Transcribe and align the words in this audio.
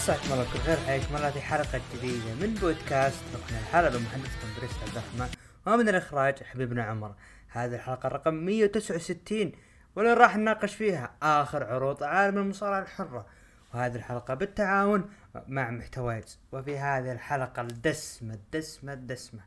مساكم 0.00 0.32
الله 0.32 0.44
بكل 0.44 0.58
خير 0.58 0.76
حياكم 0.76 1.16
الله. 1.16 1.30
في 1.30 1.40
حلقة 1.40 1.80
جديدة 1.94 2.34
من 2.34 2.54
بودكاست 2.54 3.22
ركن 3.34 3.56
الحلبة. 3.56 3.98
محدثكم 3.98 4.48
بريست 4.58 4.82
عبد 4.82 4.96
الرحمن. 4.96 5.28
ومن 5.66 5.88
الإخراج 5.88 6.42
حبيبنا 6.42 6.84
عمر. 6.84 7.14
هذه 7.48 7.74
الحلقة 7.74 8.08
رقم 8.08 8.34
169 8.34 9.52
واللي 9.96 10.14
راح 10.14 10.36
نناقش 10.36 10.74
فيها 10.74 11.16
آخر 11.22 11.64
عروض 11.64 12.02
عالم 12.02 12.38
المصارعة 12.38 12.82
الحرة. 12.82 13.26
وهذه 13.74 13.96
الحلقة 13.96 14.34
بالتعاون 14.34 15.10
مع 15.46 15.70
محتوايز 15.70 16.38
وفي 16.52 16.78
هذه 16.78 17.12
الحلقة 17.12 17.62
الدسمة 17.62 18.34
الدسمة 18.34 18.92
الدسمة. 18.92 19.40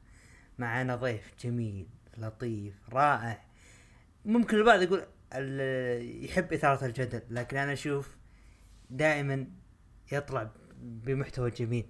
معنا 0.57 0.95
ضيف 0.95 1.33
جميل 1.43 1.87
لطيف 2.17 2.73
رائع. 2.89 3.41
ممكن 4.25 4.57
البعض 4.57 4.81
يقول 4.81 5.05
يحب 6.25 6.53
إثارة 6.53 6.85
الجدل 6.85 7.21
لكن 7.29 7.57
أنا 7.57 7.73
أشوف 7.73 8.15
دائما 8.89 9.47
يطلع 10.13 10.51
بمحتوى 10.77 11.49
جميل. 11.49 11.89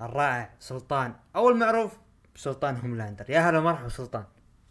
الرائع 0.00 0.54
سلطان. 0.58 1.14
أو 1.36 1.48
المعروف 1.50 1.98
بسلطان 2.34 2.76
هوملاندر. 2.76 3.30
يا 3.30 3.40
هلا 3.40 3.60
مرحبا 3.60 3.88
سلطان. 3.88 4.24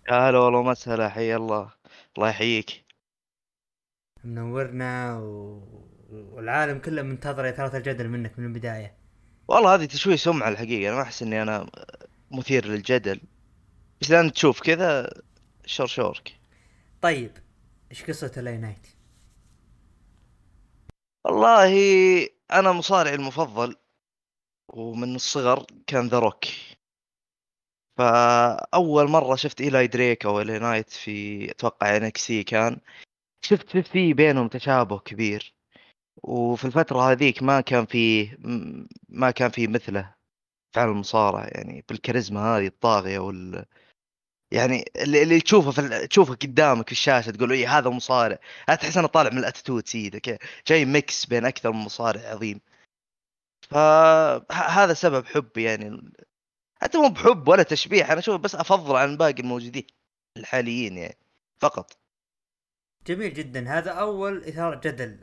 يا 0.09 0.29
هلا 0.29 0.37
والله 0.39 0.59
ومسهلا 0.59 1.09
حي 1.09 1.35
الله. 1.35 1.73
الله 2.17 2.29
يحييك. 2.29 2.85
منورنا 4.23 5.17
و... 5.17 5.61
والعالم 6.09 6.79
كله 6.79 7.01
منتظر 7.01 7.49
اثاره 7.49 7.77
الجدل 7.77 8.09
منك 8.09 8.39
من 8.39 8.45
البداية. 8.45 8.97
والله 9.47 9.75
هذه 9.75 9.85
تشويه 9.85 10.15
سمعة 10.15 10.49
الحقيقة. 10.49 10.89
أنا 10.89 10.95
ما 10.95 11.01
أحس 11.01 11.21
إني 11.21 11.41
أنا 11.41 11.69
مثير 12.31 12.65
للجدل. 12.65 13.21
بس 14.01 14.11
لأن 14.11 14.31
تشوف 14.31 14.61
كذا 14.61 15.09
شرشورك 15.65 16.39
طيب 17.01 17.31
إيش 17.91 18.03
قصة 18.03 18.31
LA 18.37 18.57
Knight 18.57 18.87
والله 21.25 21.73
أنا 22.51 22.71
مصارعي 22.71 23.15
المفضل 23.15 23.75
ومن 24.73 25.15
الصغر 25.15 25.65
كان 25.87 26.07
The 26.07 26.19
Rock. 26.19 26.45
فأول 27.97 29.09
مرة 29.09 29.35
شفت 29.35 29.61
إيلاي 29.61 29.87
دريك 29.87 30.25
أو 30.25 30.39
LA 30.39 30.59
Knight 30.59 30.89
في 30.89 31.51
أتوقع 31.51 31.97
NXT 31.97 32.43
كان 32.43 32.79
شفت 33.41 33.77
في 33.77 34.13
بينهم 34.13 34.47
تشابه 34.47 34.99
كبير. 34.99 35.55
وفي 36.23 36.65
الفترة 36.65 37.11
هذيك 37.11 37.43
ما 37.43 37.61
كان 37.61 37.85
فيه 37.85 38.37
م- 38.39 38.87
ما 39.09 39.31
كان 39.31 39.49
فيه 39.51 39.67
مثله. 39.67 40.15
في 40.73 40.79
عالم 40.79 41.01
يعني 41.51 41.85
بالكاريزما 41.89 42.57
هذه 42.57 42.67
الطاغية 42.67 43.19
وال 43.19 43.65
يعني 44.51 44.91
اللي, 44.95 45.23
اللي 45.23 45.41
تشوفه 45.41 45.71
في 45.71 46.07
تشوفه 46.07 46.35
قدامك 46.35 46.85
في 46.85 46.91
الشاشة 46.91 47.31
تقول 47.31 47.51
إيه 47.51 47.77
هذا 47.77 47.89
مصارع. 47.89 48.39
تحس 48.67 48.97
إنه 48.97 49.07
طالع 49.07 49.29
من 49.29 49.37
ال 49.37 49.42
attitude 49.42 49.83
كذا. 50.23 50.37
جاي 50.67 50.85
mix 50.85 51.25
بين 51.25 51.45
أكثر 51.45 51.71
من 51.71 51.79
مصارع 51.79 52.21
عظيم. 52.21 52.61
فهذا 53.69 54.93
سبب 54.93 55.25
حبي 55.25 55.63
يعني 55.63 56.11
حتى 56.81 56.97
مو 56.97 57.09
بحب 57.09 57.47
ولا 57.47 57.63
تشبيح 57.63 58.11
أنا 58.11 58.19
أشوف 58.19 58.41
بس 58.41 58.55
أفضل 58.55 58.95
عن 58.95 59.17
باقي 59.17 59.41
الموجودين 59.41 59.87
الحاليين 60.37 60.97
يعني 60.97 61.17
فقط. 61.59 61.97
جميل 63.07 63.33
جدا. 63.33 63.77
هذا 63.77 63.91
أول 63.91 64.43
إثارة 64.43 64.79
جدل. 64.83 65.19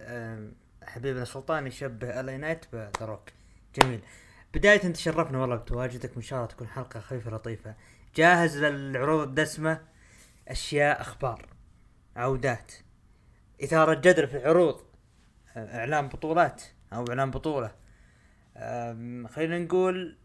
حبيبنا 0.82 1.24
سلطان 1.24 1.66
يشبه 1.66 2.20
LA 2.20 2.36
Knight 2.36 2.64
ب 2.72 2.80
The 2.80 3.01
Rock 3.01 3.30
جميل. 3.76 4.00
بداية 4.54 4.78
تشرفنا 4.78 5.38
والله 5.38 5.56
بتواجدك. 5.56 6.12
وان 6.12 6.22
شاء 6.22 6.38
الله 6.38 6.50
تكون 6.50 6.68
حلقة 6.68 7.00
خفيفة 7.00 7.30
لطيفة. 7.30 7.74
جاهز 8.16 8.56
للعروض 8.58 9.28
الدسمة؟ 9.28 9.80
أشياء 10.48 11.00
أخبار 11.00 11.46
عودات. 12.16 12.72
اثارة 13.62 13.94
جدل 13.94 14.28
في 14.28 14.36
العروض 14.36 14.80
أه، 15.56 15.78
إعلان 15.78 16.08
بطولات 16.08 16.62
أو 16.92 17.04
إعلان 17.08 17.30
بطولة 17.30 17.74
أم، 18.56 19.26
خلينا 19.26 19.58
نقول 19.58 20.16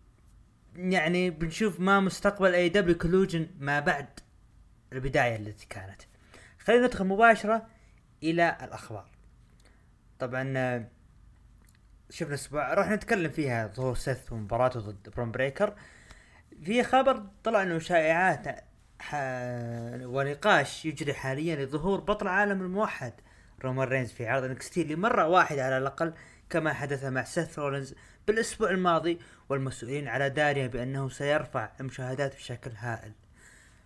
يعني 0.76 1.30
بنشوف 1.30 1.80
ما 1.80 2.00
مستقبل 2.00 2.56
AEW 2.56 2.70
Collision 2.70 3.48
ما 3.60 3.80
بعد 3.80 4.20
البداية 4.94 5.36
التي 5.36 5.68
كانت. 5.68 6.02
خلينا 6.60 6.86
ندخل 6.86 7.06
مباشرة 7.06 7.68
إلى 8.24 8.58
الأخبار. 8.62 9.06
طبعا 10.20 10.54
آه، 10.58 10.88
شفنا 12.10 12.34
أسبوع 12.34 12.74
راح 12.74 12.90
نتكلم 12.90 13.32
فيها 13.32 13.68
ظهور 13.68 13.96
سيث 13.96 14.32
ومباراته 14.32 14.80
ضد 14.80 15.10
برون 15.16 15.32
بريكر 15.32 15.74
في 16.64 16.84
خبر 16.84 17.24
طلع 17.44 17.64
إنه 17.64 17.80
شائعات 17.80 18.66
ح... 19.00 19.16
ونقاش 20.04 20.86
يجري 20.86 21.14
حاليا 21.14 21.66
لظهور 21.66 22.00
بطل 22.00 22.28
عالم 22.28 22.62
الموحد 22.62 23.14
رومان 23.64 23.88
رينز 23.88 24.12
في 24.12 24.28
عرض 24.28 24.44
NXT 24.44 24.84
لمرة 24.84 25.28
واحدة 25.28 25.66
على 25.66 25.78
الأقل 25.78 26.14
كما 26.50 26.74
حدث 26.74 27.04
مع 27.04 27.24
سيث 27.24 27.60
رولينز 27.60 27.96
بالأسبوع 28.28 28.70
الماضي 28.70 29.20
والمسؤولين 29.50 30.08
على 30.08 30.30
دراية 30.30 30.68
بأنه 30.68 31.10
سيرفع 31.10 31.70
المشاهدات 31.80 32.36
بشكل 32.36 32.72
هائل. 32.72 33.12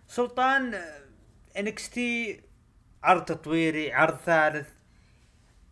سلطان 0.08 0.74
NXT 1.58 2.40
عرض 3.02 3.24
تطويري 3.24 3.92
عرض 3.92 4.16
ثالث. 4.16 4.68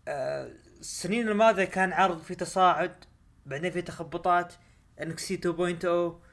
السنين 0.09 1.29
الماضية 1.29 1.65
كان 1.65 1.93
عرض 1.93 2.23
في 2.23 2.35
تصاعد 2.35 3.05
بعدين 3.47 3.71
في 3.71 3.83
تخبطات. 3.83 4.55
NXT 5.01 5.37
2.0 5.37 6.32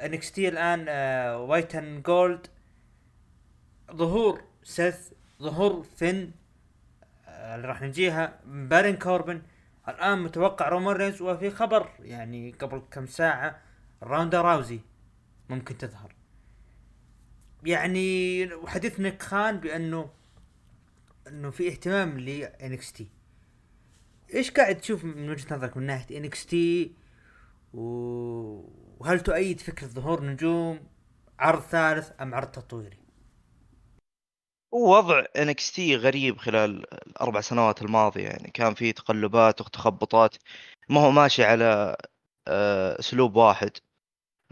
NXT 0.00 0.48
الآن 0.48 0.86
آه، 0.88 1.38
white 1.38 1.74
and 1.74 2.02
gold 2.02 2.46
ظهور 3.92 4.44
سيث 4.62 5.12
ظهور 5.42 5.82
فين 5.82 6.32
آه، 7.26 7.56
اللي 7.56 7.68
راح 7.68 7.82
نجيها 7.82 8.40
بارون 8.46 8.96
كوربن 8.96 9.42
الآن 9.88 10.22
متوقع 10.22 10.68
رومان 10.68 10.96
رينز 10.96 11.22
وفي 11.22 11.50
خبر 11.50 11.90
يعني 12.00 12.50
قبل 12.52 12.82
كم 12.90 13.06
ساعة 13.06 13.58
روندا 14.02 14.40
راوزي 14.40 14.80
ممكن 15.48 15.78
تظهر. 15.78 16.14
يعني 17.64 18.54
وحديث 18.54 19.00
نيك 19.00 19.22
خان 19.22 19.60
بأنه 19.60 20.10
إنه 21.28 21.50
في 21.50 21.68
اهتمام 21.68 22.20
ل 22.20 22.28
NXT 22.42 23.08
إيش 24.34 24.50
قاعد 24.50 24.76
تشوف 24.76 25.04
من 25.04 25.30
وجهة 25.30 25.54
نظرك 25.54 25.76
من 25.76 25.86
ناحية 25.86 26.18
NXT 26.18 26.92
وهل 29.00 29.20
تؤيد 29.20 29.60
فكرة 29.60 29.86
ظهور 29.86 30.24
نجوم 30.24 30.80
عرض 31.38 31.60
ثالث 31.60 32.12
أم 32.20 32.34
عرض 32.34 32.50
تطويري؟ 32.50 32.98
ووضع 34.72 35.24
NXT 35.38 35.78
غريب 35.78 36.38
خلال 36.38 36.94
الأربع 37.06 37.40
سنوات 37.40 37.82
الماضية. 37.82 38.28
يعني 38.28 38.50
كان 38.50 38.74
في 38.74 38.92
تقلبات 38.92 39.60
وتخبطات. 39.60 40.36
ما 40.88 41.00
هو 41.00 41.10
ماشي 41.10 41.44
على 41.44 41.96
آه، 42.48 42.98
أسلوب 43.00 43.36
واحد. 43.36 43.70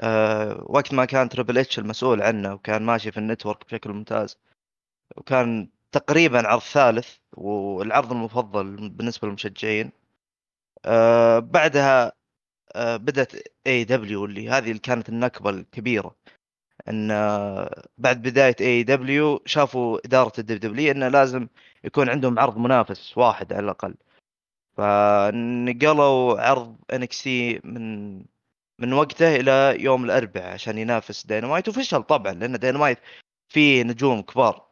آه، 0.01 0.65
وقت 0.67 0.95
ما 0.95 1.05
كان 1.05 1.29
Triple 1.29 1.59
H 1.59 1.79
المسؤول 1.79 2.23
عنه 2.23 2.55
وكان 2.55 2.83
ماشي 2.83 3.13
في 3.13 3.19
ال 3.19 3.25
network 3.25 3.67
بشكل 3.67 3.93
ممتاز. 3.93 4.39
وكان 5.17 5.71
تقريبا 5.93 6.49
عرض 6.49 6.63
ثالث 6.63 7.17
والعرض 7.37 8.13
المفضل 8.13 8.89
بالنسبة 8.91 9.29
للمشجعين. 9.29 9.93
آه، 10.85 11.39
بعدها 11.39 12.13
آه، 12.75 12.97
بدأت 12.97 13.33
AEW 13.67 14.25
اللي 14.25 14.49
هذه 14.51 14.69
اللي 14.71 14.79
كانت 14.79 15.09
النكبة 15.09 15.51
الكبيرة. 15.51 16.17
إن 16.89 17.11
آه، 17.11 17.85
بعد 17.99 18.23
بداية 18.23 18.57
AEW 18.61 19.43
شافوا 19.47 19.99
إدارة 20.07 20.33
ال 20.39 20.61
WWE 20.61 20.93
انه 20.93 21.09
لازم 21.09 21.49
يكون 21.85 22.09
عندهم 22.09 22.39
عرض 22.39 22.59
منافس 22.59 23.19
واحد 23.19 23.53
على 23.53 23.65
الأقل. 23.65 23.95
فنقلوا 24.77 26.41
عرض 26.41 26.77
NXT 26.93 27.61
من 27.65 28.19
من 28.79 28.93
وقته 28.93 29.37
إلى 29.37 29.77
يوم 29.85 30.05
الأربعاء 30.05 30.53
عشان 30.55 30.79
ينافس 30.79 31.27
داينامايت 31.27 31.69
وفشل 31.69 32.03
طبعا 32.03 32.33
لأن 32.33 32.59
داينامايت 32.59 32.99
فيه 33.49 33.83
نجوم 33.83 34.23
كبار. 34.23 34.67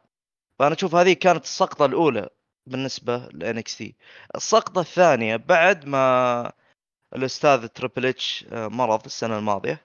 فأنا 0.59 0.75
أشوف 0.75 0.95
هذه 0.95 1.13
كانت 1.13 1.43
السقطة 1.43 1.85
الأولى 1.85 2.29
بالنسبة 2.67 3.29
ل 3.33 3.49
NXT 3.49 3.95
السقطة 4.35 4.81
الثانية 4.81 5.35
بعد 5.35 5.85
ما 5.85 6.51
الأستاذ 7.15 7.67
Triple 7.67 8.05
H 8.05 8.45
آه، 8.51 8.67
مرض 8.67 9.05
السنة 9.05 9.37
الماضية 9.37 9.81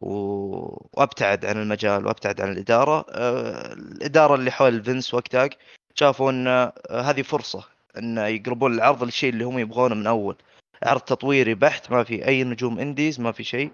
وأبتعد 0.00 1.44
عن 1.44 1.62
المجال 1.62 2.06
وأبتعد 2.06 2.40
عن 2.40 2.52
الإدارة. 2.52 3.06
آه، 3.10 3.72
الإدارة 3.72 4.34
اللي 4.34 4.50
حول 4.50 4.84
فينس 4.84 5.14
وقتها 5.14 5.48
شافوا 5.94 6.30
إن 6.30 6.46
آه، 6.46 6.72
هذه 6.90 7.22
فرصة 7.22 7.64
إن 7.98 8.18
يقربون 8.18 8.74
العرض 8.74 9.04
للشيء 9.04 9.30
اللي 9.32 9.44
هم 9.44 9.58
يبغونه 9.58 9.94
من 9.94 10.06
أول. 10.06 10.36
عرض 10.82 11.00
تطويري 11.00 11.54
بحت 11.54 11.90
ما 11.90 12.04
في 12.04 12.26
أي 12.28 12.44
نجوم 12.44 12.78
indies 12.78 13.20
ما 13.20 13.32
في 13.32 13.44
شيء. 13.44 13.72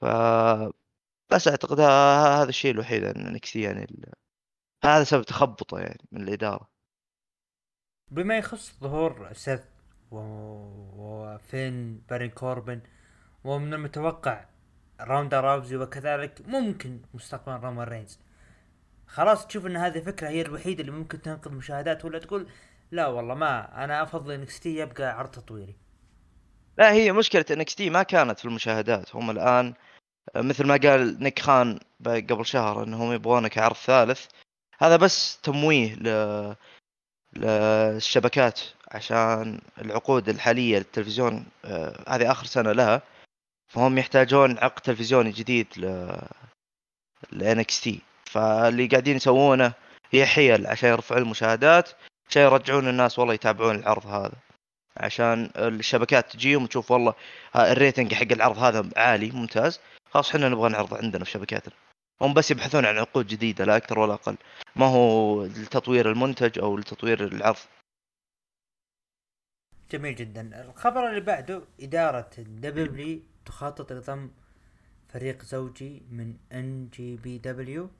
ف 0.00 0.04
بس 1.30 1.48
أعتقد 1.48 1.80
هذا 1.80 2.48
الشيء 2.48 2.70
الوحيد 2.70 3.04
إن 3.04 3.32
NXT 3.32 3.62
يعني 3.62 3.84
ال... 3.84 4.12
هذا 4.84 5.04
سبب 5.04 5.22
تخبطه 5.22 5.78
يعني 5.78 6.08
من 6.12 6.22
الإدارة. 6.22 6.68
بما 8.10 8.38
يخص 8.38 8.72
ظهور 8.80 9.32
سيث. 9.32 9.69
وفين 10.10 12.02
بارين 12.10 12.30
كوربن 12.30 12.80
ومن 13.44 13.74
المتوقع 13.74 14.44
روندا 15.00 15.40
راوزي 15.40 15.76
وكذلك 15.76 16.40
ممكن 16.46 17.00
مستقبلا 17.14 17.56
رومان 17.56 17.88
رينز. 17.88 18.18
خلاص 19.06 19.46
تشوف 19.46 19.66
إن 19.66 19.76
هذه 19.76 19.98
الفكرة 19.98 20.28
هي 20.28 20.42
الوحيدة 20.42 20.80
اللي 20.80 20.92
ممكن 20.92 21.22
تنقذ 21.22 21.50
مشاهدات 21.52 22.04
ولا 22.04 22.18
تقول 22.18 22.48
لا 22.90 23.06
والله 23.06 23.34
ما 23.34 23.84
أنا 23.84 24.02
أفضل 24.02 24.32
NXT 24.32 24.76
يبقى 24.76 25.18
عرض 25.18 25.30
تطويري. 25.30 25.76
لا 26.78 26.92
هي 26.92 27.12
مشكلة 27.12 27.44
NXT 27.50 27.90
ما 27.90 28.02
كانت 28.02 28.38
في 28.38 28.44
المشاهدات. 28.44 29.16
هم 29.16 29.30
الآن 29.30 29.74
مثل 30.36 30.66
ما 30.66 30.76
قال 30.76 31.22
نيك 31.22 31.38
خان 31.38 31.78
قبل 32.06 32.46
شهر 32.46 32.82
انهم 32.82 33.12
يبغونك 33.12 33.58
عرض 33.58 33.76
ثالث. 33.76 34.26
هذا 34.78 34.96
بس 34.96 35.40
تمويه 35.40 35.94
ل... 35.94 36.56
للشبكات. 37.36 38.60
عشان 38.92 39.60
العقود 39.78 40.28
الحالية 40.28 40.78
للتلفزيون 40.78 41.46
آه 41.64 42.04
هذه 42.08 42.30
آخر 42.30 42.46
سنة 42.46 42.72
لها. 42.72 43.02
فهم 43.68 43.98
يحتاجون 43.98 44.58
عقد 44.58 44.82
تلفزيوني 44.82 45.30
جديد 45.30 45.66
ل 45.76 46.16
ل 47.32 47.80
NXT. 47.80 48.00
فاللي 48.24 48.86
قاعدين 48.86 49.16
يسوونه 49.16 49.72
هي 50.10 50.26
حيل 50.26 50.66
عشان 50.66 50.90
يرفعوا 50.90 51.20
المشاهدات 51.20 51.90
عشان 52.28 52.42
يرجعون 52.42 52.88
الناس 52.88 53.18
والله 53.18 53.34
يتابعون 53.34 53.76
العرض 53.76 54.06
هذا. 54.06 54.32
عشان 54.96 55.50
الشبكات 55.56 56.32
تجيهم 56.32 56.62
وتشوف 56.62 56.90
والله 56.90 57.14
ال 57.56 57.64
rating 57.64 58.14
حق 58.14 58.32
العرض 58.32 58.58
هذا 58.58 58.90
عالي 58.96 59.30
ممتاز. 59.30 59.80
خلاص 60.10 60.34
إحنا 60.34 60.48
نبغى 60.48 60.68
نعرض 60.68 60.94
عندنا 60.94 61.24
في 61.24 61.30
شبكاتنا. 61.30 61.74
هم 62.20 62.34
بس 62.34 62.50
يبحثون 62.50 62.86
عن 62.86 62.98
عقود 62.98 63.26
جديدة 63.26 63.64
لا 63.64 63.76
أكثر 63.76 63.98
ولا 63.98 64.14
أقل. 64.14 64.36
ما 64.76 64.86
هو 64.86 65.44
لتطوير 65.44 66.10
المنتج 66.10 66.58
أو 66.58 66.76
لتطوير 66.76 67.24
العرض. 67.24 67.56
جميل 69.92 70.14
جدا. 70.14 70.62
الخبر 70.62 71.08
اللي 71.10 71.20
بعده 71.20 71.62
إدارة 71.80 72.30
ال 72.38 72.58
WWE 72.58 73.20
تخطط 73.44 73.92
لضم 73.92 74.30
فريق 75.08 75.42
زوجي 75.44 76.02
من 76.10 76.36
NJPW 76.52 77.90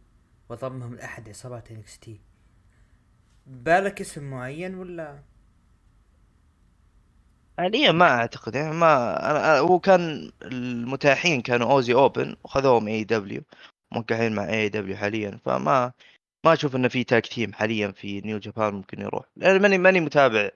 وضمهم 0.48 0.94
لأحد 0.94 1.28
عصابات 1.28 1.70
NXT 1.70 2.20
بالك 3.46 4.00
اسم 4.00 4.31
معين 4.31 4.75
ولا؟ 4.75 5.22
حاليا 7.58 7.92
ما 7.92 8.06
أعتقد. 8.08 8.54
يعني 8.54 8.75
ما 8.75 9.31
أنا 9.31 9.58
هو 9.58 9.78
كان 9.81 10.32
المتاحين 10.42 11.42
كانوا 11.42 11.72
أوزي 11.72 11.94
أوبن 11.94 12.37
وخذوهم 12.44 12.88
AEW 12.88 13.42
موقعين 13.92 14.32
مع 14.34 14.48
AEW 14.50 14.96
حاليا. 14.96 15.40
فما 15.44 15.92
ما 16.46 16.52
أشوف 16.52 16.76
إنه 16.76 16.88
في 16.88 17.04
tag 17.04 17.26
team 17.26 17.52
حاليا 17.52 17.92
في 17.92 18.20
New 18.20 18.38
Japan 18.38 18.75
ممكن 18.75 19.00
يروح. 19.00 19.26
لأن 19.37 19.62
ماني 19.62 19.78
ماني 19.78 20.00
متابع 20.00 20.50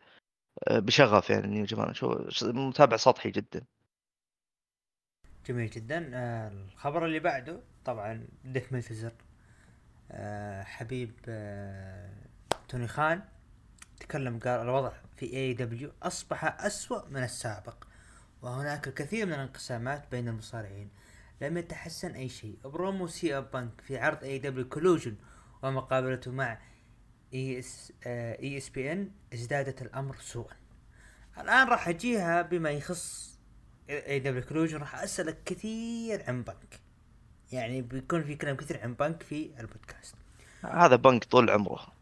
بشغف 0.70 1.30
يعني 1.30 1.46
New 1.46 1.64
Japan 1.64 1.94
شو 1.94 2.28
متابع 2.42 2.96
سطحي 2.96 3.30
جدا. 3.30 3.64
جميل 5.46 5.70
جدا. 5.70 6.10
آه 6.14 6.48
الخبر 6.48 7.06
اللي 7.06 7.18
بعده 7.18 7.60
طبعا 7.84 8.26
ديف 8.44 8.72
ميلتزر 8.72 9.12
آه 10.10 10.62
حبيب 10.62 11.12
آه 11.28 12.10
توني 12.68 12.88
خان 12.88 13.22
تكلم 14.00 14.38
قال 14.38 14.60
الوضع 14.60 14.92
في 15.16 15.36
AEW 15.36 15.92
أصبح 16.02 16.64
أسوأ 16.64 17.08
من 17.08 17.22
السابق 17.22 17.84
وهناك 18.42 18.88
الكثير 18.88 19.26
من 19.26 19.32
الانقسامات 19.32 20.10
بين 20.10 20.28
المصارعين. 20.28 20.90
لم 21.40 21.58
يتحسن 21.58 22.10
أي 22.14 22.28
شيء. 22.28 22.58
برومو 22.64 23.06
سي 23.06 23.38
ام 23.38 23.50
بانك 23.50 23.80
في 23.80 23.98
عرض 23.98 24.24
AEW 24.24 24.38
Collision 24.38 25.16
ومقابلته 25.62 26.30
مع 26.30 26.58
اي 27.34 27.58
اس 27.58 27.92
ESPN 28.06 29.10
ازدادت 29.34 29.82
الأمر 29.82 30.16
سوءا. 30.20 30.54
الآن 31.38 31.68
راح 31.68 31.88
أجيها 31.88 32.42
بما 32.42 32.70
يخص 32.70 33.38
AEW 33.90 34.18
Collision 34.18 34.78
راح 34.78 35.02
أسألك 35.02 35.38
كثير 35.44 36.24
عن 36.28 36.42
بنك. 36.42 36.80
يعني 37.52 37.82
بيكون 37.82 38.24
في 38.24 38.34
كلام 38.34 38.56
كثير 38.56 38.80
عن 38.82 38.94
بنك 38.94 39.22
في 39.22 39.50
البودكاست. 39.60 40.14
هذا 40.64 40.96
بنك 40.96 41.24
طول 41.24 41.50
عمره. 41.50 41.92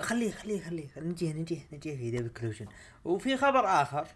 خليه 0.00 0.32
خليه 0.32 0.60
خليه. 0.60 0.88
نجيه 0.96 1.32
نجيه 1.32 1.60
نجيه 1.72 1.96
في 1.96 2.10
AEW 2.10 2.32
Collision 2.32 2.66
وفي 3.04 3.36
خبر 3.36 3.66
آخر 3.66 4.06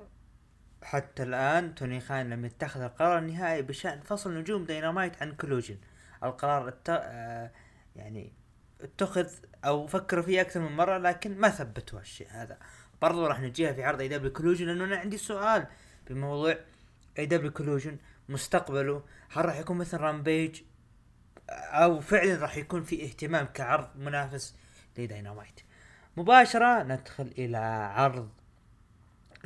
حتى 0.83 1.23
الآن 1.23 1.75
توني 1.75 2.01
خان 2.01 2.31
لم 2.31 2.45
يتخذ 2.45 2.81
القرار 2.81 3.19
النهائي 3.19 3.63
بشأن 3.63 4.01
فصل 4.01 4.35
نجوم 4.35 4.65
دينامايت 4.65 5.23
عن 5.23 5.35
Collision 5.35 5.77
القرار 6.25 6.69
الت... 6.69 6.91
آه 6.91 7.51
يعني 7.97 8.33
اتخذ 8.83 9.29
أو 9.65 9.87
فكروا 9.87 10.23
فيه 10.23 10.41
أكثر 10.41 10.61
من 10.61 10.77
مرة 10.77 10.99
لكن 10.99 11.39
ما 11.39 11.49
ثبتوا 11.49 12.01
الشيء 12.01 12.29
هذا. 12.31 12.59
برضو 13.03 13.27
راح 13.27 13.41
نجيها 13.41 13.73
في 13.73 13.85
عرض 13.85 14.01
AEW 14.01 14.09
Collision 14.09 14.67
لأنه 14.67 14.85
أنا 14.85 14.97
عندي 14.97 15.19
سؤال 15.19 15.67
بموضوع 16.11 16.59
AEW 17.19 17.27
Collision 17.27 17.97
مستقبله. 18.29 19.03
هل 19.33 19.45
راح 19.45 19.59
يكون 19.59 19.79
مثل 19.79 19.97
Rampage 19.97 20.63
أو 21.51 22.01
فعلا 22.01 22.37
راح 22.37 22.57
يكون 22.57 22.83
في 22.83 23.05
اهتمام 23.05 23.47
كعرض 23.47 23.89
منافس 23.97 24.55
لدينامايت 24.99 25.61
مباشرة 26.17 26.83
ندخل 26.83 27.33
إلى 27.39 27.57
عرض 27.95 28.29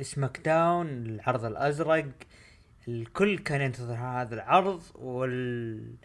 SmackDown 0.01 0.87
العرض 0.87 1.45
الأزرق. 1.45 2.05
الكل 2.87 3.37
كان 3.37 3.61
ينتظر 3.61 3.93
هذا 3.93 4.35
العرض 4.35 4.81
وال 4.95 5.95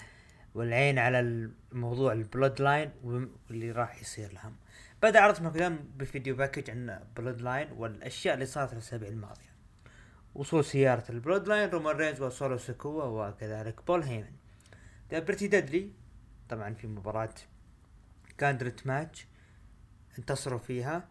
والعين 0.54 0.98
على 0.98 1.20
الموضوع 1.20 2.12
ال 2.12 2.62
Bloodline 2.62 2.90
واللي 3.02 3.72
راح 3.72 4.00
يصير 4.00 4.32
لهم. 4.32 4.56
بدا 5.02 5.20
عرض 5.20 5.34
SmackDown 5.34 5.78
ب 5.96 6.03
video 6.03 6.36
package 6.36 6.70
عن 6.70 7.00
Bloodline 7.16 7.72
والأشياء 7.72 8.34
اللي 8.34 8.46
صارت 8.46 8.72
الأسابيع 8.72 9.08
الماضية. 9.08 9.52
وصول 10.34 10.64
سيارة 10.64 11.04
ال 11.10 11.48
Bloodline 11.48 11.70
رومان 11.70 11.96
رينز 11.96 12.22
وسولو 12.22 12.58
سكوا 12.58 13.04
وكذلك 13.04 13.86
بول 13.86 14.02
هيمن 14.02 14.32
Pretty 15.12 15.48
Deadly 15.48 15.90
طبعا 16.48 16.74
في 16.74 16.86
مباراة 16.86 17.34
gauntlet 18.38 18.86
match 18.86 19.26
انتصروا 20.18 20.58
فيها 20.58 21.08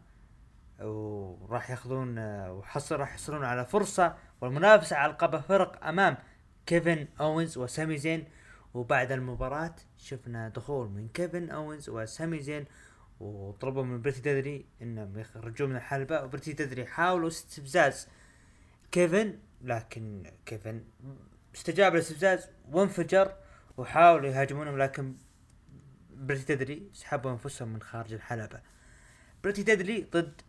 وراح 0.79 1.69
ياخذون 1.71 2.19
وحصل 2.49 2.95
راح 2.95 3.11
يحصلون 3.11 3.43
على 3.45 3.65
فرصة 3.65 4.15
والمنافسة 4.41 4.95
على 4.95 5.11
القاب 5.11 5.41
فرق 5.41 5.85
أمام 5.85 6.17
كيفن 6.65 7.07
اوينز 7.19 7.57
وسامي 7.57 7.97
زين. 7.97 8.25
وبعد 8.73 9.11
المباراة 9.11 9.75
شفنا 9.97 10.49
دخول 10.49 10.89
من 10.89 11.07
كيفن 11.07 11.49
أوينز 11.49 11.89
وسامي 11.89 12.39
زين 12.39 12.65
وطلبوا 13.19 13.83
من 13.83 14.01
Pretty 14.01 14.21
Deadly 14.21 14.65
إنهم 14.81 15.19
يخرجون 15.19 15.69
من 15.69 15.75
الحلبة 15.75 16.23
و 16.23 16.27
Pretty 16.27 16.53
Deadly 16.53 16.85
حاولوا 16.85 17.27
استفزاز 17.27 18.07
كيفن 18.91 19.39
لكن 19.61 20.31
كيفن 20.45 20.83
استجاب 21.55 21.93
للاستفزاز 21.93 22.49
وانفجر 22.71 23.35
وحاولوا 23.77 24.29
يهاجمونهم 24.29 24.77
لكن 24.77 25.15
Pretty 26.13 26.55
Deadly 26.55 26.89
سحبوا 26.93 27.31
أنفسهم 27.31 27.67
من 27.73 27.81
خارج 27.81 28.13
الحلبة. 28.13 28.61
Pretty 29.43 29.63
Deadly 29.63 30.07
ضد 30.13 30.41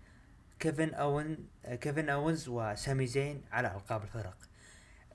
كيفن 0.60 0.94
اون 0.94 1.46
كيفن 1.64 2.08
اونز 2.08 2.48
وسامي 2.48 3.06
زين 3.06 3.42
على 3.52 3.74
ألقاب 3.74 4.02
الفرق 4.02 4.36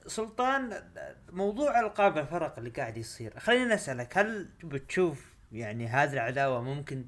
سلطان 0.08 0.84
موضوع 1.32 1.80
ألقاب 1.80 2.18
الفرق 2.18 2.58
اللي 2.58 2.70
قاعد 2.70 2.98
يصير 2.98 3.40
خليني 3.40 3.74
أسألك 3.74 4.18
هل 4.18 4.50
بتشوف 4.64 5.34
يعني 5.52 5.88
هذه 5.88 6.14
العداوة 6.14 6.62
ممكن 6.62 7.06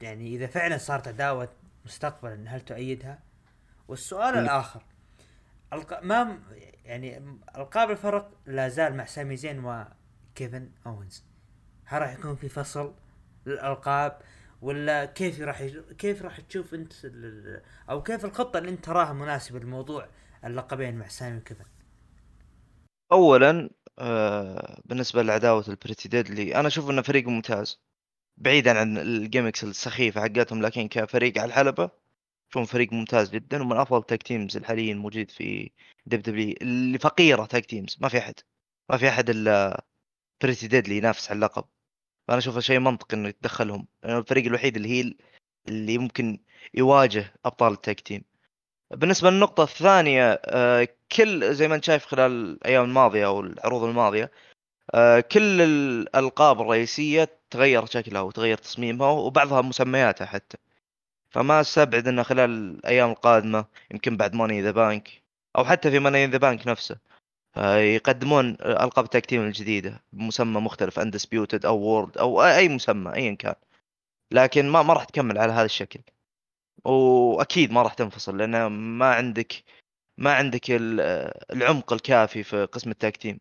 يعني 0.00 0.34
إذا 0.34 0.46
فعلا 0.46 0.78
صارت 0.78 1.08
عداوة 1.08 1.48
مستقبلا 1.84 2.44
هل 2.48 2.60
تؤيدها؟ 2.60 3.18
والسؤال 3.88 4.34
م. 4.34 4.38
الآخر 4.38 4.82
الق... 5.72 6.02
ما 6.02 6.38
يعني 6.84 7.38
ألقاب 7.56 7.90
الفرق 7.90 8.30
لا 8.46 8.68
زال 8.68 8.96
مع 8.96 9.04
سامي 9.04 9.36
زين 9.36 9.64
وكيفن 9.64 10.70
اونز 10.86 11.24
هل 11.84 12.02
راح 12.02 12.12
يكون 12.12 12.36
في 12.36 12.48
فصل 12.48 12.94
للألقاب 13.46 14.18
ولا 14.62 15.04
كيف 15.04 15.40
راح. 15.40 15.62
كيف 15.98 16.22
راح 16.22 16.40
تشوف 16.40 16.74
أنت 16.74 16.92
ال... 17.04 17.62
أو 17.90 18.02
كيف 18.02 18.24
الخطة 18.24 18.58
اللي 18.58 18.70
أنت 18.70 18.84
تراها 18.84 19.12
مناسبة 19.12 19.58
لموضوع 19.58 20.08
اللقبين 20.44 20.98
مع 20.98 21.08
سامي 21.08 21.38
وكذا 21.38 21.64
اولا 23.12 23.70
آه 23.98 24.80
بالنسبة 24.84 25.22
لعداوة 25.22 25.64
ال 25.68 25.74
Pretty 25.74 26.08
Deadly 26.08 26.54
أنا 26.56 26.68
أشوف 26.68 26.90
إنه 26.90 27.02
فريق 27.02 27.28
ممتاز 27.28 27.80
بعيدا 28.36 28.78
عن 28.80 28.98
ال 28.98 29.05
gimmicks 29.05 29.64
السخيفة 29.64 30.20
حقتهم 30.22 30.62
لكن 30.62 30.88
كفريق 30.88 31.38
على 31.38 31.48
الحلبة 31.48 31.90
شوف 32.54 32.72
فريق 32.72 32.92
ممتاز 32.92 33.30
جدا 33.30 33.62
ومن 33.62 33.76
أفضل 33.76 34.02
tag 34.02 34.22
teams 34.22 34.56
الحاليين 34.56 34.98
موجود 34.98 35.30
في 35.30 35.70
WWE 36.06 36.54
اللي 36.62 36.98
فقيرة 36.98 37.44
tag 37.46 37.66
teams 37.66 37.98
ما 38.00 38.08
في 38.08 38.18
أحد 38.18 38.34
ما 38.90 38.96
في 38.98 39.08
أحد 39.08 39.30
إلا 39.30 39.84
Pretty 40.42 40.68
Deadly 40.68 40.96
ينافس 40.96 41.30
على 41.30 41.36
اللقب. 41.36 41.64
فأنا 42.28 42.38
أشوفه 42.38 42.60
شيء 42.60 42.78
منطقي 42.78 43.16
إنه 43.16 43.28
يتدخلهم 43.28 43.88
لأنه 44.04 44.18
الفريق 44.18 44.46
الوحيد 44.46 44.76
اللي 44.76 44.88
هي 44.88 45.14
اللي 45.68 45.98
ممكن 45.98 46.40
يواجه 46.74 47.34
أبطال 47.44 47.72
ال 47.72 47.79
tag 47.79 48.00
team 48.00 48.24
بالنسبة 48.90 49.30
للنقطة 49.30 49.62
الثانية 49.62 50.40
آه، 50.44 50.88
كل 51.16 51.54
زي 51.54 51.68
ما 51.68 51.74
انت 51.74 51.84
شايف 51.84 52.06
خلال 52.06 52.30
الأيام 52.32 52.84
الماضية 52.84 53.26
أو 53.26 53.40
العروض 53.40 53.84
الماضية 53.84 54.30
آه، 54.94 55.20
كل 55.20 55.62
الألقاب 55.62 56.60
الرئيسية 56.60 57.28
تغير 57.50 57.86
شكلها 57.86 58.22
وتغير 58.22 58.58
تصميمها 58.58 59.10
وبعضها 59.10 59.62
مسمياتها 59.62 60.26
حتى. 60.26 60.58
فما 61.30 61.60
أستبعد 61.60 62.08
إنه 62.08 62.22
خلال 62.22 62.50
الأيام 62.50 63.10
القادمة 63.10 63.64
يمكن 63.90 64.16
بعد 64.16 64.34
Money 64.34 64.54
in 64.54 64.62
the 64.62 64.70
Bank 64.70 65.22
أو 65.58 65.64
حتى 65.64 65.90
في 65.90 65.98
Money 65.98 66.18
in 66.18 66.26
the 66.26 66.38
Bank 66.38 66.66
نفسه 66.66 66.98
يقدمون 67.96 68.56
ألقاب 68.60 69.04
ال 69.04 69.10
tag 69.10 69.26
team 69.26 69.42
الجديدة 69.42 70.02
بمسمى 70.12 70.60
مختلف 70.60 70.98
undisputed 70.98 71.66
أو 71.66 71.78
world 71.78 72.18
أو 72.18 72.42
أي 72.42 72.68
مسمى 72.68 73.14
ايا 73.14 73.34
كان. 73.34 73.54
لكن 74.32 74.68
ما 74.68 74.82
ما 74.82 74.94
راح 74.94 75.04
تكمل 75.04 75.38
على 75.38 75.52
هذا 75.52 75.64
الشكل. 75.64 76.00
وأكيد 76.86 77.72
ما 77.72 77.82
راح 77.82 77.94
تنفصل 77.94 78.38
لأن 78.38 78.66
ما 78.66 79.14
عندك 79.14 79.52
ما 80.18 80.34
عندك 80.34 80.62
العمق 81.52 81.92
الكافي 81.92 82.42
في 82.42 82.64
قسم 82.64 82.90
ال 82.90 82.97
tag 82.97 83.16
team. 83.16 83.40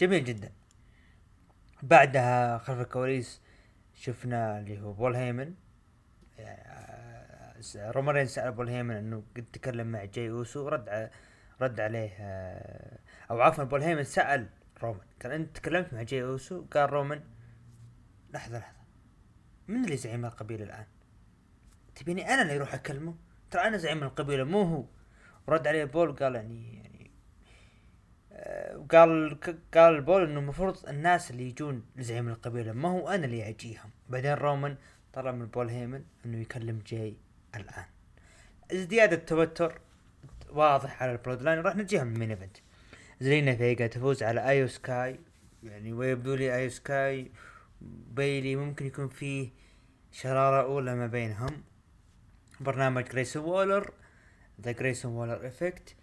جميل 0.00 0.24
جدا. 0.24 0.52
بعدها 1.82 2.58
خلف 2.58 2.80
الكواليس 2.80 3.40
شفنا 3.94 4.58
اللي 4.58 4.80
هو 4.80 4.92
بول 4.92 5.16
هيمن. 5.16 5.54
آه، 6.38 7.54
رومان 7.76 8.01
رينز 8.01 8.26
سأل 8.26 8.52
بول 8.52 8.68
هيمن 8.68 8.96
إنه 8.96 9.22
قد 9.36 9.44
تكلم 9.52 9.86
مع 9.86 10.04
جاي 10.04 10.30
أوسو 10.30 10.68
رد 10.68 11.10
رد 11.60 11.80
عليه 11.80 12.10
آه، 12.20 12.98
أو 13.30 13.40
عفوا 13.40 13.64
بول 13.64 13.82
هيمن 13.82 14.04
سأل 14.04 14.48
رومان. 14.82 15.06
قال 15.22 15.32
أنت 15.32 15.56
تكلمت 15.56 15.94
مع 15.94 16.02
جاي 16.02 16.22
أوسو؟ 16.22 16.64
قال 16.64 16.92
رومان 16.92 17.24
لحظة 18.34 18.58
لحظة 18.58 18.83
من 19.68 19.84
اللي 19.84 19.96
زعيم 19.96 20.24
القبيلة 20.24 20.64
الآن؟ 20.64 20.86
تبيني 21.94 22.34
أنا 22.34 22.42
اللي 22.42 22.56
أروح 22.56 22.74
أكلمه؟ 22.74 23.14
ترى 23.50 23.62
أنا 23.62 23.76
زعيم 23.76 24.02
القبيلة 24.02 24.44
مو 24.44 24.62
هو. 24.62 24.84
رد 25.48 25.66
عليه 25.66 25.84
بول 25.84 26.12
قال 26.16 26.34
يعني 26.34 26.76
يعني 26.76 27.10
آه 28.32 28.86
قال 28.90 29.38
قال 29.74 30.00
بول 30.00 30.22
إنه 30.22 30.40
المفروض 30.40 30.88
الناس 30.88 31.30
اللي 31.30 31.48
يجون 31.48 31.86
لزعيم 31.96 32.28
القبيلة 32.28 32.72
ما 32.72 32.88
هو 32.88 33.08
أنا 33.08 33.24
اللي 33.24 33.48
أجيهم. 33.48 33.90
بعدين 34.08 34.32
رومان 34.34 34.76
طلب 35.12 35.34
من 35.34 35.46
بول 35.46 35.68
هيمن 35.68 36.04
إنه 36.26 36.38
يكلم 36.40 36.82
جاي 36.86 37.16
الآن. 37.56 37.84
ازدياد 38.72 39.12
التوتر 39.12 39.80
واضح 40.50 41.02
على 41.02 41.12
ال 41.12 41.42
Bloodline 41.42 41.58
راح 41.58 41.76
نجيها 41.76 42.04
من 42.04 42.12
ال 42.12 42.16
main 42.16 42.30
event؟ 42.30 42.56
زلينا 43.20 43.56
فيجا 43.56 43.86
تفوز 43.86 44.22
على 44.22 44.48
آيو 44.48 44.66
سكاي. 44.68 45.20
يعني 45.62 45.92
ويبدو 45.92 46.34
لي 46.34 46.54
آيو 46.54 46.70
سكاي 46.70 47.30
بيلي 47.80 48.56
ممكن 48.56 48.86
يكون 48.86 49.08
فيه 49.08 49.50
شرارة 50.12 50.62
أولى 50.62 50.94
ما 50.94 51.06
بينهم. 51.06 51.64
برنامج 52.60 53.04
جريسون 53.04 53.44
وولر 53.44 53.92
The 54.60 54.72
Grayson 54.72 55.12
Waller 55.12 55.46
Effect 55.46 55.96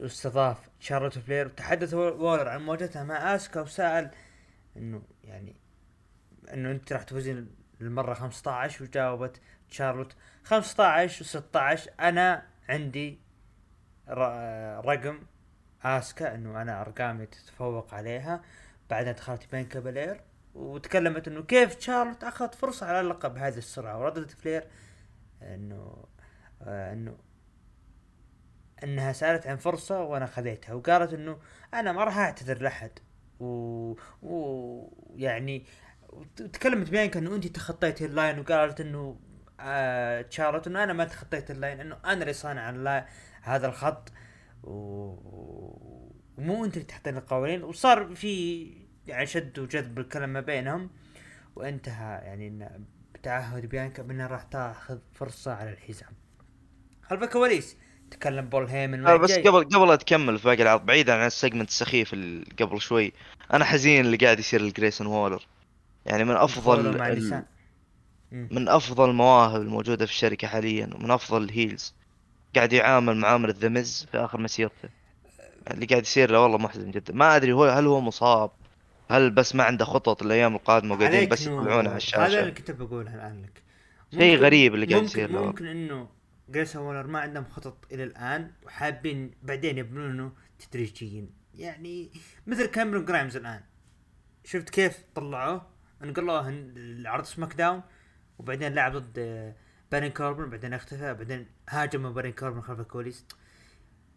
واستضاف 0.00 0.68
شارلوت 0.80 1.18
فلير 1.18 1.46
وتحدث 1.46 1.94
وولر 1.94 2.48
عن 2.48 2.62
مواجهته 2.62 3.04
مع 3.04 3.34
آسكا 3.34 3.60
وسأل 3.60 4.10
إنه 4.76 5.02
يعني 5.24 5.56
إنه 6.52 6.70
أنت 6.70 6.92
راح 6.92 7.02
تفوزين 7.02 7.54
المرة 7.80 8.14
15 8.14 8.84
وجاوبت 8.84 9.40
شارلوت 9.68 10.16
15 10.44 11.40
و16 11.40 12.00
أنا 12.00 12.46
عندي 12.68 13.18
رقم 14.84 15.18
آسكا 15.82 16.34
إنه 16.34 16.62
أنا 16.62 16.80
أرقامي 16.80 17.26
تتفوق 17.26 17.94
عليها 17.94 18.42
بعدها 18.90 19.12
دخلت 19.12 19.50
بين 19.52 19.64
كابالير 19.64 20.20
وتكلمت 20.58 21.28
إنه 21.28 21.42
كيف 21.42 21.80
شارلوت 21.80 22.24
اخذت 22.24 22.54
فرصة 22.54 22.86
على 22.86 23.00
اللقب 23.00 23.34
بهذه 23.34 23.58
السرعة 23.58 24.00
وردت 24.00 24.30
فلير 24.30 24.64
إنه 25.42 26.04
آه 26.62 26.92
إنه 26.92 27.16
إنها 28.84 29.12
سألت 29.12 29.46
عن 29.46 29.56
فرصة 29.56 30.02
وأنا 30.02 30.26
خذيتها 30.26 30.74
وقالت 30.74 31.12
إنه 31.12 31.38
أنا 31.74 31.92
ما 31.92 32.04
راح 32.04 32.18
أعتذر 32.18 32.62
لأحد. 32.62 32.90
و... 33.40 33.94
و 34.22 34.90
يعني 35.16 35.64
تكلمت 36.36 36.90
بيانكا 36.90 37.20
إنه 37.20 37.34
أنت 37.34 37.46
تخطيتي 37.46 38.04
ال 38.04 38.11
line 38.11 38.38
وقالت 38.38 38.80
إنه 38.80 39.20
آه 39.60 40.22
تشارلوت 40.22 40.66
إنه 40.66 40.84
أنا 40.84 40.92
ما 40.92 41.04
تخطيت 41.04 41.50
ال 41.50 41.56
line 41.56 41.80
إنه 41.80 41.96
أنا 42.04 42.22
اللي 42.22 42.32
صانع 42.32 43.04
هذا 43.42 43.66
الخط. 43.66 44.12
و... 44.62 44.72
ومو 46.38 46.64
أنت 46.64 46.74
اللي 46.74 46.86
تحطين 46.86 47.16
القوانين. 47.16 47.64
وصار 47.64 48.14
في 48.14 48.72
يعني 49.08 49.26
شد 49.26 49.58
وجذب 49.58 49.94
بالكلام 49.94 50.32
ما 50.32 50.40
بينهم 50.40 50.90
وانتهى. 51.56 52.20
يعني 52.24 52.48
إن 52.48 52.84
بتعهد 53.14 53.66
بيانكا 53.66 54.02
بانها 54.02 54.26
راح 54.26 54.42
تاخذ 54.42 54.98
فرصة 55.14 55.52
على 55.54 55.70
الحزام. 55.70 56.12
خلف 57.02 57.22
الكواليس 57.22 57.76
تكلم 58.10 58.48
بول 58.48 58.66
هيمن 58.66 59.06
آه 59.06 59.16
بس 59.16 59.32
قبل 59.32 59.64
قبل 59.64 59.88
لا 59.88 59.96
تكمل 59.96 60.38
في 60.38 60.44
باقي 60.44 60.62
العرض 60.62 60.86
بعيدا 60.86 61.14
عن 61.14 61.26
ال 61.26 61.31
segment 61.31 61.68
السخيف 61.68 62.12
اللي 62.12 62.44
قبل 62.60 62.80
شوي. 62.80 63.12
أنا 63.52 63.64
حزين 63.64 64.04
اللي 64.04 64.16
قاعد 64.16 64.38
يصير 64.38 64.62
لجريسون 64.62 65.06
وولر. 65.06 65.46
يعني 66.06 66.24
من 66.24 66.34
أفضل 66.34 67.02
ال... 67.02 67.44
من 68.32 68.68
أفضل 68.68 69.10
المواهب 69.10 69.60
الموجودة 69.60 70.06
في 70.06 70.12
الشركة 70.12 70.48
حاليا 70.48 70.90
ومن 70.94 71.10
أفضل 71.10 71.42
ال 71.42 71.49
heels. 71.49 71.94
قاعد 72.56 72.72
يعامل 72.72 73.16
معامله 73.16 73.54
ذا 73.58 73.82
في 73.82 74.18
آخر 74.18 74.40
مسيرته. 74.40 74.88
اللي 75.70 75.86
قاعد 75.86 76.02
يصير 76.02 76.30
له 76.30 76.40
والله 76.40 76.58
محزن 76.58 76.90
جدا. 76.90 77.14
ما 77.14 77.36
أدري 77.36 77.52
هو 77.52 77.64
هل 77.64 77.86
هو 77.86 78.00
مصاب؟ 78.00 78.50
هل 79.10 79.30
بس 79.30 79.54
ما 79.54 79.64
عنده 79.64 79.84
خطط 79.84 80.22
الأيام 80.22 80.54
القادمة 80.54 80.94
وقاعدين 80.94 81.28
بس 81.28 81.42
يطلعونه 81.42 81.88
على 81.88 81.96
الشاشة؟ 81.96 82.26
هذا 82.26 82.40
اللي 82.40 82.52
كنت 82.52 82.70
بقولها 82.70 83.14
الآن 83.14 83.42
لك. 83.42 83.62
شيء 84.14 84.36
غريب 84.36 84.74
اللي 84.74 84.86
قاعد 84.86 85.02
يصير 85.02 85.30
له 85.30 85.44
ممكن 85.44 85.66
إنه 85.66 86.08
جريسون 86.48 86.82
وولر 86.82 87.06
ما 87.06 87.18
عندهم 87.20 87.44
خطط 87.44 87.92
إلى 87.92 88.04
الآن 88.04 88.50
وحابين 88.66 89.30
بعدين 89.42 89.78
يبنونه 89.78 90.32
تدريجيا. 90.58 91.26
يعني 91.54 92.10
مثل 92.46 92.66
كاميرون 92.66 93.04
جرايمز 93.04 93.36
الآن. 93.36 93.60
شفت 94.44 94.70
كيف 94.70 94.98
طلعوه؟ 95.14 95.66
انقلوه 96.04 96.48
العرض 96.48 97.24
SmackDown 97.24 97.82
وبعدين 98.38 98.74
لعب 98.74 98.96
ضد 98.96 99.54
بارون 99.92 100.10
كوربن 100.10 100.50
بعدين 100.50 100.74
اختفى 100.74 101.14
بعدين 101.14 101.46
هاجم 101.68 102.12
بارون 102.12 102.32
كوربن 102.32 102.60
خلف 102.60 102.80
الكواليس. 102.80 103.26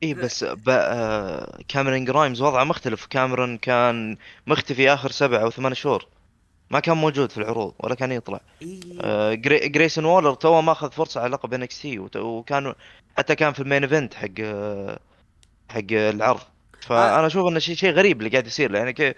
اي 0.03 0.13
بس 0.13 0.45
آه، 0.69 1.59
كاميرون 1.67 2.05
جرايمز 2.05 2.41
وضعه 2.41 2.63
مختلف. 2.63 3.05
كاميرون 3.05 3.57
كان 3.57 4.17
مختفي 4.47 4.93
آخر 4.93 5.11
سبع 5.11 5.41
أو 5.41 5.49
ثمان 5.49 5.73
شهور. 5.73 6.07
ما 6.69 6.79
كان 6.79 6.97
موجود 6.97 7.31
في 7.31 7.37
العروض 7.37 7.73
ولا 7.79 7.95
كان 7.95 8.11
يطلع. 8.11 8.41
إيه. 8.61 8.79
آه 9.01 9.33
جريسون 9.43 10.05
وولر 10.05 10.33
تو 10.33 10.61
ما 10.61 10.71
أخذ 10.71 10.91
فرصة 10.91 11.21
على 11.21 11.31
لقب 11.31 11.53
NXT 11.53 11.99
وكان 11.99 12.73
حتى 13.17 13.35
كان 13.35 13.53
في 13.53 13.59
ال 13.59 13.64
main 13.64 13.83
event 13.83 14.13
حق 14.13 14.27
آه 14.39 14.99
حق 15.69 15.91
العرض. 15.91 16.41
فأنا 16.81 17.27
أشوف 17.27 17.47
إنه 17.47 17.59
شيء 17.59 17.75
شيء 17.75 17.91
غريب 17.91 18.19
اللي 18.19 18.29
قاعد 18.29 18.47
يصير 18.47 18.75
يعني 18.75 19.15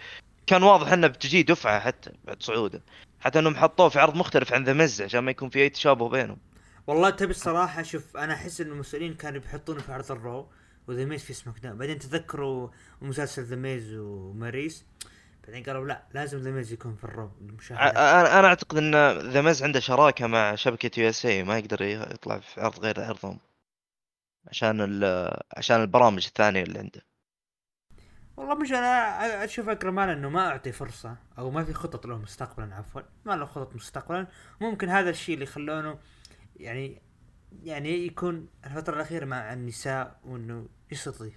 كان 0.48 0.64
واضح 0.64 0.92
إنه 0.92 1.08
بتجي 1.08 1.44
دفعة 1.44 1.80
حتى 1.80 2.12
بعد 2.26 2.44
صعودة. 2.44 2.82
حتى 3.20 3.40
إنهم 3.40 3.56
حطوه 3.56 3.90
في 3.90 4.00
عرض 4.00 4.16
مختلف 4.16 4.54
عن 4.54 4.64
ذا 4.64 4.74
ميز 4.74 5.02
عشان 5.02 5.20
ما 5.20 5.32
يكون 5.32 5.50
في 5.50 5.60
أي 5.60 5.70
تشابه 5.70 6.10
بينهم. 6.10 6.38
والله 6.88 7.10
تبي 7.10 7.32
الصراحة 7.32 7.84
شوف 7.84 8.18
أنا 8.18 8.34
أحس 8.34 8.62
انه 8.62 8.74
المسؤولين 8.74 9.14
كانوا 9.14 9.42
بيحطونه 9.42 9.80
في 9.80 9.94
عرض 9.94 10.12
ال 10.12 10.19
Raw. 10.19 10.48
وذا 10.88 11.06
ميز 11.06 11.24
في 11.24 11.34
SmackDown 11.34 11.78
بعدين 11.78 12.00
تذكروا 12.00 12.70
مسلسل 13.02 13.44
ذا 13.44 13.56
ميز 13.56 13.94
وماريس. 13.94 14.86
بعدين 15.48 15.64
قالوا 15.64 15.88
لا 15.88 16.04
لازم 16.14 16.38
ذا 16.38 16.52
ميز 16.52 16.74
يكون 16.74 16.96
في 16.96 17.04
ال 17.04 17.11
Raw 17.11 17.32
أنا 17.72 18.40
أنا 18.40 18.48
أعتقد 18.48 18.78
إن 18.78 18.96
ذا 19.30 19.42
ميز 19.42 19.64
عنده 19.64 19.80
شراكة 19.80 20.28
مع 20.28 20.56
شبكة 20.56 21.00
USA 21.00 21.44
ما 21.44 21.58
يقدر 21.58 21.82
يطلع 21.82 22.40
في 22.40 22.62
عرض 22.62 22.80
غير 22.80 23.02
عرضهم. 23.02 23.40
عشان 24.48 25.00
عشان 25.58 25.82
البرامج 25.82 26.26
الثانية 26.26 26.64
اللي 26.64 26.80
عنده. 26.80 27.02
والله 28.38 28.56
مش 28.56 28.72
أنا 28.72 29.44
أشوف 29.44 29.70
اكرمان 29.70 30.10
إنه 30.10 30.30
ما 30.30 30.48
أعطي 30.48 30.72
فرصة 30.72 31.18
أو 31.38 31.52
ما 31.52 31.64
في 31.64 31.74
خطط 31.74 32.06
له 32.06 32.18
مستقبلا 32.18 32.76
عفوا. 32.76 33.02
ما 33.26 33.36
له 33.36 33.46
خطط 33.46 33.76
مستقبلا. 33.76 34.28
ممكن 34.62 34.90
هذا 34.90 35.10
الشيء 35.10 35.36
اللي 35.36 35.46
خلونه 35.46 36.00
يعني 36.56 37.02
يعني 37.64 38.06
يكون 38.06 38.48
الفترة 38.66 38.96
الأخيرة 38.96 39.26
مع 39.26 39.54
النساء 39.54 40.16
وإنه 40.26 40.66
يستضيف 40.92 41.34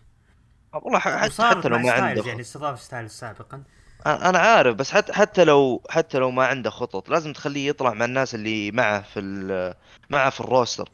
والله 0.72 0.98
حتى, 0.98 1.42
حتى 1.42 1.68
لو 1.68 1.78
ما 1.78 1.92
عنده 1.92 2.22
يعني 2.26 2.40
استضاف 2.40 2.80
ستايلز 2.80 3.10
سابقا. 3.10 3.62
أنا 4.06 4.38
عارف 4.38 4.76
بس 4.76 4.90
حتى 4.90 5.12
حتى 5.12 5.44
لو 5.44 5.82
حتى 5.90 6.18
لو 6.18 6.30
ما 6.30 6.46
عنده 6.46 6.70
خطط 6.70 7.08
لازم 7.08 7.32
تخليه 7.32 7.68
يطلع 7.68 7.92
مع 7.94 8.04
الناس 8.04 8.34
اللي 8.34 8.70
معه 8.70 9.02
في 9.02 9.74
معه 10.10 10.30
في 10.30 10.40
ال 10.40 10.46
roster. 10.46 10.88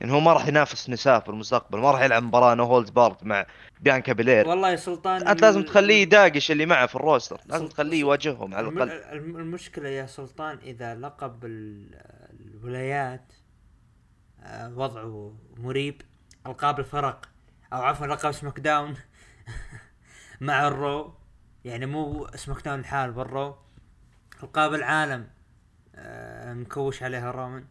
يعني 0.00 0.12
هو 0.12 0.20
ما 0.20 0.32
راح 0.32 0.48
ينافس 0.48 0.90
نساء 0.90 1.20
في 1.20 1.28
المستقبل 1.28 1.78
ما 1.78 1.90
راح 1.90 2.00
يلعب 2.00 2.22
مباراة 2.22 2.54
no 2.54 2.64
holds 2.64 2.94
barred 2.94 3.16
مع 3.22 3.46
بيانكا 3.80 4.12
بيلير. 4.12 4.48
والله 4.48 4.70
يا 4.70 4.76
سلطان 4.76 5.28
أنت 5.28 5.42
لازم 5.42 5.62
تخليه 5.62 6.02
يداقش 6.02 6.50
اللي 6.50 6.66
معه 6.66 6.86
في 6.86 6.94
ال 6.94 7.01
roster 7.01 7.40
لازم 7.46 7.66
تخليه 7.66 8.00
يواجههم 8.00 8.54
على 8.54 8.68
الأقل. 8.68 8.90
المشكلة 9.12 9.88
يا 9.88 10.06
سلطان 10.06 10.58
إذا 10.58 10.94
لقب 10.94 11.44
الولايات 11.44 13.32
وضعه 14.74 15.34
مريب. 15.56 16.02
القاب 16.46 16.78
الفرق 16.80 17.28
أو 17.72 17.82
عفوا 17.82 18.06
لقب 18.06 18.32
SmackDown 18.32 18.94
مع 20.40 20.68
ال 20.68 20.77
Raw. 20.77 21.14
يعني 21.64 21.86
مو 21.86 22.26
SmackDown 22.34 22.80
الحال 22.80 23.12
بال 23.12 23.27
Raw. 23.27 23.56
القاب 24.42 24.74
العالم 24.74 25.28
آه، 25.94 26.54
مكوش 26.54 27.02
عليها 27.02 27.30
رومان 27.30 27.64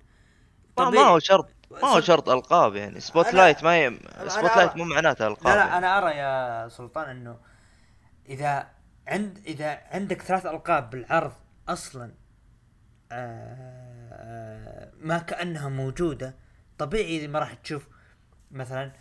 ما 0.78 1.02
هو 1.02 1.20
شرط 1.20 1.50
ما 1.72 1.88
هو 1.88 2.02
شرط 2.02 2.30
ألقاب 2.30 2.76
يعني 2.76 3.00
spotlight 3.00 3.64
ما 3.64 3.78
ي... 3.86 4.00
spotlight 4.28 4.78
مو 4.78 4.84
معناته 4.84 5.28
ألقاب 5.28 5.48
لا 5.48 5.56
لا 5.56 5.66
يعني. 5.66 5.78
أنا 5.78 5.98
أرى 5.98 6.12
يا 6.18 6.68
سلطان 6.68 7.10
إنه 7.10 7.38
إذا 8.30 8.68
عند 9.08 9.40
إذا 9.46 9.80
عندك 9.92 10.22
ثلاث 10.22 10.46
ألقاب 10.46 10.90
بالعرض 10.90 11.34
أصلا 11.70 12.12
آه 13.12 14.92
ما 15.00 15.18
كأنها 15.18 15.70
موجودة 15.70 16.36
طبيعي 16.78 17.28
ما 17.28 17.40
راح 17.40 17.54
تشوف 17.54 17.88
مثلا 18.52 18.92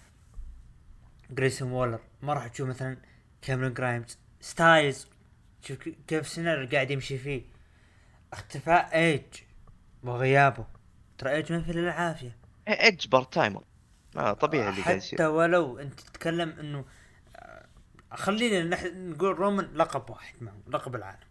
جريسون 1.30 1.72
وولر 1.72 2.00
ما 2.22 2.32
راح 2.32 2.48
تشوف 2.48 2.68
مثلا 2.68 2.96
كاميرون 3.42 3.74
جرايمز 3.74 4.18
ستايلز 4.40 5.08
شوف 5.62 5.78
كيف 6.06 6.20
السيناريو 6.20 6.68
قاعد 6.68 6.90
يمشي 6.90 7.18
فيه. 7.18 7.42
اختفاء 8.32 8.94
إيج 8.94 9.22
وغيابه. 10.02 10.66
ترى 11.18 11.30
إيج 11.30 11.52
ما 11.52 11.62
في 11.62 11.70
إلا 11.70 11.80
العافية. 11.80 12.36
إيج 12.68 13.08
part-timer 13.08 13.64
آه 14.16 14.32
طبيعي 14.32 14.68
اللي 14.68 14.82
قاعد 14.82 14.96
حتى 14.96 14.96
يصير 15.06 15.22
ولو 15.28 15.78
أنت 15.78 16.00
تتكلم 16.00 16.50
إنه 16.60 16.84
آه، 17.36 17.66
خلينا 18.12 18.76
نح- 18.76 18.84
نقول 18.94 19.38
رومان 19.38 19.64
لقب 19.74 20.10
واحد 20.10 20.34
معه 20.40 20.56
لقب 20.68 20.94
العالم. 20.94 21.26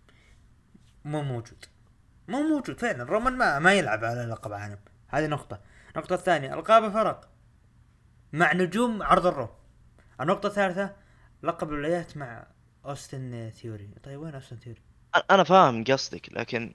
مو 1.06 1.22
موجود. 1.24 1.66
مو 2.28 2.42
موجود 2.42 2.80
فعلا. 2.80 3.04
رومان 3.04 3.34
ما 3.34 3.60
ما 3.60 3.74
يلعب 3.74 4.04
على 4.06 4.22
لقب 4.26 4.54
عالم. 4.54 4.80
هذه 5.08 5.28
نقطة. 5.28 5.62
النقطة 5.96 6.14
الثانية 6.14 6.54
ألقاب 6.54 6.84
الفرق 6.84 7.30
مع 8.34 8.54
نجوم 8.54 9.04
عرض 9.04 9.28
ال 9.28 9.33
Raw 9.33 9.50
النقطة 10.22 10.48
الثالثة 10.48 10.96
لقب 11.44 11.70
الولايات 11.70 12.18
مع 12.18 12.48
أوستن 12.86 13.52
ثيوري. 13.62 13.90
طيب 14.04 14.20
وين 14.20 14.36
أوستن 14.36 14.58
ثيوري؟ 14.58 14.82
أنا 15.32 15.44
فاهم 15.44 15.84
قصدك 15.84 16.30
لكن 16.32 16.74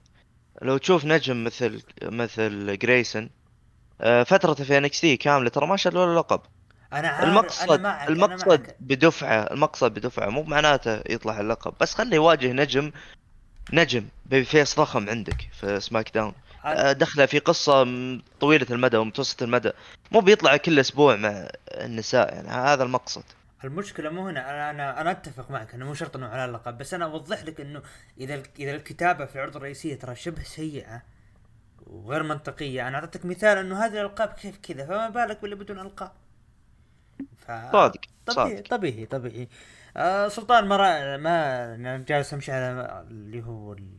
لو 0.61 0.77
تشوف 0.77 1.05
نجم 1.05 1.43
مثل 1.43 1.83
مثل 2.03 2.77
جريسون 2.77 3.29
آه، 4.01 4.23
فترته 4.23 4.63
في 4.63 4.77
NXT 4.77 5.17
كاملة 5.17 5.49
ترى 5.49 5.67
ما 5.67 5.77
شال 5.77 5.97
ولا 5.97 6.19
لقب. 6.19 6.41
أنا 6.93 7.07
عارف 7.07 7.23
أنا 7.23 7.31
المقصد 7.31 7.81
معك 7.81 8.01
أنا 8.01 8.09
المقصد 8.09 8.47
معك 8.47 8.75
بدفعه 8.79 9.41
المقصد 9.41 9.93
بدفعه 9.93 10.29
مو 10.29 10.43
معناته 10.43 11.01
يطلع 11.09 11.39
اللقب 11.39 11.73
بس 11.81 11.95
خليه 11.95 12.15
يواجه 12.15 12.51
نجم 12.51 12.91
نجم 13.73 14.05
بيبي 14.25 14.45
فيس 14.45 14.79
ضخم 14.79 15.09
عندك 15.09 15.49
في 15.51 15.79
سماك 15.79 16.13
داون. 16.13 16.33
دخله 16.91 17.25
في 17.25 17.39
قصة 17.39 17.83
طويلة 18.39 18.67
المدى 18.71 18.97
ومتوسطه 18.97 19.43
المدى. 19.43 19.71
مو 20.11 20.19
بيطلع 20.19 20.57
كل 20.57 20.79
أسبوع 20.79 21.15
مع 21.15 21.47
النساء 21.71 22.33
يعني 22.33 22.47
هذا 22.47 22.83
المقصد. 22.83 23.23
المشكلة 23.63 24.09
مو 24.09 24.27
هنا 24.27 24.49
أنا 24.49 24.69
أنا 24.69 25.01
أنا 25.01 25.11
أتفق 25.11 25.51
معك 25.51 25.73
إنه 25.73 25.85
مو 25.85 25.93
شرط 25.93 26.15
إنه 26.15 26.27
على 26.27 26.45
اللقب 26.45 26.77
بس 26.77 26.93
أنا 26.93 27.05
أوضح 27.05 27.43
لك 27.43 27.61
إنه 27.61 27.81
إذا 28.17 28.43
إذا 28.59 28.71
الكتابة 28.71 29.25
في 29.25 29.35
العرض 29.35 29.55
الرئيسية 29.55 29.95
ترى 29.95 30.15
شبه 30.15 30.43
سيئة 30.43 31.01
وغير 31.87 32.23
منطقية 32.23 32.87
أنا 32.87 32.97
أعطيتك 32.97 33.25
مثال 33.25 33.57
إنه 33.57 33.85
هذه 33.85 33.93
الألقاب 33.93 34.27
كيف 34.29 34.57
كذا 34.63 34.85
فما 34.85 35.09
بالك 35.09 35.41
باللي 35.41 35.55
بدون 35.55 35.79
ألقاب؟ 35.79 36.11
ف 37.37 37.51
صادق 37.71 37.99
طبيعي 38.25 38.57
صادق. 38.57 38.67
طبيعي 38.69 39.05
طبيعي. 39.05 39.47
آه 39.97 40.27
سلطان 40.27 40.65
ما 40.67 41.17
ما 41.17 41.75
أنا 41.75 41.97
جالس 41.97 42.33
أمشي 42.33 42.51
على 42.51 43.03
اللي 43.09 43.41
هو 43.43 43.73
ال- 43.73 43.98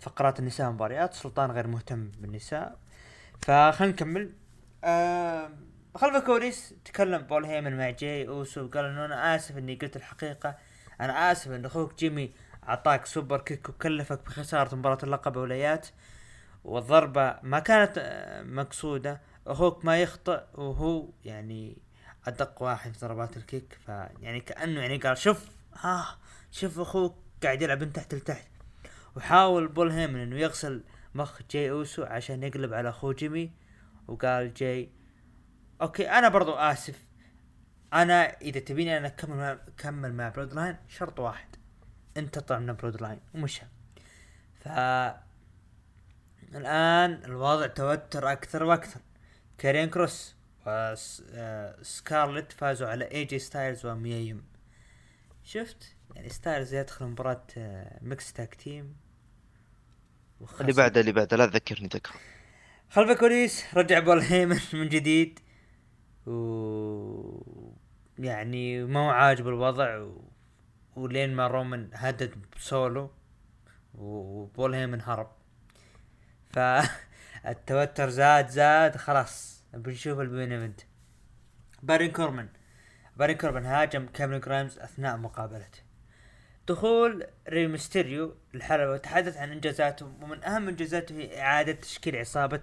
فقرات 0.00 0.38
النساء 0.40 0.70
مباريات 0.70 1.14
سلطان 1.14 1.50
غير 1.50 1.66
مهتم 1.66 2.10
بالنساء. 2.18 2.78
فخلينا 3.42 3.92
نكمل. 3.92 4.32
آه 4.84 5.50
خلف 5.94 6.16
الكواليس 6.16 6.74
تكلم 6.84 7.22
بول 7.22 7.44
هيمن 7.44 7.78
مع 7.78 7.90
جاي 7.90 8.28
أوسو 8.28 8.64
وقال 8.64 8.84
إنه 8.84 9.04
أنا 9.04 9.36
آسف 9.36 9.58
إني 9.58 9.74
قلت 9.74 9.96
الحقيقة. 9.96 10.56
أنا 11.00 11.32
آسف 11.32 11.50
إن 11.50 11.64
أخوك 11.64 11.98
جيمي 11.98 12.32
أعطاك 12.68 13.06
superkick 13.06 13.68
وكلفك 13.68 14.24
بخسارة 14.26 14.74
مباراة 14.74 14.98
اللقب 15.02 15.36
ولايات 15.36 15.88
والضربة 16.64 17.36
ما 17.42 17.58
كانت 17.58 17.92
آه، 17.98 18.42
مقصودة. 18.42 19.20
أخوك 19.46 19.84
ما 19.84 20.02
يخطئ 20.02 20.40
وهو 20.54 21.08
يعني 21.24 21.78
أدق 22.26 22.62
واحد 22.62 22.92
في 22.94 23.00
ضربات 23.00 23.36
ال 23.36 23.43
kick. 23.43 23.78
فيعني 23.86 24.40
كأنه 24.40 24.80
يعني 24.80 24.96
قال 24.96 25.18
شوف 25.18 25.48
ها 25.80 26.18
شوف 26.50 26.80
أخوك 26.80 27.16
قاعد 27.42 27.62
يلعب 27.62 27.80
من 27.80 27.92
تحت 27.92 28.14
لتحت. 28.14 28.48
وحاول 29.16 29.68
بول 29.68 29.90
هيمن 29.90 30.20
إنه 30.20 30.36
يغسل 30.36 30.84
مخ 31.14 31.42
جاي 31.50 31.70
أوسو 31.70 32.02
عشان 32.04 32.42
يقلب 32.42 32.74
على 32.74 32.88
أخوه 32.88 33.14
جيمي 33.14 33.52
وقال 34.08 34.54
جاي 34.54 34.90
أوكي 35.82 36.10
أنا 36.10 36.28
برضو 36.28 36.52
آسف. 36.52 37.06
أنا 37.92 38.40
إذا 38.40 38.60
تبيني 38.60 38.96
أنا 38.96 39.06
أكمل 39.06 39.58
أكمل 39.68 40.14
مع 40.14 40.28
بلود 40.28 40.54
لاين 40.54 40.76
شرط 40.88 41.20
واحد 41.20 41.56
انت 42.16 42.38
تطلع 42.38 42.58
من 42.58 42.72
بلود 42.72 43.02
لاين 43.02 43.20
ومشى 43.34 43.62
ف 44.60 44.68
الآن 46.54 47.24
الوضع 47.24 47.66
توتر 47.66 48.32
أكثر 48.32 48.64
وأكثر. 48.64 49.00
كارين 49.58 49.90
كروس 49.90 50.36
وسكارلت 50.66 52.52
فازوا 52.52 52.88
على 52.88 53.04
اي 53.04 53.24
جي 53.24 53.38
ستايلز 53.38 53.86
وميا 53.86 54.21
يم 54.21 54.44
شفت؟ 55.44 55.96
يعني 56.14 56.28
ستايلز 56.28 56.74
يدخل 56.74 57.06
مباراة 57.06 57.46
آه، 57.58 57.98
mixed 58.02 58.32
tag 58.32 58.54
team. 58.54 59.05
اللي 60.60 60.72
بعده 60.72 61.00
اللي 61.00 61.12
بعده 61.12 61.36
لا 61.36 61.46
تذكرني 61.46 61.88
تذكر. 61.88 62.14
خلف 62.90 63.10
الكواليس 63.10 63.74
رجع 63.74 63.98
بول 63.98 64.20
هيمن 64.20 64.60
من 64.72 64.88
جديد. 64.88 65.40
و 66.26 67.42
يعني 68.18 68.84
ما 68.84 69.00
هو 69.00 69.10
عاجب 69.10 69.48
الوضع 69.48 69.98
و... 69.98 70.24
ولين 70.96 71.34
ما 71.34 71.46
رومان 71.46 71.90
هدد 71.94 72.34
بسولو 72.56 73.10
وبول 73.94 74.74
هيمن 74.74 75.00
هرب 75.00 75.30
فالتوتر 76.50 78.08
زاد 78.18 78.48
زاد 78.48 78.96
خلاص 78.96 79.64
بنشوف 79.74 80.20
ال 80.20 80.26
main 80.26 80.52
event 80.52 80.80
بارون 81.82 82.12
كوربن 82.12 82.48
بارون 83.16 83.36
كوربن 83.36 83.64
هاجم 83.64 84.06
كاميرون 84.06 84.40
جرايمز 84.40 84.78
أثناء 84.78 85.16
مقابلته. 85.16 85.85
دخول 86.68 87.26
ري 87.48 87.66
ميستيريو 87.66 88.34
الحلبة 88.54 88.90
وتحدث 88.92 89.36
عن 89.36 89.52
إنجازاته 89.52 90.06
ومن 90.22 90.44
أهم 90.44 90.68
إنجازاته 90.68 91.14
هي 91.16 91.40
إعادة 91.40 91.72
تشكيل 91.72 92.16
عصابة 92.16 92.60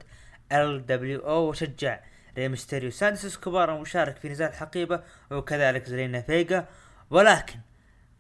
ال 0.52 0.86
LWO 0.86 1.50
وشجع 1.50 2.00
ري 2.38 2.48
ميستيريو. 2.48 2.92
سانتوس 2.92 3.26
اسكوبار 3.26 3.76
المشارك 3.76 4.18
في 4.18 4.30
نزال 4.30 4.50
الحقيبة 4.50 5.04
وكذلك 5.32 5.86
زلينا 5.90 6.22
فيجا 6.22 6.66
ولكن 7.10 7.60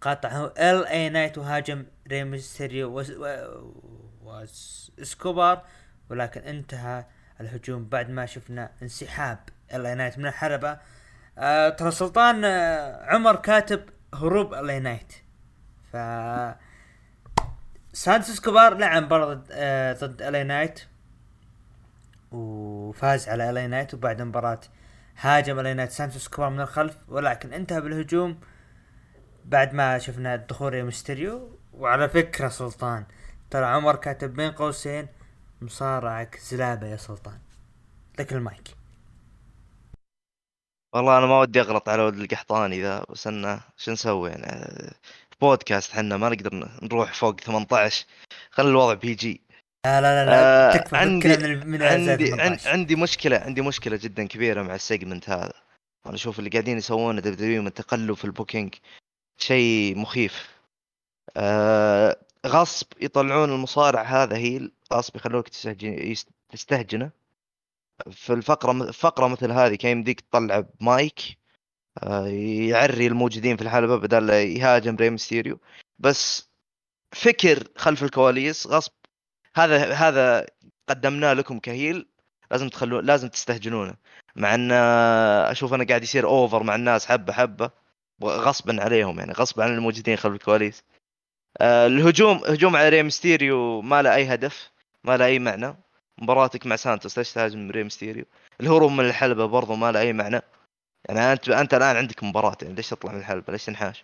قاطعه 0.01 0.53
إل 0.57 0.85
إي 0.85 1.09
نايت 1.09 1.37
وهاجم 1.37 1.85
ري 2.07 2.23
ميستيريو 2.23 2.99
وس- 2.99 3.09
و- 3.17 3.73
وإسكوبار 4.21 5.65
ولكن 6.09 6.41
انتهى 6.41 7.05
الهجوم 7.41 7.85
بعد 7.85 8.09
ما 8.09 8.25
شفنا 8.25 8.71
انسحاب 8.81 9.39
إل 9.73 9.85
إي 9.85 9.95
نايت 9.95 10.17
من 10.19 10.25
الحلبة. 10.25 10.77
آه 11.37 11.69
ترى 11.69 11.91
سلطان 11.91 12.45
آه 12.45 13.05
عمر 13.05 13.35
كاتب 13.35 13.89
هروب 14.13 14.53
إل 14.53 14.69
إي 14.69 14.79
نايت. 14.79 15.13
ف 15.93 15.97
سانتوس 17.93 18.29
اسكوبار 18.29 18.77
لعب 18.77 19.03
مباراة 19.03 19.43
ضد 19.93 20.21
الي 20.21 20.43
نايت 20.43 20.79
وفاز 22.31 23.29
على 23.29 23.49
الي 23.49 23.67
نايت 23.67 23.93
وبعد 23.93 24.21
المباراة 24.21 24.61
هاجم 25.19 25.59
الي 25.59 25.73
نايت 25.73 25.91
سانتوس 25.91 26.21
اسكوبار 26.21 26.49
من 26.49 26.61
الخلف. 26.61 26.97
ولكن 27.07 27.53
انتهى 27.53 27.81
بالهجوم 27.81 28.39
بعد 29.45 29.73
ما 29.73 29.97
شفنا 29.97 30.35
دخول 30.35 30.73
ري 30.73 30.83
ميستيريو. 30.83 31.59
وعلى 31.73 32.09
فكرة 32.09 32.49
سلطان 32.49 33.05
ترى 33.49 33.65
عمر 33.65 33.95
كاتب 33.95 34.33
بين 34.33 34.51
قوسين 34.51 35.07
مصارعك 35.61 36.39
زلابة 36.39 36.87
يا 36.87 36.97
سلطان. 36.97 37.39
لك 38.19 38.33
المايك. 38.33 38.75
والله 40.93 41.17
أنا 41.17 41.25
ما 41.25 41.39
ودي 41.39 41.61
أغلط 41.61 41.89
على 41.89 42.03
ولد 42.03 42.19
القحطاني 42.19 42.81
ذا 42.81 43.05
بس 43.09 43.27
إنه 43.27 43.61
شو 43.77 43.91
نسوي 43.91 44.29
يعني؟ 44.29 44.93
بودكاست 45.41 45.91
حنا 45.91 46.17
ما 46.17 46.29
نقدر 46.29 46.69
نروح 46.83 47.13
فوق 47.13 47.39
18 47.39 48.05
خلي 48.51 48.69
الوضع 48.69 48.93
PG. 48.93 49.41
لا 49.85 50.01
لا 50.01 50.25
لا, 50.25 50.29
لا 50.29 50.69
آه، 50.69 50.77
تكفى 50.77 50.97
عندي- 50.97 51.27
من 51.37 51.67
من 51.67 51.81
عندي 51.83 52.11
عن- 52.11 52.17
18. 52.57 52.69
عندي 52.69 52.95
مشكلة 52.95 53.37
عندي 53.37 53.61
مشكلة 53.61 53.99
جدا 54.03 54.27
كبيرة 54.27 54.61
مع 54.61 54.75
ال 54.75 54.82
segment 54.82 55.29
هذا. 55.29 55.53
أنا 56.05 56.15
أشوف 56.15 56.39
اللي 56.39 56.49
قاعدين 56.49 56.77
يسوونه 56.77 57.21
WWE 57.21 57.61
من 57.61 57.73
تقلب 57.73 58.13
في 58.13 58.25
ال 58.25 58.31
booking. 58.31 58.75
شيء 59.37 59.97
مخيف. 59.97 60.49
آه 61.37 62.17
غصب 62.47 62.87
يطلعون 63.01 63.49
المصارع 63.51 64.01
هذا 64.01 64.37
heel 64.37 64.71
غصب 64.93 65.15
يخلوك 65.15 65.47
تستهجنه. 66.51 67.11
في 68.11 68.33
الفقرة 68.33 68.91
فقرة 68.91 69.27
مثل 69.27 69.51
هذه 69.51 69.75
كان 69.75 69.91
يمديك 69.91 70.21
تطلع 70.21 70.59
بمايك. 70.79 71.37
يعري 72.01 73.07
الموجودين 73.07 73.57
في 73.57 73.63
الحلبة 73.63 73.97
بدل 73.97 74.29
يهاجم 74.29 74.95
ري 74.95 75.09
ميستيريو 75.09 75.59
بس 75.99 76.49
فكر 77.11 77.67
خلف 77.77 78.03
الكواليس 78.03 78.67
غصب. 78.67 78.91
هذا 79.55 79.93
هذا 79.93 80.45
قدمناه 80.89 81.33
لكم 81.33 81.59
ك 81.59 81.69
heel 81.69 82.07
لازم 82.51 82.69
تخلون 82.69 83.05
لازم 83.05 83.27
تستهجنونه. 83.29 83.95
مع 84.35 84.55
إن 84.55 84.71
آه، 84.71 85.51
أشوف 85.51 85.73
أنا 85.73 85.83
قاعد 85.83 86.03
يصير 86.03 86.27
over 86.27 86.63
مع 86.63 86.75
الناس 86.75 87.05
حبة 87.05 87.33
حبة. 87.33 87.71
غصبا 88.23 88.83
عليهم 88.83 89.19
يعني 89.19 89.33
غصبا 89.33 89.63
عن 89.63 89.75
الموجودين 89.75 90.15
خلف 90.17 90.33
الكواليس. 90.33 90.83
آه، 91.61 91.87
الهجوم 91.87 92.37
هجوم 92.47 92.75
على 92.75 92.89
ري 92.89 93.03
ميستيريو 93.03 93.81
ما 93.81 94.01
له 94.01 94.15
أي 94.15 94.33
هدف 94.33 94.71
ما 95.03 95.17
له 95.17 95.25
أي 95.25 95.39
معنى. 95.39 95.75
مباراتك 96.17 96.65
مع 96.67 96.75
سانتوس 96.75 97.17
ليش 97.17 97.33
تهاجم 97.33 97.71
ري 97.71 97.83
ميستيريو 97.83 98.25
الهروب 98.61 98.91
من 98.91 99.05
الحلبة 99.05 99.45
برضو 99.45 99.75
ما 99.75 99.91
له 99.91 99.99
أي 99.99 100.13
معنى. 100.13 100.41
يعني 101.09 101.19
انت 101.19 101.49
أنت 101.49 101.73
الآن 101.73 101.95
عندك 101.95 102.23
مباراة 102.23 102.57
يعني 102.61 102.75
ليش 102.75 102.89
تطلع 102.89 103.11
من 103.11 103.19
الحلبة؟ 103.19 103.53
ليش 103.53 103.65
تنحاش؟ 103.65 104.03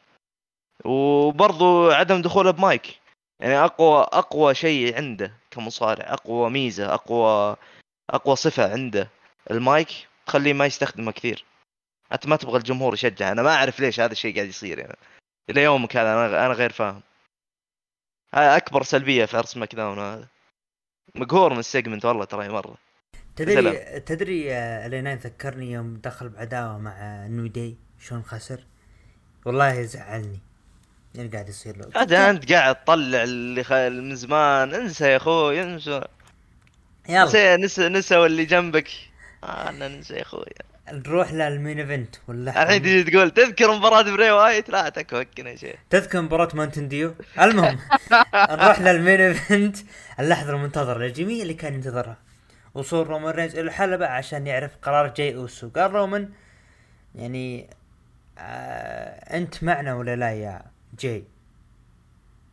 وبرضو 0.86 1.92
عدم 1.92 2.22
دخوله 2.22 2.52
بمايك. 2.52 3.00
يعني 3.40 3.56
اقوى 3.56 4.02
أقوى 4.02 4.56
شيء 4.56 4.96
عنده 4.96 5.34
كمصارع 5.52 6.14
أقوى 6.14 6.50
ميزة 6.50 6.94
اقوى 6.94 7.56
أقوى 8.10 8.36
صفة 8.36 8.72
عنده 8.72 9.10
المايك 9.52 10.08
تخليه 10.26 10.54
ما 10.54 10.66
يستخدمه 10.66 11.12
كثير. 11.12 11.46
أنت 12.14 12.28
ما 12.28 12.36
تبغى 12.36 12.58
الجمهور 12.58 12.94
يشجع. 12.94 13.32
أنا 13.32 13.42
ما 13.42 13.56
أعرف 13.56 13.80
ليش 13.80 14.00
هذا 14.00 14.12
الشيء 14.12 14.36
قاعد 14.36 14.48
يصير 14.48 14.80
يعني. 14.80 14.98
إلى 15.50 15.64
يومك 15.64 15.98
هذا 15.98 16.14
أنا 16.14 16.46
أنا 16.46 16.54
غير 16.54 16.72
فاهم. 16.72 17.02
هاي 18.34 18.58
أكبر 18.58 18.84
سلبية 18.84 19.26
في 19.26 19.38
سماك 19.38 19.76
داون 19.76 20.00
هذا 20.00 20.28
مقهور 21.16 21.54
من 21.54 21.60
ال 21.60 21.65
segment 21.65 22.06
والله 22.06 22.26
ترى 22.26 22.50
مرة. 22.50 22.78
تدري. 23.45 23.99
تدري 23.99 24.54
آه، 24.54 24.86
إل 24.88 24.94
إي 24.94 25.00
نايت 25.00 25.18
ذكرني 25.17 25.71
يوم 25.71 25.99
دخل 26.04 26.30
بعداوة 26.30 26.78
مع 26.78 26.91
آه، 26.91 27.28
نيو 27.28 27.47
داي؟ 27.47 27.75
شلون 27.99 28.23
خسر؟ 28.23 28.60
والله 29.45 29.82
زعلني 29.84 30.39
يعني 31.15 31.30
قاعد 31.30 31.49
يصير 31.49 31.78
له. 31.78 32.02
هذا 32.02 32.30
أنت 32.30 32.52
قاعد 32.52 32.75
تطلع 32.75 33.23
اللي 33.23 33.63
خ... 33.63 33.71
من 33.71 34.15
زمان. 34.15 34.73
انسى 34.73 35.06
يا 35.06 35.17
أخوي 35.17 35.63
انسى. 35.63 36.02
يلا. 37.10 37.25
نسى 37.25 37.58
نسى 37.58 37.89
نسى 37.89 38.17
واللي 38.17 38.45
جنبك. 38.45 38.88
آه 39.43 39.69
أنا 39.69 39.88
ننسى 39.88 40.13
يا 40.13 40.21
أخوي. 40.21 40.45
نروح 40.91 41.34
لل 41.34 41.49
main 41.49 41.80
event 41.80 42.15
ولا 42.28 42.63
الحين 42.63 42.82
تجي 42.82 43.04
تقول 43.04 43.32
تذكر 43.32 43.71
مباراة 43.75 44.02
بري 44.02 44.32
وايت 44.32 44.69
لا 44.69 44.89
تكوكنا 44.89 45.49
يا 45.49 45.56
شيخ. 45.56 45.75
تذكر 45.89 46.21
مباراة 46.21 46.49
ماونتن 46.54 46.88
ديو؟ 46.88 47.15
المهم 47.41 47.80
نروح 48.52 48.80
لل 48.82 48.95
main 48.95 49.22
event. 49.22 49.78
اللحظة 50.19 50.49
المنتظرة 50.49 50.99
للجميع 50.99 51.41
اللي 51.41 51.54
كان 51.54 51.73
ينتظرها. 51.73 52.17
وصول 52.74 53.08
رومان 53.08 53.34
رينز 53.34 53.56
إلى 53.56 53.62
الحلبة 53.62 54.08
عشان 54.08 54.48
يعرف 54.48 54.78
قرار 54.82 55.14
جاي 55.14 55.36
أوسو. 55.36 55.70
قال 55.70 55.92
رومان 55.94 56.30
يعني 57.16 57.70
آه 58.38 59.38
أنت 59.38 59.64
معنا 59.64 59.96
ولا 59.96 60.16
لا 60.16 60.34
يا 60.34 60.62
جاي؟ 61.00 61.24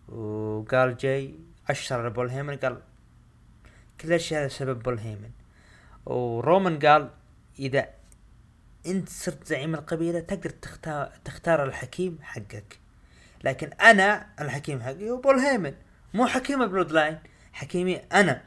وقال 0.09 0.97
جاي 0.97 1.35
أشر 1.69 2.09
بول 2.09 2.31
هيمن 2.31 2.57
قال 2.57 2.81
كل 4.01 4.09
الاشياء 4.09 4.49
سبب 4.49 4.83
بول 4.83 4.99
هيمن 4.99 5.31
ورومان 6.07 6.79
قال 6.79 7.11
إذا 7.59 7.89
أنت 8.87 9.09
صرت 9.09 9.47
زعيم 9.47 9.75
القبيلة 9.75 10.21
تقدر 10.21 10.51
تختار 10.51 11.13
تختار 11.25 11.65
الحكيم 11.65 12.19
حقك. 12.23 12.79
لكن 13.45 13.73
أنا 13.73 14.27
الحكيم 14.41 14.83
حقي 14.83 15.11
هو 15.11 15.17
بول 15.17 15.39
هيمن 15.39 15.75
مو 16.15 16.27
حكيم 16.27 16.67
بلود 16.67 16.93
لاين 16.93 17.19
حكيمي 17.53 17.97
أنا. 17.97 18.43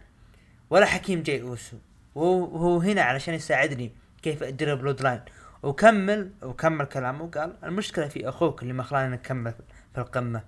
ولا 0.70 0.86
حكيم 0.86 1.24
جاي 1.24 1.42
أوسو. 1.42 1.78
وهو 2.16 2.46
هو 2.46 2.78
هنا 2.78 3.02
علشان 3.02 3.34
يساعدني 3.34 3.92
كيف 4.22 4.44
أدير 4.44 4.76
بلود 4.76 5.02
لاين 5.02 5.22
وكمل 5.64 6.32
وكمل 6.42 6.86
كلامه. 6.86 7.24
وقال 7.24 7.56
المشكلة 7.64 8.08
في 8.08 8.30
أخوك 8.30 8.62
اللي 8.62 8.74
ما 8.74 8.84
خلانا 8.84 9.16
نكمل 9.16 9.54
في 9.94 10.02
القمة. 10.02 10.44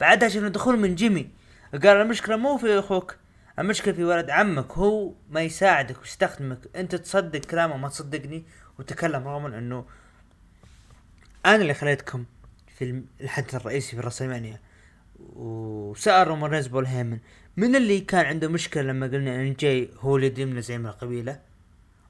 بعدها 0.00 0.28
شفنا 0.28 0.48
دخول 0.48 0.78
من 0.78 0.94
جيمي. 0.94 1.30
قال 1.72 1.86
المشكلة 1.86 2.36
مو 2.36 2.56
في 2.56 2.78
أخوك. 2.78 3.16
المشكلة 3.58 3.94
في 3.94 4.04
ولد 4.04 4.30
عمك. 4.30 4.72
هو 4.72 5.12
ما 5.30 5.40
يساعدك 5.40 6.00
ويستخدمك. 6.00 6.58
أنت 6.76 6.94
تصدق 6.94 7.40
كلامه 7.40 7.76
ما 7.76 7.88
تصدقني. 7.88 8.44
وتكلم 8.78 9.28
رومان 9.28 9.54
إنه 9.54 9.84
أنا 11.46 11.56
اللي 11.56 11.74
خليتكم 11.74 12.24
في 12.78 13.02
الحدث 13.20 13.54
الرئيسي 13.54 13.96
في 13.96 14.02
راسلمانيا 14.02 14.60
وسأل 15.18 16.28
رومان 16.28 16.50
رينز 16.50 16.66
بول 16.66 16.86
هيمن 16.86 17.18
من 17.56 17.76
اللي 17.76 18.00
كان 18.00 18.24
عنده 18.24 18.48
مشكلة 18.48 18.82
لما 18.82 19.06
قلنا 19.06 19.36
إن 19.36 19.54
جاي 19.54 19.90
هو 19.98 20.16
اللي 20.16 20.26
يديمنا 20.26 20.60
زعيم 20.60 20.86
القبيلة؟ 20.86 21.40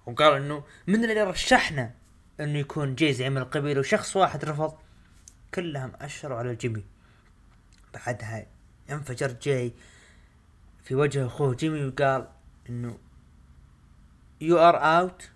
وقال 0.07 0.43
إنه 0.43 0.65
من 0.87 1.05
اللي 1.05 1.23
رشحنا 1.23 1.95
إنه 2.41 2.59
يكون 2.59 2.95
جاي 2.95 3.13
زعيم 3.13 3.39
القبيلة 3.39 3.81
وشخص 3.81 4.17
واحد 4.17 4.45
رفض. 4.45 4.75
كلهم 5.55 5.93
أشروا 6.01 6.39
على 6.39 6.55
جيمي. 6.55 6.85
بعدها 7.95 8.47
انفجر 8.91 9.33
جاي 9.43 9.73
في 10.85 10.95
وجه 10.95 11.27
أخوه 11.27 11.55
جيمي 11.55 11.85
وقال 11.85 12.29
إنه 12.69 12.99
you 14.41 14.59
are 14.59 14.77
out 14.77 15.31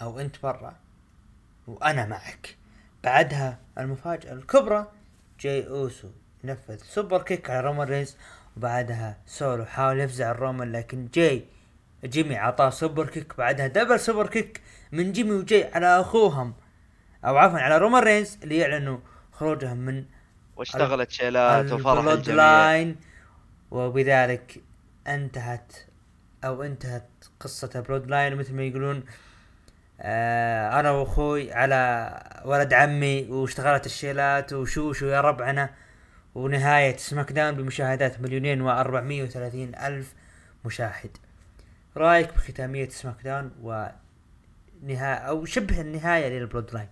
أو 0.00 0.20
أنت 0.20 0.42
برا 0.42 0.76
وأنا 1.66 2.06
معك. 2.06 2.56
بعدها 3.04 3.58
المفاجأة 3.78 4.32
الكبرى 4.32 4.92
جاي 5.40 5.68
أوسو. 5.68 6.08
نفذ 6.46 6.76
superkick 6.76 7.50
على 7.50 7.60
رومان 7.60 7.88
رينز 7.88 8.16
وبعدها 8.56 9.16
سولو 9.26 9.64
حاول 9.64 10.00
يفزع 10.00 10.30
لرومان 10.30 10.72
لكن 10.72 11.08
جاي 11.14 11.44
جيمي 12.04 12.36
عطاه 12.36 12.70
super 12.70 13.06
kick 13.06 13.36
بعدها 13.38 13.66
double 13.66 14.00
super 14.00 14.26
kick 14.26 14.60
من 14.92 15.12
جيمي 15.12 15.30
وجاي 15.32 15.70
على 15.74 16.00
أخوهم. 16.00 16.54
أو 17.24 17.36
عفوا 17.36 17.58
على 17.58 17.78
رومان 17.78 18.02
رينز 18.02 18.38
اللي 18.42 18.56
يعلنوا 18.56 18.98
خروجهم 19.32 19.76
من 19.76 20.04
واشتغلت 20.56 21.10
شيلات 21.10 21.72
وفرح 21.72 22.04
الجميع. 22.04 22.36
لاين 22.36 22.96
وبذلك 23.70 24.62
انتهت 25.06 25.72
أو 26.44 26.62
انتهت 26.62 27.08
قصة 27.40 27.70
ال 27.76 28.06
Bloodline 28.10 28.36
مثل 28.36 28.54
ما 28.54 28.62
يقولون 28.62 29.04
آه 30.00 30.80
أنا 30.80 30.90
وأخوي 30.90 31.52
على 31.52 32.10
ولد 32.44 32.74
عمي 32.74 33.26
واشتغلت 33.30 33.86
الشيلات 33.86 34.52
وشوشو 34.52 35.06
يا 35.06 35.20
ربعنا 35.20 35.70
ونهاية 36.36 36.96
سماك 36.96 37.32
داون 37.32 37.54
بمشاهدات 37.54 38.20
مليونين 38.20 38.60
وأربعمية 38.60 39.22
وثلاثين 39.22 39.74
ألف 39.74 40.14
مشاهد. 40.64 41.16
رأيك 41.96 42.34
بختامية 42.34 42.88
سماك 42.88 43.22
داون 43.24 43.50
ونهاية 44.82 45.14
أو 45.14 45.44
شبه 45.44 45.80
النهاية 45.80 46.28
للبلود 46.28 46.74
لاين 46.74 46.88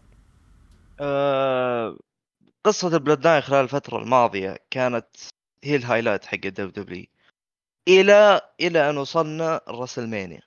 آه، 1.01 1.99
قصة 2.65 2.89
ال 2.89 3.25
Bloodline 3.27 3.41
خلال 3.41 3.65
الفترة 3.65 3.99
الماضية 3.99 4.57
كانت 4.71 5.07
هي 5.65 5.77
الهايلايت 5.77 6.25
حق 6.25 6.39
الدب 6.45 6.73
دبليو 6.73 7.07
إلى 7.89 8.41
إلى 8.61 8.91
أن 8.91 8.97
وصلنا 8.97 9.61
ال 9.69 9.74
WrestleMania 9.74 10.41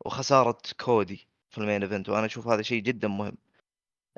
وخسارة 0.00 0.58
كودي 0.80 1.28
في 1.50 1.58
ال 1.58 1.63
main 1.63 1.82
event 1.82 2.08
وأنا 2.08 2.26
أشوف 2.26 2.48
هذا 2.48 2.62
شيء 2.62 2.82
جدا 2.82 3.08
مهم. 3.08 3.36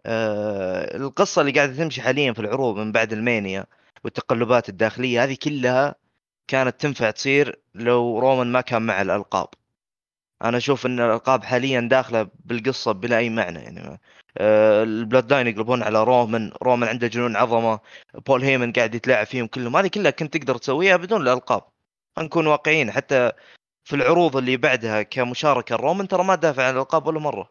آه 0.06 0.96
القصة 0.96 1.40
اللي 1.40 1.52
قاعدة 1.52 1.76
تمشي 1.76 2.02
حاليا 2.02 2.32
في 2.32 2.38
العروض 2.40 2.76
من 2.76 2.92
بعد 2.92 3.12
المينيا 3.12 3.66
والتقلبات 4.04 4.68
الداخلية 4.68 5.24
هذه 5.24 5.36
كلها 5.42 5.94
كانت 6.48 6.80
تنفع 6.80 7.10
تصير 7.10 7.60
لو 7.74 8.18
رومان 8.18 8.52
ما 8.52 8.60
كان 8.60 8.82
مع 8.82 9.02
الألقاب. 9.02 9.48
أنا 10.44 10.56
أشوف 10.56 10.86
إن 10.86 11.00
الألقاب 11.00 11.44
حاليا 11.44 11.80
داخلة 11.80 12.28
بالقصة 12.44 12.92
بلا 12.92 13.18
أي 13.18 13.30
معنى 13.30 13.58
يعني 13.58 14.00
آه، 14.38 14.82
ال 14.82 15.32
Bloodline 15.32 15.46
يقلبون 15.46 15.82
على 15.82 16.04
رومان 16.04 16.52
رومان 16.62 16.88
عنده 16.88 17.06
جنون 17.06 17.36
عظمة 17.36 17.80
بول 18.26 18.42
هيمن 18.44 18.72
قاعد 18.72 18.94
يتلاعب 18.94 19.26
فيهم 19.26 19.46
كلهم 19.46 19.76
هذه 19.76 19.88
كلها 19.88 20.10
كنت 20.10 20.36
تقدر 20.36 20.56
تسويها 20.58 20.96
بدون 20.96 21.22
الألقاب. 21.22 21.62
نكون 22.18 22.46
واقعيين 22.46 22.90
حتى 22.92 23.32
في 23.84 23.96
العروض 23.96 24.36
اللي 24.36 24.56
بعدها 24.56 25.02
كمشاركة 25.02 25.76
رومان 25.76 26.08
ترى 26.08 26.24
ما 26.24 26.34
دافع 26.34 26.64
عن 26.64 26.74
الألقاب 26.74 27.06
ولا 27.06 27.20
مرة. 27.20 27.50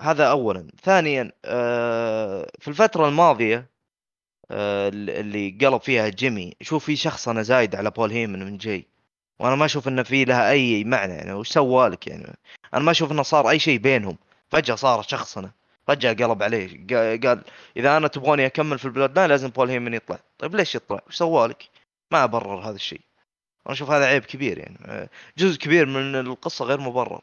هذا 0.00 0.30
اولا. 0.30 0.68
ثانيا 0.82 1.32
آه، 1.44 2.50
في 2.60 2.68
الفترة 2.68 3.08
الماضية 3.08 3.70
اللي 4.50 5.58
قلب 5.60 5.80
فيها 5.80 6.08
جيمي. 6.08 6.54
شوف 6.60 6.84
في 6.84 6.96
شخصنة 6.96 7.42
زايدة 7.42 7.74
على 7.76 7.90
بول 7.90 8.10
هيمن 8.10 8.44
من 8.44 8.58
جاي. 8.58 8.84
وأنا 9.38 9.56
ما 9.56 9.64
أشوف 9.64 9.88
إنه 9.88 10.02
في 10.02 10.24
لها 10.24 10.50
أي 10.50 10.84
معنى 10.84 11.12
يعني. 11.12 11.32
وش 11.32 11.48
سوى 11.48 11.88
لك 11.88 12.06
يعني؟ 12.06 12.36
أنا 12.74 12.82
ما 12.82 12.90
أشوف 12.90 13.12
إنه 13.12 13.22
صار 13.22 13.50
أي 13.50 13.58
شيء 13.58 13.78
بينهم. 13.78 14.16
فجأة 14.50 14.74
صار 14.74 15.02
شخصنا 15.02 15.50
فجأة 15.86 16.12
قلب 16.12 16.42
عليه. 16.42 16.68
قا- 16.68 17.26
قال 17.26 17.42
إذا 17.76 17.96
أنا 17.96 18.08
تبغوني 18.08 18.46
أكمل 18.46 18.78
في 18.78 18.84
ال 18.84 19.16
Bloodline 19.18 19.28
لازم 19.30 19.48
بول 19.48 19.70
هيمن 19.70 19.94
يطلع. 19.94 20.18
طيب 20.38 20.56
ليش 20.56 20.74
يطلع؟ 20.74 21.00
وش 21.08 21.16
سوى 21.16 21.48
لك؟ 21.48 21.68
ما 22.12 22.24
أبرر 22.24 22.56
هذا 22.68 22.76
الشيء. 22.76 23.00
أنا 23.66 23.74
أشوف 23.74 23.90
هذا 23.90 24.04
عيب 24.06 24.24
كبير 24.24 24.58
يعني. 24.58 24.78
آه، 24.86 25.08
جزء 25.38 25.58
كبير 25.58 25.86
من 25.86 26.14
القصة 26.14 26.64
غير 26.64 26.80
مبرر. 26.80 27.20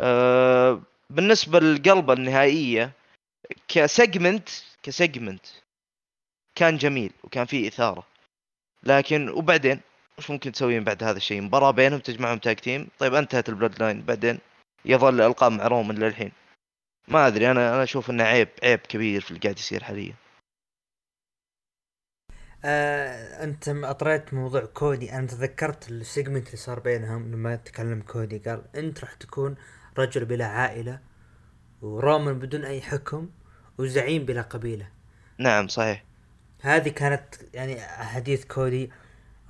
أه 0.00 0.82
بالنسبة 1.10 1.60
للقلبة 1.60 2.12
النهائية 2.12 2.92
ك 3.68 3.78
segment 3.78 4.48
ك 4.82 4.90
segment 4.90 5.46
كان 6.54 6.76
جميل 6.76 7.12
وكان 7.24 7.44
فيه 7.44 7.68
إثارة. 7.68 8.06
لكن 8.82 9.28
وبعدين 9.28 9.80
وش 10.18 10.30
ممكن 10.30 10.52
تسوي 10.52 10.78
من 10.78 10.84
بعد 10.84 11.04
هذا 11.04 11.16
الشيء؟ 11.16 11.40
مباراة 11.40 11.70
بينهم 11.70 12.00
تجمعهم 12.00 12.38
tag 12.38 12.56
team 12.56 12.88
طيب 12.98 13.14
انتهت 13.14 13.48
ال 13.48 13.82
Bloodline. 13.82 14.02
بعدين 14.02 14.38
يظل 14.84 15.14
الألقاب 15.14 15.52
مع 15.52 15.66
رومان 15.66 15.98
للحين 15.98 16.32
ما 17.08 17.26
أدري 17.26 17.50
أنا 17.50 17.74
أنا 17.74 17.82
أشوف 17.82 18.10
إنه 18.10 18.24
عيب 18.24 18.48
عيب 18.62 18.78
كبير 18.78 19.20
في 19.20 19.30
اللي 19.30 19.40
قاعد 19.40 19.58
يصير 19.58 19.84
حاليا. 19.84 20.14
آه 22.64 23.44
أنت 23.44 23.68
أطريت 23.68 24.34
موضوع 24.34 24.64
كودي. 24.64 25.12
أنا 25.12 25.26
تذكرت 25.26 25.90
ال 25.90 25.97
segment 25.97 26.46
اللي 26.46 26.56
صار 26.56 26.80
بينهم 26.80 27.32
لما 27.32 27.56
تكلم 27.56 28.02
كودي. 28.02 28.38
قال 28.38 28.76
أنت 28.76 29.00
راح 29.00 29.14
تكون 29.14 29.56
رجل 29.98 30.24
بلا 30.24 30.46
عائلة 30.46 31.00
ورومان 31.82 32.38
بدون 32.38 32.64
أي 32.64 32.80
حكم 32.80 33.30
وزعيم 33.78 34.24
بلا 34.24 34.42
قبيلة. 34.42 34.88
نعم 35.38 35.68
صحيح. 35.68 36.04
هذه 36.62 36.88
كانت 36.88 37.24
يعني 37.54 37.80
حديث 37.80 38.44
كودي 38.44 38.90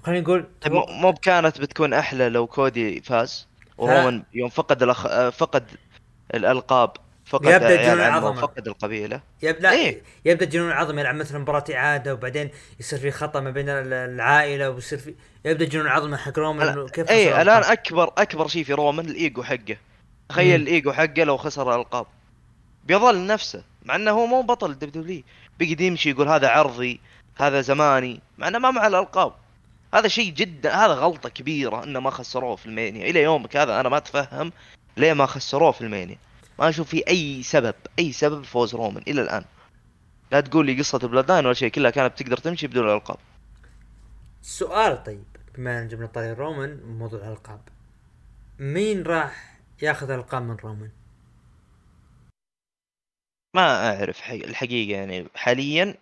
خلينا 0.05 0.20
نقول 0.20 0.46
طيب 0.61 0.72
مو 0.72 1.11
بكانت 1.11 1.61
بتكون 1.61 1.92
أحلى 1.94 2.29
لو 2.29 2.46
كودي 2.46 3.01
فاز 3.01 3.46
ورومان 3.79 4.22
يوم 4.35 4.48
فقد 4.48 4.83
الأخ... 4.83 5.07
آه، 5.07 5.31
فقد 5.31 5.64
الألقاب 6.35 6.90
فقد 7.25 7.44
يبدأ 7.46 7.66
عيال 7.66 7.83
جنون 7.87 8.01
عمه 8.01 8.18
العظمة. 8.18 8.40
فقد 8.40 8.66
القبيلة 8.68 9.20
يبدا 9.42 9.70
إيه. 9.70 10.03
يبدأ 10.25 10.44
جنون 10.44 10.68
العظمه 10.68 11.01
يلعب 11.01 11.14
مثلا 11.14 11.38
مباراة 11.38 11.64
إعادة 11.75 12.14
وبعدين 12.14 12.51
يصير 12.81 12.98
في 12.98 13.11
خطأ 13.11 13.40
ما 13.40 13.51
بين 13.51 13.68
ال- 13.68 13.92
العائلة 13.92 14.70
ويصير 14.70 14.98
في 14.98 15.14
يبدأ 15.44 15.64
جنون 15.64 15.87
العظمه 15.87 16.16
حق 16.16 16.38
رومان 16.38 16.68
انه 16.68 16.88
كيف 16.88 17.11
اي. 17.11 17.42
الآن 17.42 17.62
اكبر 17.64 18.12
أكبر 18.18 18.48
شيء 18.48 18.64
في 18.64 18.72
رومان 18.72 19.07
الإيجو 19.07 19.42
حقه 19.42 19.77
تخيل. 20.29 20.61
الإيجو 20.61 20.92
حقه 20.92 21.25
لو 21.25 21.37
خسر 21.37 21.75
الألقاب 21.75 22.07
بيظل 22.85 23.27
نفسه 23.27 23.62
مع 23.85 23.96
إنه 23.96 24.11
هو 24.11 24.27
مو 24.27 24.42
بطل 24.42 24.75
WWE 24.79 25.23
بيقعد 25.59 25.81
يمشي 25.81 26.11
يقول 26.11 26.29
هذا 26.29 26.49
عرضي 26.49 27.01
هذا 27.37 27.61
زماني 27.61 28.21
مع 28.38 28.49
إنه 28.49 28.59
ما 28.59 28.71
مع 28.71 28.87
الألقاب. 28.87 29.33
هذا 29.95 30.09
شيء 30.09 30.33
جدا 30.33 30.75
هذا 30.75 30.95
غلطة 30.95 31.29
كبيرة 31.29 31.85
إنه 31.85 32.01
ما 32.01 32.11
خسروه 32.11 32.57
في 32.57 32.67
المينيا. 32.66 33.11
إلى 33.11 33.23
يومك 33.23 33.57
هذا 33.57 33.81
أنا 33.81 33.88
ما 33.88 33.97
أتفهم 33.97 34.53
ليه 34.97 35.12
ما 35.12 35.27
خسروه 35.27 35.73
في 35.73 35.81
المينيا. 35.81 36.16
ما 36.59 36.69
أشوف 36.69 36.88
في 36.88 37.09
أي 37.09 37.43
سبب 37.43 37.75
أي 37.99 38.12
سبب 38.12 38.45
فوز 38.45 38.75
رومان 38.75 39.03
إلى 39.09 39.23
الآن. 39.23 39.45
لا 40.33 40.41
تقول 40.41 40.67
لي 40.67 40.79
قصة 40.79 40.99
Bloodline 40.99 41.31
ولا 41.31 41.55
شيء 41.55 41.69
كلها 41.69 41.91
كانت 41.91 42.12
بتقدر 42.12 42.37
تمشي 42.37 42.67
بدون 42.67 42.85
الألقاب. 42.85 43.19
سؤال 44.43 45.05
طيب 45.05 45.25
بما 45.57 45.83
إن 45.83 45.88
جبنا 45.88 46.07
طاري 46.07 46.33
رومان 46.33 46.81
موضوع 46.85 47.21
الألقاب. 47.21 47.61
مين 48.59 49.03
راح 49.03 49.59
ياخذ 49.83 50.11
الألقاب 50.11 50.43
من 50.43 50.57
رومان؟ 50.57 50.91
ما 53.55 53.97
أعرف 53.97 54.21
حق- 54.21 54.35
الحقيقة 54.35 54.97
يعني 54.99 55.29
حاليا 55.35 55.95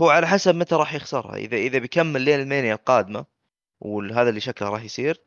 هو 0.00 0.10
على 0.10 0.26
حسب 0.26 0.54
متى 0.54 0.74
راح 0.74 0.94
يخسرها. 0.94 1.36
إذا 1.36 1.56
إذا 1.56 1.78
بيكمل 1.78 2.20
لين 2.20 2.40
المينيا 2.40 2.74
القادمة 2.74 3.24
وهذا 3.80 4.28
اللي 4.28 4.40
شكله 4.40 4.68
راح 4.68 4.82
يصير 4.82 5.20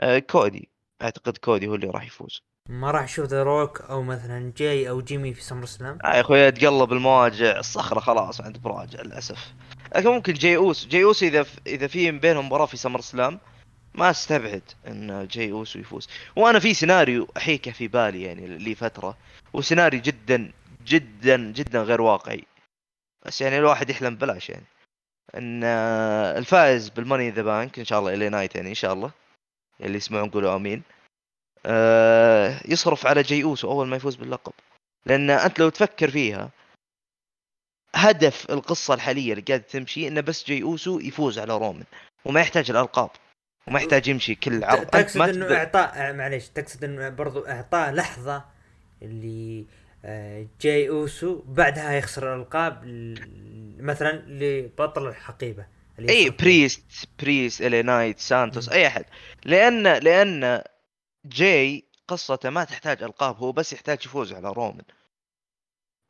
آه، 0.00 0.18
كودي. 0.18 0.68
أعتقد 1.02 1.36
كودي 1.36 1.66
هو 1.66 1.74
اللي 1.74 1.86
راح 1.86 2.06
يفوز. 2.06 2.42
ما 2.68 2.90
راح 2.90 3.02
أشوف 3.02 3.26
The 3.26 3.42
Rock 3.42 3.80
أو 3.80 4.02
مثلا 4.02 4.52
جاي 4.56 4.88
أو 4.88 5.00
جيمي 5.00 5.34
في 5.34 5.42
SummerSlam؟ 5.42 5.98
آه 6.04 6.14
يا 6.14 6.20
أخوي 6.20 6.50
تقلب 6.50 6.92
المواجع 6.92 7.58
الصخرة 7.58 8.00
خلاص 8.00 8.40
عاد 8.40 8.58
براجع 8.58 9.00
للأسف. 9.02 9.52
لكن 9.96 10.08
ممكن 10.08 10.32
جاي 10.32 10.56
أوس. 10.56 10.86
جاي 10.86 11.04
أوس 11.04 11.22
إذا 11.22 11.46
إذا 11.66 11.86
في 11.86 12.10
بينهم 12.10 12.46
مباراة 12.46 12.66
في 12.66 12.76
SummerSlam 12.76 13.40
ما 13.94 14.10
أستبعد 14.10 14.62
إن 14.86 15.28
جاي 15.30 15.52
اوسو 15.52 15.78
يفوز. 15.78 16.08
وأنا 16.36 16.58
في 16.58 16.74
سيناريو 16.74 17.28
أحيكه 17.36 17.70
في 17.72 17.88
بالي 17.88 18.22
يعني 18.22 18.46
لي 18.46 18.74
فتره 18.74 19.16
وسيناريو 19.54 20.00
جدا 20.00 20.52
جدا 20.86 21.36
جدا 21.36 21.82
غير 21.82 22.00
واقعي. 22.00 22.44
بس 23.26 23.40
يعني 23.40 23.58
الواحد 23.58 23.90
يحلم 23.90 24.16
بلاش 24.16 24.50
يعني. 24.50 24.64
إن 25.34 25.64
آه، 25.64 26.38
الفائز 26.38 26.88
بال 26.88 26.97
Money 26.97 27.21
in 27.21 27.30
the 27.30 27.42
Bank 27.42 27.78
إن 27.78 27.84
شاء 27.84 27.98
الله 27.98 28.14
LA 28.14 28.28
Knight 28.28 28.54
يعني 28.54 28.68
إن 28.68 28.74
شاء 28.74 28.92
الله. 28.92 29.10
اللي 29.80 29.96
يسمعون 29.96 30.30
قولوا 30.30 30.56
آمين. 30.56 30.82
آه، 31.66 32.60
يصرفها 32.68 33.06
على 33.06 33.22
جاي 33.22 33.42
أوسو 33.42 33.70
أول 33.70 33.86
ما 33.86 33.96
يفوز 33.96 34.14
باللقب. 34.14 34.52
لأن 35.06 35.30
أنت 35.30 35.58
لو 35.58 35.68
تفكر 35.68 36.10
فيها 36.10 36.50
هدف 37.94 38.50
القصة 38.50 38.94
الحالية 38.94 39.32
اللي 39.32 39.44
قاعدة 39.48 39.62
تمشي 39.62 40.08
إنه 40.08 40.20
بس 40.20 40.46
جاي 40.46 40.62
أوسو 40.62 41.00
يفوز 41.00 41.38
على 41.38 41.56
رومان. 41.56 41.84
وما 42.24 42.40
يحتاج 42.40 42.70
الألقاب. 42.70 43.10
وما 43.66 43.80
يحتاج 43.80 44.08
يمشي 44.08 44.34
كل 44.34 44.64
عرض. 44.64 44.86
تقصد 44.86 45.20
إنه 45.20 45.56
إعطاء 45.56 46.12
معليش 46.12 46.48
تقصد 46.48 46.84
إنه 46.84 47.08
برضو 47.08 47.46
إعطاء 47.46 47.92
لحظة 47.92 48.53
اللي 49.02 49.66
آه، 50.04 50.46
جاي 50.60 50.88
أوسو 50.88 51.42
بعدها 51.46 51.92
يخسر 51.92 52.34
الألقاب 52.34 52.80
مثلا 53.78 54.24
لبطل 54.28 55.08
الحقيبة. 55.08 55.66
أي 55.98 56.30
بريست 56.30 56.84
بريست 57.22 57.62
LA 57.62 57.82
Knight 57.82 58.18
سانتوس. 58.18 58.68
أي 58.68 58.86
أحد. 58.86 59.04
لأن 59.44 59.82
لأن 59.82 60.62
جاي 61.24 61.84
قصته 62.08 62.50
ما 62.50 62.64
تحتاج 62.64 63.02
ألقاب 63.02 63.36
هو 63.36 63.52
بس 63.52 63.72
يحتاج 63.72 63.98
يفوز 64.06 64.32
على 64.32 64.52
رومان. 64.52 64.84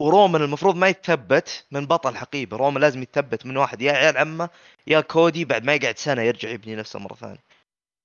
ورومان 0.00 0.42
المفروض 0.42 0.76
ما 0.76 0.88
يتثبت 0.88 1.64
من 1.70 1.86
بطل 1.86 2.16
حقيبة. 2.16 2.56
رومان 2.56 2.80
لازم 2.80 3.02
يتثبت 3.02 3.46
من 3.46 3.56
واحد 3.56 3.82
يا 3.82 3.86
من 3.86 3.92
عيال 3.92 4.16
عمه 4.16 4.48
يا 4.86 5.00
كودي 5.00 5.44
بعد 5.44 5.64
ما 5.64 5.74
يقعد 5.74 5.98
سنة 5.98 6.22
يرجع 6.22 6.48
يبني 6.48 6.76
نفسه 6.76 6.98
مرة 6.98 7.14
ثانية. 7.14 7.44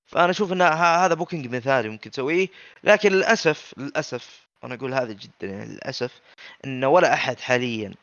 فأنا 0.06 0.30
أشوف 0.30 0.54
إن 0.54 0.62
هذا 0.62 1.13
booking 1.13 1.56
مثالي 1.56 1.89
ممكن 1.89 2.12
تسويه 2.12 2.48
لكن 2.84 3.12
للأسف 3.12 3.74
للأسف 3.78 4.49
أنا 4.63 4.76
أقول 4.76 4.93
هذا 4.93 5.13
جدا 5.13 5.48
يعني 5.48 5.65
للأسف 5.65 6.22
ان 6.65 6.86
ولا 6.86 7.13
أحد 7.13 7.39
حاليا 7.39 7.93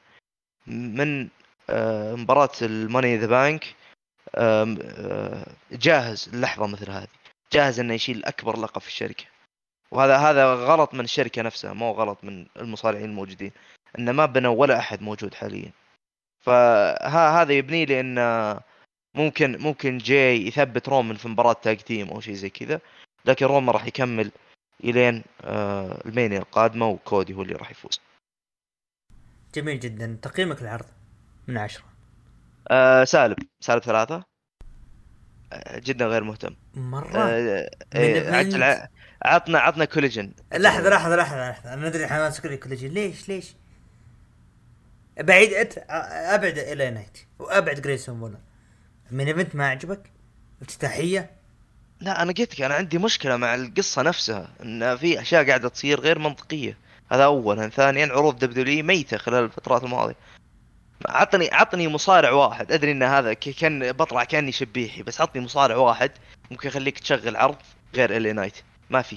من 0.66 1.28
آه، 1.70 2.14
مباراة 2.14 2.50
ال 2.62 2.69
Money 2.69 3.03
in 3.03 3.16
the 3.16 3.26
Bank 3.26 3.74
آه، 4.34 5.46
جاهز 5.72 6.30
للحظة 6.34 6.66
مثل 6.66 6.90
هذه 6.90 7.08
جاهز 7.52 7.80
إنه 7.80 7.94
يشيل 7.94 8.24
أكبر 8.24 8.58
لقب 8.60 8.80
في 8.80 8.88
الشركة. 8.88 9.24
وهذا 9.90 10.16
هذا 10.16 10.54
غلط 10.54 10.94
من 10.94 11.04
الشركة 11.04 11.42
نفسها 11.42 11.72
مو 11.72 11.92
غلط 11.92 12.24
من 12.24 12.46
المصارعين 12.56 13.04
الموجودين 13.04 13.52
ان 13.98 14.10
ما 14.10 14.26
بنوا 14.26 14.54
ولا 14.56 14.78
أحد 14.78 15.02
موجود 15.02 15.34
حاليا. 15.34 15.70
فهذا 16.40 17.52
يبني 17.52 17.84
لي 17.84 18.00
ان 18.00 18.18
ممكن 19.14 19.58
ممكن 19.58 19.98
جاي 19.98 20.46
يثبت 20.46 20.88
رومان 20.88 21.16
في 21.16 21.28
مباراة 21.28 21.52
تاج 21.52 21.76
تيم 21.76 22.08
أو 22.08 22.20
شيء 22.20 22.34
زي 22.34 22.50
كذا 22.50 22.80
لكن 23.24 23.46
رومان 23.46 23.70
راح 23.70 23.86
يكمل 23.86 24.30
إلين 24.84 25.24
آه، 25.44 26.02
ألمانيا 26.06 26.38
القادمة 26.38 26.88
وكودي 26.88 27.34
هو 27.34 27.42
اللي 27.42 27.54
راح 27.54 27.70
يفوز. 27.70 28.00
جميل 29.54 29.80
جدا. 29.80 30.18
تقييمك 30.22 30.62
للعرض 30.62 30.86
من 31.48 31.58
عشرة. 31.58 31.84
آه، 32.68 33.04
سالب. 33.04 33.38
سالب 33.60 33.82
ثلاثة. 33.82 34.24
آه، 35.52 35.78
جدا 35.78 36.06
غير 36.06 36.24
مهتم. 36.24 36.56
مرة؟ 36.74 37.18
آه، 37.18 37.70
إيه، 37.94 38.90
عطنا 39.22 39.58
عطنا 39.58 39.84
كوليجن. 39.84 40.32
لحظة 40.52 40.88
لحظة 40.90 41.16
لحظة 41.16 41.50
لحظة. 41.50 41.74
أنا 41.74 41.86
أدري 41.86 42.06
لي 42.44 42.56
كل 42.56 42.78
شيء 42.78 42.90
ليش 42.90 43.28
ليش؟ 43.28 43.54
بعيد 45.20 45.52
أت... 45.52 45.78
أبعد 45.88 46.58
إلى 46.58 46.90
نايت 46.90 47.18
وأبعد 47.38 47.80
جريسون 47.80 48.20
وولا 48.20 48.38
من 49.10 49.26
ايفنت 49.26 49.56
ما 49.56 49.68
عجبك؟ 49.68 50.10
افتتاحية؟ 50.62 51.30
لا 52.00 52.22
أنا 52.22 52.32
قلت 52.32 52.60
أنا 52.60 52.74
عندي 52.74 52.98
مشكلة 52.98 53.36
مع 53.36 53.54
القصة 53.54 54.02
نفسها 54.02 54.48
إن 54.62 54.96
في 54.96 55.20
أشياء 55.20 55.46
قاعدة 55.46 55.68
تصير 55.68 56.00
غير 56.00 56.18
منطقية. 56.18 56.78
هذا 57.12 57.24
اولا. 57.24 57.68
ثانيا 57.68 58.06
عروض 58.06 58.38
WWE 58.38 58.84
ميتة 58.84 59.16
خلال 59.16 59.44
الفترات 59.44 59.84
الماضية. 59.84 60.16
عطني 61.08 61.48
عطني 61.52 61.88
مصارع 61.88 62.30
واحد. 62.30 62.72
أدري 62.72 62.92
إن 62.92 63.02
هذا 63.02 63.32
كان 63.34 63.92
بطلع 63.92 64.24
كأني 64.24 64.52
شبيحي 64.52 65.02
بس 65.02 65.20
عطني 65.20 65.42
مصارع 65.42 65.76
واحد. 65.76 66.10
ممكن 66.50 66.68
يخليك 66.68 66.98
تشغل 66.98 67.36
عرض 67.36 67.56
غير 67.94 68.16
LA 68.16 68.32
Knight. 68.32 68.56
ما 68.90 69.02
في. 69.02 69.16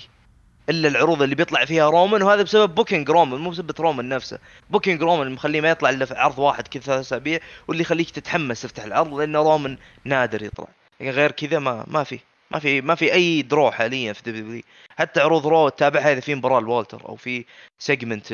إلا 0.69 0.87
العروض 0.87 1.21
اللي 1.21 1.35
بيطلع 1.35 1.65
فيها 1.65 1.89
رومان 1.89 2.21
وهذا 2.21 2.41
بسبب 2.41 2.75
booking 2.75 3.09
رومان 3.09 3.39
مو 3.41 3.49
بسبب 3.49 3.81
رومان 3.81 4.09
نفسه. 4.09 4.39
booking 4.69 5.01
رومان 5.01 5.31
مخليه 5.31 5.61
ما 5.61 5.69
يطلع 5.69 5.89
إلا 5.89 6.05
في 6.05 6.13
عرض 6.13 6.39
واحد 6.39 6.67
كذا 6.67 6.83
ثلاث 6.83 6.99
أسابيع 6.99 7.39
واللي 7.67 7.81
يخليك 7.81 8.09
تتحمس 8.09 8.61
تفتح 8.61 8.83
العرض 8.83 9.13
لأن 9.13 9.35
رومان 9.35 9.77
نادر 10.05 10.43
يطلع. 10.43 10.67
لكن 11.01 11.09
غير 11.09 11.31
كذا 11.31 11.59
ما 11.59 11.83
ما 11.87 12.03
في. 12.03 12.19
ما 12.51 12.59
في 12.59 12.81
ما 12.81 12.95
في 12.95 13.13
أي 13.13 13.41
draw 13.41 13.71
حاليا 13.71 14.13
في 14.13 14.31
WWE 14.31 14.61
حتى 14.97 15.21
عروض 15.21 15.47
رو 15.47 15.69
تتابعها 15.69 16.11
إذا 16.11 16.19
في 16.19 16.35
مباراة 16.35 16.59
لوالتر 16.59 17.09
أو 17.09 17.15
في 17.15 17.45
سيجمنت 17.79 18.25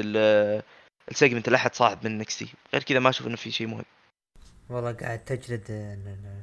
السيجمنت 1.11 1.47
الاحد 1.47 1.75
صاعد 1.75 2.07
من 2.07 2.17
نكستي 2.17 2.47
غير 2.73 2.83
كذا 2.83 2.99
ما 2.99 3.09
أشوف 3.09 3.27
إنه 3.27 3.35
في 3.35 3.51
شيء 3.51 3.67
مهم. 3.67 3.83
والله 4.69 4.91
قاعد 4.91 5.19
تجلد 5.19 5.63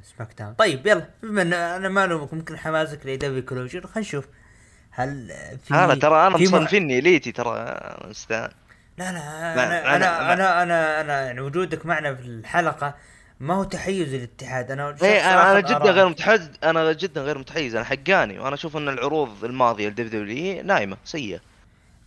سماك 0.03 0.33
داون. 0.39 0.53
طيب 0.53 0.87
يلا 0.87 1.09
بما 1.23 1.41
إن 1.41 1.53
أنا 1.53 1.89
ما 1.89 2.05
الومك 2.05 2.33
ممكن 2.33 2.57
حماسك 2.57 2.99
لدبي 3.05 3.41
كلوجر 3.41 3.81
خلينا 3.87 3.99
نشوف. 3.99 4.27
هل 4.91 5.27
في 5.65 5.73
أنا 5.73 5.95
ترى 5.95 6.27
أنا 6.27 6.37
مصنفني 6.37 7.01
ليتي 7.01 7.31
ترى 7.31 7.79
مستان 8.05 8.49
لا 8.97 9.11
لا 9.11 9.53
أنا 9.53 9.83
أنا- 9.83 9.87
أنا 9.87 10.33
أنا 10.33 10.63
أنا, 10.63 11.01
أنا 11.01 11.25
يعني 11.25 11.41
وجودك 11.41 11.85
معنا 11.85 12.15
في 12.15 12.21
الحلقة 12.21 12.95
ما 13.43 13.53
هو 13.53 13.63
تحيز 13.63 14.15
للاتحاد 14.15 14.71
أنا 14.71 14.95
إيه 15.03 15.33
أنا 15.33 15.59
آخذ 15.59 15.67
جدا. 15.67 15.91
غير 15.91 16.09
متحيز 16.09 16.51
أنا 16.63 16.93
جدا 16.93 17.21
غير 17.21 17.37
متحيز. 17.37 17.75
أنا 17.75 17.85
حقاني 17.85 18.39
وأنا 18.39 18.55
أشوف 18.55 18.77
إن 18.77 18.89
العروض 18.89 19.43
الماضية 19.43 19.89
لدبليو 19.89 20.63
نايمة 20.63 20.97
سيئة. 21.03 21.37
في 21.37 21.43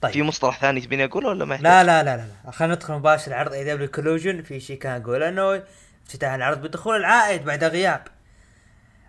طيب 0.01 0.25
مصطلح 0.25 0.61
ثاني 0.61 0.81
تبيني 0.81 1.05
أقوله 1.05 1.29
ولا 1.29 1.45
ما 1.45 1.55
يحتاج؟ 1.55 1.67
لا 1.67 1.85
لا 1.85 2.03
لا 2.03 2.17
لا. 2.45 2.51
خلينا 2.51 2.75
ندخل 2.75 2.95
مباشر 2.95 3.35
عرض 3.35 3.53
اي 3.53 3.65
دبليو 3.65 3.89
كولوجن 3.89 4.43
في 4.43 4.61
شيكاغو 4.61 5.17
لأنه 5.17 5.63
افتتاح 6.07 6.33
العرض 6.33 6.63
بدخول 6.63 6.97
العائد 6.97 7.45
بعد 7.45 7.65
غياب. 7.65 8.03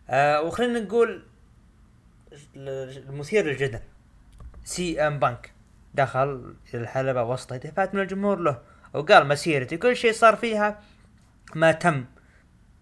آه 0.10 0.42
وخلينا 0.42 0.80
نقول 0.80 1.24
المثير 2.56 3.46
للجدل. 3.46 3.80
سي 4.66 5.08
ام 5.08 5.20
بانك 5.20 5.52
دخل 5.94 6.56
إلى 6.74 6.82
الحلبة 6.82 7.24
وسط 7.24 7.54
هتافات 7.54 7.96
من 7.96 8.02
الجمهور 8.02 8.40
له 8.40 8.62
وقال 8.94 9.28
مسيرتي 9.28 9.78
كل 9.78 9.96
شيء 9.96 10.14
صار 10.14 10.36
فيها 10.36 10.80
ما 11.56 11.72
تم. 11.72 12.06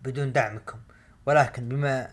بدون 0.05 0.31
دعمكم. 0.31 0.79
ولكن 1.25 1.69
بما 1.69 2.09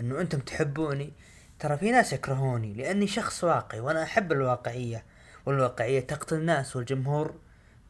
أنه 0.00 0.20
أنتم 0.20 0.38
تحبوني 0.38 1.12
ترى 1.58 1.76
في 1.76 1.90
ناس 1.90 2.12
يكرهوني 2.12 2.74
لأني 2.74 3.06
شخص 3.06 3.44
واقعي 3.44 3.80
وأنا 3.80 4.02
أحب 4.02 4.32
الواقعية. 4.32 5.04
والواقعية 5.46 6.00
تقتل 6.00 6.36
الناس 6.36 6.76
والجمهور 6.76 7.34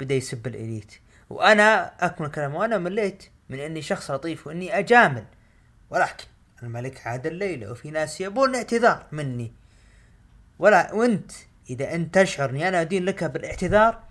بدا 0.01 0.15
يسب 0.15 0.47
الإليت. 0.47 0.93
وأنا 1.31 1.93
أكمل 2.07 2.31
كلام 2.31 2.55
وأنا 2.55 2.79
مليت 2.79 3.25
من 3.51 3.59
أني 3.59 3.83
شخص 3.83 4.11
لطيف 4.11 4.47
وأني 4.47 4.79
أجامل. 4.79 5.25
ولكن 5.91 6.25
الملك 6.63 7.07
عاد 7.07 7.27
الليلة 7.27 7.71
وفي 7.71 7.91
ناس 7.91 8.21
يبون 8.21 8.55
اعتذار 8.55 9.07
مني. 9.13 9.53
ولا 10.59 10.95
وأنت 10.95 11.33
إذا 11.71 11.95
أنت 11.95 12.19
تشعر 12.19 12.51
اني 12.51 12.69
أنا 12.69 12.81
أدين 12.81 13.05
لك 13.05 13.25
بالإعتذار 13.25 14.03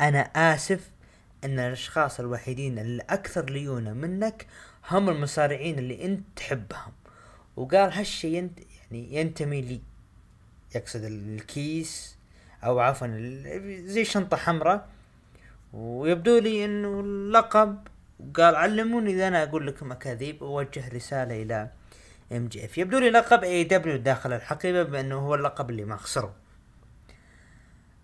أنا 0.00 0.20
آسف 0.20 0.90
أن 1.44 1.58
الأشخاص 1.58 2.20
الوحيدين 2.20 2.78
اللي 2.78 3.02
أكثر 3.10 3.44
ليونة 3.44 3.92
منك 3.92 4.46
هم 4.90 5.08
المصارعين 5.08 5.78
اللي 5.78 6.04
أنت 6.04 6.24
تحبهم. 6.36 6.92
وقال 7.56 7.92
هالشي 7.92 8.36
ينت 8.36 8.58
يعني 8.58 9.14
ينتمي 9.14 9.60
لي. 9.60 9.80
يقصد 10.74 11.04
الكيس 11.04 12.16
أو 12.64 12.80
عفوا 12.80 13.06
زي 13.84 14.04
شنطة 14.04 14.36
حمراء. 14.36 14.88
ويبدو 15.72 16.38
لي 16.38 16.64
إنه 16.64 17.00
اللقب. 17.00 17.78
وقال 18.20 18.54
علموني 18.54 19.10
إذا 19.12 19.28
أنا 19.28 19.42
أقول 19.42 19.66
لكم 19.66 19.92
أكاذيب. 19.92 20.42
ووجه 20.42 20.88
رسالة 20.88 21.42
إلى 21.42 21.70
إم 22.32 22.48
جي 22.48 22.64
إف. 22.64 22.78
يبدو 22.78 22.98
لي 22.98 23.10
لقب 23.10 23.44
اي 23.44 23.64
دبليو 23.64 23.96
داخل 23.96 24.32
الحقيبة 24.32 24.82
بأنه 24.82 25.18
هو 25.18 25.34
اللقب 25.34 25.70
اللي 25.70 25.84
ما 25.84 25.96
خسره. 25.96 26.34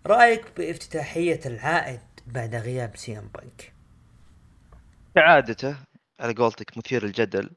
رأيك 0.05 0.45
بافتتاحية 0.57 1.39
العائد 1.45 1.99
بعد 2.33 2.55
غياب 2.55 2.95
CM 2.95 3.27
Punk. 3.33 3.73
كعادته 5.15 5.75
على 6.19 6.33
قولتك 6.33 6.77
مثير 6.77 7.05
الجدل 7.05 7.49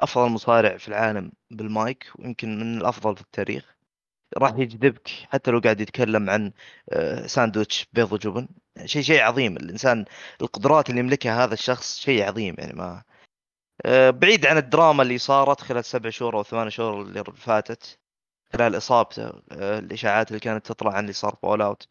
أفضل 0.00 0.30
مصارع 0.30 0.76
في 0.76 0.88
العالم 0.88 1.32
بالمايك 1.50 2.06
ويمكن 2.18 2.58
من 2.58 2.78
الأفضل 2.78 3.16
في 3.16 3.22
التاريخ. 3.22 3.76
راح 4.38 4.52
يجذبك 4.58 5.08
حتى 5.08 5.50
لو 5.50 5.58
قاعد 5.58 5.80
يتكلم 5.80 6.30
عن 6.30 6.52
آه، 6.92 7.26
ساندويتش 7.26 7.86
بيض 7.92 8.12
وجبن. 8.12 8.48
شيء 8.84 9.02
شيء 9.02 9.20
عظيم. 9.20 9.56
الإنسان 9.56 10.04
القدرات 10.42 10.90
اللي 10.90 11.00
يملكها 11.00 11.44
هذا 11.44 11.54
الشخص 11.54 11.98
شيء 11.98 12.22
عظيم 12.28 12.54
يعني 12.58 12.72
ما. 12.72 13.02
آه، 13.86 14.10
بعيد 14.10 14.46
عن 14.46 14.56
الدراما 14.56 15.02
اللي 15.02 15.18
صارت 15.18 15.60
خلال 15.60 15.84
سبع 15.84 16.10
شهور 16.10 16.36
أو 16.36 16.42
ثمان 16.42 16.70
شهور 16.70 17.02
اللي 17.02 17.24
فاتت 17.24 17.98
خلال 18.52 18.76
إصابته 18.76 19.28
آه، 19.52 19.78
الإشاعات 19.78 20.28
اللي 20.28 20.40
كانت 20.40 20.66
تطلع 20.66 20.92
عن 20.92 21.00
اللي 21.00 21.12
صار 21.12 21.36
فول 21.42 21.62
أوت. 21.62 21.88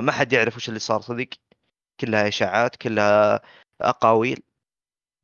ما 0.00 0.12
حد 0.12 0.32
يعرف 0.32 0.56
وش 0.56 0.68
اللي 0.68 0.80
صار 0.80 1.00
صدق؟ 1.00 1.28
كلها 2.00 2.28
إشاعات 2.28 2.76
كلها 2.76 3.40
أقاويل. 3.80 4.42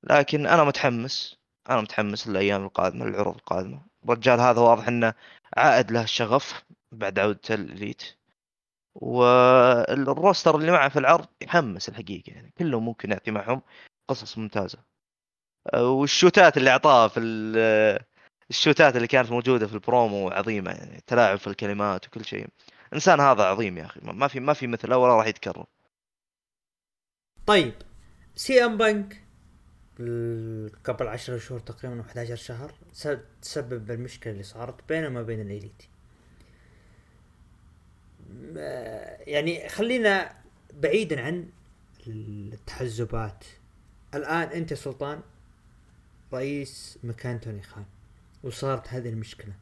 لكن 0.04 0.46
أنا 0.46 0.64
متحمس 0.64 1.36
أنا 1.70 1.80
متحمس 1.80 2.28
للأيام 2.28 2.64
القادمة 2.64 3.06
للعروض 3.06 3.34
القادمة. 3.34 3.80
الرجال 4.04 4.40
هذا 4.40 4.60
واضح 4.60 4.88
إنه 4.88 5.14
عائد 5.56 5.90
له 5.92 6.02
الشغف 6.02 6.64
بعد 6.92 7.18
عودته 7.18 7.54
الإليت. 7.54 8.02
والروستر 8.94 10.56
اللي 10.56 10.72
معه 10.72 10.88
في 10.88 10.98
العرض 10.98 11.26
يحمس 11.42 11.88
الحقيقة 11.88 12.32
يعني 12.32 12.52
كلهم 12.58 12.84
ممكن 12.84 13.10
يعطي 13.12 13.30
معهم 13.30 13.62
قصص 14.08 14.38
ممتازة. 14.38 14.78
وال 15.74 15.95
shootات 15.95 16.56
اللي 16.56 16.70
أعطاها 16.70 17.08
في 17.08 17.20
ال 18.50 18.57
shootات 18.57 18.96
اللي 18.96 19.06
كانت 19.06 19.30
موجودة 19.30 19.66
في 19.66 19.74
البرومو 19.74 20.28
عظيمة 20.28 20.70
يعني 20.70 21.00
تلاعب 21.06 21.38
في 21.38 21.46
الكلمات 21.46 22.06
وكل 22.06 22.24
شيء. 22.24 22.46
إنسان 22.94 23.20
هذا 23.20 23.44
عظيم 23.44 23.78
يا 23.78 23.84
أخي 23.86 24.00
ما 24.02 24.28
في 24.28 24.40
ما 24.40 24.52
في 24.52 24.66
مثله 24.66 24.98
ولا 24.98 25.16
راح 25.16 25.26
يتكرر. 25.26 25.66
طيب 27.46 27.74
CM 28.36 28.76
Punk 28.76 29.22
قبل 30.84 31.08
10 31.08 31.38
شهور 31.38 31.60
تقريبا 31.60 32.00
11 32.00 32.36
شهر 32.36 32.74
تسبب 33.42 33.86
بالمشكلة 33.86 34.32
اللي 34.32 34.42
صارت 34.42 34.88
بينه 34.88 35.06
وما 35.06 35.22
بين 35.22 35.40
ال 35.40 35.46
Elite. 35.46 35.82
يعني 39.28 39.68
خلينا 39.68 40.36
بعيدا 40.74 41.20
عن 41.20 41.48
التحزبات. 42.06 43.44
الآن 44.14 44.48
أنت 44.48 44.74
سلطان 44.74 45.20
رئيس 46.32 46.98
مكان 47.04 47.40
توني 47.40 47.62
خان 47.62 47.84
وصارت 48.42 48.88
هذه 48.88 49.08
المشكلة 49.08 49.52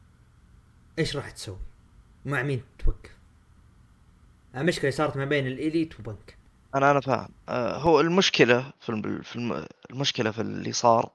إيش 0.99 1.15
راح 1.15 1.31
تسوي؟ 1.31 1.59
مع 2.25 2.43
مين 2.43 2.63
توقف 2.79 3.17
المشكلة 4.55 4.91
صارت 4.91 5.17
ما 5.17 5.25
بين 5.25 5.47
الإليت 5.47 5.99
وبنك. 5.99 6.37
أنا 6.75 6.91
أنا 6.91 6.99
فاهم. 6.99 7.29
آه، 7.49 7.77
هو 7.77 7.99
المشكلة 7.99 8.73
في 8.79 8.89
المشكلة 9.91 10.31
في 10.31 10.41
اللي 10.41 10.71
صار 10.71 11.11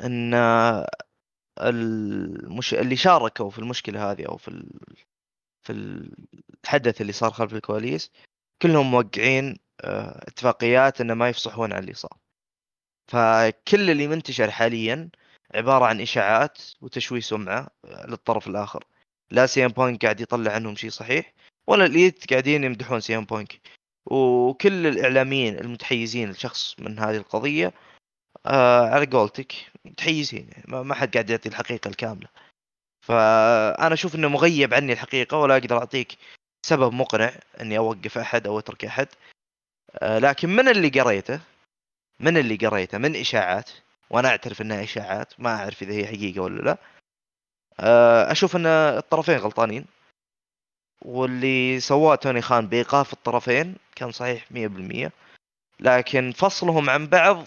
إن 0.00 0.34
المش... 1.60 2.74
اللي 2.74 2.96
شاركوا 2.96 3.50
في 3.50 3.58
المشكلة 3.58 4.10
هذه 4.10 4.26
أو 4.26 4.36
في. 4.36 4.66
في 5.62 5.72
الحدث 6.64 7.00
اللي 7.00 7.12
صار 7.12 7.30
خلف 7.30 7.54
الكواليس 7.54 8.10
كلهم 8.62 8.90
موقعين 8.90 9.58
آه، 9.80 10.28
اتفاقيات 10.28 11.00
إنه 11.00 11.14
ما 11.14 11.28
يفصحون 11.28 11.72
عن 11.72 11.80
اللي 11.82 11.94
صار. 11.94 12.18
فكل 13.08 13.90
اللي 13.90 14.08
منتشر 14.08 14.50
حاليا 14.50 15.10
عبارة 15.54 15.84
عن 15.84 16.00
إشاعات 16.00 16.58
وتشويه 16.80 17.20
سمعة 17.20 17.68
آه، 17.84 18.06
للطرف 18.06 18.48
الآخر. 18.48 18.84
لا 19.30 19.46
CM 19.46 19.72
قاعد 19.72 20.20
يطلع 20.20 20.52
عنهم 20.52 20.76
شيء 20.76 20.90
صحيح 20.90 21.32
ولا 21.66 21.86
ال 21.86 21.93
Elite 21.93 22.30
قاعدين 22.30 22.64
يمدحون 22.64 23.00
CM 23.00 23.26
وكل 24.10 24.86
الإعلاميين 24.86 25.58
المتحيزين 25.58 26.30
لشخص 26.30 26.80
من 26.80 26.98
هذه 26.98 27.16
القضية 27.16 27.72
آه 28.46 28.88
على 28.88 29.06
قولتك 29.06 29.52
متحيزين 29.84 30.50
يعني 30.52 30.84
ما 30.84 30.94
حد 30.94 31.12
قاعد 31.12 31.30
يعطي 31.30 31.48
الحقيقة 31.48 31.88
الكاملة. 31.88 32.28
فأنا 33.06 33.94
أشوف 33.94 34.14
إنه 34.14 34.28
مغيب 34.28 34.74
عني 34.74 34.92
الحقيقة 34.92 35.36
ولا 35.38 35.56
أقدر 35.56 35.78
أعطيك 35.78 36.18
سبب 36.66 36.92
مقنع 36.92 37.32
إني 37.60 37.78
أوقف 37.78 38.18
أحد 38.18 38.46
أو 38.46 38.58
أترك 38.58 38.84
أحد. 38.84 39.08
آه 40.02 40.18
لكن 40.18 40.48
من 40.48 40.68
اللي 40.68 40.88
قريته؟ 41.00 41.40
من 42.20 42.36
اللي 42.36 42.56
قريته؟ 42.56 42.98
من 42.98 43.16
إشاعات؟ 43.16 43.70
وأنا 44.10 44.28
أعترف 44.28 44.60
إنها 44.62 44.82
إشاعات 44.84 45.40
ما 45.40 45.54
أعرف 45.54 45.82
إذا 45.82 45.92
هي 45.92 46.06
حقيقة 46.06 46.40
ولا 46.42 46.62
لا. 46.62 46.78
آه 47.80 48.32
أشوف 48.32 48.56
إن 48.56 48.66
الطرفين 48.66 49.36
غلطانين. 49.38 49.84
واللي 51.04 51.80
سواه 51.80 52.14
توني 52.14 52.42
خان 52.42 52.66
بايقاف 52.66 53.12
الطرفين 53.12 53.74
كان 53.96 54.10
صحيح 54.10 54.44
100% 54.54 55.10
لكن 55.80 56.32
فصلهم 56.32 56.90
عن 56.90 57.06
بعض 57.06 57.46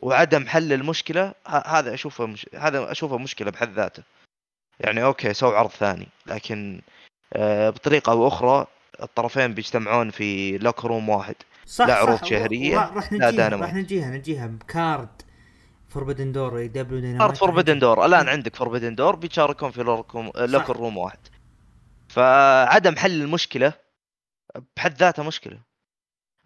وعدم 0.00 0.46
حل 0.46 0.72
المشكلة 0.72 1.34
هذا 1.46 1.94
أشوفه 1.94 2.26
مش... 2.26 2.46
هذا 2.54 2.92
أشوفه 2.92 3.18
مشكلة 3.18 3.50
بحد 3.50 3.72
ذاته. 3.72 4.02
يعني 4.80 5.04
okay 5.04 5.34
سووا 5.34 5.56
عرض 5.56 5.70
ثاني. 5.70 6.08
لكن 6.26 6.80
آه 7.32 7.70
بطريقة 7.70 8.12
أو 8.12 8.28
أخرى 8.28 8.66
الطرفين 9.02 9.54
بيجتمعون 9.54 10.10
في 10.10 10.58
locker 10.58 10.84
room 10.84 11.08
واحد. 11.08 11.34
صح 11.66 11.86
لا 11.86 11.94
عروض 11.94 12.24
شهرية 12.24 12.78
راح 12.78 13.12
نجيها 13.12 13.48
راح 13.48 13.74
نجيها 13.74 14.10
نجيها 14.10 14.46
بكارد 14.46 15.22
Forbidden 15.88 16.32
Door 16.32 16.58
اي 16.58 16.68
دبليو 16.68 17.18
كارد 17.18 17.36
فوربدن 17.36 17.78
دور 17.78 18.06
الآن 18.06 18.28
عندك 18.28 18.56
فوربدن 18.56 18.94
دور 18.94 19.16
بيشاركون 19.16 19.70
في 19.70 19.82
locker 20.36 20.70
room 20.70 20.96
واحد. 20.96 21.18
فعدم 22.16 22.96
حل 22.96 23.22
المشكلة 23.22 23.72
بحد 24.76 24.94
ذاتها 24.94 25.22
مشكلة. 25.22 25.62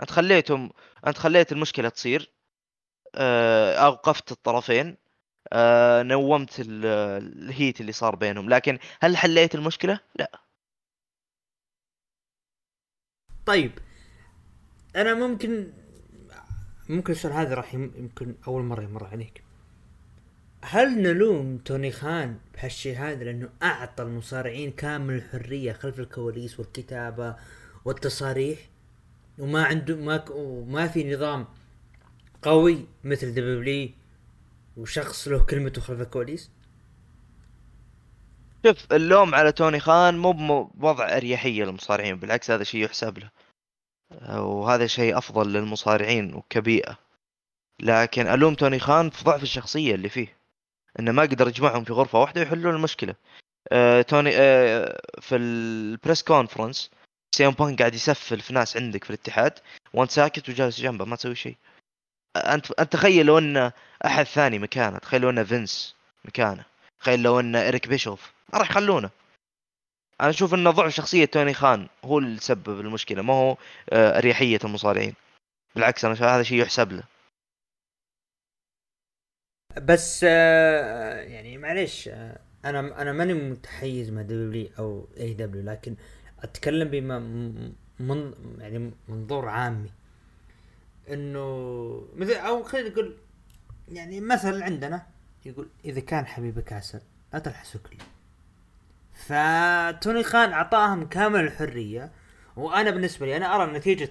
أنت 0.01 0.11
خليتهم 0.11 0.71
أنت 1.07 1.19
خليت 1.19 1.53
المشكلة 1.53 1.89
تصير 1.89 2.33
آه، 3.15 3.75
أوقفت 3.75 4.33
الطرفين 4.33 4.97
آه، 5.53 6.03
نومت 6.03 6.57
الهيت 6.61 7.81
اللي 7.81 7.93
صار 7.93 8.17
بينهم. 8.17 8.49
لكن 8.49 8.79
هل 9.01 9.17
حليت 9.17 9.55
المشكلة؟ 9.55 10.01
لا. 10.15 10.41
طيب 13.47 13.79
أنا 14.97 15.15
ممكن 15.15 15.73
ممكن 16.89 17.13
السؤال 17.13 17.33
هذا 17.35 17.55
راح 17.55 17.75
يمكن 17.75 18.37
أول 18.47 18.63
مرة 18.63 18.83
يمر 18.83 19.05
عليك. 19.05 19.45
هل 20.63 21.03
نلوم 21.03 21.59
توني 21.59 21.91
خان 21.91 22.39
بهالشيء 22.55 22.99
هذا 22.99 23.25
لأنه 23.25 23.49
أعطى 23.63 24.03
المصارعين 24.03 24.71
كامل 24.73 25.15
الحرية 25.15 25.73
خلف 25.73 26.01
الكواليس 26.01 26.61
والكتابة 26.61 27.37
والتصاريح 27.85 28.59
وما 29.39 29.65
عنده 29.65 29.97
ما 29.97 30.25
ما 30.67 30.89
في 30.89 31.15
نظام 31.15 31.47
قوي 32.43 32.87
مثل 33.05 33.35
دبليو 33.35 33.95
وشخص 34.77 35.29
له 35.29 35.45
كلمته 35.45 35.81
خلف 35.81 36.01
الكواليس. 36.01 36.51
شوف 38.67 38.93
اللوم 38.93 39.35
على 39.35 39.53
توني 39.53 39.81
خان 39.81 40.19
مو 40.19 40.33
بوضع 40.75 41.17
أريحية 41.17 41.65
للمصارعين 41.65 42.17
بالعكس 42.17 42.51
هذا 42.51 42.65
شيء 42.65 42.85
يحسب 42.85 43.19
له. 43.19 43.31
وهذا 44.41 44.87
شيء 44.87 45.19
أفضل 45.19 45.53
للمصارعين 45.53 46.35
وكبيئة. 46.35 46.99
لكن 47.81 48.27
ألوم 48.27 48.55
توني 48.55 48.79
خان 48.79 49.11
في 49.11 49.25
ضعف 49.25 49.43
الشخصية 49.43 49.95
اللي 49.95 50.09
فيه. 50.09 50.40
إنه 51.01 51.13
ما 51.13 51.23
قدر 51.23 51.49
يجمعهم 51.49 51.85
في 51.85 51.93
غرفة 51.93 52.21
واحدة 52.21 52.41
ويحلون 52.41 52.75
المشكلة. 52.75 53.15
آه 53.73 54.03
توني 54.03 54.31
آه 54.35 55.01
في 55.21 55.37
ال 55.37 55.51
press 55.51 56.23
conference 56.23 56.91
CM 57.35 57.51
Punk 57.51 57.79
قاعد 57.79 57.95
يسفل 57.95 58.41
في 58.41 58.53
ناس 58.55 58.77
عندك 58.77 59.05
في 59.05 59.11
الاتحاد 59.11 59.53
وانت 59.95 60.11
ساكت 60.11 60.49
وجالس 60.49 60.81
جنبه 60.81 61.05
ما 61.05 61.17
تسوي 61.17 61.35
شيء. 61.35 61.57
أنت 62.37 62.73
أنت 62.73 62.93
تخيل 62.93 63.27
لو 63.27 63.39
ان 63.39 63.73
أحد 64.07 64.25
ثاني 64.25 64.59
مكانه 64.59 64.99
تخيل 64.99 65.21
لو 65.23 65.31
ان 65.31 65.45
فينس 65.45 65.95
مكانه 66.25 66.65
تخيل 67.01 67.23
لو 67.23 67.41
ان 67.41 67.57
إريك 67.57 67.89
بيشوف 67.89 68.33
ما 68.53 68.59
راح 68.59 68.71
يخلونه. 68.71 69.11
أنا 70.21 70.31
أشوف 70.31 70.55
ان 70.55 70.71
ضعف 70.71 70.95
شخصية 70.95 71.25
توني 71.25 71.55
خان 71.55 71.89
هو 72.05 72.19
اللي 72.19 72.41
سبب 72.41 72.81
المشكلة 72.81 73.23
ما 73.23 73.35
هو 73.35 73.57
آه، 73.91 74.19
أريحية 74.19 74.59
المصارعين. 74.65 75.15
بالعكس 75.75 76.05
أنا 76.05 76.15
هذا 76.15 76.43
شيء 76.43 76.59
يحسب 76.63 76.93
له. 76.93 77.03
بس 79.79 80.21
آه، 80.29 81.21
يعني 81.21 81.59
معليش 81.59 82.09
آه، 82.09 82.39
أنا 82.65 83.03
أنا 83.03 83.13
ماني 83.13 83.35
متحيز 83.35 84.11
مع 84.11 84.23
دبليو 84.23 84.69
أو 84.79 85.09
AEW 85.17 85.63
لكن 85.65 85.95
أتكلم 86.43 86.89
بما 86.89 87.19
من 88.01 88.35
يعني 88.59 88.91
منظور 89.09 89.49
عامي. 89.49 89.91
إنه 91.11 92.09
مثل 92.17 92.33
أو 92.33 92.63
خلينا 92.63 92.89
نقول 92.89 93.17
يعني 93.93 94.21
مثل 94.21 94.63
عندنا 94.63 95.07
يقول 95.45 95.69
إذا 95.85 96.01
كان 96.01 96.27
حبيبك 96.27 96.73
عسل 96.73 97.01
لا 97.33 97.39
تلحسه 97.39 97.79
كله. 97.79 97.99
فتوني 99.15 100.23
خان 100.23 100.53
أعطاهم 100.53 101.07
كامل 101.09 101.41
الحرية 101.41 102.13
وأنا 102.57 102.91
بالنسبة 102.91 103.27
لي 103.27 103.37
أنا 103.37 103.57
أرى 103.57 103.73
نتيجة 103.73 104.11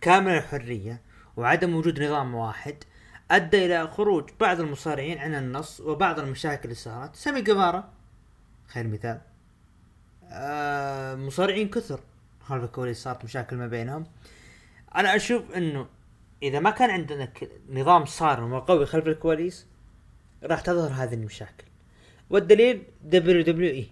كامل 0.00 0.32
الحرية 0.32 1.00
وعدم 1.36 1.74
وجود 1.74 2.02
نظام 2.02 2.34
واحد 2.34 2.74
أدى 3.32 3.66
إلى 3.66 3.88
خروج 3.88 4.30
بعض 4.40 4.60
المصارعين 4.60 5.18
عن 5.18 5.34
النص 5.34 5.80
وبعض 5.80 6.18
المشاكل 6.18 6.64
اللي 6.64 6.74
صارت. 6.74 7.16
سامي 7.16 7.42
جيفارا 7.42 7.92
خير 8.66 8.86
مثال. 8.86 9.20
آه 10.24 11.14
مصارعين 11.14 11.68
كثر 11.68 12.00
خلف 12.40 12.64
الكواليس 12.64 13.02
صارت 13.02 13.24
مشاكل 13.24 13.56
ما 13.56 13.66
بينهم. 13.66 14.06
أنا 14.96 15.16
أشوف 15.16 15.50
إنه 15.56 15.86
إذا 16.42 16.60
ما 16.60 16.70
كان 16.70 16.90
عندك 16.90 17.50
نظام 17.70 18.04
صارم 18.04 18.52
وقوي 18.52 18.86
خلف 18.86 19.06
الكواليس 19.06 19.66
راح 20.42 20.60
تظهر 20.60 20.90
هذه 21.04 21.14
المشاكل. 21.14 21.64
والدليل 22.30 22.82
WWE. 23.02 23.88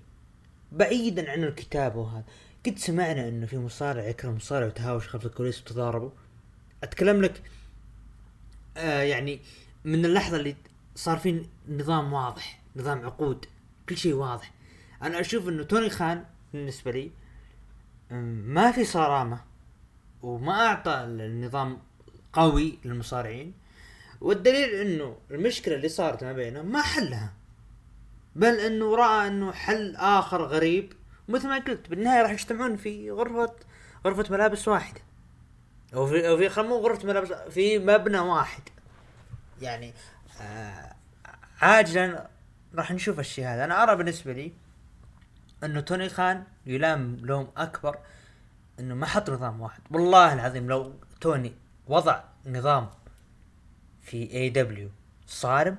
بعيدا 0.72 1.30
عن 1.30 1.44
الكتابة 1.44 1.98
وهذا. 1.98 2.24
قد 2.66 2.78
سمعنا 2.78 3.28
إنه 3.28 3.46
في 3.46 3.58
مصارع 3.58 4.04
يكره 4.04 4.30
مصارع 4.30 4.66
وتهاوش 4.66 5.08
خلف 5.08 5.26
الكواليس 5.26 5.60
وتضاربوا 5.60 6.10
أتكلم 6.82 7.22
لك 7.22 7.42
آه 8.80 9.02
يعني 9.02 9.40
من 9.84 10.04
اللحظة 10.04 10.36
اللي 10.36 10.56
صار 10.94 11.18
في 11.18 11.46
نظام 11.68 12.12
واضح 12.12 12.60
نظام 12.76 13.06
عقود 13.06 13.46
كل 13.88 13.96
شيء 13.96 14.14
واضح. 14.14 14.52
أنا 15.02 15.20
أشوف 15.20 15.48
إنه 15.48 15.62
توني 15.62 15.90
خان 15.90 16.24
بالنسبة 16.52 16.90
لي 16.90 17.10
ما 18.44 18.72
في 18.72 18.84
صرامة 18.84 19.40
وما 20.22 20.66
أعطى 20.66 20.92
النظام 21.04 21.78
قوي 22.32 22.78
للمصارعين. 22.84 23.52
والدليل 24.20 24.74
إنه 24.74 25.16
المشكلة 25.30 25.74
اللي 25.74 25.88
صارت 25.88 26.24
ما 26.24 26.32
بينهم 26.32 26.72
ما 26.72 26.82
حلها 26.82 27.32
بل 28.36 28.60
إنه 28.60 28.96
رأى 28.96 29.28
إنه 29.28 29.52
حل 29.52 29.96
آخر 29.96 30.42
غريب. 30.42 30.92
مثل 31.28 31.48
ما 31.48 31.58
قلت 31.58 31.88
بالنهاية 31.88 32.22
راح 32.22 32.30
يجتمعون 32.30 32.76
في 32.76 33.10
غرفة 33.10 33.54
غرفة 34.06 34.24
ملابس 34.30 34.68
واحدة. 34.68 35.00
أو 35.94 36.06
في 36.06 36.28
أو 36.28 36.36
في 36.36 36.48
خلينا 36.48 36.74
غرفة 36.74 37.08
ملابس 37.08 37.32
في 37.32 37.78
مبنى 37.78 38.18
واحد. 38.18 38.62
يعني 39.62 39.94
آه 40.40 40.94
عاجلا 41.60 42.28
راح 42.74 42.92
نشوف 42.92 43.20
الشيء 43.20 43.46
هذا. 43.46 43.64
أنا 43.64 43.82
أرى 43.82 43.96
بالنسبة 43.96 44.32
لي 44.32 44.52
إنه 45.64 45.80
توني 45.80 46.08
خان 46.08 46.44
يلام 46.66 47.16
لوم 47.20 47.50
أكبر 47.56 47.98
إنه 48.80 48.94
ما 48.94 49.06
حط 49.06 49.30
نظام 49.30 49.60
واحد. 49.60 49.80
والله 49.90 50.32
العظيم 50.32 50.68
لو 50.68 50.94
توني 51.20 51.54
وضع 51.86 52.20
نظام 52.46 52.90
في 54.02 54.32
AEW 54.32 54.90
صارم 55.26 55.76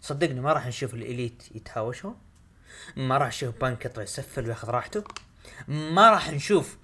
صدقني 0.00 0.40
ما 0.40 0.52
راح 0.52 0.66
نشوف 0.66 0.94
ال 0.94 1.02
Elite 1.02 1.42
يتهاوشون 1.54 2.18
ما 2.96 3.18
راح 3.18 3.28
نشوف 3.28 3.60
بانك 3.60 3.84
يطلع 3.84 4.02
يسفل 4.02 4.46
وياخذ 4.46 4.68
راحته 4.68 5.04
ما 5.68 6.10
راح 6.10 6.30
نشوف 6.30 6.78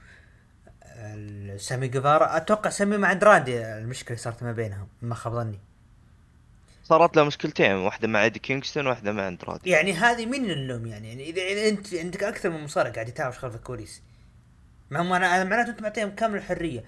سامي 1.56 1.88
جيفارا. 1.88 2.36
أتوقع 2.36 2.70
سامي 2.70 2.96
مع 2.96 3.12
اندرادي 3.12 3.64
المشكلة 3.64 4.16
صارت 4.16 4.42
ما 4.42 4.52
بينهم 4.52 4.88
ما 5.02 5.14
خاب 5.14 5.32
ظني. 5.32 5.60
صارت 6.84 7.16
له 7.16 7.24
مشكلتين 7.24 7.72
واحدة 7.72 8.08
مع 8.08 8.24
إيدي 8.24 8.38
كينغستون 8.38 8.86
واحدة 8.86 9.12
مع 9.12 9.28
اندرادي 9.28 9.70
يعني 9.70 9.92
هذه 9.92 10.26
مين 10.26 10.50
اللوم 10.50 10.86
يعني, 10.86 11.08
يعني 11.08 11.30
إذا 11.30 11.68
أنت 11.68 11.94
عندك 11.94 12.22
أكثر 12.22 12.50
من 12.50 12.64
مصارع 12.64 12.90
قاعد 12.90 13.08
يتهاوش 13.08 13.38
خلف 13.38 13.54
الكواليس 13.54 14.02
مع 14.90 15.00
أنا 15.00 15.44
معناته 15.44 15.70
انت 15.70 15.82
معطيهم 15.82 16.10
كامل 16.10 16.36
الحرية. 16.36 16.84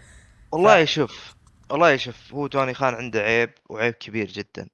والله 0.53 0.85
ف... 0.85 0.89
شوف 0.89 1.35
والله 1.71 1.97
شوف 1.97 2.35
هو 2.35 2.47
توني 2.47 2.75
خان 2.75 2.95
عنده 2.95 3.21
عيب 3.21 3.51
وعيب 3.69 3.95
كبير 3.95 4.27
جدا. 4.27 4.69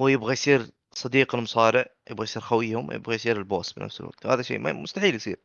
هو 0.00 0.08
يبغى 0.08 0.32
يصير 0.32 0.66
صديق 0.92 1.34
المصارع 1.34 1.86
يبغى 2.10 2.24
يصير 2.24 2.42
خويهم 2.42 2.92
يبغى 2.92 3.14
يصير 3.14 3.36
ال 3.36 3.43
boss 3.43 3.72
بنفس 3.72 4.00
الوقت. 4.00 4.26
وهذا 4.26 4.42
شيء 4.42 4.58
مستحيل 4.58 5.14
يصير. 5.14 5.38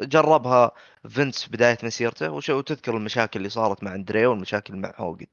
جربها 0.00 0.72
فينس 1.08 1.48
بداية 1.48 1.78
مسيرته 1.82 2.30
وتذكر 2.30 2.96
المشاكل 2.96 3.38
اللي 3.38 3.48
صارت 3.48 3.84
مع 3.84 3.94
اندري 3.94 4.26
والمشاكل 4.26 4.76
مع 4.76 4.94
هوجن. 4.96 5.26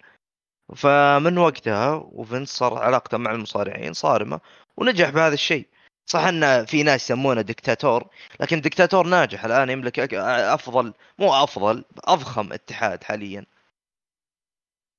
فمن 0.76 1.38
وقتها 1.38 1.94
وفينس 1.94 2.50
صار 2.50 2.78
علاقته 2.78 3.18
مع 3.18 3.32
المصارعين 3.32 3.94
صارمة 3.94 4.40
ونجح 4.78 5.10
بهذا 5.10 5.34
الشيء. 5.34 5.68
صح 6.06 6.20
إن 6.20 6.66
في 6.66 6.84
ناس 6.84 7.04
يسمونه 7.04 7.42
دكتاتور 7.42 8.08
لكن 8.40 8.62
دكتاتور 8.62 9.08
ناجح 9.08 9.46
الآن 9.46 9.70
يملك 9.70 10.14
افضل 10.14 10.94
مو 11.20 11.34
أفضل 11.34 11.86
أضخم 12.06 12.54
اتحاد 12.54 13.04
حاليا. 13.04 13.46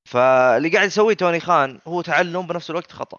فاللي 0.09 0.69
قاعد 0.69 0.87
يسويه 0.87 1.15
توني 1.15 1.41
خان 1.41 1.81
هو 1.87 2.03
تعلم 2.03 2.47
بنفس 2.47 2.71
الوقت 2.71 2.93
خطأ 2.93 3.19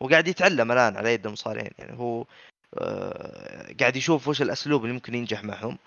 وقاعد 0.00 0.28
يتعلم 0.28 0.72
الآن 0.72 0.96
على 0.96 1.14
يد 1.14 1.26
المصارعين. 1.26 1.70
يعني 1.78 1.98
هو 1.98 2.26
قاعد 3.80 3.96
يشوف 3.96 4.28
وش 4.28 4.42
الأسلوب 4.42 4.82
اللي 4.82 4.94
ممكن 4.94 5.14
ينجح 5.14 5.44
معهم. 5.44 5.78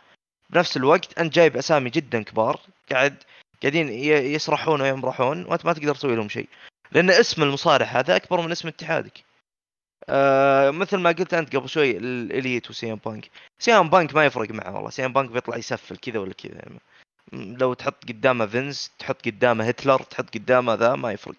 بنفس 0.50 0.78
الوقت 0.78 1.20
أنت 1.20 1.34
جايب 1.34 1.58
أسامي 1.58 1.90
جدا 1.90 2.24
كبار 2.24 2.60
قاعد 2.92 3.24
قاعدين 3.62 3.90
يسرحون 4.36 4.82
ويمرحون 4.82 5.46
وأنت 5.46 5.66
ما 5.66 5.74
تقدر 5.74 5.96
تسوي 5.96 6.16
لهم 6.16 6.30
شيء. 6.30 6.50
لأن 6.92 7.10
اسم 7.10 7.44
المصارع 7.44 7.86
هذا 7.86 8.16
أكبر 8.16 8.42
من 8.42 8.52
اسم 8.52 8.68
اتحادك. 8.68 9.24
آه 10.10 10.72
مثل 10.72 10.98
ما 10.98 11.10
قلت 11.10 11.34
أنت 11.34 11.56
قبل 11.56 11.70
شوي 11.70 11.98
ال 11.98 12.10
Elite 12.10 12.70
و 12.70 12.80
CM 12.80 13.00
Punk. 13.06 13.30
CM 13.60 13.90
Punk 13.90 14.16
ما 14.16 14.26
يفرق 14.26 14.52
معه 14.52 14.76
والله. 14.76 14.90
CM 14.90 15.14
Punk 15.14 15.32
بيطلع 15.32 15.58
يسفل 15.58 15.98
كذا 15.98 16.20
ولا 16.20 16.34
كذا. 16.34 16.54
يعني 16.54 16.80
لو 17.34 17.74
تحط 17.74 18.04
قدامه 18.08 18.46
فينس 18.46 18.92
تحط 19.00 19.26
قدامه 19.26 19.68
هتلر 19.68 20.04
تحط 20.04 20.34
قدامه 20.34 20.74
ذا 20.74 20.96
ما 20.96 21.12
يفرق. 21.12 21.36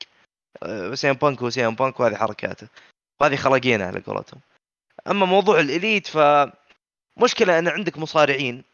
أه، 0.63 0.95
CM 0.95 1.15
Punk 1.15 1.43
هو 1.43 1.51
CM 1.51 1.75
Punk 1.75 2.01
وهذه 2.01 2.15
حركاته. 2.15 2.69
وهذه 3.21 3.37
خلاقينه 3.37 3.85
على 3.85 4.01
قولتهم. 4.01 4.41
أما 5.11 5.27
موضوع 5.27 5.61
ال 5.61 5.69
Elite 5.69 6.07
ف 6.07 6.19
مشكله 7.17 7.59
أن 7.59 7.69
عندك 7.69 7.99
مصارعين 7.99 8.65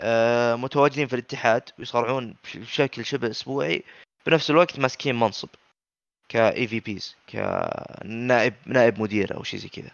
أه، 0.00 0.54
متواجدين 0.54 1.06
في 1.06 1.14
الاتحاد 1.14 1.62
ويصارعون 1.78 2.36
بشكل 2.54 3.04
شبه 3.04 3.30
أسبوعي 3.30 3.84
بنفس 4.26 4.50
الوقت 4.50 4.78
ماسكين 4.78 5.14
منصب 5.20 5.48
ك 6.28 6.66
EVPs 6.66 7.16
كنائب 7.28 8.54
نائب 8.66 9.00
مدير 9.00 9.36
أو 9.36 9.42
شيء 9.42 9.60
زي 9.60 9.68
كذا. 9.68 9.90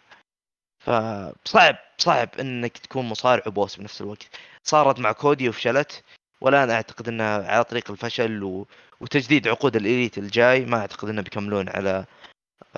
فصعب 0.78 1.76
صعب 1.98 2.28
إنك 2.40 2.78
تكون 2.78 3.04
مصارع 3.04 3.42
و 3.46 3.52
boss 3.52 3.76
بنفس 3.76 4.00
الوقت. 4.00 4.28
صارت 4.64 4.98
مع 4.98 5.12
كودي 5.12 5.48
وفشلت 5.48 6.04
والآن 6.40 6.70
أعتقد 6.70 7.08
إنها 7.08 7.52
على 7.52 7.64
طريق 7.64 7.90
الفشل 7.90 8.42
و... 8.44 8.66
وتجديد 9.00 9.48
عقود 9.48 9.76
الإليت 9.76 10.18
الجاي 10.18 10.66
ما 10.66 10.78
أعتقد 10.78 11.08
إنه 11.08 11.22
بيكملون 11.22 11.68
على 11.68 11.90
آه، 11.90 12.06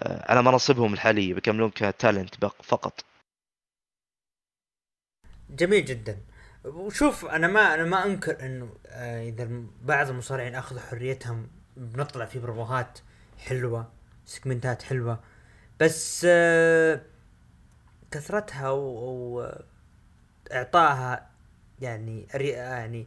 على 0.07 0.43
مناصبهم 0.43 0.95
الحالية 0.95 1.35
بيكملون 1.35 1.71
كتالنت 1.71 2.45
فقط. 2.45 3.05
جميل 5.51 5.85
جدا. 5.85 6.19
وشوف 6.65 7.25
أنا 7.25 7.47
ما 7.47 7.75
أنا 7.75 7.85
ما 7.85 8.07
أنكر 8.07 8.47
انه 8.47 8.75
آه، 8.87 9.29
إذا 9.29 9.49
بعض 9.83 10.09
المصارعين 10.09 10.55
أخذوا 10.55 10.81
حريتهم 10.81 11.49
بنطلع 11.77 12.25
في 12.25 12.39
بروفات 12.39 12.99
حلوة 13.39 13.93
سكمنتات 14.27 14.83
حلوة. 14.83 15.21
بس 15.81 16.27
آه، 16.29 17.01
كثرتها 18.11 18.71
واعطائها 20.51 21.31
يعني 21.81 22.27
يعني 22.33 23.07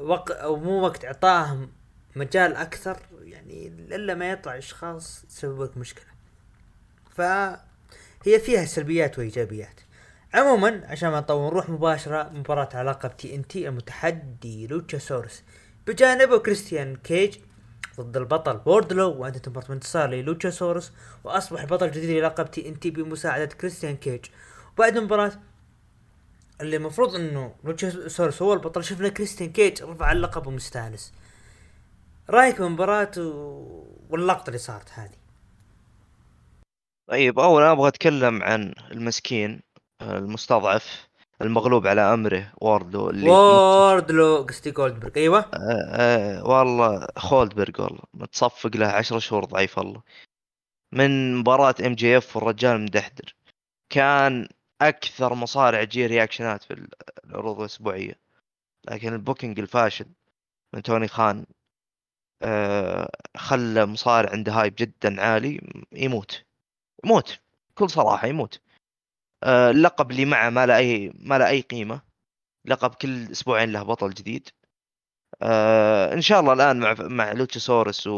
وقت 0.00 0.30
أو 0.30 0.56
مو 0.56 0.80
وقت 0.80 1.04
إعطاهم 1.04 1.70
مجال 2.16 2.56
أكثر 2.56 2.96
يعني 3.22 3.66
إلا 3.68 4.14
ما 4.14 4.30
يطلع 4.30 4.58
أشخاص 4.58 5.24
يسبب 5.30 5.62
لك 5.62 5.76
مشكله 5.76 6.06
فهي 7.10 8.38
فيها 8.40 8.64
سلبيات 8.64 9.18
وإيجابيات. 9.18 9.80
عموما 10.34 10.82
عشان 10.86 11.10
ما 11.10 11.20
نطول 11.20 11.46
نروح 11.46 11.68
مباشرة 11.68 12.28
مباراة 12.28 12.68
على 12.74 12.91
لقب 12.91 13.08
TNT 13.08 13.68
المتحدي 13.68 14.66
لوتشاسورس 14.66 15.42
بجانبه 15.86 16.38
كريستيان 16.38 16.96
كيج 16.96 17.38
ضد 18.00 18.16
البطل 18.16 18.60
ووردلو 18.66 19.10
وانتهت 19.10 19.38
المباراة 19.38 19.70
بانتصار 19.70 20.10
للوتشاسورس 20.10 20.92
وأصبح 21.24 21.64
بطل 21.64 21.90
جديد 21.90 22.10
للقب 22.10 22.50
TNT 22.50 22.90
بمساعدة 22.90 23.46
كريستيان 23.46 23.96
كيج. 23.96 24.24
وبعد 24.76 24.96
المباراة 24.96 25.32
اللي 26.60 26.76
المفروض 26.76 27.14
إنه 27.14 27.54
لوتشاسورس 27.64 28.42
هو 28.42 28.52
البطل 28.52 28.84
شفنا 28.84 29.08
كريستيان 29.08 29.52
كيج 29.52 29.82
رفع 29.82 30.12
اللقب 30.12 30.46
ومستانس. 30.46 31.12
رأيك 32.30 32.60
بالمباراة. 32.60 33.10
واللقطة 34.10 34.48
اللي 34.48 34.58
صارت 34.58 34.90
هذه؟ 34.90 35.18
طيب 37.08 37.38
اولا 37.38 37.72
أبغى 37.72 37.88
أتكلم 37.88 38.42
عن 38.42 38.74
المسكين 38.90 39.60
المستضعف 40.02 41.08
المغلوب 41.42 41.86
على 41.86 42.00
أمره 42.00 42.52
واردلو 42.56 43.10
اللي 43.10 43.30
واردلو 43.30 44.36
قصدي 44.36 44.70
جولدبرغ 44.70 45.12
أيوه. 45.16 45.38
آه 45.38 45.48
آه 45.54 46.46
والله 46.46 47.06
جولدبرغ 47.16 47.84
والله 47.84 48.02
متصفق 48.14 48.76
له 48.76 48.86
10 48.86 49.18
شهور 49.18 49.44
ضعيف 49.44 49.78
والله 49.78 50.02
من 50.92 51.36
مباراة 51.36 51.74
MJF 51.86 52.36
والرجال 52.36 52.80
مدحدر 52.80 53.34
كان 53.90 54.48
أكثر 54.80 55.34
مصارع 55.34 55.84
تجيه 55.84 56.06
رياكشنات 56.06 56.62
في 56.62 56.86
العروض 57.24 57.60
الأسبوعية. 57.60 58.14
لكن 58.90 59.12
ال 59.12 59.18
booking 59.18 59.58
الفاشل 59.58 60.06
من 60.74 60.82
توني 60.82 61.08
خان 61.08 61.46
خلى 63.36 63.86
مصارع 63.86 64.30
عنده 64.30 64.52
hype 64.52 64.74
جدا 64.78 65.20
عالي 65.22 65.60
يموت. 65.92 66.44
يموت. 67.04 67.38
بكل 67.70 67.90
صراحة 67.90 68.26
يموت. 68.28 68.60
آه 69.44 69.70
اللقب 69.70 70.10
اللي 70.10 70.24
معه 70.24 70.50
ما 70.50 70.66
له 70.66 70.76
أي 70.78 71.12
ما 71.20 71.38
له 71.38 71.48
أي 71.48 71.60
قيمة. 71.60 72.02
لقب 72.64 72.94
كل 72.94 73.30
أسبوعين 73.32 73.72
له 73.72 73.82
بطل 73.82 74.10
جديد. 74.10 74.48
آه 75.42 76.14
إن 76.14 76.20
شاء 76.20 76.40
الله 76.40 76.52
الآن 76.52 76.80
مع 76.80 76.94
مع 77.00 77.32
لوتشاسورس 77.32 78.08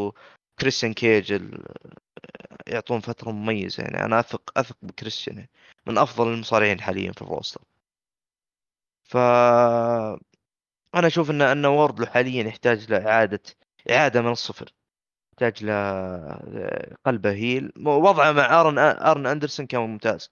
كريستيان 0.59 0.93
كيج. 0.93 1.43
يعطون 2.67 2.99
فترة 2.99 3.31
مميزة. 3.31 3.83
يعني 3.83 4.05
أنا 4.05 4.19
أثق 4.19 4.51
أثق 4.57 4.77
بكريستيان. 4.81 5.47
من 5.87 5.97
أفضل 5.97 6.33
المصارعين 6.33 6.81
حاليا 6.81 7.11
في 7.11 7.21
ال 7.21 7.26
roster. 7.26 7.61
ف 9.03 9.17
أنا 10.95 11.07
أشوف 11.07 11.31
إن 11.31 11.41
إن 11.41 11.65
ووردلو 11.65 12.05
حاليا 12.05 12.43
يحتاج 12.43 12.91
لإعادة 12.91 13.41
إعادة 13.91 14.21
من 14.21 14.31
الصفر. 14.31 14.73
يحتاج 15.33 15.65
ل 15.65 15.71
قلبه 17.05 17.31
heel. 17.31 17.71
وضعه 17.85 18.31
مع 18.31 18.61
أرن 18.61 18.77
أرن 18.79 19.25
أندرسون 19.25 19.65
كان 19.65 19.81
ممتاز. 19.81 20.31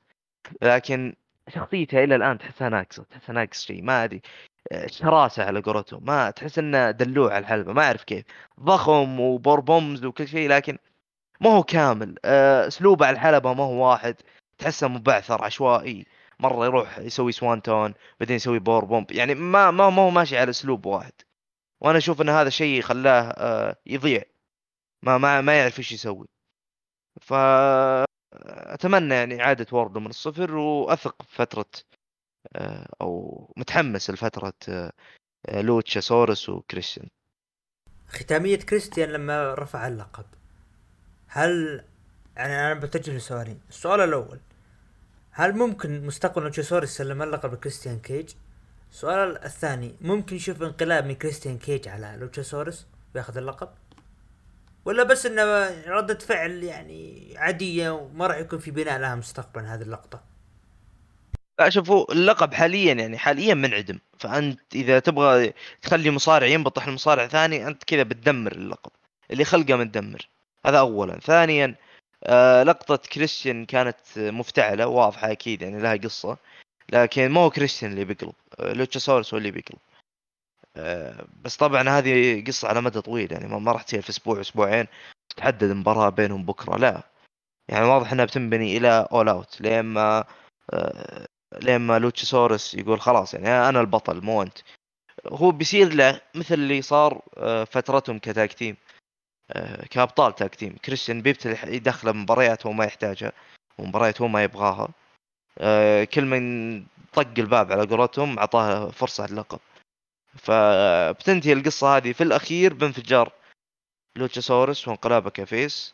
لكن 0.62 1.16
شخصيته 1.50 2.04
إلى 2.04 2.16
الآن 2.16 2.38
تحسها 2.38 2.70
ناقصة 2.70 3.04
تحسها 3.04 3.34
ناقص 3.34 3.66
شيء. 3.66 3.84
ما 3.84 4.04
أدري. 4.04 4.22
شراسة 4.86 5.44
على 5.44 5.62
قولتهم. 5.62 6.06
ما 6.06 6.32
تحس 6.32 6.60
إنه 6.60 6.92
دلوع 6.92 7.34
على 7.34 7.40
الحلبة. 7.40 7.74
ما 7.74 7.84
أعرف 7.84 8.04
كيف. 8.04 8.26
ضخم 8.60 9.20
و 9.20 9.27
powerbombs 9.27 10.06
وكل 10.06 10.28
شيء 10.28 10.50
لكن 10.50 10.78
ما 11.42 11.50
هو 11.50 11.64
كامل. 11.64 12.16
آه، 12.26 12.68
أسلوبه 12.68 13.06
على 13.06 13.14
الحلبة 13.16 13.54
ما 13.54 13.64
هو 13.64 13.90
واحد. 13.92 14.16
تحسه 14.58 14.88
مبعثر 14.88 15.44
عشوائي. 15.44 16.06
مرة 16.40 16.66
يروح 16.66 16.98
يسوي 17.00 17.32
swanton 17.32 17.94
بعدين 18.20 18.36
يسوي 18.36 18.60
powerbomb. 18.60 19.12
يعني 19.12 19.36
ما 19.36 19.72
ما 19.72 19.86
هو 19.86 20.10
ماشي 20.10 20.38
على 20.38 20.50
أسلوب 20.50 20.86
واحد. 20.86 21.14
وأنا 21.82 21.98
أشوف 21.98 22.22
إن 22.22 22.30
هذا 22.30 22.50
شيء 22.50 22.82
خلاه 22.82 23.22
آه، 23.22 23.76
يضيع. 23.86 24.24
ما 25.04 25.18
ما 25.18 25.42
ما 25.42 25.60
يعرف 25.60 25.80
إيش 25.80 25.92
يسوي. 25.92 26.28
ف 27.22 27.34
أتمنى 28.34 29.14
يعني 29.16 29.42
إعادة 29.44 29.66
وردلو 29.72 30.00
من 30.00 30.08
الصفر 30.10 30.56
وأثق 30.56 31.24
بفترة 31.24 31.66
آه، 32.56 32.88
أو 33.02 33.54
متحمس 33.58 34.10
لفترة 34.10 34.54
لوتشاسورس 35.50 36.50
وكريستيان. 36.50 37.10
ختامية 38.08 38.56
كريستيان 38.56 39.10
لما 39.10 39.54
رفع 39.54 39.88
اللقب. 39.88 40.26
هل 41.28 41.84
يعني 42.38 42.54
أنا 42.54 42.74
بتجه 42.74 43.18
لسؤالين 43.18 43.62
السؤال 43.70 44.02
الأول. 44.02 44.40
هل 45.32 45.58
ممكن 45.58 46.06
مستقبل 46.06 46.44
لوتشاسورس 46.44 46.90
يسلم 46.90 47.22
اللقب 47.22 47.54
لكريستيان 47.54 48.00
كيج؟ 48.00 48.30
السؤال 48.92 49.44
الثاني 49.44 49.96
ممكن 50.02 50.36
نشوف 50.36 50.62
انقلاب 50.62 51.06
من 51.06 51.16
كريستيان 51.16 51.58
كيج 51.58 51.88
على 51.88 52.18
لوتشاسورس 52.20 52.88
وياخذ 53.16 53.38
اللقب؟ 53.38 53.70
ولا 54.86 55.04
بس 55.04 55.26
إنه 55.26 55.44
ردة 55.88 56.18
فعل 56.18 56.64
يعني 56.64 57.34
عادية 57.38 57.90
وما 57.90 58.28
راح 58.28 58.38
يكون 58.38 58.60
في 58.60 58.72
بناء 58.72 59.00
لها 59.00 59.16
مستقبلا 59.16 59.76
هذه 59.76 59.82
اللقطة؟ 59.82 60.22
لا 61.60 61.70
شوفوا 61.70 62.14
اللقب 62.14 62.54
حاليا 62.54 62.94
يعني 62.94 63.18
حاليا 63.18 63.54
منعدم. 63.54 64.00
فأنت 64.20 64.60
إذا 64.76 65.00
تبغى 65.00 65.54
تخلي 65.82 66.12
مصارع 66.12 66.48
ينبطح 66.48 66.88
المصارع 66.88 67.28
ثاني 67.28 67.68
أنت 67.68 67.84
كذا 67.84 68.04
بتدمر 68.04 68.52
اللقب. 68.52 68.92
اللي 69.32 69.46
خلقه 69.46 69.76
متدمر. 69.76 70.30
هذا 70.66 70.80
اولا. 70.80 71.20
ثانيا 71.20 71.76
آه 72.24 72.64
لقطة 72.64 72.98
كريستيان 72.98 73.66
كانت 73.66 73.98
مفتعلة 74.18 74.88
واضحة 74.88 75.32
أكيد 75.32 75.62
يعني 75.62 75.82
لها 75.82 75.96
قصة 75.96 76.38
لكن 76.94 77.30
ما 77.30 77.42
هو 77.42 77.50
كريستيان 77.50 77.92
اللي 77.92 78.06
بيقلب. 78.06 78.34
لوتشاسورس 78.62 79.34
هو 79.34 79.38
اللي 79.38 79.52
بيقلب 79.52 79.80
آه 80.78 81.28
بس 81.44 81.58
طبعا 81.58 81.90
هذه 81.90 82.44
قصة 82.48 82.68
على 82.68 82.82
مدى 82.82 83.02
طويل 83.02 83.32
يعني 83.32 83.48
ما 83.60 83.72
راح 83.72 83.82
تصير 83.84 84.02
في 84.02 84.10
أسبوع 84.10 84.42
أسبوعين 84.42 84.88
تحدد 85.38 85.72
مباراة 85.72 86.10
بينهم 86.10 86.46
بكرة 86.46 86.78
لا. 86.78 87.04
يعني 87.70 87.86
واضح 87.86 88.12
إنها 88.12 88.26
بتنبني 88.26 88.78
إلى 88.78 89.08
All 89.12 89.30
Out 89.30 89.62
لين 89.62 89.82
ما 89.86 90.26
آه 90.74 91.28
لين 91.62 91.82
ما 91.82 92.00
لوتشاسورس 92.00 92.74
يقول 92.76 93.02
خلاص 93.02 93.34
يعني 93.34 93.70
أنا 93.70 93.82
البطل 93.82 94.22
مو 94.22 94.42
أنت. 94.42 94.58
هو 95.28 95.52
بيصير 95.52 95.94
له 95.94 96.22
مثل 96.36 96.56
اللي 96.56 96.82
صار 96.82 97.22
آه 97.38 97.64
فترتهم 97.64 98.20
ك 98.20 98.28
tag 98.28 98.54
team 98.54 98.76
آه، 99.52 99.86
كأبطال 99.86 100.36
tag 100.36 100.56
team. 100.56 100.76
كريستيان 100.86 101.22
بيبتدي 101.22 101.76
يدخله 101.76 102.12
مباريات 102.12 102.66
هو 102.66 102.72
ما 102.72 102.86
يحتاجها 102.86 103.32
ومباريات 103.80 104.22
هو 104.22 104.28
ما 104.28 104.44
يبغاها. 104.44 104.90
كل 106.14 106.26
من 106.26 106.80
طق 107.14 107.34
الباب 107.38 107.72
على 107.72 107.86
قولتهم 107.86 108.40
اعطاه 108.40 108.90
فرصة 108.92 109.26
اللقب 109.26 109.60
فبتنتهي 110.36 111.54
القصة 111.54 111.98
هذه 111.98 112.14
في 112.14 112.24
الأخير 112.24 112.74
بانفجار 112.74 113.32
لوتشاسورس 114.16 114.88
وانقلابه 114.88 115.30
ك 115.30 115.42
face 115.42 115.94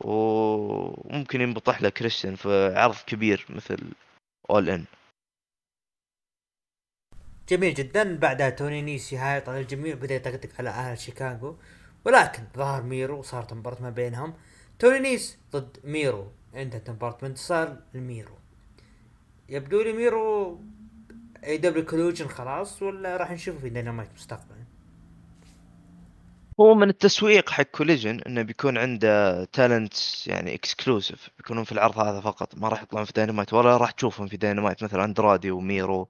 وممكن 0.00 1.40
ينبطح 1.40 1.82
له 1.82 1.88
كريستيان 1.88 2.36
في 2.36 2.74
عرض 2.76 2.96
كبير 3.06 3.46
مثل 3.50 3.92
All 4.50 4.68
In 4.70 4.84
جميل 7.48 7.74
جدا. 7.74 8.16
بعدها 8.18 8.50
توني 8.50 8.82
نيسي 8.82 9.16
هايط 9.16 9.48
على 9.48 9.60
الجميع 9.60 9.94
بدأ 9.94 10.14
يطقطق 10.14 10.48
على 10.58 10.70
أهل 10.70 10.98
شيكاغو. 10.98 11.58
ولكن 12.04 12.42
ظهر 12.56 12.82
ميرو 12.82 13.18
وصارت 13.18 13.52
مباراة 13.52 13.82
ما 13.82 13.90
بينهم. 13.90 14.34
توني 14.78 14.98
نيس 14.98 15.38
ضد 15.52 15.78
ميرو. 15.84 16.32
انتهت 16.54 16.90
مباراة 16.90 17.18
بانتصار 17.22 17.76
لميرو. 17.94 18.38
يبدو 19.48 19.82
لي 19.82 19.92
ميرو 19.92 20.60
AEW 21.44 21.56
Collision 21.56 22.28
خلاص 22.28 22.82
ولا 22.82 23.16
راح 23.16 23.30
نشوفه 23.30 23.58
في 23.58 23.68
دينامايت 23.68 24.08
مستقبلا؟ 24.14 24.56
هو 26.60 26.74
من 26.74 26.88
التسويق 26.88 27.50
حق 27.50 27.62
كوليجن 27.62 28.20
إنه 28.20 28.42
بيكون 28.42 28.78
عنده 28.78 29.44
talent 29.44 30.26
يعني 30.26 30.54
exclusive 30.54 31.30
بيكونون 31.38 31.64
في 31.64 31.72
العرض 31.72 31.98
هذا 31.98 32.20
فقط 32.20 32.54
ما 32.54 32.68
راح 32.68 32.82
يطلعون 32.82 33.04
في 33.04 33.12
داينامايت 33.12 33.52
ولا 33.52 33.76
راح 33.76 33.90
تشوفهم 33.90 34.26
في 34.26 34.36
داينامايت 34.36 34.84
مثلا 34.84 35.04
اندرادي 35.04 35.50
وميرو 35.50 36.08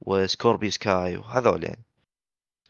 وسكوربي 0.00 0.70
سكاي 0.70 1.16
وهذول 1.16 1.64
يعني. 1.64 1.84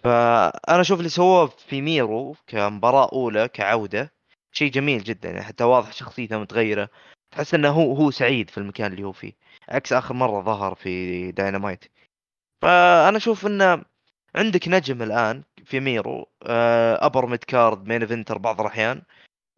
فأنا 0.04 0.80
أشوف 0.80 0.98
اللي 0.98 1.08
سووه 1.08 1.46
في 1.46 1.80
ميرو 1.80 2.36
كمباراة 2.46 3.08
أولى 3.12 3.48
كعودة 3.48 4.12
شيء 4.52 4.70
جميل 4.70 5.04
جدا 5.04 5.28
يعني 5.30 5.42
حتى 5.42 5.64
واضح 5.64 5.92
شخصيته 5.92 6.38
متغيرة 6.38 6.88
تحس 7.30 7.54
إنه 7.54 7.68
هو 7.68 7.94
هو 7.94 8.11
سعيد 8.11 8.50
في 8.50 8.58
المكان 8.58 8.92
اللي 8.92 9.04
هو 9.04 9.12
فيه. 9.12 9.32
عكس 9.70 9.92
آخر 9.92 10.14
مرة 10.14 10.42
ظهر 10.42 10.74
في 10.74 11.32
داينامايت 11.32 11.84
فأنا 12.62 13.16
أشوف 13.16 13.46
إنه 13.46 13.84
عندك 14.34 14.68
نجم 14.68 15.02
الآن 15.02 15.42
في 15.64 15.80
ميرو 15.80 16.26
upper 17.06 17.26
mid 17.26 17.44
card 17.44 17.88
main 17.88 18.02
eventer 18.02 18.38
بعض 18.38 18.60
الأحيان 18.60 19.02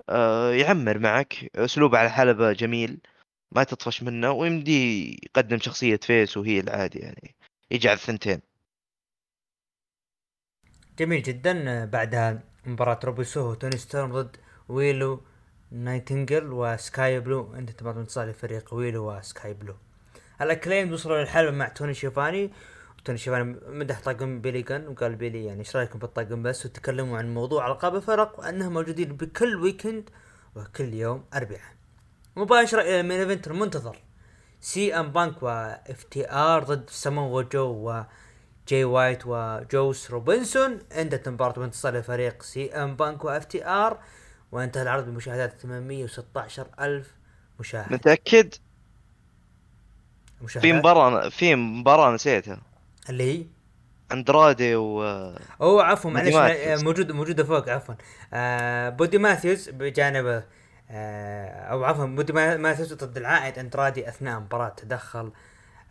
آه، 0.09 0.53
يعمر 0.53 0.99
معك 0.99 1.51
أسلوبه 1.57 1.99
على 1.99 2.07
الحلبه 2.07 2.53
جميل 2.53 3.01
ما 3.53 3.65
تطفش 3.65 4.03
منه 4.03 4.31
ويمدي 4.31 5.11
يقدم 5.25 5.59
شخصية 5.59 5.97
face 5.97 6.37
و 6.37 6.61
heel 6.61 6.83
عادي 6.83 6.99
يعني 6.99 7.35
يجعل 7.71 7.99
ثنتين. 7.99 8.41
جميل 10.99 11.23
جدا. 11.23 11.85
بعدها 11.85 12.43
مباراة 12.67 13.01
روبي 13.05 13.25
سوهو 13.25 13.55
توني 13.55 13.77
ستورم 13.77 14.13
ضد 14.13 14.37
ويلو 14.69 15.23
نايتنجل 15.71 16.53
وسكاي 16.53 17.21
بلو 17.21 17.55
انت 17.55 17.71
تبغى 17.71 17.95
تنتصر 17.95 18.25
لفريق 18.25 18.75
ويلو 18.75 19.13
وسكاي 19.13 19.55
بلو. 19.55 19.75
الاكليمد 20.43 20.93
وصلوا 20.93 21.21
للحلبة 21.21 21.51
مع 21.51 21.69
توني 21.69 21.95
شيفاني. 21.95 22.53
توني 23.05 23.19
شيفاني 23.19 23.57
مدح 23.67 24.01
طاقم 24.01 24.41
بيلي 24.41 24.63
جن 24.63 24.89
وقال 24.89 25.15
بيلي 25.15 25.45
يعني 25.45 25.61
إيش 25.61 25.77
رأيكم 25.77 25.99
بالطاقم 25.99 26.43
بس؟ 26.43 26.67
وتكلموا 26.67 27.19
عن 27.19 27.35
موضوع 27.35 27.67
ألقاب 27.67 27.97
الفرق 27.97 28.41
وأنهم 28.41 28.73
موجودين 28.73 29.17
بكل 29.17 29.57
weekend 29.57 30.11
وكل 30.57 30.95
يوم 30.95 31.25
اربعاء 31.35 31.73
مباشرة 32.37 32.81
إلى 32.83 33.01
ال 33.01 33.05
main 33.05 33.21
event 33.21 33.47
المنتظر. 33.47 33.97
سي 34.61 34.95
إم 34.95 35.13
بانك 35.13 35.43
واف 35.43 36.03
تي 36.03 36.31
آر 36.31 36.65
ضد 36.65 36.91
سامو 36.91 37.43
جو 37.43 37.91
و 37.91 38.05
جاي 38.69 38.85
وايت 38.85 39.23
وجوس 39.27 40.11
روبنسون. 40.11 40.79
انتهت 40.93 41.29
المباراة 41.29 41.53
بانتصار 41.53 41.97
لفريق 41.97 42.43
سي 42.43 42.73
إم 42.73 42.97
بانك 42.97 43.25
واف 43.25 43.45
تي 43.45 43.67
آر. 43.67 43.99
وانتهى 44.53 44.83
العرض 44.83 45.05
بمشاهدات 45.07 45.61
816 45.61 46.67
ألف 46.81 47.15
مشاهد. 47.61 47.93
متأكد؟ 47.93 48.55
مشاهدات؟ 50.43 50.73
في 50.73 50.79
مباراة 50.79 51.29
في 51.29 51.55
مباراة 51.55 52.15
نسيتها. 52.15 52.61
اللي 53.09 53.39
هي؟ 53.39 53.47
أندرادي 54.13 54.77
و 54.77 55.03
أوه 55.61 55.85
عفوا 55.85 56.11
معلش 56.11 56.83
موجود 56.83 57.13
موجودة 57.13 57.45
فوق 57.45 57.69
عفوا. 57.69 57.95
آه 58.33 58.89
بودي 58.89 59.19
ماثيوس 59.19 59.69
بجانبه 59.69 60.45
آه 60.91 61.49
أو 61.49 61.85
عفوا 61.85 62.07
بودي 62.07 62.33
ماثيوس 62.33 62.93
ضد 62.93 63.17
العائد 63.17 63.59
أندرادي 63.59 64.09
أثناء 64.09 64.41
مباراة 64.41 64.69
تدخل. 64.69 65.33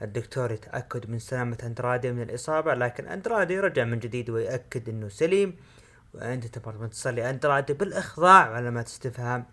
الدكتور 0.01 0.51
يتأكد 0.51 1.09
من 1.09 1.19
سلامة 1.19 1.57
أندرادي 1.63 2.11
من 2.11 2.21
الإصابة 2.21 2.73
لكن 2.73 3.07
أندرادي 3.07 3.59
رجع 3.59 3.83
من 3.83 3.99
جديد 3.99 4.29
ويأكد 4.29 4.89
أنه 4.89 5.09
سليم. 5.09 5.55
وأنت 6.13 6.45
تبغى 6.45 6.87
تصل 6.87 7.15
لأندرادي 7.15 7.73
بالإخضاع 7.73 8.55
علامات 8.55 8.87
استفهام 8.87 9.45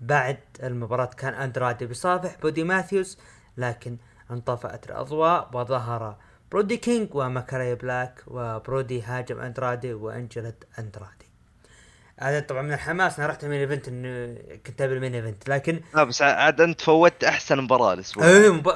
بعد 0.00 0.38
المباراة 0.62 1.10
كان 1.16 1.34
أندرادي 1.34 1.86
بصافح 1.86 2.36
بادي 2.42 2.64
ماثيوس 2.64 3.18
لكن 3.56 3.96
انطفأت 4.30 4.86
الأضواء 4.86 5.50
وظهر 5.52 6.16
برودي 6.52 6.76
كينج 6.76 7.14
ومالكاي 7.14 7.74
بلاك 7.74 8.22
وبرودي 8.26 9.02
هاجم 9.02 9.40
أندرادي 9.40 9.92
وأنجلد 9.92 10.64
أندرادي. 10.78 11.24
هذا 12.20 12.40
طبعا 12.40 12.62
من 12.62 12.72
الحماس 12.72 13.18
أنا 13.18 13.28
رحت 13.28 13.44
ال 13.44 13.47
main 13.47 13.60
event 13.60 13.88
إنه 13.88 14.38
كنت 14.66 14.82
أبي 14.82 14.94
ال 14.94 14.98
main 14.98 15.14
event 15.14 15.48
لكن 15.48 15.80
لا 15.94 16.04
بس 16.04 16.22
عاد 16.22 16.60
أنت 16.60 16.80
فوتت 16.80 17.24
أحسن 17.24 17.60
مباراة 17.60 17.92
الأسبوع. 17.92 18.24
إيه 18.26 18.52
مب... 18.52 18.72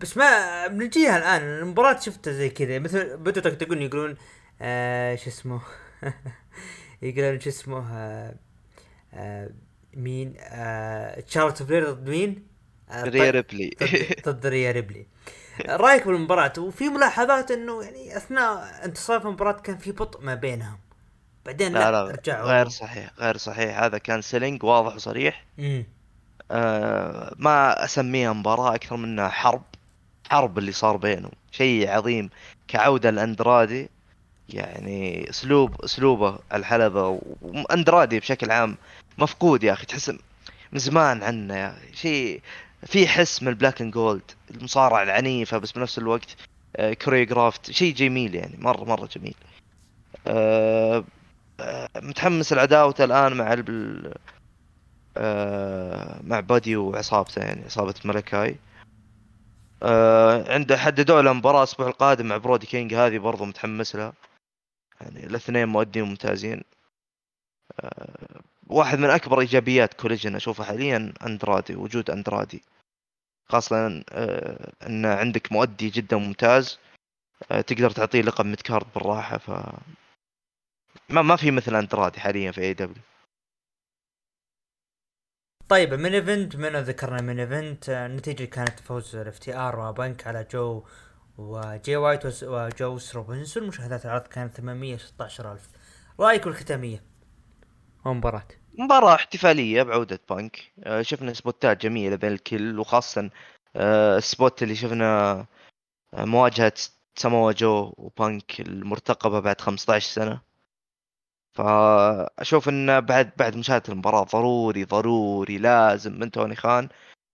بس 0.00 0.16
ما 0.16 0.66
بنجيها 0.66 1.16
الآن 1.16 1.42
المباراة 1.42 2.00
شفتها 2.00 2.32
زي 2.32 2.50
كذا 2.50 2.78
مثل 2.78 3.16
بدوا 3.16 3.38
يطقطقون 3.38 3.82
يقولون 3.82 4.16
آه 4.62 5.14
شو 5.16 5.30
اسمه؟ 5.30 5.60
يقولون 7.02 7.40
شو 7.40 7.50
اسمه؟ 7.50 7.86
آه 7.92 8.34
آه 9.14 9.50
مين؟ 9.94 10.34
آه 10.38 11.20
تشارلوت 11.20 11.62
فلير 11.62 11.90
ضد 11.90 12.08
مين؟ 12.08 12.49
آه 12.90 13.02
ريا 13.04 13.10
طيب، 13.24 13.34
ريبلي. 13.34 13.76
ضد- 14.26 14.46
ريا 14.54 14.70
ريبلي. 14.72 15.06
رأيك 15.68 16.06
بالمباراة؟ 16.06 16.52
وفي 16.58 16.88
ملاحظات 16.88 17.50
إنه 17.50 17.82
يعني 17.82 18.16
أثناء 18.16 18.80
انتصار 18.84 19.22
المباراة 19.22 19.52
كان 19.52 19.78
في 19.78 19.92
بطء 19.92 20.20
ما 20.24 20.34
بينهم. 20.34 20.78
بعدين 21.46 21.72
لا 21.72 21.78
لا, 21.90 22.04
لا 22.04 22.10
رجعوا. 22.10 22.46
غير 22.48 22.68
صحيح 22.68 23.10
غير 23.18 23.36
صحيح. 23.36 23.82
هذا 23.82 23.98
كان 23.98 24.22
selling 24.22 24.64
واضح 24.64 24.94
وصريح. 24.94 25.44
امم 25.58 25.84
آه 26.50 27.34
ما 27.38 27.84
أسميها 27.84 28.32
مباراة 28.32 28.74
أكثر 28.74 28.96
منها 28.96 29.28
حرب. 29.28 29.62
حرب 30.30 30.58
اللي 30.58 30.72
صار 30.72 30.96
بينهم. 30.96 31.30
شيء 31.52 31.90
عظيم 31.90 32.30
كعودة 32.68 33.10
لأندرادي. 33.10 33.88
يعني 34.48 35.30
أسلوب 35.30 35.82
أسلوبه 35.84 36.38
الحلبة. 36.54 37.20
وأندرادي 37.42 38.20
بشكل 38.20 38.50
عام 38.50 38.76
مفقود 39.18 39.64
يا 39.64 39.72
أخي. 39.72 39.86
تحس 39.86 40.08
من 40.72 40.78
زمان 40.78 41.22
عنه 41.22 41.56
يا 41.56 41.68
أخي. 41.68 41.96
شيء 41.96 42.40
في 42.86 43.08
حس 43.08 43.42
من 43.42 43.48
ال 43.48 43.53
black 43.53 43.80
and 43.82 43.92
gold 43.92 44.30
المصارعة 44.50 45.02
العنيفة 45.02 45.58
بس 45.58 45.72
بنفس 45.72 45.98
الوقت 45.98 46.36
آه 46.76 46.92
choreographed 46.92 47.70
شيء 47.70 47.94
جميل 47.94 48.34
يعني 48.34 48.56
مرة 48.58 48.84
مرة 48.84 49.06
جميل. 49.06 49.34
آه 50.26 51.04
آه، 51.60 51.88
متحمس 51.96 52.52
لعداوته 52.52 53.04
الآن 53.04 53.36
مع. 53.36 53.54
آه، 55.16 56.20
مع 56.22 56.40
بادي 56.40 56.76
وعصابته 56.76 57.42
يعني 57.42 57.64
عصابة 57.64 57.94
ملكاي 58.04 58.56
آه، 59.82 60.52
عنده 60.54 60.76
حددوا 60.76 61.22
له 61.22 61.32
مباراة 61.32 61.58
الأسبوع 61.58 61.88
القادم 61.88 62.26
مع 62.26 62.36
برودي 62.36 62.66
كينج 62.66 62.94
هذه 62.94 63.18
برضو 63.18 63.44
متحمس 63.44 63.96
لها. 63.96 64.12
يعني 65.00 65.26
الاثنين 65.26 65.68
مؤدين 65.68 66.04
ممتازين. 66.04 66.62
آه، 67.80 68.40
واحد 68.70 68.98
من 68.98 69.10
أكبر 69.10 69.40
إيجابيات 69.40 69.94
كوليجن 69.94 70.34
أشوفها 70.36 70.66
حاليا 70.66 71.12
أندرادي 71.26 71.74
وجود 71.76 72.10
أندرادي 72.10 72.62
خاصة 73.48 74.04
آه، 74.12 74.72
أن 74.86 75.06
عندك 75.06 75.52
مؤدي 75.52 75.88
جدا 75.90 76.16
ممتاز 76.16 76.78
آه، 77.50 77.60
تقدر 77.60 77.90
تعطيه 77.90 78.22
لقب 78.22 78.46
mid 78.46 78.63
card 78.63 78.86
بالراحة 78.94 79.38
ف 79.38 79.50
ما 81.08 81.22
ما 81.22 81.36
في 81.36 81.50
مثل 81.50 81.74
أندرادي 81.76 82.20
حاليا 82.20 82.52
في 82.52 82.60
اي 82.60 82.74
دبليو 82.74 83.02
طيب 85.68 85.94
main 85.94 86.14
event 86.14 86.56
من 86.56 86.76
ذكرنا 86.76 87.22
main 87.22 87.40
event 87.40 87.88
النتيجة 87.88 88.44
كانت 88.44 88.80
فوز 88.80 89.16
الاف 89.16 89.38
تي 89.38 89.54
ار 89.56 89.78
وبنك 89.80 90.26
على 90.26 90.46
جو 90.52 90.84
وجي 91.38 91.96
وايت 91.96 92.26
وس- 92.26 92.42
وجو 92.44 92.98
روبنسون 93.14 93.66
مشاهدات 93.66 94.04
العرض 94.06 94.26
كانت 94.26 94.56
816 94.56 95.52
ألف. 95.52 95.68
رأيك 96.20 96.46
الختامية؟ 96.46 97.02
ومباراة 98.04 98.46
مباراة 98.78 99.14
احتفالية 99.14 99.82
بعودة 99.82 100.20
بانك. 100.30 100.72
آه، 100.84 101.02
شفنا 101.02 101.32
سبوتات 101.32 101.82
جميلة 101.82 102.16
بين 102.16 102.32
الكل 102.32 102.78
وخاصة 102.78 103.30
آه، 103.76 104.18
ال 104.18 104.27
spot 104.27 104.62
اللي 104.62 104.74
شفنا 104.74 105.30
آه، 106.14 106.24
مواجهة 106.24 106.72
ساموا 107.16 107.52
جو 107.52 107.94
وبانك 107.98 108.60
المرتقبة 108.60 109.40
بعد 109.40 109.60
15 109.60 110.06
سنة. 110.06 110.40
فأشوف 111.54 112.68
إن 112.68 113.00
بعد 113.00 113.30
بعد 113.38 113.56
مشاهدة 113.56 113.82
المباراة 113.92 114.24
ضروري 114.24 114.84
ضروري 114.84 115.58
لازم 115.58 116.12
من 116.18 116.30
توني 116.30 116.56
خان 116.56 116.88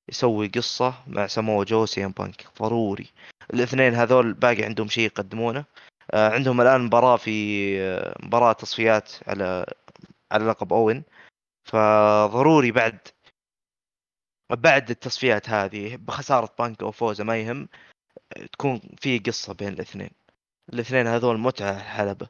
يسوي 0.08 0.48
قصة 0.48 0.94
مع 1.06 1.26
ساموا 1.26 1.64
جو 1.64 1.86
سي 1.86 2.04
ام 2.04 2.12
بانك. 2.12 2.46
ضروري. 2.62 3.06
الاثنين 3.54 3.94
هذول 3.94 4.32
باقي 4.34 4.64
عندهم 4.64 4.88
شيء 4.88 5.04
يقدمونه. 5.06 5.64
عندهم 6.14 6.60
الآن 6.60 6.80
مباراة 6.80 7.16
في 7.16 7.32
مباراة 8.22 8.52
تصفيات 8.52 9.12
على 9.28 9.66
على 10.32 10.44
لقب 10.46 10.72
أوين. 10.72 11.04
فضروري 11.66 12.72
بعد 12.72 12.98
بعد 14.50 14.90
التصفيات 14.90 15.48
هذه 15.50 15.96
بخسارة 15.96 16.54
بانك 16.58 16.82
أو 16.82 16.90
فوزه 16.90 17.24
ما 17.24 17.36
يهم 17.36 17.68
تكون 18.52 18.80
في 19.00 19.18
قصة 19.18 19.54
بين 19.54 19.68
الاثنين. 19.68 20.10
الاثنين 20.72 21.06
هذول 21.06 21.38
متعة 21.38 21.76
الحلبة 21.76 22.28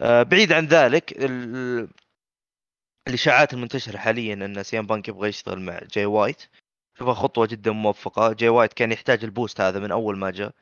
آه، 0.00 0.22
بعيد 0.22 0.52
عن 0.52 0.66
ذلك 0.66 1.12
ال- 1.24 1.88
الإشاعات 3.08 3.52
المنتشرة 3.54 3.98
حاليا 3.98 4.34
إن 4.34 4.62
سيام 4.62 4.86
بانك 4.86 5.08
يبغى 5.08 5.28
يشتغل 5.28 5.60
مع 5.60 5.80
جاي 5.92 6.06
وايت. 6.06 6.42
شوفها 6.98 7.14
خطوة 7.14 7.46
جدا 7.46 7.70
موفقة. 7.72 8.32
جاي 8.32 8.48
وايت 8.48 8.72
كان 8.72 8.92
يحتاج 8.92 9.24
ال 9.24 9.30
boost 9.30 9.60
هذا 9.60 9.78
من 9.80 9.90
أول 9.92 10.18
ما 10.18 10.30
جاء. 10.30 10.54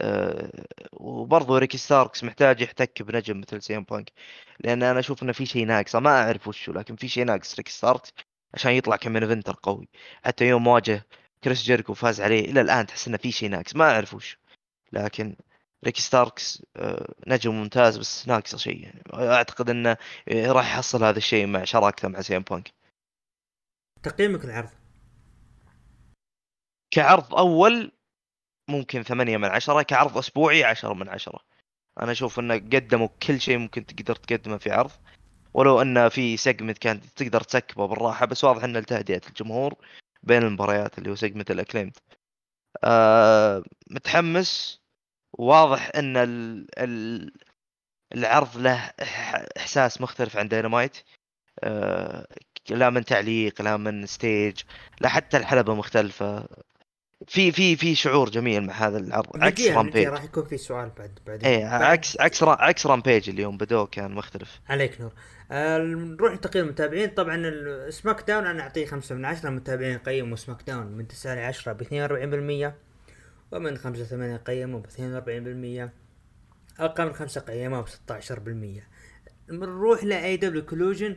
آه، 0.00 0.64
وبرضه 0.92 1.58
ريكي 1.58 1.78
ستاركس 1.78 2.24
محتاج 2.24 2.60
يحتك 2.60 3.02
بنجم 3.02 3.40
مثل 3.40 3.62
سيام 3.62 3.84
بانك 3.84 4.12
لأن 4.60 4.82
أنا 4.82 4.98
أشوف 5.00 5.22
إنه 5.22 5.32
في 5.32 5.46
شيء 5.46 5.66
ناقصه 5.66 6.00
ما 6.00 6.22
أعرف 6.22 6.48
وشو 6.48 6.72
لكن 6.72 6.96
في 6.96 7.08
شيء 7.08 7.24
ناقص 7.24 7.54
ريكي 7.56 7.70
ستاركس 7.72 8.12
عشان 8.54 8.72
يطلع 8.72 8.96
ك 8.96 9.01
main 9.01 9.22
eventer 9.22 9.56
قوي. 9.62 9.88
حتى 10.24 10.48
يوم 10.48 10.66
واجه 10.66 11.06
كريس 11.44 11.62
جيريكو 11.62 11.92
وفاز 11.92 12.20
عليه 12.20 12.40
إلى 12.50 12.60
الآن 12.60 12.86
تحس 12.86 13.08
إنه 13.08 13.16
في 13.16 13.32
شيء 13.32 13.50
ناقص. 13.50 13.76
ما 13.76 13.84
أعرف 13.90 14.14
وش 14.14 14.38
لكن 14.92 15.36
ريكي 15.84 16.02
ستاركس 16.02 16.62
آه، 16.76 17.14
نجم 17.26 17.54
ممتاز 17.54 17.98
بس 17.98 18.28
ناقصه 18.28 18.58
شيء 18.58 18.82
يعني. 18.82 19.02
أعتقد 19.14 19.70
إنه 19.70 19.96
راح 20.32 20.74
يحصل 20.74 21.04
هذا 21.04 21.18
الشيء 21.18 21.46
مع 21.46 21.64
شراكته 21.64 22.08
مع 22.08 22.20
سيام 22.20 22.42
بانك. 22.42 22.72
تقييمك 24.02 24.44
العرض 24.44 24.70
كعرض 26.90 27.34
أول 27.34 27.92
ممكن 28.70 29.02
ثمانية 29.02 29.36
من 29.36 29.48
عشرة 29.48 29.82
كعرض 29.82 30.18
أسبوعي 30.18 30.64
عشرة 30.64 30.94
من 30.94 31.08
عشرة. 31.08 31.40
أنا 32.02 32.12
أشوف 32.12 32.38
إنه 32.38 32.54
قدموا 32.54 33.08
كل 33.22 33.40
شيء 33.40 33.58
ممكن 33.58 33.86
تقدر 33.86 34.14
تقدمه 34.16 34.56
في 34.58 34.70
عرض. 34.70 34.90
ولو 35.54 35.82
إن 35.82 36.08
في 36.08 36.36
segment 36.36 36.78
كانت 36.78 37.04
تقدر 37.16 37.40
تسكبه 37.40 37.86
بالراحة 37.86 38.26
بس 38.26 38.44
واضح 38.44 38.64
انه 38.64 38.78
لتهدئه 38.78 39.20
الجمهور 39.28 39.74
بين 40.22 40.42
المباريات 40.42 40.98
اللي 40.98 41.10
هو 41.10 41.14
segment 41.14 41.50
الاكليمد 41.50 41.96
آه 42.84 43.62
متحمس. 43.90 44.80
واضح 45.32 45.90
إن 45.96 46.16
ال 46.16 46.66
ال 46.78 47.32
العرض 48.14 48.56
له 48.56 48.88
إح- 49.02 49.46
إحساس 49.56 50.00
مختلف 50.00 50.36
عن 50.36 50.48
داينامايت 50.48 50.96
آه 51.64 52.26
لا 52.70 52.90
من 52.90 53.04
تعليق 53.04 53.62
لا 53.62 53.76
من 53.76 54.06
stage 54.06 54.60
لا 55.00 55.08
حتى 55.08 55.36
الحلبة 55.36 55.74
مختلفة. 55.74 56.48
في 57.28 57.52
في 57.52 57.76
في 57.76 57.94
شعور 57.94 58.30
جميل 58.30 58.66
مع 58.66 58.72
هذا 58.72 58.98
العرض. 58.98 59.26
عكس 59.42 59.66
رامبيج 59.66 60.06
راح 60.06 60.24
يكون 60.24 60.44
في 60.44 60.56
سؤال 60.56 60.90
بعد 60.98 61.18
بعد 61.26 61.44
إيه 61.44 61.66
عكس 61.66 62.20
عكس 62.20 62.42
را- 62.42 62.62
عكس 62.62 62.86
رامبيج 62.86 63.30
اليوم 63.30 63.56
بدوه 63.56 63.86
كان 63.86 64.12
مختلف. 64.14 64.60
عليك 64.68 65.00
نور. 65.00 65.12
آه، 65.52 65.78
نروح 65.78 66.32
لتقييم 66.32 66.64
المتابعين. 66.64 67.08
طبعا 67.10 67.36
ال 67.46 68.24
SmackDown 68.28 68.46
أنا 68.46 68.62
أعطيه 68.62 68.86
خمسة 68.86 69.14
من 69.14 69.24
عشرة. 69.24 69.48
المتابعين 69.48 69.98
قيموا 69.98 70.36
SmackDown 70.36 70.86
من 70.86 71.08
تسعة 71.08 71.34
لعشرة 71.34 71.72
ب 71.72 71.82
42% 71.82 72.74
ومن 73.52 73.76
خمسة 73.78 74.04
ثمانية 74.04 74.36
قيموا 74.36 74.80
ب 74.80 74.86
42% 74.86 75.90
أقل 76.80 77.06
من 77.06 77.12
خمسة 77.12 77.40
قيموا 77.40 77.80
ب 77.80 77.86
16% 77.88 78.82
نروح 79.50 80.04
ل 80.04 80.36
AEW 80.36 80.66
Collision 80.66 81.16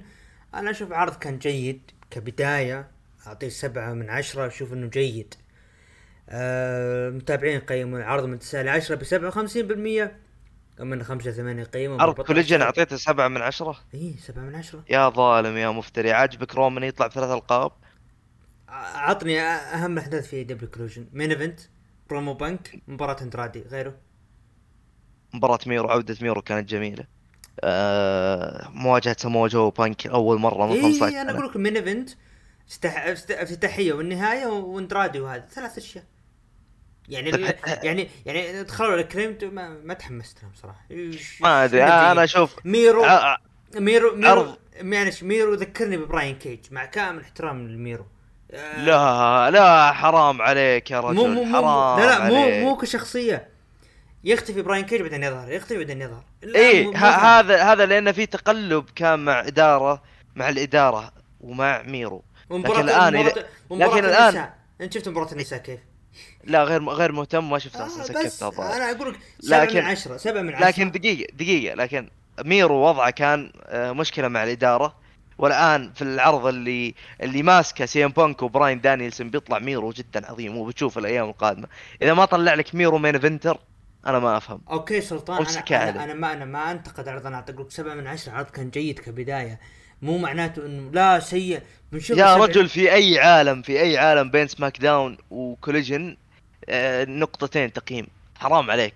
أنا 0.56 0.72
أشوف 0.72 0.92
عرض 0.92 1.16
كان 1.16 1.38
جيد 1.40 1.82
كبداية. 2.12 2.88
أعطيه 3.28 3.50
سبعة 3.50 3.94
من 3.94 4.10
عشرة 4.10 4.48
أشوف 4.48 4.74
إنه 4.74 4.88
جيد. 4.88 5.34
آه، 6.30 7.10
المتابعين 7.10 7.60
قيموا 7.60 8.00
العرض 8.00 8.26
من 8.26 8.40
تسعة 8.40 8.62
لعشرة 8.62 8.96
ب 8.96 9.04
57% 9.04 10.12
ومن 10.80 11.04
خمسة 11.04 11.32
ثمانية 11.32 11.64
قيموا 11.64 12.02
عرض 12.02 12.22
Collision 12.22 12.60
14%. 12.60 12.62
أعطيته 12.64 12.96
سبعة 12.96 13.28
من 13.28 13.42
عشرة؟ 13.42 13.78
إيه 13.94 14.18
سبعة 14.18 14.42
من 14.44 14.56
عشرة. 14.56 14.84
يا 14.90 15.10
ظالم 15.10 15.58
يا 15.58 15.70
مفتري 15.70 16.12
عاجبك 16.12 16.56
رومان 16.56 16.84
يطلع 16.84 17.08
بثلاث 17.08 17.30
ألقاب؟ 17.30 17.72
عطني 18.96 19.42
أهم 19.42 19.98
أحداث 19.98 20.28
في 20.28 20.44
AEW 20.44 20.70
Collision 20.70 21.08
main 21.14 21.32
event 21.32 21.60
promo 22.10 22.34
بانك 22.34 22.82
مباراة 22.88 23.22
أندرادي 23.24 23.62
غيره. 23.62 23.96
مباراة 25.34 25.60
ميرو 25.68 25.90
عودة 25.90 26.18
ميرو 26.22 26.42
كانت 26.42 26.70
جميلة. 26.70 27.06
آه 27.64 28.70
مواجهة 28.70 29.16
سامو 29.20 29.48
جو 29.48 29.62
وبانك 29.62 30.08
أول 30.08 30.40
مرة 30.40 30.68
من 30.68 30.82
15 30.82 31.08
إيه 31.08 31.22
أنا 31.22 31.32
أقول 31.32 31.46
لك 31.46 31.58
main 31.58 31.76
event 31.78 32.10
افتتاح- 32.70 33.06
افت- 33.08 33.32
افتتاحية 33.32 33.94
والنهاية 33.94 34.46
وأندرادي 34.46 35.20
وهذا. 35.20 35.46
ثلاث 35.52 35.78
أشياء. 35.78 36.04
يعني 37.10 37.32
طيب، 37.32 37.46
ال- 37.46 37.56
يعني 37.84 38.10
يعني 38.26 38.64
دخلوا 38.64 38.96
الكريمت 38.96 39.44
ما, 39.44 39.70
ما 39.84 39.94
تحمست 39.94 40.44
لهم 40.44 40.52
صراحة 40.62 40.82
إيش- 40.92 41.42
ما 41.42 41.66
أنا 41.66 41.68
جيد. 42.14 42.20
أشوف 42.20 42.56
ميرو 42.66 43.06
ميرو 43.76 44.16
ميرو. 44.16 44.58
معلش 44.82 45.24
ميرو 45.24 45.54
ذكرني 45.54 45.98
ببراين 45.98 46.36
كيج 46.36 46.60
مع 46.72 46.86
كامل 46.86 47.22
احترام 47.22 47.68
لميرو 47.68 48.06
آه، 48.52 48.84
لا 48.84 49.52
لا 49.52 49.92
حرام 49.92 50.42
عليك 50.42 50.92
يا 50.92 51.00
رجل 51.00 51.16
مو 51.16 51.28
مو 51.28 51.44
مو 51.44 51.54
حرام 51.58 52.00
لا 52.00 52.06
لا 52.20 52.28
مو 52.30 52.44
عليك. 52.44 52.64
مو 52.64 52.78
كشخصية 52.78 53.50
يختفي 54.24 54.62
براين 54.62 54.86
كيج 54.86 55.02
بعدين 55.02 55.24
يظهر 55.24 55.52
يختفي 55.52 55.78
بعدين 55.78 56.02
يظهر 56.02 56.24
فاهم. 56.54 56.96
هذا 56.96 57.64
هذا 57.64 57.86
لأنه 57.86 58.12
في 58.12 58.26
تقلب 58.26 58.86
كان 58.96 59.20
مع 59.20 59.40
إدارة 59.48 60.04
مع 60.36 60.50
الإدارة 60.50 61.12
ومع 61.42 61.82
ميرو 61.82 62.24
لكن 62.52 62.56
ومباراة, 62.56 63.10
إذا- 63.12 63.14
لكن 63.72 64.06
النساء 64.06 64.54
انت 64.82 64.94
شفت 64.94 65.10
مباراة 65.10 65.32
النساء 65.32 65.60
كيف؟ 65.60 65.80
لا 66.44 66.64
غير 66.64 66.84
غير 66.90 67.12
مهتم 67.12 67.50
ما 67.50 67.60
شفت 67.60 67.76
آه 67.76 67.88
سكتها 67.88 68.48
الظاهر. 68.48 68.76
أنا 68.76 68.92
أقول 68.92 69.14
لك 69.14 69.20
سبعة 69.40 69.64
لكن- 69.64 69.80
من 69.80 69.86
عشرة 69.86 70.18
سبعة 70.18 70.42
من 70.42 70.54
عشرة. 70.56 70.68
لكن 70.68 70.92
دقيقة 70.92 71.34
دقيقة 71.36 71.76
لكن 71.76 72.10
ميرو 72.46 72.76
وضعه 72.76 73.10
كان 73.10 73.52
آه، 73.66 73.92
مشكلة 73.92 74.28
مع 74.28 74.44
الإدارة. 74.44 75.04
والآن 75.38 75.92
في 75.96 76.02
العرض 76.02 76.46
اللي 76.46 76.96
اللي 77.22 77.44
ماسكه 77.44 77.86
سي 77.86 78.06
إم 78.06 78.12
بانك 78.12 78.42
وبراين 78.44 78.82
دانيلسون 78.82 79.30
بيطلع 79.30 79.60
ميرو 79.60 79.92
جدا 79.92 80.32
عظيم 80.32 80.58
وبتشوف 80.58 80.98
الأيام 80.98 81.30
القادمة. 81.30 81.68
إذا 82.02 82.14
ما 82.14 82.26
طلع 82.26 82.54
لك 82.54 82.76
ميرو 82.76 82.98
main 82.98 83.20
eventer 83.20 83.58
أنا 84.08 84.20
ما 84.20 84.38
أفهم. 84.38 84.62
okay 84.72 85.02
سلطان 85.02 85.46
عليه. 85.72 85.90
أنا, 85.90 86.04
أنا 86.04 86.14
ما 86.14 86.34
أنا 86.34 86.46
ما 86.46 86.72
أنتقد 86.72 87.08
عرض 87.08 87.26
أنا 87.26 87.36
اعطيك 87.36 87.72
سبعة 87.72 87.94
من 87.94 88.08
عشرة. 88.08 88.32
عرض 88.34 88.46
كان 88.46 88.70
جيد 88.70 89.00
كبداية. 89.00 89.60
مو 90.04 90.18
معناته 90.18 90.66
إنه 90.66 90.92
لا 90.92 91.20
سيء. 91.20 91.62
بنشوف 91.92 92.18
يا 92.18 92.36
رجل 92.36 92.70
في 92.70 92.94
أي 92.94 93.20
عالم 93.20 93.62
في 93.62 93.82
أي 93.82 93.98
عالم 93.98 94.30
بين 94.32 94.48
SmackDown 94.48 94.80
و 94.82 95.18
Collision 95.32 96.18
آه، 96.70 97.06
نقطتين 97.06 97.74
تقييم. 97.74 98.08
حرام 98.40 98.72
عليك. 98.72 98.94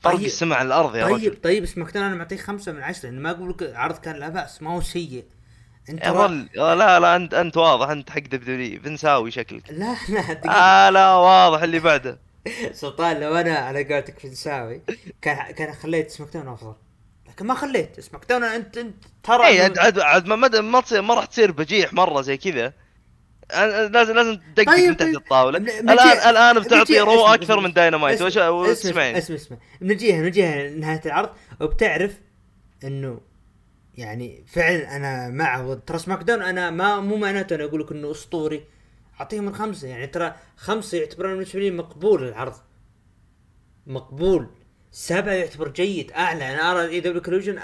فرق 0.00 0.14
طيب- 0.16 0.24
السماء 0.26 0.58
عن 0.58 0.66
الأرض 0.66 0.96
يا 0.96 1.06
رجل. 1.06 1.20
طيب 1.30 1.42
طيب 1.42 1.64
SmackDown 1.66 2.06
أنا 2.06 2.14
معطيه 2.14 2.36
خمسة 2.36 2.72
من 2.72 2.82
عشرة 2.82 3.10
ما 3.10 3.30
أقول 3.30 3.50
لك 3.50 3.72
عرض 3.76 3.98
كان 3.98 4.16
لا 4.16 4.28
بأس 4.28 4.62
ما 4.62 4.70
هو 4.70 4.80
سيء. 4.80 5.24
أنت 5.88 6.04
يا 6.04 6.10
رجل 6.12 6.48
آه، 6.58 6.74
لا 6.74 7.00
لا 7.00 7.16
أنت 7.16 7.34
أنت 7.34 7.56
واضح 7.56 7.88
أنت 7.88 8.10
حق 8.10 8.18
دبدبي 8.18 8.78
بنساوي 8.78 9.30
شكلك. 9.30 9.62
لا 9.70 9.96
لا 10.08 10.32
دقيقة. 10.32 10.50
آه 10.52 10.90
لا 10.90 11.14
واضح 11.14 11.62
اللي 11.62 11.78
بعده. 11.78 12.18
سلطان 12.72 13.20
لو 13.20 13.34
أنا 13.36 13.54
على 13.58 13.84
قولتك 13.94 14.18
في 14.18 14.28
نساوي 14.28 14.82
كان 15.22 15.52
كان 15.52 15.72
خليت 15.74 16.10
SmackDown 16.10 16.48
أفضل. 16.48 16.74
لكن 17.38 17.46
ما 17.46 17.54
خليت 17.54 18.00
SmackDown 18.00 18.44
انت 18.44 18.78
انت 18.78 19.04
ترى 19.22 19.46
اي 19.46 19.60
عاد 19.60 19.78
عاد 19.78 19.98
عاد 19.98 20.26
ما 20.26 20.36
ما 20.36 20.60
ما, 20.60 20.80
تصير 20.80 21.02
ما 21.02 21.14
راح 21.14 21.24
تصير 21.24 21.52
بجيح 21.52 21.92
مرة 21.92 22.20
زي 22.20 22.36
كذا. 22.36 22.72
لازم 23.88 24.14
لازم 24.14 24.34
تدقق 24.54 24.66
طيب، 24.72 24.88
من 24.88 24.96
تحت 24.96 25.08
طيب. 25.08 25.16
الطاولة. 25.16 25.58
الان 25.58 26.30
الآن 26.30 26.60
بتعطي 26.60 27.00
Raw 27.00 27.26
أكثر 27.26 27.60
من 27.60 27.72
داينامايت 27.72 28.22
وش 28.22 28.38
اسمع 28.38 29.02
اسمع 29.02 29.36
اسمع. 29.36 29.58
نجيها 29.82 30.22
نجيها 30.22 30.70
نهاية 30.70 31.00
العرض 31.06 31.30
وبتعرف 31.60 32.20
إنه 32.84 33.20
يعني 33.94 34.44
فعلا 34.46 34.96
أنا 34.96 35.28
مع 35.28 35.78
ترى 35.86 35.98
SmackDown 35.98 36.42
أنا 36.42 36.70
ما 36.70 37.00
مو 37.00 37.16
معناته 37.16 37.54
أنا 37.54 37.64
أقول 37.64 37.80
لك 37.80 37.92
إنه 37.92 38.10
أسطوري. 38.10 38.64
اعطيه 39.20 39.40
من 39.40 39.54
خمسه 39.54 39.88
يعني 39.88 40.06
ترى 40.06 40.34
خمسة 40.56 40.98
يعتبرون 40.98 41.32
بالنسبة 41.32 41.60
لي 41.60 41.70
مقبول 41.70 42.28
العرض. 42.28 42.54
مقبول. 43.86 44.48
سبعه 44.92 45.32
يعتبر 45.32 45.68
جيد 45.68 46.12
أعلى. 46.12 46.54
أنا 46.54 46.72
أرى 46.72 46.88
AEW 46.88 47.00
Collision 47.00 47.60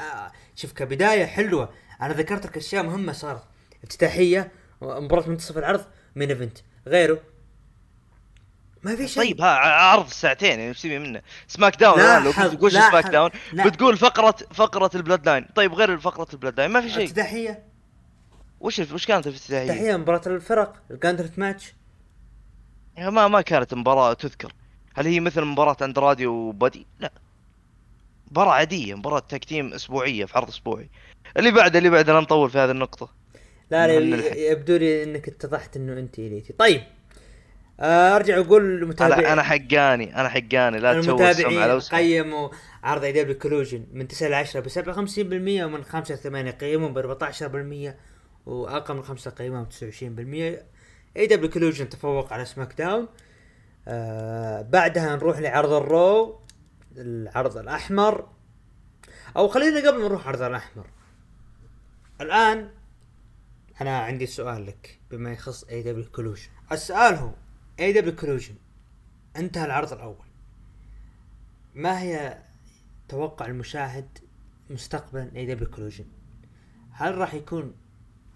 شوف 0.57 0.73
كبداية 0.73 1.27
حلوة. 1.27 1.75
أنا 2.03 2.15
ذكرت 2.15 2.47
لك 2.47 2.57
أشياء 2.57 2.83
مهمة 2.83 3.13
صارت. 3.13 3.43
افتتاحية 3.85 4.53
مباراة 4.83 5.29
منتصف 5.29 5.59
العرض 5.59 5.85
main 6.15 6.29
event 6.29 6.59
غيره. 6.87 7.21
ما 8.83 8.97
في 8.97 9.09
شيء. 9.09 9.23
طيب 9.23 9.41
ها 9.41 9.47
عرض 9.59 10.09
ساعتين 10.09 10.49
يعني 10.51 10.69
إيش 10.69 10.83
تبي 10.83 10.99
منه؟ 10.99 11.23
SmackDown 11.49 11.99
لا 11.99 12.21
لو 12.21 12.33
تقول 12.33 12.73
لا 12.73 12.91
سماك 12.91 13.05
حظ- 13.05 13.11
داون 13.11 13.31
لا. 13.53 13.69
بتقول 13.69 13.97
فقرة 13.97 14.37
فقرة 14.55 14.91
ال 14.95 15.27
Bloodline 15.27 15.47
طيب 15.55 15.75
غير 15.75 15.99
فقرة 15.99 16.27
ال 16.33 16.57
Bloodline 16.61 16.71
ما 16.71 16.81
في 16.81 16.91
شيء. 16.91 17.05
افتتاحية. 17.05 17.63
وش 18.61 18.79
وش 18.79 19.07
كانت 19.07 19.27
الافتتاحية؟ 19.27 19.71
افتتاحية 19.71 19.97
مباراة 19.97 20.23
الفرق 20.27 20.77
ال 20.91 20.96
gauntlet 20.96 21.39
match. 21.39 21.75
ما 22.99 23.29
ما 23.29 23.41
كانت 23.41 23.75
مباراة 23.75 24.13
تذكر. 24.13 24.53
هل 24.95 25.07
هي 25.07 25.21
مثل 25.21 25.45
مباراة 25.45 25.77
اندرادي 25.83 26.27
وبادي؟ 26.27 26.87
لا. 27.01 27.13
مباراة 28.31 28.53
عادية 28.53 28.95
مباراة 28.95 29.19
tag 29.19 29.42
team 29.42 29.73
أسبوعية 29.73 30.25
في 30.25 30.39
عرض 30.39 30.49
أسبوعي. 30.49 30.89
اللي 31.37 31.51
بعده 31.51 31.79
اللي 31.79 31.91
بعده 31.91 32.13
لا 32.13 32.21
نطول 32.21 32.51
في 32.51 32.59
هذه 32.59 32.71
النقطة. 32.71 33.09
لا 33.71 33.87
لا 33.87 33.99
الحين. 33.99 34.53
يبدو 34.53 34.77
لي 34.77 35.03
إنك 35.03 35.29
اتضحت 35.29 35.77
إنه 35.77 35.93
أنت 35.93 36.19
إليتي. 36.19 36.53
طيب 36.53 36.83
آه، 37.81 38.17
أرجع 38.17 38.39
أقول 38.39 38.63
للمتابعين 38.63 39.27
أنا 39.27 39.43
حقاني 39.43 40.21
أنا 40.21 40.29
حقاني. 40.29 40.79
لا 40.79 41.01
تسوي 41.01 41.31
المتابعين. 41.31 41.81
قيموا 41.81 42.49
عرض 42.85 43.05
AEW 43.05 43.13
Collision 43.13 43.87
من 43.93 44.09
9 44.09 44.29
ل 44.29 44.35
10 44.35 44.61
ب 44.61 44.69
57% 44.69 45.65
ومن 45.65 45.85
5 45.85 46.15
ل 46.15 46.19
8 46.19 46.51
قيموا 46.51 46.89
ب 46.89 46.99
14% 46.99 47.95
وأقل 48.47 48.95
من 48.95 49.03
5 49.03 49.31
قيموا 49.31 49.65
ب 49.65 49.71
29% 49.71 50.65
AEW 51.17 51.27
Collision 51.27 51.89
تفوق 51.89 52.33
على 52.33 52.45
SmackDown. 52.45 53.09
آه 53.89 54.63
بعدها 54.63 55.17
نروح 55.17 55.39
لعرض 55.39 55.73
ال 55.73 55.90
Raw 55.90 56.41
العرض 56.97 57.57
الأحمر. 57.57 58.29
أو 59.37 59.49
خلينا 59.49 59.91
قبل 59.91 60.03
نروح 60.03 60.29
عرض 60.29 60.43
الأحمر. 60.43 60.87
الآن 62.21 62.71
أنا 63.81 63.99
عندي 63.99 64.27
سؤال 64.27 64.67
لك 64.67 65.01
بما 65.11 65.33
يخص 65.33 65.65
AEW 65.65 65.83
Collision 65.83 66.49
السؤال 66.73 67.15
هو 67.15 67.31
AEW 67.81 67.93
Collision 67.93 68.55
انتهى 69.37 69.65
العرض 69.65 69.93
الأول. 69.93 70.27
ما 71.75 72.01
هي 72.01 72.43
توقع 73.09 73.47
المشاهد 73.47 74.19
مستقبلا 74.71 75.31
AEW 75.37 75.47
Collision 75.47 76.05
هل 76.91 77.19
راح 77.19 77.35
يكون 77.35 77.75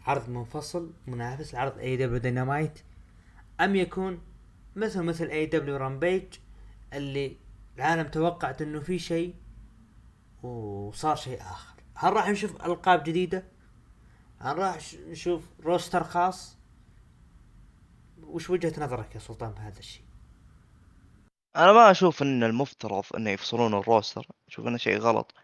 عرض 0.07 0.29
منفصل 0.29 0.93
منافس 1.07 1.55
لعرض 1.55 1.79
AEW 1.79 1.97
Dynamite 1.97 2.79
أم 3.61 3.77
يكون 3.77 4.21
مثل 4.79 5.03
مثل 5.03 5.27
AEW 5.27 5.47
Rampage 5.47 6.25
اللي 6.93 7.37
العالم 7.77 8.09
توقعت 8.09 8.63
إنه 8.63 8.81
في 8.81 8.99
شيء 8.99 9.35
وصار 10.43 11.17
شيء 11.17 11.41
آخر. 11.41 11.75
هل 11.95 12.13
راح 12.13 12.29
نشوف 12.29 12.65
ألقاب 12.67 13.03
جديدة؟ 13.03 13.45
هل 14.39 14.59
راح 14.59 14.79
نشوف 15.09 15.43
roster 15.65 16.05
خاص؟ 16.05 16.59
وش 18.23 18.51
وجهة 18.51 18.85
نظرك 18.85 19.15
يا 19.15 19.21
سلطان 19.21 19.51
بهذا 19.51 19.79
الشيء؟ 19.79 20.05
أنا 21.57 21.73
ما 21.73 21.91
أشوف 21.91 22.23
إن 22.23 22.45
المفترض 22.45 23.05
انه 23.17 23.31
يفصلون 23.31 23.75
ال 23.75 23.81
roster. 23.81 24.27
أشوف 24.49 24.67
إنه 24.67 24.77
شيء 24.77 24.99
غلط. 24.99 25.35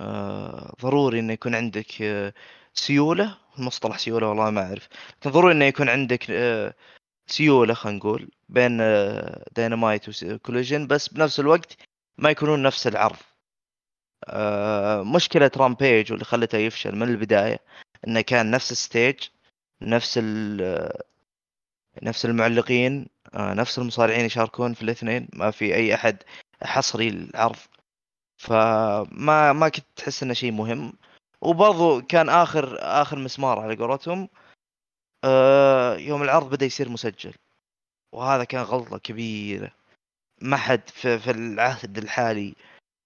آه 0.00 0.74
ضروري 0.82 1.20
إنه 1.20 1.32
يكون 1.32 1.54
عندك 1.54 2.02
آه 2.02 2.34
سيولة. 2.74 3.38
المصطلح 3.58 3.98
سيولة 3.98 4.28
والله 4.28 4.50
ما 4.50 4.62
أعرف. 4.66 4.88
لكن 5.20 5.30
ضروري 5.30 5.52
إنه 5.54 5.64
يكون 5.64 5.88
عندك 5.88 6.30
آه 6.30 6.74
سيوله 7.26 7.74
خلينا 7.74 7.98
نقول 7.98 8.30
بين 8.48 8.80
آه 8.80 9.44
Dynamite 9.56 10.24
و 10.24 10.30
Collision 10.30 10.86
بس 10.86 11.08
بنفس 11.08 11.40
الوقت 11.40 11.76
ما 12.18 12.30
يكونون 12.30 12.62
نفس 12.62 12.86
العرض. 12.86 13.16
آه 14.28 15.02
مشكلة 15.02 15.50
Rampage 15.56 16.12
واللي 16.12 16.24
خلته 16.24 16.58
يفشل 16.58 16.96
من 16.96 17.08
البداية 17.08 17.58
إنه 18.06 18.20
كان 18.20 18.50
نفس 18.50 18.72
ال 18.72 18.79
stage 18.79 19.16
نفس 19.82 20.18
ال 20.22 20.92
نفس 22.02 22.24
المعلقين 22.26 23.06
آه، 23.34 23.54
نفس 23.54 23.78
المصارعين 23.78 24.24
يشاركون 24.26 24.74
في 24.74 24.82
الاثنين 24.82 25.28
ما 25.32 25.50
في 25.50 25.74
أي 25.74 25.94
أحد 25.94 26.22
حصري 26.62 27.10
للعرض. 27.10 27.56
فما 28.38 29.52
ما 29.52 29.68
كنت 29.68 29.84
تحس 29.96 30.22
إنه 30.22 30.34
شيء 30.34 30.52
مهم. 30.52 30.92
وبرضو 31.40 32.02
كان 32.02 32.28
آخر 32.28 32.76
آخر 32.80 33.18
مسمار 33.18 33.58
على 33.58 33.76
قولتهم 33.76 34.22
آه، 34.22 34.28
يوم 35.98 36.22
العرض 36.22 36.50
بدأ 36.50 36.66
يصير 36.66 36.88
مسجل. 36.88 37.32
وهذا 38.14 38.44
كان 38.44 38.62
غلطة 38.62 38.98
كبيرة. 38.98 39.70
ما 40.40 40.56
حد 40.56 40.88
في, 40.88 41.18
في 41.18 41.30
العهد 41.30 41.98
الحالي 41.98 42.54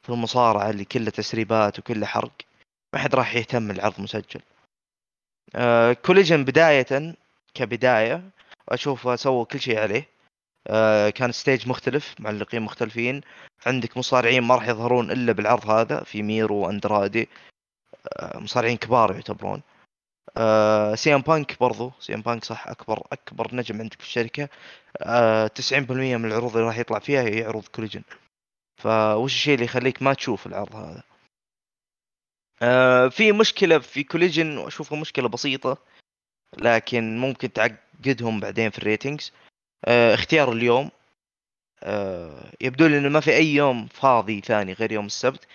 في 0.03 0.09
المصارعة 0.12 0.71
اللي 0.71 0.85
كله 0.85 1.11
تسريبات 1.11 1.79
وكله 1.79 2.07
حرق 2.07 2.33
ما 2.95 3.01
حد 3.01 3.14
راح 3.14 3.37
يهتم 3.37 3.71
العرض 3.71 4.01
مسجل. 4.01 4.41
آه 5.55 5.93
Collision 5.93 6.45
بداية 6.45 7.14
كبداية 7.55 8.31
أشوف 8.68 9.21
سووا 9.21 9.45
كل 9.45 9.61
شيء 9.61 9.79
عليه. 9.79 10.09
آه 10.66 11.11
كان 11.11 11.33
stage 11.32 11.68
مختلف 11.68 12.14
معلقين 12.18 12.62
مختلفين. 12.62 13.21
عندك 13.66 13.97
مصارعين 13.97 14.43
ما 14.43 14.55
راح 14.55 14.68
يظهرون 14.68 15.11
إلا 15.11 15.33
بالعرض 15.33 15.71
هذا 15.71 16.05
في 16.05 16.23
ميرو 16.23 16.57
وأندرادي. 16.57 17.29
آه 18.18 18.39
مصارعين 18.39 18.77
كبار 18.77 19.14
يعتبرون. 19.14 19.62
آه 20.37 20.95
سي 20.95 21.14
إم 21.14 21.20
بانك 21.20 21.61
برضو. 21.61 21.93
سي 22.01 22.14
إم 22.14 22.22
بانك 22.22 22.45
صح 22.45 22.68
أكبر 22.68 23.07
أكبر 23.12 23.55
نجم 23.55 23.81
عندك 23.81 24.01
في 24.01 24.07
الشركة. 24.07 24.49
آه 25.03 25.47
90% 25.47 26.16
من 26.16 26.24
العروض 26.24 26.57
اللي 26.57 26.66
راح 26.68 26.78
يطلع 26.78 26.99
فيها 26.99 27.22
هي 27.22 27.45
عروض 27.45 27.68
Collision. 27.68 28.03
فوش 28.83 29.35
الشيء 29.35 29.55
اللي 29.55 29.64
يخليك 29.64 30.03
ما 30.03 30.14
تشوف 30.14 30.47
العرض 30.47 30.76
هذا؟ 30.76 31.03
آه 32.62 33.09
في 33.09 33.33
مشكلة 33.33 33.78
في 33.78 34.05
Collision 34.05 34.57
وأشوفها 34.59 34.99
مشكلة 35.01 35.28
بسيطة 35.28 35.78
لكن 36.59 37.18
ممكن 37.18 37.53
تعقدهم 37.53 38.41
بعدين 38.41 38.70
في 38.70 38.78
ال 38.78 38.85
ratings 38.85 39.32
آه 39.85 40.14
اختيار 40.14 40.53
اليوم. 40.53 40.91
آه 41.83 42.53
يبدو 42.61 42.87
لي 42.87 42.99
إنه 42.99 43.09
ما 43.09 43.20
في 43.20 43.31
أي 43.37 43.55
يوم 43.55 43.87
فاضي 43.87 44.41
ثاني 44.41 44.72
غير 44.72 44.93
يوم 44.93 45.07
السبت 45.07 45.47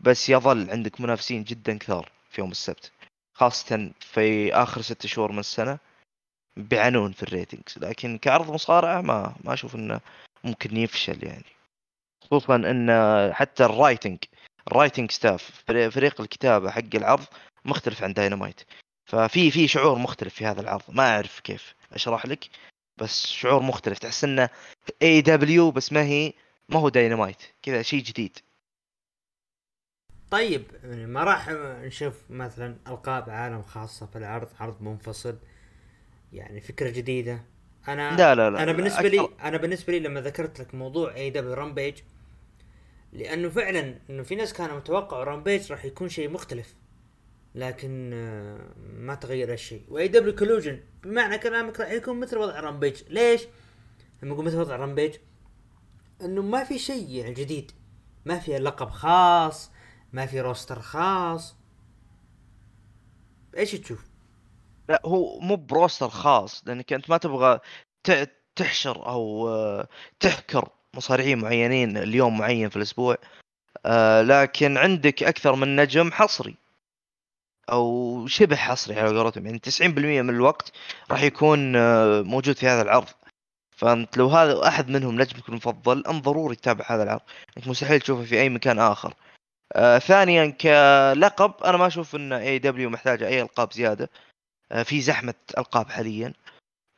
بس 0.00 0.28
يظل 0.28 0.70
عندك 0.70 1.00
منافسين 1.00 1.44
جدا 1.44 1.78
كثار 1.78 2.10
في 2.30 2.40
يوم 2.40 2.50
السبت. 2.50 2.92
خاصة 3.34 3.90
في 4.00 4.54
آخر 4.54 4.80
ست 4.82 5.06
شهور 5.06 5.32
من 5.32 5.38
السنة 5.38 5.78
بيعانون 6.56 7.12
في 7.12 7.22
ال 7.22 7.29
ratings 7.29 7.78
لكن 7.78 8.18
كعرض 8.18 8.50
مصارعة 8.50 9.00
ما 9.00 9.34
ما 9.44 9.52
أشوف 9.52 9.74
إنه 9.74 10.00
ممكن 10.44 10.76
يفشل 10.76 11.24
يعني. 11.24 11.44
خصوصا 12.24 12.56
إن 12.56 12.90
حتى 13.34 13.64
ال 13.64 13.71
writing 13.71 14.18
ال 14.68 14.73
writing 14.73 15.10
staff 15.10 15.62
فريق 15.66 16.20
الكتابة 16.20 16.70
حق 16.70 16.94
العرض 16.94 17.24
مختلف 17.64 18.02
عن 18.02 18.12
داينامايت 18.12 18.60
ففي 19.06 19.50
في 19.50 19.68
شعور 19.68 19.98
مختلف 19.98 20.34
في 20.34 20.46
هذا 20.46 20.60
العرض. 20.60 20.82
ما 20.88 21.14
أعرف 21.14 21.40
كيف 21.40 21.74
أشرح 21.92 22.26
لك. 22.26 22.48
بس 22.96 23.26
شعور 23.26 23.62
مختلف. 23.62 23.98
تحس 23.98 24.24
إنه 24.24 24.48
AEW 25.02 25.70
بس 25.70 25.92
ما 25.92 26.02
هي 26.02 26.32
ما 26.68 26.80
هو 26.80 26.88
داينامايت 26.88 27.42
كذا 27.62 27.82
شيء 27.82 28.02
جديد. 28.02 28.38
طيب 30.34 30.64
يعني 30.84 31.06
ما 31.06 31.24
راح 31.24 31.48
نشوف 31.84 32.14
مثلا 32.30 32.76
ألقاب 32.88 33.30
عالم 33.30 33.62
خاصة 33.62 34.06
في 34.06 34.18
العرض 34.18 34.48
عرض 34.60 34.82
منفصل 34.82 35.36
يعني 36.32 36.60
فكرة 36.60 36.90
جديدة. 36.90 37.42
أنا 37.88 38.16
لا 38.16 38.34
لا 38.34 38.50
لا 38.50 38.62
أنا 38.62 38.72
بالنسبة 38.72 39.08
لي 39.08 39.18
أكثر- 39.18 39.44
أنا 39.44 39.56
بالنسبة 39.56 39.92
لي 39.92 40.00
لما 40.00 40.20
ذكرت 40.20 40.60
لك 40.60 40.74
موضوع 40.74 41.14
AEW 41.14 41.30
Rampage 41.30 41.94
لأنه 43.12 43.48
فعلا 43.48 43.94
إنه 44.10 44.22
في 44.22 44.34
ناس 44.34 44.52
كانوا 44.52 44.76
متوقعوا 44.76 45.24
Rampage 45.24 45.72
راح 45.72 45.84
يكون 45.84 46.08
شيء 46.08 46.30
مختلف 46.30 46.74
لكن 47.54 48.10
آه، 48.14 48.58
ما 48.96 49.14
تغير 49.14 49.52
الشيء 49.52 49.82
و 49.88 50.08
AEW 50.08 50.34
Collision 50.34 50.80
بمعنى 51.04 51.38
كلامك 51.38 51.80
راح 51.80 51.90
يكون 51.90 52.20
مثل 52.20 52.38
وضع 52.38 52.60
Rampage 52.60 53.02
ليش؟ 53.08 53.42
لما 54.22 54.34
أقول 54.34 54.44
مثل 54.44 54.58
وضع 54.58 54.76
Rampage 54.76 55.14
إنه 56.22 56.42
ما 56.42 56.64
في 56.64 56.78
شيء 56.78 57.10
يعني 57.10 57.34
جديد 57.34 57.72
ما 58.24 58.38
في 58.38 58.58
لقب 58.58 58.90
خاص 58.90 59.70
ما 60.14 60.26
في 60.26 60.40
roster 60.40 60.80
خاص. 60.80 61.56
إيش 63.56 63.72
تشوف؟ 63.72 64.04
لا 64.88 65.02
هو 65.04 65.40
مو 65.40 65.56
بروستر 65.56 66.08
خاص 66.08 66.62
لأنك 66.66 66.92
أنت 66.92 67.10
ما 67.10 67.16
تبغى 67.16 67.60
تحشر 68.56 69.06
أو 69.06 69.48
آه، 69.48 69.88
تحكر 70.20 70.68
مصارعين 70.94 71.38
معينين 71.38 71.96
اليوم 71.96 72.38
معين 72.38 72.68
في 72.68 72.76
الأسبوع. 72.76 73.16
آه، 73.86 74.22
لكن 74.22 74.76
عندك 74.76 75.22
أكثر 75.22 75.56
من 75.56 75.76
نجم 75.76 76.12
حصري. 76.12 76.56
أو 77.72 78.26
شبه 78.26 78.56
حصري 78.56 79.00
على 79.00 79.18
قولتهم. 79.18 79.46
يعني 79.46 79.58
90% 79.58 80.22
من 80.22 80.30
الوقت 80.30 80.72
راح 81.10 81.22
يكون 81.22 81.76
آه، 81.76 82.22
موجود 82.22 82.56
في 82.56 82.66
هذا 82.66 82.82
العرض. 82.82 83.08
فأنت 83.76 84.16
لو 84.16 84.28
هذا 84.28 84.68
أحد 84.68 84.88
منهم 84.90 85.20
نجمك 85.20 85.48
المفضل 85.48 86.06
ان 86.06 86.20
ضروري 86.20 86.56
تتابع 86.56 86.84
هذا 86.88 87.02
العرض. 87.02 87.22
انك 87.56 87.68
مستحيل 87.68 88.00
تشوفه 88.00 88.24
في 88.24 88.40
أي 88.40 88.48
مكان 88.48 88.78
آخر. 88.78 89.14
آه 89.76 89.98
ثانيا 89.98 90.46
كلقب 90.50 91.52
أنا 91.64 91.76
ما 91.76 91.86
أشوف 91.86 92.16
إن 92.16 92.32
AEW 92.32 92.90
محتاجه 92.90 93.28
أي 93.28 93.42
ألقاب 93.42 93.72
زيادة. 93.72 94.10
آه 94.72 94.82
في 94.82 95.00
زحمة 95.00 95.34
ألقاب 95.58 95.90
حاليا. 95.90 96.32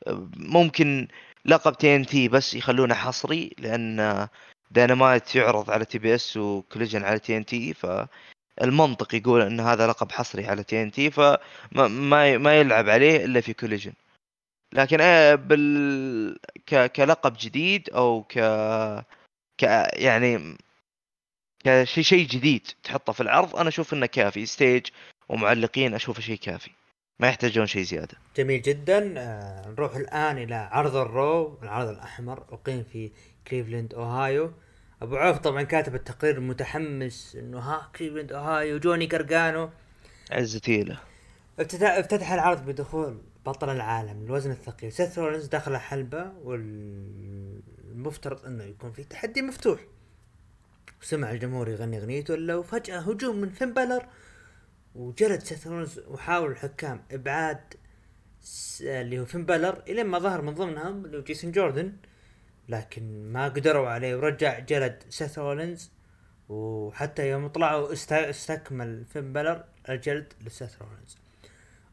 آه 0.07 0.29
ممكن 0.37 1.09
لقب 1.45 1.79
TNT 1.79 2.29
بس 2.29 2.55
يخلونه 2.55 2.95
حصري 2.95 3.51
لأن 3.59 4.29
دينامايت 4.71 5.35
يعرض 5.37 5.71
على 5.71 5.85
TBS 5.85 6.37
و 6.37 6.43
Collision 6.43 7.05
على 7.05 7.19
TNT 7.19 7.75
فالمنطق 7.75 9.15
يقول 9.15 9.43
إن 9.43 9.61
هذا 9.61 9.87
لقب 9.87 10.13
حصري 10.13 10.47
على 10.47 10.65
TNT 10.65 11.11
فما 11.11 11.89
ما 12.39 12.61
يلعب 12.61 12.89
عليه 12.89 13.25
إلا 13.25 13.41
في 13.41 13.55
Collision 13.55 13.93
لكن 14.73 14.97
بال 15.37 16.39
ك... 16.67 16.93
كلقب 16.93 17.37
جديد 17.41 17.91
أو 17.91 18.23
ك 18.23 18.39
ك 19.59 19.63
يعني 19.93 20.57
كشيء 21.67 22.05
شيء 22.05 22.27
جديد 22.27 22.67
تحطه 22.85 23.13
في 23.13 23.21
العرض 23.21 23.57
أنا 23.57 23.69
أشوف 23.69 23.95
إنه 23.95 24.07
كافي. 24.07 24.47
stage 24.47 24.87
ومعلقين 25.29 25.95
أشوفه 25.95 26.21
شيء 26.21 26.39
كافي. 26.39 26.71
ما 27.21 27.29
يحتاجون 27.29 27.67
شيء 27.67 27.83
زيادة. 27.83 28.19
جميل 28.37 28.63
جدا. 28.63 29.15
آه 29.19 29.69
نروح 29.69 29.97
الآن 29.97 30.39
إلى 30.39 30.55
عرض 30.55 30.97
ال 30.97 31.12
Raw 31.12 31.59
العرض 31.63 31.89
الأحمر. 31.89 32.45
أقيم 32.53 32.85
في 32.93 33.11
كليفلاند 33.47 33.95
اوهايو 33.95 34.53
أبو 35.03 35.17
عوف 35.17 35.39
طبعا 35.39 35.63
كاتب 35.63 35.95
التقرير 35.95 36.41
متحمس 36.41 37.37
إنه 37.37 37.59
ها 37.59 37.91
كليفلاند 37.97 38.33
اوهايو 38.33 38.79
جوني 38.79 39.07
قارقانو 39.07 39.71
عزة 40.31 40.59
تيله 40.59 40.99
افتتح, 41.59 41.91
افتتح 41.91 42.33
العرض 42.33 42.67
بدخول 42.67 43.21
بطل 43.47 43.71
العالم 43.71 44.25
الوزن 44.25 44.51
الثقيل. 44.51 44.93
سيث 44.93 45.19
رولينز 45.19 45.47
دخل 45.47 45.77
حلبة 45.77 46.33
والمفترض 46.45 48.47
إنه 48.47 48.65
يكون 48.65 48.93
في 48.93 49.05
تحدي 49.05 49.43
مفتوح. 49.43 49.81
وسمع 51.07 51.31
الجمهور 51.31 51.69
يغني 51.69 51.99
اغنيته 51.99 52.35
الا 52.35 52.57
وفجأة 52.57 52.99
هجوم 52.99 53.37
من 53.37 53.49
فين 53.51 53.75
بالور 53.75 54.07
وجلد 54.95 55.41
سيث 55.43 55.67
وحاول 56.09 56.51
الحكام 56.51 57.03
إبعاد 57.13 57.75
اللي 58.81 59.19
هو 59.21 59.25
فين 59.25 59.45
بالور 59.47 59.83
الين 59.89 60.07
ما 60.07 60.19
ظهر 60.19 60.43
من 60.43 60.55
ضمنهم 60.55 61.05
اللي 61.05 61.17
هو 61.19 61.23
جيسون 61.23 61.53
جوردن 61.53 61.93
لكن 62.69 63.33
ما 63.33 63.45
قدروا 63.49 63.89
عليه 63.89 64.17
ورجع 64.17 64.59
جلد 64.59 65.03
سيث 65.11 65.39
رولينز 65.39 65.91
وحتى 66.49 67.31
يوم 67.31 67.47
طلعوا 67.49 67.93
است- 67.93 68.13
استكمل 68.13 69.05
فين 69.05 69.33
بالور 69.33 69.65
الجلد 69.89 70.33
لسيث 70.47 70.83
رولينز 70.83 71.17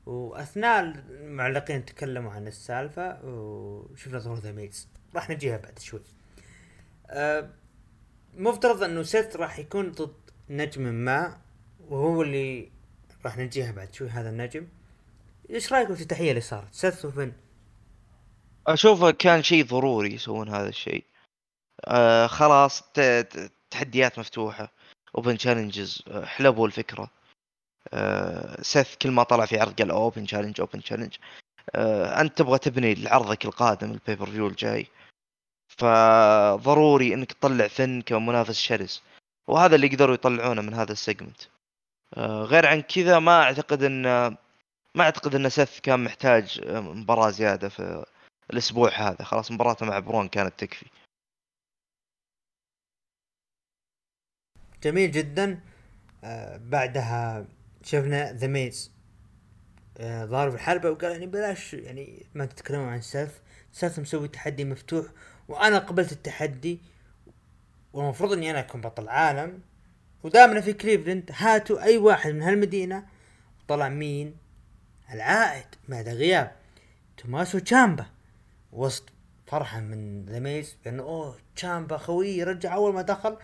وأثناء 0.05 0.79
المعلقين 1.09 1.85
تكلموا 1.85 2.31
عن 2.31 2.47
السالفة 2.47 3.25
وشفنا 3.25 4.19
ظهور 4.19 4.37
The 4.39 4.51
Miz 4.51 4.87
راح 5.15 5.29
نجيها 5.29 5.57
بعد 5.57 5.79
شوي. 5.79 6.01
أه 7.09 7.49
مفترض 8.37 8.83
انه 8.83 9.03
سيث 9.03 9.35
راح 9.35 9.59
يكون 9.59 9.91
ضد 9.91 10.15
نجم 10.49 10.81
ما 10.81 11.37
وهو 11.79 12.21
اللي 12.21 12.71
راح 13.25 13.37
نجيها 13.37 13.71
بعد. 13.71 13.93
شوي 13.93 14.09
هذا 14.09 14.29
النجم؟ 14.29 14.67
إيش 15.49 15.73
رايكم 15.73 15.95
في 15.95 16.01
التحية 16.01 16.29
اللي 16.29 16.41
صارت؟ 16.41 16.73
سيث 16.73 17.05
وفين 17.05 17.33
أشوفه 18.67 19.11
كان 19.11 19.43
شيء 19.43 19.65
ضروري 19.65 20.13
يسوون 20.13 20.49
هذا 20.49 20.69
الشيء. 20.69 21.03
آه 21.85 22.27
خلاص 22.27 22.83
تحديات 23.71 24.19
مفتوحة 24.19 24.71
open 25.15 25.37
challenges 25.37 26.03
حلبوا 26.23 26.67
الفكرة. 26.67 27.09
آه 27.93 28.61
سيث 28.61 28.95
كل 28.95 29.11
ما 29.11 29.23
طلع 29.23 29.45
في 29.45 29.59
عرض 29.59 29.81
قال 29.81 29.91
open 29.91 30.25
challenge 30.25 30.61
open 30.61 30.83
challenge 30.83 31.15
آه 31.75 32.21
أنت 32.21 32.37
تبغى 32.37 32.57
تبني 32.59 32.95
لعرضك 32.95 33.45
القادم 33.45 33.91
ال 33.91 34.25
pay-per-view 34.25 34.47
الجاي. 34.47 34.87
فضروري 35.77 37.13
إنك 37.13 37.31
تطلع 37.31 37.67
فين 37.67 38.01
كمنافس 38.01 38.55
شرس 38.55 39.03
وهذا 39.47 39.75
اللي 39.75 39.87
قدروا 39.87 40.15
يطلعونه 40.15 40.61
من 40.61 40.73
هذا 40.73 40.91
ال 40.91 40.98
segment 40.98 41.41
آه 42.17 42.43
غير 42.43 42.65
عن 42.65 42.81
كذا 42.81 43.19
ما 43.19 43.41
أعتقد 43.43 43.83
إن 43.83 44.03
ما 44.95 45.03
أعتقد 45.03 45.35
إن 45.35 45.49
سيث 45.49 45.79
كان 45.79 46.03
محتاج 46.03 46.61
آه، 46.63 46.79
مباراة 46.79 47.29
زيادة 47.29 47.69
في 47.69 48.05
الأسبوع 48.53 48.89
هذا. 48.89 49.23
خلاص 49.23 49.51
مباراته 49.51 49.85
مع 49.85 49.99
برون 49.99 50.27
كانت 50.27 50.59
تكفي. 50.59 50.85
جميل 54.83 55.11
جدا. 55.11 55.59
آه 56.23 56.57
بعدها 56.57 57.45
شفنا 57.83 58.33
The 58.33 58.47
Miz 58.47 58.91
ظهر 60.01 60.49
في 60.49 60.55
الحلبة 60.55 60.89
وقال 60.89 61.11
يعني 61.11 61.27
بلاش 61.27 61.73
يعني 61.73 62.25
ما 62.35 62.45
تتكلموا 62.45 62.91
عن 62.91 63.01
سيث. 63.01 63.31
سيث 63.71 63.99
مسوي 63.99 64.27
تحدي 64.27 64.65
مفتوح 64.65 65.05
وأنا 65.47 65.79
قبلت 65.79 66.11
التحدي 66.11 66.79
والمفروض 67.93 68.33
إني 68.33 68.51
أنا 68.51 68.59
أكون 68.59 68.81
بطل 68.81 69.09
عالم. 69.09 69.61
ودامنا 70.23 70.61
في 70.61 70.73
كليفلند 70.73 71.31
هاتوا 71.33 71.83
أي 71.83 71.97
واحد 71.97 72.31
من 72.31 72.41
هالمدينة 72.41 73.05
طلع 73.67 73.89
مين؟ 73.89 74.35
العائد 75.13 75.65
بعد 75.89 76.07
غياب؟ 76.07 76.51
توماسو 77.17 77.59
تشامبا. 77.59 78.05
وسط 78.71 79.03
فرحة 79.47 79.79
من 79.79 80.25
The 80.25 80.39
Miz 80.39 80.75
بأنه 80.85 81.03
أوه 81.03 81.37
تشامبا 81.55 81.97
خوي 81.97 82.43
رجع 82.43 82.73
أول 82.73 82.93
ما 82.93 83.01
دخل. 83.01 83.37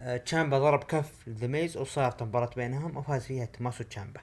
آه، 0.00 0.16
تشامبا 0.16 0.58
ضرب 0.58 0.84
كف 0.84 1.28
The 1.28 1.46
Miz 1.46 1.76
وصارت 1.76 2.22
مباراة 2.22 2.50
بينهم 2.56 2.96
وفاز 2.96 3.22
فيها 3.22 3.44
توماسو 3.44 3.84
تشامبا. 3.84 4.20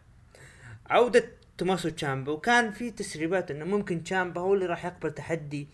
عودة 0.90 1.32
توماسو 1.58 1.90
تشامبا 1.90 2.32
وكان 2.32 2.72
في 2.72 2.92
تسريبات 2.92 3.52
إنه 3.52 3.66
ممكن 3.66 4.04
تشامبا 4.04 4.42
هو 4.42 4.54
اللي 4.54 4.66
راح 4.66 4.86
يقبل 4.86 5.12
تحدي 5.12 5.68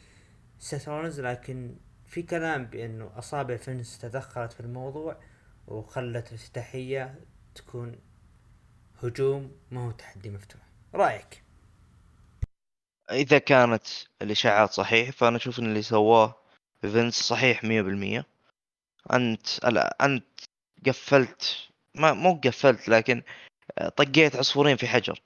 سيث 0.59 0.89
رولينز 0.89 1.21
لكن 1.21 1.75
في 2.07 2.23
كلام 2.23 2.65
بأنه 2.65 3.11
أصابع 3.17 3.57
فينس 3.57 3.99
تدخلت 3.99 4.53
في 4.53 4.59
الموضوع 4.59 5.17
وخلت 5.67 6.27
الافتتاحية 6.29 7.19
تكون 7.55 7.99
هجوم 9.03 9.51
ما 9.71 9.85
هو 9.85 9.91
تحدي 9.91 10.29
مفتوح. 10.29 10.61
رأيك؟ 10.93 11.43
إذا 13.11 13.37
كانت 13.37 13.83
الإشاعات 14.21 14.71
صحيح 14.71 15.11
فأنا 15.11 15.37
أشوف 15.37 15.59
إن 15.59 15.65
اللي 15.65 15.81
سواه 15.81 16.35
فينس 16.81 17.13
صحيح 17.13 17.63
100% 17.63 18.25
أنت 19.13 19.65
لا 19.65 20.05
أنت 20.05 20.25
قفلت 20.87 21.69
ما 21.95 22.13
مو 22.13 22.41
قفلت 22.43 22.89
لكن 22.89 23.23
آه، 23.77 23.89
طقيت 23.89 24.35
عصفورين 24.35 24.77
في 24.77 24.87
حجر. 24.87 25.21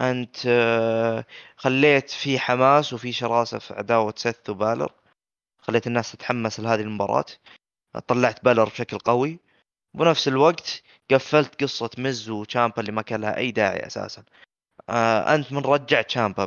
أنت 0.00 0.36
آه، 0.46 1.24
خليت 1.56 2.10
في 2.10 2.38
حماس 2.38 2.92
وفي 2.92 3.12
شراسة 3.12 3.58
في 3.58 3.74
عداوة 3.74 4.14
سيث 4.16 4.50
وبالر. 4.50 4.92
خليت 5.58 5.86
الناس 5.86 6.12
تتحمس 6.12 6.60
لهذه 6.60 6.80
المباراة. 6.80 7.24
طلعت 8.06 8.44
بالر 8.44 8.64
بشكل 8.64 8.98
قوي. 8.98 9.38
بنفس 9.94 10.28
الوقت 10.28 10.82
قفلت 11.10 11.62
قصة 11.62 11.90
مز 11.98 12.30
وشامبا 12.30 12.80
اللي 12.80 12.92
ما 12.92 13.02
كان 13.02 13.20
لها 13.20 13.36
أي 13.36 13.50
داعي 13.50 13.86
أساسا. 13.86 14.22
آه 14.88 15.34
أنت 15.34 15.52
من 15.52 15.58
رجعت 15.62 16.10
شامبا 16.10 16.44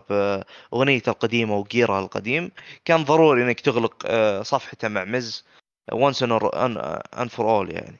باغنيته 0.71 1.09
القديمة 1.09 1.55
و 1.55 1.62
gear 1.62 1.92
ها 1.92 1.99
القديم. 1.99 2.51
كان 2.85 3.03
ضروري 3.03 3.43
إنك 3.43 3.59
تغلق 3.59 4.03
آه 4.05 4.41
صفحته 4.43 4.87
مع 4.87 5.05
Miz 5.05 5.45
once 5.91 6.23
and 6.23 7.27
for 7.27 7.49
all 7.49 7.71
يعني. 7.71 7.97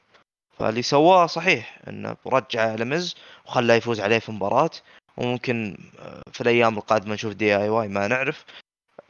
فاللي 0.58 0.82
سواه 0.82 1.26
صحيح 1.26 1.78
إنه 1.88 2.16
رجع 2.26 2.74
ل 2.74 2.84
Miz 2.84 3.14
وخلاه 3.46 3.74
يفوز 3.74 4.00
عليه 4.00 4.18
في 4.18 4.32
مباراة. 4.32 4.70
وممكن 5.16 5.78
آه، 5.98 6.22
في 6.32 6.40
الأيام 6.40 6.78
القادمة 6.78 7.14
نشوف 7.14 7.32
DIY 7.34 7.88
ما 7.88 8.08
نعرف. 8.08 8.44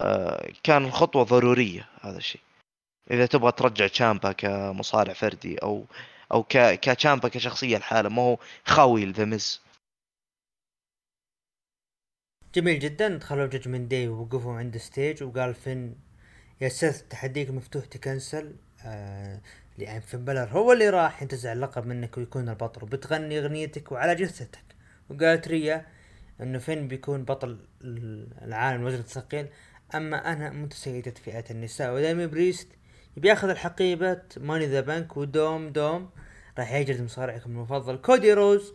آه، 0.01 0.53
كان 0.63 0.91
خطوة 0.91 1.23
ضرورية 1.25 1.89
هذا 2.01 2.19
الشيء. 2.19 2.41
إذا 3.11 3.27
تبغى 3.27 3.53
ترجع 3.53 3.87
تشامبا 3.87 4.33
كمصارع 4.33 5.13
فردي 5.13 5.59
أو 5.59 5.85
أو 6.33 6.43
ك 6.43 6.81
كشامبا 6.81 7.29
كشخصية 7.29 7.79
لحاله 7.79 8.09
ما 8.09 8.23
هو 8.23 8.39
خاوي 8.65 9.05
The 9.13 9.39
جميل 12.55 12.79
جدا. 12.79 13.17
دخلوا 13.17 13.47
Judgment 13.47 13.91
Day 13.91 14.09
ووقفوا 14.09 14.55
عند 14.55 14.77
stage 14.77 15.23
وقال 15.23 15.55
فين 15.55 15.97
يا 16.61 16.69
سيث 16.69 17.03
تحديك 17.03 17.51
مفتوح 17.51 17.85
ت 17.85 17.94
cancel. 17.94 18.57
آه 18.85 19.41
لأن 19.79 20.01
فين 20.01 20.25
بالور 20.25 20.49
هو 20.49 20.73
اللي 20.73 20.91
راح 20.91 21.23
ينتزع 21.23 21.53
اللقب 21.53 21.87
منك 21.87 22.19
ويكون 22.19 22.49
البطل. 22.49 22.83
وبتغني 22.83 23.39
أغنيتك 23.39 23.93
وعلى 23.93 24.15
جثتك. 24.15 24.65
وقالت 25.11 25.49
ريا 25.49 25.96
انه 26.41 26.59
فين 26.59 26.89
بيكون 26.89 27.25
بطل 27.25 27.59
العالم 28.43 28.81
الوزن 28.81 28.99
الثقيل 28.99 29.49
أما 29.95 30.33
أنا 30.33 30.51
متسيدة 30.51 31.11
فئة 31.11 31.45
النساء 31.51 31.95
وداميان 31.95 32.27
بريست 32.27 32.69
بياخذ 33.17 33.49
الحقيبة 33.49 34.23
Money 34.37 34.58
in 34.58 34.67
the 34.67 34.81
Bank 34.81 35.17
ودوم 35.17 35.69
دوم 35.69 36.11
راح 36.59 36.73
يجلد 36.73 37.01
مصارعكم 37.01 37.51
المفضل 37.51 37.97
كودي 37.97 38.33
روز. 38.33 38.75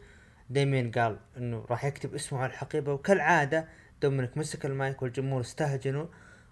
ديمين 0.50 0.92
قال 0.92 1.20
إنه 1.38 1.66
راح 1.70 1.86
يكتب 1.86 2.16
اسمه 2.16 2.40
على 2.40 2.50
الحقيبة 2.50 2.94
وكالعادة 2.94 3.68
دومينيك 4.02 4.38
مسك 4.38 4.66
المايك 4.66 5.02
والجمهور 5.02 5.42
استهجنوا 5.42 6.06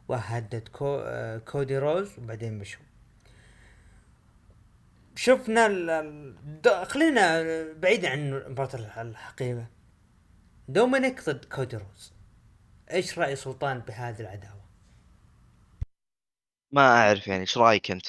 وهدد 0.08 0.68
كو 0.68 1.04
كودي 1.46 1.78
روز 1.78 2.20
وبعدين 2.20 2.58
مشوا. 2.58 2.82
شفنا 5.16 5.66
ال 5.66 6.86
خلينا 6.86 7.44
بعيد 7.74 8.06
عن 8.06 8.44
مباراة 8.48 9.02
الحقيبة. 9.02 9.66
دومينيك 10.70 11.30
ضد 11.30 11.46
كودي 11.46 11.78
روز 11.78 12.14
إيش 12.92 13.20
رأي 13.20 13.36
سلطان 13.36 13.80
بهذه 13.80 14.20
العداوة؟ 14.20 14.62
ما 16.72 16.98
أعرف 16.98 17.28
يعني 17.28 17.42
إيش 17.42 17.58
رأيك 17.58 17.92
أنت؟ 17.92 18.08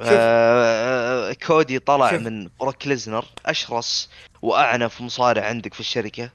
آه 0.00 1.32
كودي 1.32 1.78
طلع 1.78 2.10
شوف. 2.10 2.20
من 2.20 2.50
بروك 2.60 2.86
ليزنر 2.86 3.24
أشرس 3.46 4.10
وأعنف 4.42 5.00
مصارع 5.00 5.46
عندك 5.46 5.74
في 5.74 5.80
الشركة 5.80 6.30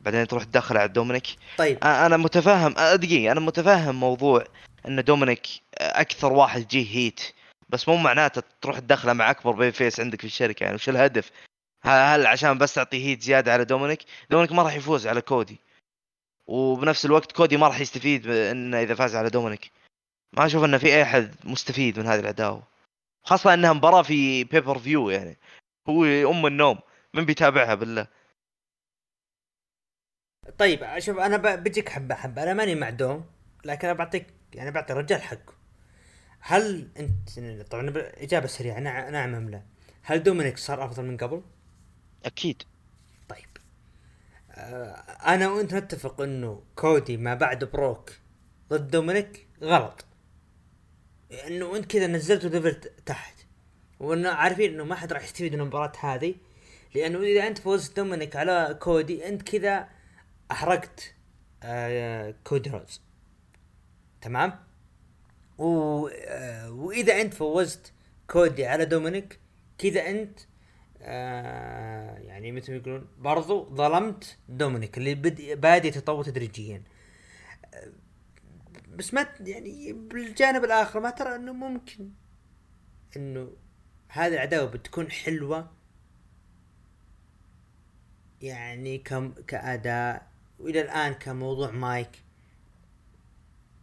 بعدين 0.00 0.26
تروح 0.26 0.44
تدخل 0.44 0.76
على 0.76 0.88
دومينيك 0.88 1.26
طيب 1.58 1.84
أنا 1.84 2.16
متفاهم 2.16 2.72
دقيقة 2.94 3.32
أنا 3.32 3.40
متفاهم 3.40 4.00
موضوع 4.00 4.44
إن 4.88 5.04
دومينيك 5.04 5.46
أكثر 5.78 6.32
واحد 6.32 6.68
جيه 6.68 6.96
heat 6.96 7.20
بس 7.68 7.88
مو 7.88 7.96
معناته 7.96 8.42
تروح 8.60 8.78
تدخله 8.78 9.12
مع 9.12 9.30
أكبر 9.30 9.52
baby 9.52 9.72
face 9.72 10.00
عندك 10.00 10.20
في 10.20 10.26
الشركة 10.26 10.64
يعني 10.64 10.74
وش 10.74 10.88
الهدف؟ 10.88 11.30
هل 11.84 12.26
عشان 12.26 12.58
بس 12.58 12.74
تعطي 12.74 13.04
heat 13.04 13.22
زيادة 13.22 13.52
على 13.52 13.64
دومينيك؟ 13.64 14.04
دومينيك 14.30 14.52
ما 14.52 14.62
راح 14.62 14.74
يفوز 14.74 15.06
على 15.06 15.20
كودي. 15.20 15.58
وبنفس 16.46 17.04
الوقت 17.06 17.32
كودي 17.32 17.56
ما 17.56 17.68
راح 17.68 17.80
يستفيد 17.80 18.26
انه 18.26 18.82
إذا 18.82 18.94
فاز 18.94 19.16
على 19.16 19.30
دومينيك. 19.30 19.70
ما 20.32 20.46
أشوف 20.46 20.64
إنه 20.64 20.78
في 20.78 20.86
أي 20.86 21.02
احد 21.02 21.34
مستفيد 21.44 21.98
من 21.98 22.06
هذه 22.06 22.20
العداوه 22.20 22.62
خاصة 23.22 23.54
إنها 23.54 23.72
مباراة 23.72 24.02
في 24.02 24.44
pay-per-view 24.44 25.10
يعني. 25.10 25.36
هو 25.88 26.04
أم 26.04 26.46
النوم. 26.46 26.78
من 27.14 27.24
بيتابعها 27.24 27.74
بالله. 27.74 28.06
طيب 30.58 30.98
شوف 30.98 31.18
أنا 31.18 31.36
بجيك 31.36 31.88
حبة 31.88 32.14
حبة. 32.14 32.42
أنا 32.42 32.54
ماني 32.54 32.74
مع 32.74 32.90
دوم 32.90 33.26
لكن 33.64 33.88
أنا 33.88 33.98
بعطيك 33.98 34.26
يعني 34.52 34.70
بعطي 34.70 34.92
الرجال 34.92 35.22
حقه. 35.22 35.54
هل 36.40 36.88
أنت 36.96 37.62
طبعا 37.70 37.92
إجابة 37.96 38.46
سريعة. 38.46 38.80
نعم 38.80 39.34
أم 39.34 39.50
لا. 39.50 39.62
هل 40.02 40.22
دومينيك 40.22 40.58
صار 40.58 40.84
أفضل 40.84 41.04
من 41.04 41.16
قبل؟ 41.16 41.42
أكيد. 42.24 42.62
طيب. 43.28 43.48
آه 44.50 44.94
أنا 45.34 45.48
وأنت 45.48 45.74
نتفق 45.74 46.20
إنه 46.20 46.62
كودي 46.76 47.16
ما 47.16 47.34
بعد 47.34 47.64
بروك 47.64 48.12
ضد 48.70 48.90
دومينيك 48.90 49.46
غلط. 49.62 50.04
إنه 51.46 51.76
انت 51.76 51.84
كذا 51.84 52.06
نزلته 52.06 52.48
level 52.48 52.74
تحت. 53.06 53.34
وإنه 54.00 54.30
عارفين 54.30 54.74
إنه 54.74 54.84
ما 54.84 54.94
حد 54.94 55.12
راح 55.12 55.24
يستفيد 55.24 55.54
من 55.54 55.60
المباراة 55.60 55.92
هذه. 56.00 56.34
لأنه 56.94 57.18
إذا 57.18 57.46
أنت 57.46 57.58
فوزت 57.58 57.96
دومينيك 57.96 58.36
على 58.36 58.78
كودي 58.80 59.28
أنت 59.28 59.42
كذا 59.42 59.88
أحرقت 60.50 61.14
آه 61.62 62.34
كودي 62.44 62.70
روز 62.70 63.00
تمام؟ 64.20 64.64
و... 65.58 66.08
آه 66.08 66.70
وإذا 66.72 67.20
أنت 67.20 67.34
فوزت 67.34 67.92
كودي 68.30 68.66
على 68.66 68.84
دومينيك 68.84 69.40
كذا 69.78 70.10
أنت 70.10 70.40
آه 71.06 72.18
يعني 72.18 72.52
مثل 72.52 72.72
ما 72.72 72.78
يقولون 72.78 73.08
برضو 73.18 73.74
ظلمت 73.74 74.38
دومينيك 74.48 74.98
اللي 74.98 75.14
بد... 75.14 75.60
بادي 75.60 75.88
يتطور 75.88 76.24
تدريجيا. 76.24 76.82
آه 77.74 77.92
بس 78.94 79.14
ما 79.14 79.26
يعني 79.40 79.92
بالجانب 79.92 80.64
الآخر 80.64 81.00
ما 81.00 81.10
ترى 81.10 81.34
إنه 81.34 81.52
ممكن 81.52 82.10
إنه 83.16 83.50
هذه 84.08 84.34
العداوة 84.34 84.66
بتكون 84.70 85.10
حلوة. 85.10 85.70
يعني 88.40 88.98
كم 88.98 89.32
كأداء 89.32 90.30
وإلى 90.58 90.80
الآن 90.80 91.12
كموضوع 91.12 91.70
مايك. 91.70 92.24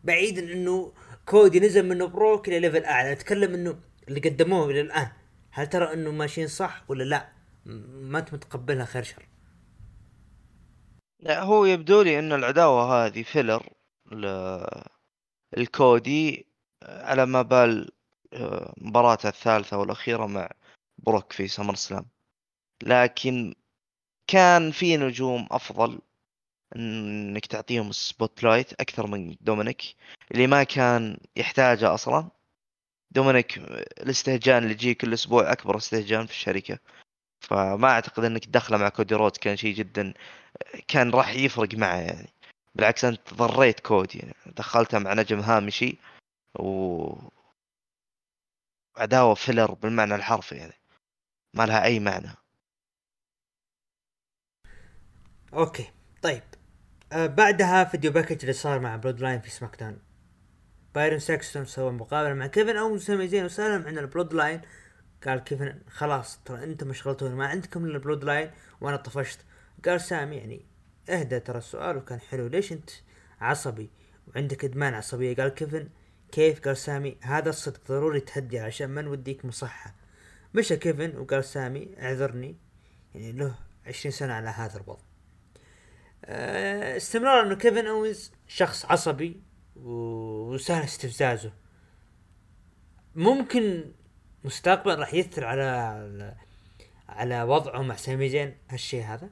بعيدا 0.04 0.54
إنه 0.54 0.94
كودي 1.26 1.60
نزل 1.60 1.88
من 1.88 2.06
بروك 2.08 2.48
إلى 2.48 2.60
level 2.60 2.86
أعلى. 2.86 3.14
نتكلم 3.14 3.54
إنه 3.54 3.80
اللي 4.08 4.20
قدموه 4.20 4.70
إلى 4.70 4.82
الآن. 4.82 5.08
هل 5.52 5.68
ترى 5.68 5.94
إنه 5.94 6.12
ماشيين 6.12 6.48
صح 6.48 6.84
ولا 6.88 7.04
لا؟ 7.04 7.30
ما 7.66 8.20
أنت 8.20 8.34
متقبلها 8.34 8.86
خير 8.86 9.04
شر. 9.04 9.28
لا 11.20 11.44
هو 11.44 11.66
يبدو 11.66 12.02
لي 12.02 12.20
ان 12.20 12.34
العداوة 12.34 13.06
هذه 13.06 13.24
filler. 13.24 13.70
الكودي 15.58 16.48
على 16.84 17.26
ما 17.26 17.42
بال 17.42 17.92
آه، 18.34 18.74
مباراته 18.78 19.30
الثالثة 19.30 19.78
والأخيرة 19.78 20.26
مع 20.26 20.50
بروك 20.98 21.34
في 21.34 21.48
سمر 21.48 21.76
سلام. 21.76 22.06
لكن 22.84 23.56
كان 24.28 24.72
في 24.72 24.98
نجوم 24.98 25.48
أفضل 25.52 26.00
إنك 26.76 27.46
تعطيهم 27.46 27.90
ال 27.90 28.44
spotlight 28.44 28.74
أكثر 28.74 29.08
من 29.08 29.36
دومينيك 29.42 29.82
اللي 30.32 30.48
ما 30.48 30.64
كان 30.64 31.18
يحتاجه 31.36 31.94
أصلا. 31.94 32.30
دومينيك 33.12 33.58
الاستهجان 34.02 34.64
اللي 34.64 34.74
يجي 34.74 34.94
كل 34.94 35.14
أسبوع 35.14 35.52
أكبر 35.52 35.78
استهجان 35.78 36.26
في 36.26 36.32
الشركة. 36.32 36.80
فما 37.42 37.88
أعتقد 37.88 38.24
إنك 38.24 38.46
تدخله 38.46 38.78
مع 38.78 38.90
كودي 38.90 39.16
رودز 39.16 39.38
كان 39.38 39.58
شيء 39.58 39.76
جدا 39.76 40.14
كان 40.88 41.12
راح 41.12 41.34
يفرق 41.36 41.76
معه 41.76 41.98
يعني. 41.98 42.30
بالعكس 42.76 43.06
أنت 43.06 43.34
ضريت 43.34 43.80
كودي 43.80 44.20
يعني. 44.20 44.34
دخلته 44.46 45.00
مع 45.00 45.14
نجم 45.14 45.40
هامشي 45.40 45.98
و 46.60 47.16
عداوة 48.98 49.34
filler 49.34 49.74
بالمعنى 49.74 50.16
الحرفي 50.16 50.56
يعني. 50.56 50.74
ما 51.54 51.66
لها 51.66 51.84
أي 51.84 52.00
معنى. 52.00 52.30
okay 55.54 55.92
طيب. 56.22 56.44
آه 57.12 57.28
بعدها 57.28 57.84
video 57.84 58.12
package 58.12 58.40
اللي 58.42 58.54
صار 58.54 58.80
مع 58.80 58.96
بلود 58.96 59.20
لاين 59.20 59.42
في 59.42 59.50
سماك 59.50 59.76
داون. 59.80 60.11
بايرن 60.96 61.20
ساكستون 61.20 61.66
سوى 61.66 61.92
مقابلة 61.92 62.34
مع 62.34 62.48
كيفن 62.48 62.78
أو 62.78 62.98
سامي 62.98 63.28
زين 63.28 63.46
وسأله 63.46 63.88
عن 63.88 63.98
البلود 63.98 64.34
لاين 64.34 64.62
قال 65.28 65.40
كيفن 65.40 65.80
خلاص 65.90 66.40
ترى 66.46 66.64
انت 66.64 66.84
مشغلتوني 66.84 67.36
ما 67.36 67.48
عندكم 67.48 67.86
إلا 67.86 67.96
البلود 67.96 68.24
لاين 68.24 68.52
وأنا 68.82 68.98
طفشت. 68.98 69.40
قال 69.86 70.02
سامي 70.02 70.36
يعني 70.36 70.66
اهدى 71.10 71.40
ترى 71.40 71.58
السؤال 71.58 71.98
وكان 71.98 72.20
حلو 72.20 72.48
ليش 72.48 72.72
أنت 72.72 72.90
عصبي 73.42 73.90
وعندك 74.28 74.66
إدمان 74.66 74.94
عصبية؟ 74.94 75.36
قال 75.36 75.50
كيفن 75.50 75.90
كيف؟ 76.32 76.60
قال 76.60 76.78
سامي 76.78 77.18
هذا 77.22 77.50
الصدق 77.50 77.82
ضروري 77.88 78.20
تهدي 78.20 78.60
عشان 78.60 78.90
ما 78.90 79.02
نوديك 79.02 79.46
مصحة. 79.46 79.96
مشى 80.54 80.78
كيفن 80.78 81.18
وقال 81.18 81.44
سامي 81.44 81.96
اعذرني 82.00 82.56
يعني 83.16 83.32
له 83.32 83.56
عشرين 83.86 84.12
سنة 84.12 84.34
على 84.34 84.50
هذا 84.50 84.80
الوضع. 84.80 85.02
آه، 86.26 86.98
استمرار 86.98 87.42
إنه 87.42 87.56
كيفن 87.56 87.88
اوينز 87.88 88.32
شخص 88.48 88.86
عصبي 88.86 89.42
وسهل 89.84 90.84
استفزازه. 90.84 91.52
ممكن 93.16 93.92
مستقبل 94.44 95.00
راح 95.00 95.14
يثر 95.14 95.46
على 95.46 96.36
على 97.10 97.44
وضعه 97.44 97.82
مع 97.82 97.96
سامي 97.96 98.30
زين 98.30 98.58
هالشيء 98.70 99.04
هذا؟ 99.04 99.30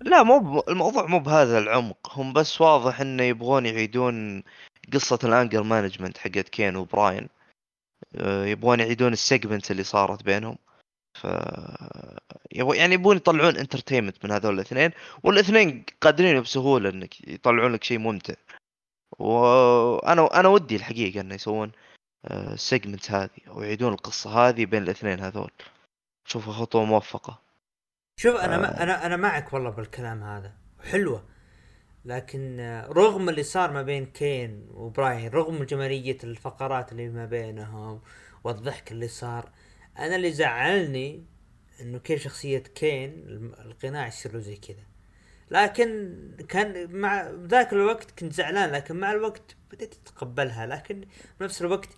لا 0.00 0.22
مو 0.22 0.64
الموضوع 0.68 1.06
مو 1.06 1.18
بهذا 1.18 1.58
العمق. 1.58 2.18
هم 2.18 2.32
بس 2.32 2.60
واضح 2.60 3.00
إنه 3.00 3.22
يبغون 3.22 3.66
يعيدون 3.66 4.42
قصة 4.92 5.18
ال 5.24 5.30
anger 5.30 5.62
management 5.62 6.18
حقت 6.18 6.48
كين 6.48 6.76
وبراين. 6.76 7.28
آه، 8.16 8.44
يبغون 8.46 8.80
يعيدون 8.80 9.12
ال 9.12 9.19
segment 9.19 9.70
اللي 9.70 9.82
صارت 9.84 10.22
بينهم. 10.22 10.58
ف 11.14 11.26
يعني 12.52 12.94
يبون 12.94 13.16
يطلعون 13.16 13.56
entertainment 13.56 14.24
من 14.24 14.30
هذول 14.30 14.54
الاثنين. 14.54 14.90
والاثنين 15.22 15.84
قادرين 16.00 16.40
بسهولة 16.40 16.90
إنك 16.90 17.28
يطلعون 17.28 17.72
لك 17.72 17.84
شيء 17.84 17.98
ممتع. 17.98 18.34
وأنا 19.18 20.40
أنا 20.40 20.48
ودي 20.48 20.76
الحقيقة 20.76 21.20
إنه 21.20 21.34
يسوون 21.34 21.72
ال 22.30 22.40
segment 22.40 23.10
آه، 23.10 23.22
هذه 23.22 23.48
أو 23.48 23.62
يعيدون 23.62 23.92
القصة 23.92 24.30
هذه 24.30 24.66
بين 24.66 24.82
الاثنين 24.82 25.20
هذول. 25.20 25.50
شوفها 26.24 26.52
خطوة 26.52 26.84
موفقة. 26.84 27.42
شوف 28.16 28.36
أنا 28.36 28.58
ما 28.58 28.82
أنا 28.82 29.06
أنا 29.06 29.16
معك 29.16 29.52
والله 29.52 29.70
بالكلام 29.70 30.22
هذا. 30.22 30.54
حلوة. 30.90 31.24
لكن 32.04 32.60
رغم 32.88 33.28
اللي 33.28 33.42
صار 33.42 33.72
ما 33.72 33.82
بين 33.82 34.06
كين 34.06 34.68
وبراين 34.70 35.28
رغم 35.30 35.64
جمالية 35.64 36.18
الفقرات 36.24 36.92
اللي 36.92 37.08
ما 37.08 37.26
بينهم 37.26 38.00
والضحك 38.44 38.92
اللي 38.92 39.08
صار 39.08 39.50
أنا 39.98 40.16
اللي 40.16 40.32
زعلني 40.32 41.26
إنه 41.80 41.98
كيف 41.98 42.22
شخصية 42.22 42.58
كين 42.58 43.10
القناع 43.60 44.06
يصير 44.06 44.32
له 44.32 44.38
زي 44.38 44.56
كذا. 44.56 44.89
لكن 45.50 46.16
كان 46.48 46.90
مع 46.92 47.30
ذاك 47.30 47.72
الوقت 47.72 48.10
كنت 48.10 48.32
زعلان 48.32 48.70
لكن 48.70 48.96
مع 48.96 49.12
الوقت 49.12 49.56
بديت 49.72 49.94
أتقبلها. 49.94 50.66
لكن 50.66 51.04
بنفس 51.40 51.62
الوقت 51.62 51.88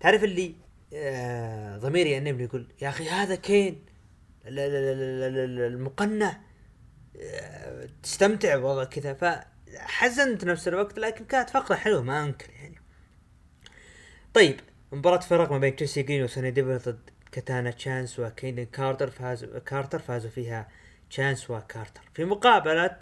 تعرف 0.00 0.24
اللي 0.24 0.54
آه 0.94 1.76
ضميري 1.76 2.10
يأنبني 2.10 2.44
يقول 2.44 2.66
يا 2.82 2.88
أخي 2.88 3.08
هذا 3.08 3.34
كين 3.34 3.84
المقنع. 4.46 6.40
آه، 7.20 7.88
تستمتع 8.02 8.56
بوضع 8.56 8.84
كذا. 8.84 9.14
فحزنت 9.14 10.44
نفس 10.44 10.68
الوقت 10.68 10.98
لكن 10.98 11.24
كانت 11.24 11.50
فقرة 11.50 11.74
حلوة 11.74 12.02
ما 12.02 12.24
أنكر 12.24 12.50
يعني. 12.50 12.82
طيب 14.34 14.60
مباراة 14.92 15.20
فرق 15.20 15.52
ما 15.52 15.58
بين 15.58 15.76
تشيلسي 15.76 16.02
جرين 16.02 16.24
وسوني 16.24 16.50
ديفل 16.50 16.78
ضد 16.78 17.10
كاتانا 17.32 17.70
تشانس 17.70 18.18
وكايدن 18.18 18.64
كارتر 18.64 19.10
فاز 19.10 19.44
كارتر 19.44 19.98
فازوا 19.98 20.30
فيها 20.30 20.68
تشانس 21.12 21.50
وكارتر. 21.50 22.00
في 22.14 22.24
مقابلة 22.24 22.98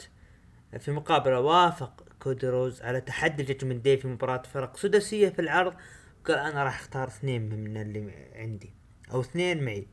في 0.78 0.90
مقابلة 0.90 1.40
وافق 1.40 2.04
كودي 2.18 2.48
روز 2.48 2.82
على 2.82 3.00
تحدي 3.00 3.42
الججمنت 3.42 3.84
دي 3.84 3.96
في 3.96 4.08
مباراة 4.08 4.42
فرق 4.42 4.76
سداسية 4.76 5.28
في 5.28 5.38
العرض 5.38 5.74
قال 6.24 6.38
أنا 6.38 6.64
راح 6.64 6.80
أختار 6.80 7.08
اثنين 7.08 7.42
من 7.42 7.76
اللي 7.76 8.30
عندي 8.34 8.72
أو 9.12 9.20
اثنين 9.20 9.64
معي. 9.64 9.86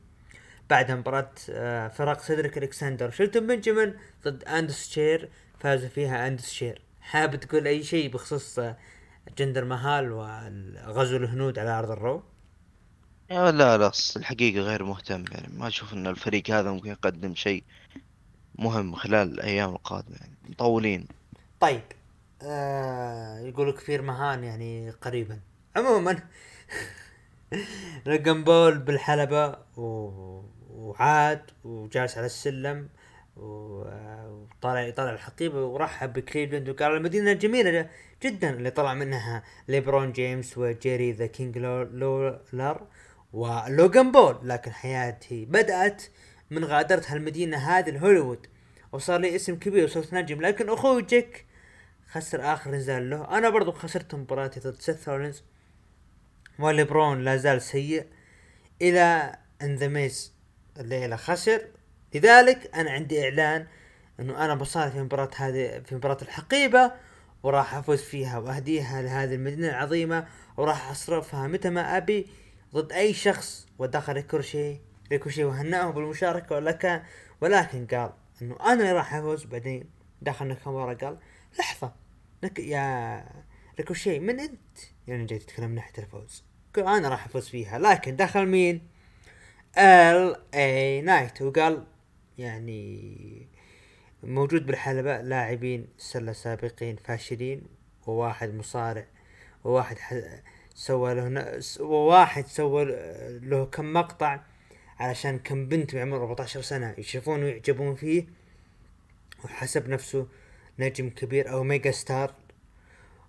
بعدها 0.70 0.96
مباراة 0.96 1.32
آه، 1.50 1.88
فرق 1.88 2.20
سيدريك 2.20 2.58
الكسندر 2.58 3.10
شيلتون 3.10 3.46
بنجامين 3.46 3.94
ضد 4.24 4.44
أندس 4.44 4.90
شير 4.90 5.28
فاز 5.60 5.84
فيها 5.84 6.28
أندس 6.28 6.50
شير. 6.50 6.82
حابب 7.00 7.36
تقول 7.36 7.66
أي 7.66 7.82
شيء 7.82 8.10
بخصوص 8.12 8.58
آه، 8.58 8.76
جندر 9.38 9.64
مهال 9.64 10.12
وغزو 10.12 11.16
الهنود 11.16 11.58
على 11.58 11.70
أرض 11.70 11.90
الرو؟ 11.90 12.22
يا 13.30 13.52
لا 13.52 13.78
لا 13.78 13.92
الحقيقة 14.16 14.60
غير 14.60 14.84
مهتم 14.84 15.24
يعني 15.32 15.58
ما 15.58 15.68
أشوف 15.68 15.92
إن 15.92 16.06
الفريق 16.06 16.50
هذا 16.50 16.70
ممكن 16.70 16.90
يقدم 16.90 17.34
شيء 17.34 17.64
مهم 18.58 18.94
خلال 18.94 19.32
الأيام 19.32 19.70
القادمة 19.70 20.16
يعني 20.20 20.32
مطولين. 20.48 21.06
طيب 21.60 21.82
آه 22.42 23.38
يقولوا 23.38 23.72
جندر 23.72 24.02
مهال 24.02 24.44
يعني 24.44 24.90
قريبا. 24.90 25.40
عموما 25.76 26.18
لوغان 28.08 28.44
بول 28.44 28.78
بالحلبة 28.78 29.56
و... 29.76 30.10
وعاد 30.70 31.42
وجالس 31.64 32.16
على 32.18 32.26
السلم 32.26 32.88
وطالع 33.36 34.80
يطالع 34.80 35.10
الحقيبة 35.12 35.64
ورحب 35.64 36.12
بكليفلاند 36.12 36.68
وقال 36.68 36.92
المدينة 36.96 37.32
جميلة 37.32 37.88
جدا 38.22 38.50
اللي 38.50 38.70
طلع 38.70 38.94
منها 38.94 39.42
ليبرون 39.68 40.12
جيمس 40.12 40.58
وجيري 40.58 41.12
ذا 41.12 41.26
كينج 41.26 41.58
لو- 41.58 41.82
لولر 41.82 42.80
ولوغان 43.32 44.12
بول. 44.12 44.38
لكن 44.42 44.72
حياتي 44.72 45.44
بدأت 45.44 46.02
من 46.50 46.64
غادرت 46.64 47.02
هالمدينة 47.06 47.56
هذه 47.56 47.90
لهوليوود 47.90 48.46
وصار 48.92 49.20
لي 49.20 49.36
اسم 49.36 49.58
كبير 49.58 49.84
وصرت 49.84 50.14
نجم 50.14 50.40
لكن 50.40 50.70
أخوي 50.70 51.02
جيك 51.02 51.46
خسر 52.10 52.52
آخر 52.52 52.70
نزال 52.70 53.10
له. 53.10 53.38
أنا 53.38 53.50
برضو 53.50 53.72
خسرت 53.72 54.14
مباراتي 54.14 54.60
ضد 54.60 54.80
سيث 54.80 55.08
رولينز. 55.08 55.42
وليبرون 56.58 57.24
لا 57.24 57.36
زال 57.36 57.62
سيء. 57.62 58.06
إلى 58.82 59.36
أن 59.62 59.74
ذا 59.74 59.88
ميز 59.88 60.32
الليلة 60.80 61.16
خسر. 61.16 61.60
لذلك 62.14 62.70
أنا 62.74 62.90
عندي 62.90 63.24
إعلان 63.24 63.66
إنه 64.20 64.44
أنا 64.44 64.54
بصارع 64.54 64.88
في 64.88 65.02
مباراة 65.02 65.30
هذه 65.36 65.82
في 65.86 65.94
مباراة 65.94 66.18
الحقيبة 66.22 66.92
وراح 67.42 67.74
أفوز 67.74 68.02
فيها 68.02 68.38
وأهديها 68.38 69.02
لهذه 69.02 69.34
المدينة 69.34 69.68
العظيمة 69.68 70.26
وراح 70.56 70.90
أصرفها 70.90 71.46
متى 71.46 71.70
ما 71.70 71.96
أبي 71.96 72.26
ضد 72.74 72.92
أي 72.92 73.14
شخص 73.14 73.66
ودخل 73.78 74.12
ريكوشي 74.12 74.87
ريكوشي 75.12 75.44
وهنأه 75.44 75.90
بالمشاركة 75.90 76.56
ولكن 76.56 77.02
ولكن 77.40 77.86
قال 77.86 78.12
إنه 78.42 78.56
أنا 78.60 78.72
اللي 78.72 78.92
راح 78.92 79.14
أفوز. 79.14 79.44
بعدين 79.44 79.90
دخل 80.22 80.46
ناكامورا 80.46 80.94
قال 80.94 81.18
لحظتك 81.58 82.58
يا 82.58 83.24
ريكوشيه 83.78 84.18
من 84.18 84.40
أنت؟ 84.40 84.78
يعني 85.06 85.24
جاي 85.24 85.38
تتكلم 85.38 85.68
من 85.68 85.74
ناحية 85.74 86.02
الفوز. 86.02 86.44
قال 86.76 86.86
أنا 86.86 87.08
راح 87.08 87.26
أفوز 87.26 87.48
فيها. 87.48 87.78
لكن 87.78 88.16
دخل 88.16 88.46
مين؟ 88.46 88.88
LA 89.78 90.36
Knight 90.54 91.42
وقال 91.42 91.86
يعني 92.38 93.48
موجود 94.22 94.66
بالحلبة 94.66 95.20
لاعبين 95.20 95.88
سلة 95.98 96.32
سابقين 96.32 96.96
فاشلين 96.96 97.62
وواحد 98.06 98.54
مصارع 98.54 99.06
وواحد. 99.64 99.96
سوى 100.74 101.14
له 101.14 101.60
وواحد 101.80 102.46
سوى 102.46 102.84
له 103.42 103.66
كم 103.66 103.92
مقطع. 103.92 104.40
علشان 104.98 105.38
كم 105.38 105.66
بنت 105.68 105.94
بعمر 105.94 106.16
14 106.16 106.62
سنة 106.62 106.94
يشوفونه 106.98 107.44
ويعجبون 107.44 107.94
فيه 107.94 108.26
وحسب 109.44 109.88
نفسه 109.88 110.26
نجم 110.78 111.10
كبير 111.10 111.50
أو 111.50 111.62
mega 111.62 111.90
star. 111.90 112.34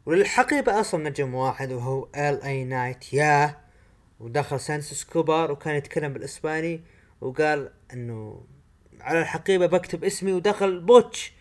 وللحقيقة 0.06 0.80
أصلا 0.80 1.10
نجم 1.10 1.34
واحد 1.36 1.72
وهو 1.72 2.08
LA 2.16 2.44
Knight 2.44 3.14
yeah! 3.14 3.58
ودخل 4.20 4.60
سانتوس 4.60 4.94
اسكوبار 4.94 5.52
وكان 5.52 5.76
يتكلم 5.76 6.14
بالإسباني 6.14 6.82
وقال 7.22 7.72
إنه 7.94 8.46
على 9.02 9.22
الحقيبة 9.22 9.66
بكتب 9.66 10.04
اسمي 10.04 10.34
ودخل 10.34 10.80
بوتش 10.80 11.34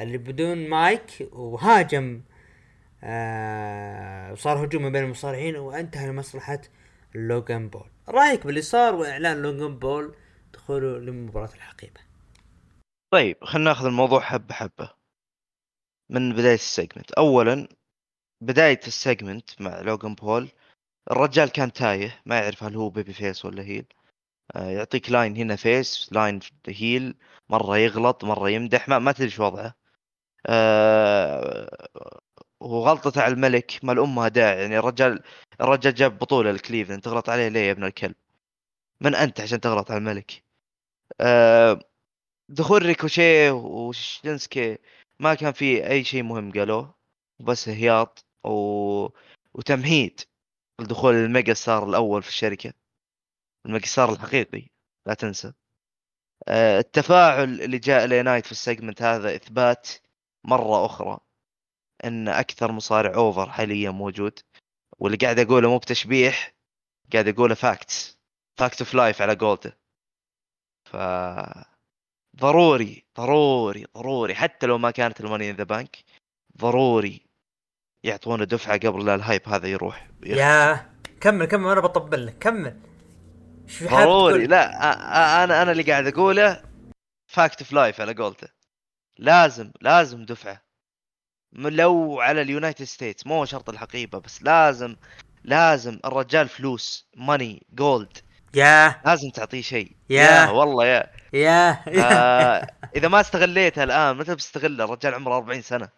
اللي 0.00 0.18
بدون 0.18 0.68
مايك 0.68 1.28
وهاجم. 1.32 2.20
آه 3.04 4.32
وصار 4.32 4.64
هجوم 4.64 4.92
بين 4.92 5.04
المصارعين 5.04 5.56
وانتهى 5.56 6.06
لمصلحة 6.08 6.60
لوغان 7.14 7.68
بول. 7.68 7.93
رأيك 8.08 8.46
باللي 8.46 8.62
صار 8.62 8.94
وإعلان 8.94 9.42
لوغان 9.42 9.78
بول؟ 9.78 10.14
دخوله 10.52 10.98
لمباراة 10.98 11.54
الحقيبة. 11.54 12.00
طيب 13.10 13.44
خلينا 13.44 13.70
ناخذ 13.70 13.86
الموضوع 13.86 14.20
حبة 14.20 14.54
حبة. 14.54 14.90
من 16.10 16.32
بداية 16.32 16.54
ال 16.54 16.60
segment. 16.60 17.12
أولا 17.12 17.68
بداية 18.40 18.80
ال 18.86 18.95
segment 18.95 19.62
مع 19.62 19.80
لوغان 19.80 20.14
بول 20.14 20.48
الرجال 21.10 21.48
كان 21.48 21.72
تايه 21.72 22.22
ما 22.26 22.38
يعرف 22.38 22.64
هل 22.64 22.76
هو 22.76 22.90
babyface 22.90 23.44
ولا 23.44 23.62
heel. 23.62 23.86
آه، 24.56 24.70
يعطيك 24.70 25.10
line 25.10 25.36
هنا 25.36 25.56
face 25.56 26.12
line 26.12 26.40
heel 26.68 27.14
مرة 27.48 27.78
يغلط 27.78 28.24
مرة 28.24 28.50
يمدح 28.50 28.88
ما, 28.88 28.98
ما 28.98 29.12
تدري 29.12 29.30
شو 29.30 29.44
وضعه. 29.44 29.74
آه، 30.46 31.88
وغلطته 32.64 33.22
على 33.22 33.34
الملك 33.34 33.80
ما 33.82 33.92
لأمها 33.92 34.28
داعي 34.28 34.60
يعني 34.60 34.78
الرجال 34.78 35.22
الرجال 35.60 35.94
جاب 35.94 36.18
بطولة 36.18 36.52
لكليفلاند 36.52 37.02
تغلط 37.02 37.28
عليه 37.30 37.48
ليه 37.48 37.60
يا 37.60 37.72
ابن 37.72 37.84
الكلب؟ 37.84 38.14
من 39.00 39.14
أنت 39.14 39.40
عشان 39.40 39.60
تغلط 39.60 39.90
على 39.90 39.98
الملك؟ 39.98 40.44
آه، 41.20 41.80
دخول 42.48 42.86
ريكوشيه 42.86 43.50
وشينسكي 43.50 44.78
ما 45.20 45.34
كان 45.34 45.52
في 45.52 45.88
أي 45.90 46.04
شيء 46.04 46.22
مهم 46.22 46.52
قالوه 46.52 46.94
بس 47.40 47.68
هياط 47.68 48.26
و... 48.44 48.50
وتمهيد 49.54 50.20
لدخول 50.80 51.14
ال 51.14 51.22
mega 51.22 51.54
star 51.54 51.88
الأول 51.88 52.22
في 52.22 52.28
الشركة. 52.28 52.72
ال 53.66 53.70
mega 53.70 53.86
star 53.86 54.12
الحقيقي 54.12 54.68
لا 55.06 55.14
تنسى. 55.14 55.52
آه، 56.48 56.78
التفاعل 56.80 57.60
اللي 57.60 57.78
جاء 57.78 58.06
LA 58.06 58.22
Knight 58.22 58.46
في 58.46 58.52
ال 58.52 58.58
segment 58.58 59.02
هذا 59.02 59.36
إثبات 59.36 59.88
مرة 60.44 60.86
أخرى. 60.86 61.18
إن 62.04 62.28
أكثر 62.28 62.72
مصارع 62.72 63.14
over 63.14 63.50
حاليا 63.50 63.90
موجود. 63.90 64.38
واللي 64.98 65.16
قاعد 65.16 65.38
أقوله 65.38 65.68
مو 65.68 65.78
بتشبيح 65.78 66.54
قاعد 67.12 67.28
أقوله 67.28 67.54
facts 67.54 68.18
fact 68.58 68.80
of 68.80 68.94
life 68.94 69.22
على 69.22 69.34
قولته. 69.34 69.72
ف 70.84 70.96
ضروري 72.36 73.04
ضروري 73.16 73.86
ضروري. 73.96 74.34
حتى 74.34 74.66
لو 74.66 74.78
ما 74.78 74.90
كانت 74.90 75.20
ال 75.20 75.25
Money 75.25 75.50
in 75.50 75.56
the 75.56 75.64
Bank 75.64 75.96
ضروري 76.58 77.26
يعطونا 78.04 78.44
دفعة 78.44 78.78
قبل 78.78 79.06
لا 79.06 79.14
ال 79.14 79.21
hype 79.21 79.48
هذا 79.48 79.68
يروح. 79.68 80.08
يا 80.22 80.90
كمل 81.20 81.46
كمل. 81.46 81.70
أنا 81.70 81.80
بطبل 81.80 82.26
لك. 82.26 82.38
كمل. 82.38 82.80
شو 83.66 83.86
ضروري؟ 83.88 84.46
لا 84.46 85.44
أنا 85.44 85.62
أنا 85.62 85.72
اللي 85.72 85.82
قاعد 85.82 86.06
أقوله 86.06 86.64
fact 87.26 87.60
of 87.60 87.72
life 87.72 88.00
على 88.00 88.14
قولته. 88.14 88.48
لازم 89.18 89.72
لازم 89.80 90.24
دفعة. 90.24 90.63
لو 91.54 92.20
على 92.20 92.42
ال 92.42 92.48
United 92.48 92.84
States 92.84 93.26
مو 93.26 93.44
شرط 93.44 93.68
الحقيبة 93.70 94.18
بس 94.18 94.42
لازم 94.42 94.96
لازم 95.44 95.98
الرجال 96.04 96.48
فلوس 96.48 97.06
money 97.16 97.62
gold 97.72 98.18
يا 98.54 99.00
لازم 99.06 99.30
تعطيه 99.30 99.62
شيء. 99.62 99.92
yeah. 100.10 100.50
والله 100.50 100.86
yeah 100.86 101.10
yeah 101.32 101.82
آه 101.88 102.66
إذا 102.96 103.08
ما 103.08 103.20
استغليتها 103.20 103.84
الآن 103.84 104.16
متى 104.16 104.34
بتستغلها 104.34 104.84
الرجال 104.86 105.14
عمره 105.14 105.36
40 105.36 105.62
سنة. 105.62 105.88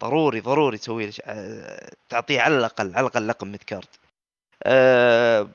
ضروري 0.00 0.40
ضروري 0.40 0.78
تسوي 0.78 1.04
له 1.04 1.10
ش- 1.10 1.22
آه، 1.24 1.90
تعطيه 2.08 2.40
على 2.40 2.58
الأقل 2.58 2.86
على 2.94 3.00
الأقل 3.06 3.28
لقب 3.28 3.46
mid 3.46 3.62
card 3.62 3.86
آه 4.64 5.48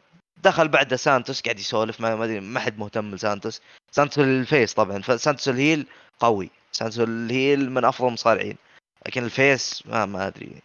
دخل 0.43 0.67
بعده 0.67 0.95
سانتوس 0.95 1.41
قاعد 1.41 1.59
يسولف 1.59 2.01
ما 2.01 2.15
ما 2.15 2.25
أدري 2.25 2.39
ما 2.39 2.59
حد 2.59 2.77
مهتم 2.79 3.15
لسانتوس. 3.15 3.61
سانتوس 3.91 4.19
ال 4.19 4.30
face 4.30 4.73
طبعا 4.73 5.01
فسانتوس 5.01 5.49
ال 5.49 5.57
heel 5.57 5.87
قوي. 6.19 6.49
سانتوس 6.71 6.99
ال 6.99 7.14
heel 7.14 7.71
من 7.71 7.85
أفضل 7.85 8.07
المصارعين. 8.07 8.57
لكن 9.05 9.23
ال 9.23 9.36
face 9.36 9.87
ما 9.87 10.05
ما 10.05 10.27
أدري. 10.27 10.61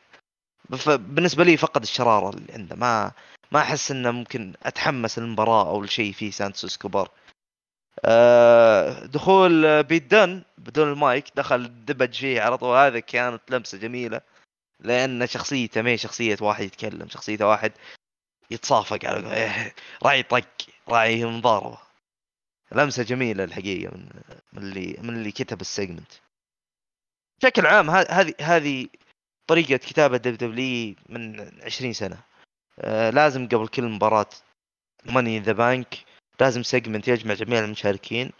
بالنسبة 0.88 1.44
لي 1.44 1.56
فقد 1.56 1.82
الشرارة 1.82 2.30
اللي 2.30 2.52
عنده. 2.52 2.76
ما 2.76 3.12
ما 3.52 3.60
أحس 3.60 3.90
إنه 3.90 4.10
ممكن 4.10 4.52
أتحمس 4.62 5.18
للمباراة 5.18 5.68
أو 5.70 5.82
لشيء 5.82 6.12
فيه 6.12 6.30
سانتوس 6.30 6.64
اسكوبار 6.64 7.10
آه، 8.04 9.06
دخول 9.06 9.82
بيت 9.82 10.02
دن 10.10 10.42
بدون 10.58 10.92
المايك. 10.92 11.24
دخل 11.36 11.84
دبج 11.84 12.14
فيه 12.14 12.40
على 12.40 12.58
طول. 12.58 12.76
هذا 12.76 13.00
كانت 13.00 13.42
لمسة 13.50 13.78
جميلة. 13.78 14.20
لأن 14.80 15.26
شخصيته 15.26 15.82
ما 15.82 15.96
شخصية 15.96 16.36
واحد 16.40 16.64
يتكلم. 16.64 17.08
شخصيته 17.08 17.46
واحد 17.46 17.72
يتصافق 18.50 19.04
على 19.04 19.34
إيه، 19.34 19.74
راعي 20.02 20.22
طق. 20.22 20.44
راعي 20.88 21.24
مضاربة. 21.24 21.78
لمسة 22.72 23.02
جميلة 23.02 23.44
الحقيقة 23.44 23.96
من 24.52 24.62
اللي 24.62 24.96
من 25.02 25.16
اللي 25.16 25.32
كتب 25.32 25.60
ال 25.60 25.66
segment. 25.66 26.12
بشكل 27.38 27.66
عام 27.66 27.90
هذه 27.90 28.34
هذه 28.40 28.86
طريقة 29.46 29.76
كتابة 29.76 30.16
WWE 30.16 30.94
من 31.08 31.50
20 31.64 31.92
سنة. 31.92 32.16
آه 32.80 33.10
لازم 33.10 33.48
قبل 33.48 33.68
كل 33.68 33.82
مباراة 33.82 34.28
Money 35.05 35.40
the 35.40 35.52
Bank 35.52 35.94
لازم 36.40 36.62
segment 36.62 37.09
يجمع 37.08 37.34
جميع 37.34 37.58
المشاركين. 37.58 38.30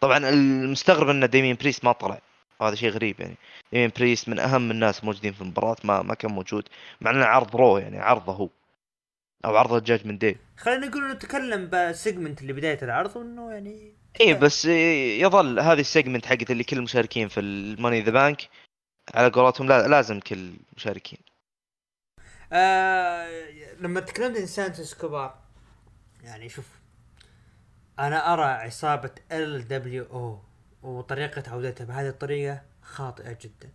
طبعا 0.00 0.28
المستغرب 0.28 1.08
إن 1.08 1.30
ديمين 1.30 1.56
بريست 1.56 1.84
ما 1.84 1.92
طلع. 1.92 2.20
هذا 2.62 2.74
شيء 2.74 2.90
غريب 2.90 3.20
يعني. 3.20 3.36
ديمين 3.72 3.90
بريست 3.96 4.28
من 4.28 4.38
أهم 4.38 4.70
الناس 4.70 5.04
موجودين 5.04 5.32
في 5.32 5.40
المباراة 5.40 5.76
ما 5.84 6.02
ما 6.02 6.14
كان 6.14 6.30
موجود. 6.30 6.68
مع 7.00 7.10
إنه 7.10 7.24
عرض 7.24 7.56
Raw 7.56 7.78
يعني 7.78 7.98
عرضه 7.98 8.32
هو. 8.32 8.48
أو 9.46 9.56
عرض 9.56 9.72
ال 9.72 10.06
Judgment 10.06 10.18
Day 10.18 10.36
خلينا 10.56 10.86
نقول 10.86 11.04
إنه 11.04 11.14
تكلم 11.14 11.68
ب 11.72 11.81
segment 11.81 12.42
اللي 12.42 12.52
بداية 12.52 12.78
العرض 12.82 13.16
وإنه 13.16 13.52
يعني 13.52 13.94
اي 14.20 14.34
بس 14.34 14.64
يظل 14.64 15.60
هذه 15.60 15.80
ال 15.80 15.86
segment 15.86 16.26
حقت 16.26 16.50
اللي 16.50 16.64
كل 16.64 16.76
المشاركين 16.76 17.28
في 17.28 17.40
ال 17.40 17.50
Money 17.50 18.00
the 18.02 18.10
Bank 18.10 18.48
على 19.14 19.28
قولتهم 19.28 19.68
لازم 19.68 20.20
كل 20.20 20.54
المشاركين 20.72 21.18
آه 22.52 23.28
لما 23.80 24.00
تكلمت 24.00 24.36
عن 24.38 24.46
سانتوس 24.46 24.94
كوبار 24.94 25.38
يعني 26.22 26.48
شوف 26.48 26.66
أنا 27.98 28.32
أرى 28.32 28.44
عصابة 28.44 29.10
LWO 29.32 30.40
وطريقة 30.82 31.50
عودتها 31.50 31.84
بهذه 31.84 32.08
الطريقة 32.08 32.62
خاطئة 32.82 33.38
جدا. 33.42 33.70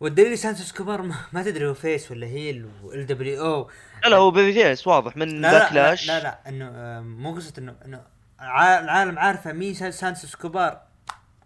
والدليل 0.00 0.38
سانتوس 0.38 0.72
كوبار 0.72 1.02
ما, 1.02 1.14
ما 1.32 1.42
تدري 1.42 1.66
هو 1.68 1.74
face 1.74 2.10
ولا 2.10 2.26
heel 2.26 2.68
و 2.82 3.06
LWO. 3.06 3.70
لا 4.04 4.08
لا 4.08 4.16
هو 4.16 4.30
babyface 4.30 4.86
واضح 4.86 5.16
من 5.16 5.28
لا 5.28 5.52
لا, 5.52 5.58
Backlash. 5.58 6.08
لا 6.08 6.18
لا 6.18 6.22
لا 6.22 6.48
انه 6.48 7.00
مو 7.00 7.34
قصة 7.34 7.52
انه 7.58 7.76
إنه 7.84 8.02
عا- 8.38 8.80
العالم 8.80 9.18
عارفه 9.18 9.52
مين 9.52 9.74
سان- 9.74 9.92
سانتوس 9.92 10.36
كوبار. 10.36 10.82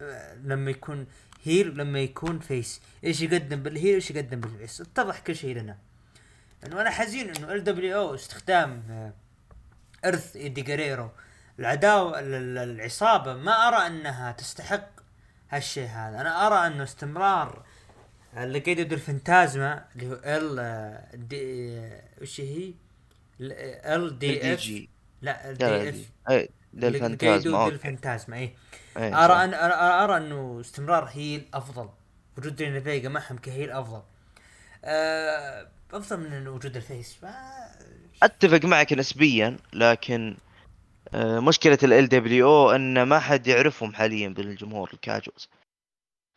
آه، 0.03 0.35
لما 0.35 0.71
يكون 0.71 1.07
heel 1.45 1.71
ولما 1.71 1.99
يكون 2.01 2.39
face 2.39 2.81
إيش 3.05 3.21
يقدم 3.23 3.63
بال 3.63 3.73
heel 3.73 3.93
وايش 3.93 4.11
يقدم 4.11 4.41
بال 4.41 4.52
face. 4.52 4.81
اتضح 4.81 5.19
كل 5.19 5.37
شيء 5.37 5.57
لنا. 5.57 5.79
إنه 6.67 6.81
أنا 6.81 6.91
حزين 6.91 7.37
إنه 7.37 7.53
ال 7.53 7.65
دبليو 7.65 7.99
أو 7.99 8.15
استخدام 8.15 8.83
آه، 8.91 9.13
إرث 10.09 10.37
إيدي 10.37 10.63
جريرو 10.63 11.11
العداوة 11.59 12.21
ال- 12.21 12.35
ال- 12.35 12.59
العصابة 12.71 13.35
ما 13.35 13.69
أرى 13.69 13.87
إنها 13.87 14.33
تستحق 14.33 14.89
هالشيء 15.51 15.89
هذا. 15.89 16.21
أنا 16.21 16.47
أرى 16.47 16.67
إنه 16.67 16.83
استمرار 16.83 17.63
قاعد 18.35 18.69
يدور 18.69 18.93
الفانتازما 18.99 19.85
اللي 19.97 20.07
هو 20.09 20.21
ال 20.25 20.59
آه، 20.59 21.17
دي 21.17 21.79
آه، 21.79 22.03
وش 22.23 22.41
هي؟ 22.41 22.75
ال 23.41 24.19
دي 24.19 24.39
دي 24.39 24.55
اف 24.55 24.71
لا 25.23 25.51
ال 25.51 25.59
دي 25.59 25.89
اف 25.89 26.49
للفانتازما 26.75 27.65
أوكي. 27.65 27.75
الفانتازما 27.75 28.37
اي 28.37 28.55
إيه، 28.97 29.25
أرى. 29.25 29.45
ان 29.45 29.55
ارى, 29.55 29.75
أرى 30.05 30.17
أنه 30.17 30.61
استمرار 30.61 31.05
هيل 31.05 31.45
أفضل. 31.55 31.89
وجود 32.39 32.57
زيلينا 32.57 32.81
فيجا 32.81 33.09
معهم 33.09 33.39
ك 33.39 33.45
heel 33.45 33.71
أفضل. 33.71 34.03
آه 34.85 35.69
أفضل 35.93 36.21
من 36.21 36.49
وجود 36.49 36.77
ال 36.77 36.84
face. 36.84 37.19
أتفق 38.23 38.65
معك 38.65 38.93
نسبيا 38.93 39.57
لكن 39.73 40.37
آه، 41.15 41.41
مشكلة 41.41 41.79
LWO 41.83 42.71
إن 42.71 43.03
ما 43.03 43.19
حد 43.19 43.47
يعرفهم 43.47 43.95
حاليا 43.95 44.29
بالجمهور 44.29 44.91
الكاجوز 44.95 45.49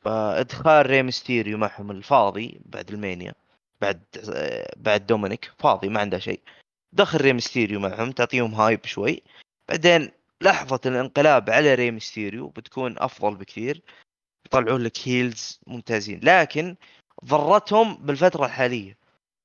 فادخال 0.06 0.86
ري 0.86 1.04
ميستيريو 1.04 1.58
معهم 1.58 1.92
الفاضي 1.92 2.60
بعد 2.66 2.92
ال 2.92 2.99
Mania 2.99 3.34
بعد 3.82 4.02
بعد 4.78 5.06
دومينيك 5.08 5.52
فاضي 5.60 5.90
ما 5.90 6.00
عنده 6.00 6.20
شيء. 6.20 6.42
دخل 6.94 7.22
ري 7.22 7.34
ميستيريو 7.34 7.80
معهم 7.80 8.12
تعطيهم 8.12 8.56
hype 8.56 8.86
شوي. 8.86 9.22
بعدين 9.70 10.12
لحظة 10.42 10.80
الانقلاب 10.86 11.50
على 11.50 11.76
ري 11.76 11.92
ميستيريو 11.92 12.48
بتكون 12.48 12.96
أفضل 12.98 13.36
بكثير. 13.36 13.82
يطلعون 14.46 14.82
لك 14.82 15.08
heels 15.08 15.60
ممتازين. 15.68 16.20
لكن 16.24 16.76
ضرتهم 17.26 17.96
بالفترة 17.96 18.46
الحالية. 18.46 18.98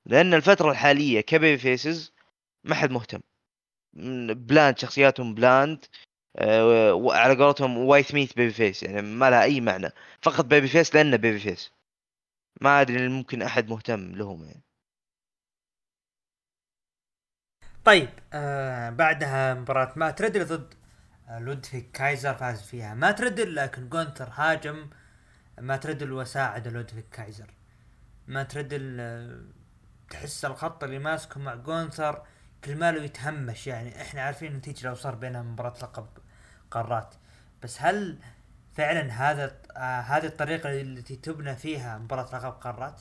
لأن 0.07 0.35
الفترة 0.35 0.71
الحالية 0.71 1.21
ك 1.21 1.59
babyfaces 1.59 2.13
ما 2.65 2.75
حد 2.75 2.91
مهتم. 2.91 3.21
bland 4.35 4.79
شخصياتهم 4.79 5.35
bland. 5.35 5.85
آه، 6.37 6.95
وعلى 6.95 7.45
قولتهم 7.45 7.79
white 7.79 8.07
meat 8.07 8.33
babyface 8.33 8.83
يعني 8.83 9.03
ما 9.03 9.31
لها 9.31 9.43
أي 9.43 9.61
معنى. 9.61 9.91
فقط 10.23 10.45
babyface 10.45 10.95
لأنه 10.95 11.17
babyface. 11.17 11.73
ما 12.61 12.81
أدري 12.81 13.09
ممكن 13.09 13.43
أحد 13.43 13.69
مهتم 13.69 14.13
لهم 14.15 14.45
يعني. 14.45 14.63
طيب 17.85 18.09
آه 18.33 18.91
بعدها 18.91 19.55
مباراة 19.55 19.93
مات 19.97 20.11
ريدل 20.11 20.45
ضد 20.45 20.75
آه، 21.29 21.39
لودفيك 21.39 21.91
كايزر 21.93 22.35
فاز 22.35 22.63
فيها 22.63 22.95
مات 22.95 23.11
ريدل 23.13 23.55
لكن 23.55 23.89
جونتر 23.89 24.29
هاجم 24.35 24.91
مات 25.59 25.77
ريدل 25.77 26.13
وساعد 26.13 26.69
لودفيك 26.69 27.09
كايزر. 27.13 27.55
مات 28.27 28.43
ريدل 28.43 28.97
آه، 29.01 29.41
تحس 30.11 30.45
الخط 30.45 30.85
اللي 30.85 30.99
ماسكه 30.99 31.41
مع 31.41 31.55
جونثر 31.55 32.23
كل 32.65 32.77
ماله 32.77 33.03
يتهمش 33.03 33.67
يعني 33.67 34.03
إحنا 34.03 34.23
عارفين 34.23 34.53
النتيجة 34.53 34.89
لو 34.89 34.95
صار 34.95 35.15
بينهم 35.15 35.53
مباراة 35.53 35.75
لقب 35.83 36.07
قارات. 36.71 37.15
بس 37.63 37.83
هل 37.83 38.19
فعلا 38.75 39.13
هذا 39.13 39.57
آه 39.77 40.01
هذه 40.01 40.27
الطريقة 40.27 40.81
التي 40.81 41.17
تبنى 41.17 41.57
فيها 41.57 41.99
مباراة 41.99 42.25
لقب 42.25 42.53
قارات؟ 42.53 43.01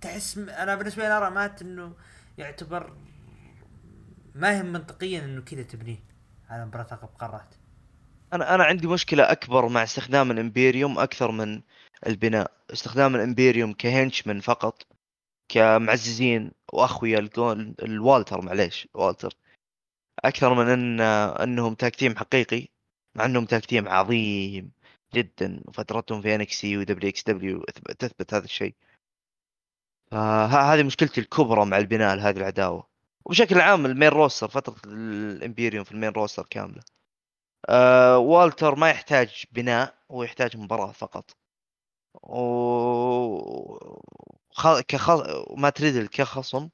تحس 0.00 0.38
أنا 0.38 0.74
بالنسبة 0.74 1.02
لي 1.02 1.16
أرى 1.16 1.30
مات 1.30 1.62
إنه 1.62 1.94
يعتبر 2.38 2.96
ما 4.34 4.58
هي 4.58 4.62
منطقيا 4.62 5.24
إنه 5.24 5.42
كذا 5.42 5.62
تبنيه 5.62 5.98
على 6.50 6.66
مباراة 6.66 6.86
لقب 6.92 7.08
قارات. 7.18 7.54
أنا 8.32 8.54
أنا 8.54 8.64
عندي 8.64 8.86
مشكلة 8.86 9.32
أكبر 9.32 9.68
مع 9.68 9.82
استخدام 9.82 10.30
الإمبيريوم 10.30 10.98
أكثر 10.98 11.30
من 11.30 11.62
البناء. 12.06 12.50
استخدام 12.72 13.14
الإمبيريوم 13.14 13.72
ك 13.72 13.80
henchmen 13.80 14.40
فقط 14.40 14.82
كمعززين. 15.48 16.52
وأخويا 16.72 17.18
لجونتر 17.18 17.74
لوالتر 17.82 18.40
معليش 18.40 18.88
والتر. 18.94 19.34
أكثر 20.24 20.54
من 20.54 20.68
إن 20.68 21.00
إنهم 21.00 21.74
tag 21.74 21.92
team 21.92 22.16
حقيقي 22.16 22.68
مع 23.14 23.24
إنهم 23.24 23.44
tag 23.44 23.63
team 23.63 23.88
عظيم 23.88 24.72
جدا 25.14 25.62
وفترتهم 25.66 26.22
في 26.22 26.34
NXT 26.34 27.08
و 27.10 27.22
wXw 27.24 27.64
تثبت 27.98 28.34
هذا 28.34 28.44
الشيء. 28.44 28.74
فهذه 30.10 30.82
مشكلتي 30.82 31.20
الكبرى 31.20 31.64
مع 31.66 31.78
البناء 31.78 32.16
لهذه 32.16 32.36
العداوة. 32.36 32.86
وبشكل 33.24 33.60
عام 33.60 33.86
ال 33.86 33.90
main 33.90 34.08
roster 34.08 34.48
فترة 34.48 34.76
الإمبيريوم 34.86 35.84
في 35.84 35.92
ال 35.92 35.96
main 35.96 36.10
roster 36.10 36.46
كاملة. 36.50 36.82
آه 37.68 38.18
والتر 38.18 38.74
ما 38.74 38.90
يحتاج 38.90 39.44
بناء 39.52 39.94
هو 40.10 40.22
يحتاج 40.22 40.56
مباراة 40.56 40.92
فقط. 40.92 41.36
و 42.22 42.36
خ... 44.56 44.80
كخ... 44.80 45.10
مات 45.58 45.70
ريدل 45.70 46.06
كخصم 46.08 46.68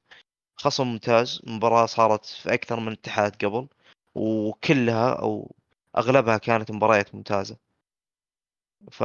خصم 0.57 0.87
ممتاز. 0.87 1.41
مباراة 1.47 1.85
صارت 1.85 2.25
في 2.25 2.53
أكثر 2.53 2.79
من 2.79 2.91
اتحاد 2.91 3.45
قبل 3.45 3.67
وكلها 4.15 5.13
أو 5.13 5.55
أغلبها 5.97 6.37
كانت 6.37 6.71
مباريات 6.71 7.15
ممتازة. 7.15 7.57
ف 8.91 9.03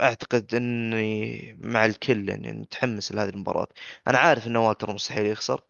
أعتقد 0.00 0.54
أني 0.54 1.52
مع 1.60 1.86
الكل 1.86 2.28
يعني 2.28 2.52
متحمس 2.52 3.12
لهذه 3.12 3.28
المباراة. 3.28 3.68
أنا 4.08 4.18
عارف 4.18 4.46
أن 4.46 4.56
والتر 4.56 4.92
مستحيل 4.94 5.26
يخسر 5.26 5.60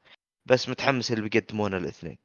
بس 0.47 0.69
متحمس 0.69 1.13
اللي 1.13 1.29
بيقدمونه 1.29 1.77
الاثنين. 1.77 2.19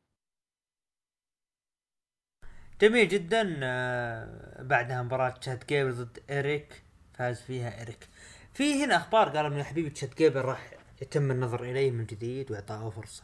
جميل 2.82 3.08
جدا. 3.08 3.60
آه 3.64 4.64
بعدها 4.64 5.02
مباراة 5.02 5.30
تشات 5.30 5.70
جيبل 5.70 5.94
ضد 5.94 6.20
ايريك 6.30 6.84
فاز 7.14 7.42
فيها 7.42 7.80
ايريك 7.80 8.10
في 8.54 8.84
هنا 8.84 8.96
أخبار 8.96 9.30
قالوا 9.30 9.50
من 9.50 9.64
حبيبي 9.64 9.90
تشات 9.90 10.18
جيبل 10.18 10.42
راح 10.42 10.72
يتم 11.02 11.32
النظر 11.32 11.64
إليه 11.64 11.92
من 11.92 12.06
جديد 12.06 12.52
واعطائه 12.52 12.90
فرصة. 12.90 13.24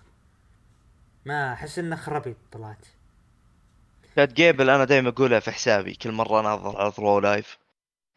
ما 1.26 1.54
أحس 1.54 1.80
إنه 1.80 1.96
خربيط 1.96 2.38
طلعت. 2.52 2.86
تشاد 4.16 4.34
جيبل 4.34 4.70
أنا 4.70 4.86
دائما 4.86 5.10
أقولها 5.10 5.40
في 5.40 5.52
حسابي 5.52 5.96
كل 5.96 6.12
مرة 6.12 6.40
اناظر 6.40 6.82
على 6.82 6.92
رو 6.92 7.20
live 7.20 7.58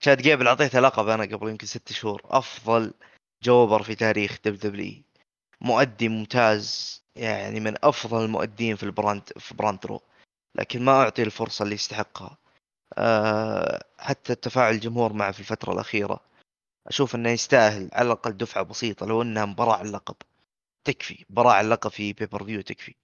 تشاد 0.01 0.23
جيبل 0.23 0.49
أعطيته 0.49 0.81
لقب 0.81 1.09
أنا 1.09 1.25
قبل 1.25 1.49
يمكن 1.49 1.67
ست 1.67 1.93
شهور. 1.93 2.23
أفضل 2.25 2.95
jobber 3.43 3.83
في 3.83 3.95
تاريخ 3.95 4.39
دبليو 4.45 4.61
دبليو 4.61 5.03
مؤدي 5.61 6.09
ممتاز 6.09 7.01
يعني 7.17 7.61
من 7.61 7.75
أفضل 7.85 8.25
المؤدين 8.25 8.77
في 8.77 8.83
ال 8.83 8.90
brand 8.90 9.23
في 9.39 9.55
brand 9.55 9.87
رو. 9.87 10.03
لكن 10.55 10.85
ما 10.85 10.93
أعطي 10.93 11.23
الفرصة 11.23 11.63
اللي 11.63 11.75
يستحقها. 11.75 12.37
أه 12.99 13.85
حتى 13.99 14.35
تفاعل 14.35 14.75
الجمهور 14.75 15.13
معه 15.13 15.33
في 15.33 15.41
الفترة 15.41 15.73
الأخيرة. 15.73 16.21
أشوف 16.91 17.15
إنه 17.15 17.31
يستاهل 17.31 17.91
على 17.93 18.07
الأقل 18.07 18.33
دفعة 18.37 18.65
بسيطة 18.65 19.07
لو 19.07 19.23
إنها 19.23 19.45
مباراة 19.45 19.77
على 19.77 19.89
اللقب. 19.89 20.17
تكفي 20.85 21.25
مباراة 21.31 21.61
اللقب 21.61 21.91
في 21.91 22.13
pay-per-view 22.13 22.61
تكفي. 22.61 22.95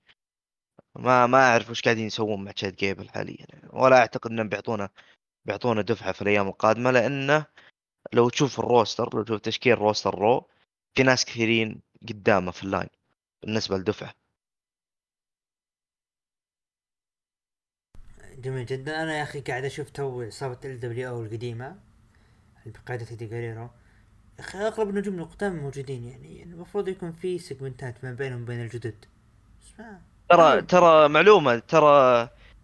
ما 0.94 1.26
ما 1.26 1.38
أعرف 1.50 1.70
وش 1.70 1.82
قاعدين 1.82 2.06
يسوون 2.06 2.44
مع 2.44 2.52
تشاد 2.52 2.76
جيبل 2.76 3.08
حاليا. 3.08 3.46
ولا 3.72 3.98
أعتقد 3.98 4.30
إنهم 4.30 4.48
بيعطونا 4.48 4.90
بيعطونا 5.44 5.82
دفعة 5.82 6.12
في 6.12 6.22
الأيام 6.22 6.48
القادمة 6.48 6.90
لأنه 6.90 7.46
لو 8.12 8.28
تشوف 8.28 8.60
ال 8.60 8.68
roster 8.68 9.14
لو 9.14 9.22
تشوف 9.22 9.40
تشكيل 9.40 9.78
roster 9.78 10.14
رو 10.18 10.48
في 10.94 11.02
ناس 11.02 11.24
كثيرين 11.24 11.80
قدامه 12.08 12.50
في 12.52 12.64
ال 12.64 12.69
line 12.69 12.88
بالنسبة 13.42 13.76
لدفعة. 13.78 14.14
جميل 18.38 18.66
جدا. 18.66 19.02
أنا 19.02 19.18
يا 19.18 19.22
أخي 19.22 19.40
قاعد 19.40 19.64
أشوف 19.64 19.90
تو 19.90 20.22
عصابه 20.22 20.58
LWO 20.64 21.22
القديمة. 21.22 21.85
بقياده 22.70 23.06
ايدي 23.10 23.26
جاريرو 23.26 23.70
يا 24.38 24.40
أخي 24.40 24.58
اغلب 24.58 24.88
النجوم 24.88 25.18
القدام 25.18 25.56
موجودين 25.56 26.04
يعني 26.04 26.42
المفروض 26.42 26.88
يكون 26.88 27.12
في 27.12 27.38
segment 27.38 27.96
ات 27.96 28.04
ما 28.04 28.12
بينهم 28.12 28.42
وبين 28.42 28.60
الجدد. 28.60 29.04
ترى 30.30 30.62
ترى 30.62 31.08
معلومة 31.08 31.58
ترى 31.58 32.22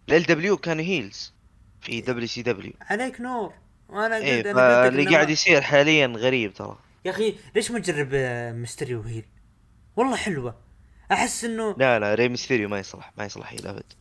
ال 0.09 0.23
دبليو 0.23 0.57
كانوا 0.57 0.83
هيلز 0.83 1.33
في 1.81 2.01
دبليو 2.01 2.27
سي 2.27 2.41
دبليو. 2.41 2.73
عليك 2.81 3.21
نور 3.21 3.53
وأنا 3.89 4.17
إيه 4.17 4.37
قلت 4.37 4.47
أنا 4.47 4.87
اللي 4.87 5.05
قاعد 5.05 5.29
يصير 5.29 5.61
حاليا 5.61 6.07
غريب 6.07 6.53
ترى. 6.53 6.77
يا 7.05 7.11
أخي 7.11 7.35
ليش 7.55 7.71
ما 7.71 7.79
تجرب 7.79 8.09
آه، 8.13 8.51
ميستريو 8.51 9.01
heel؟ 9.01 9.25
والله 9.95 10.15
حلوة. 10.15 10.55
أحس 11.11 11.43
انه 11.43 11.75
لا 11.77 11.99
لا 11.99 12.15
ري 12.15 12.29
ميستيريو 12.29 12.69
ما 12.69 12.79
يصلح 12.79 13.13
ما 13.17 13.25
يصلح 13.25 13.53
heel 13.53 13.67
أبد. 13.67 13.93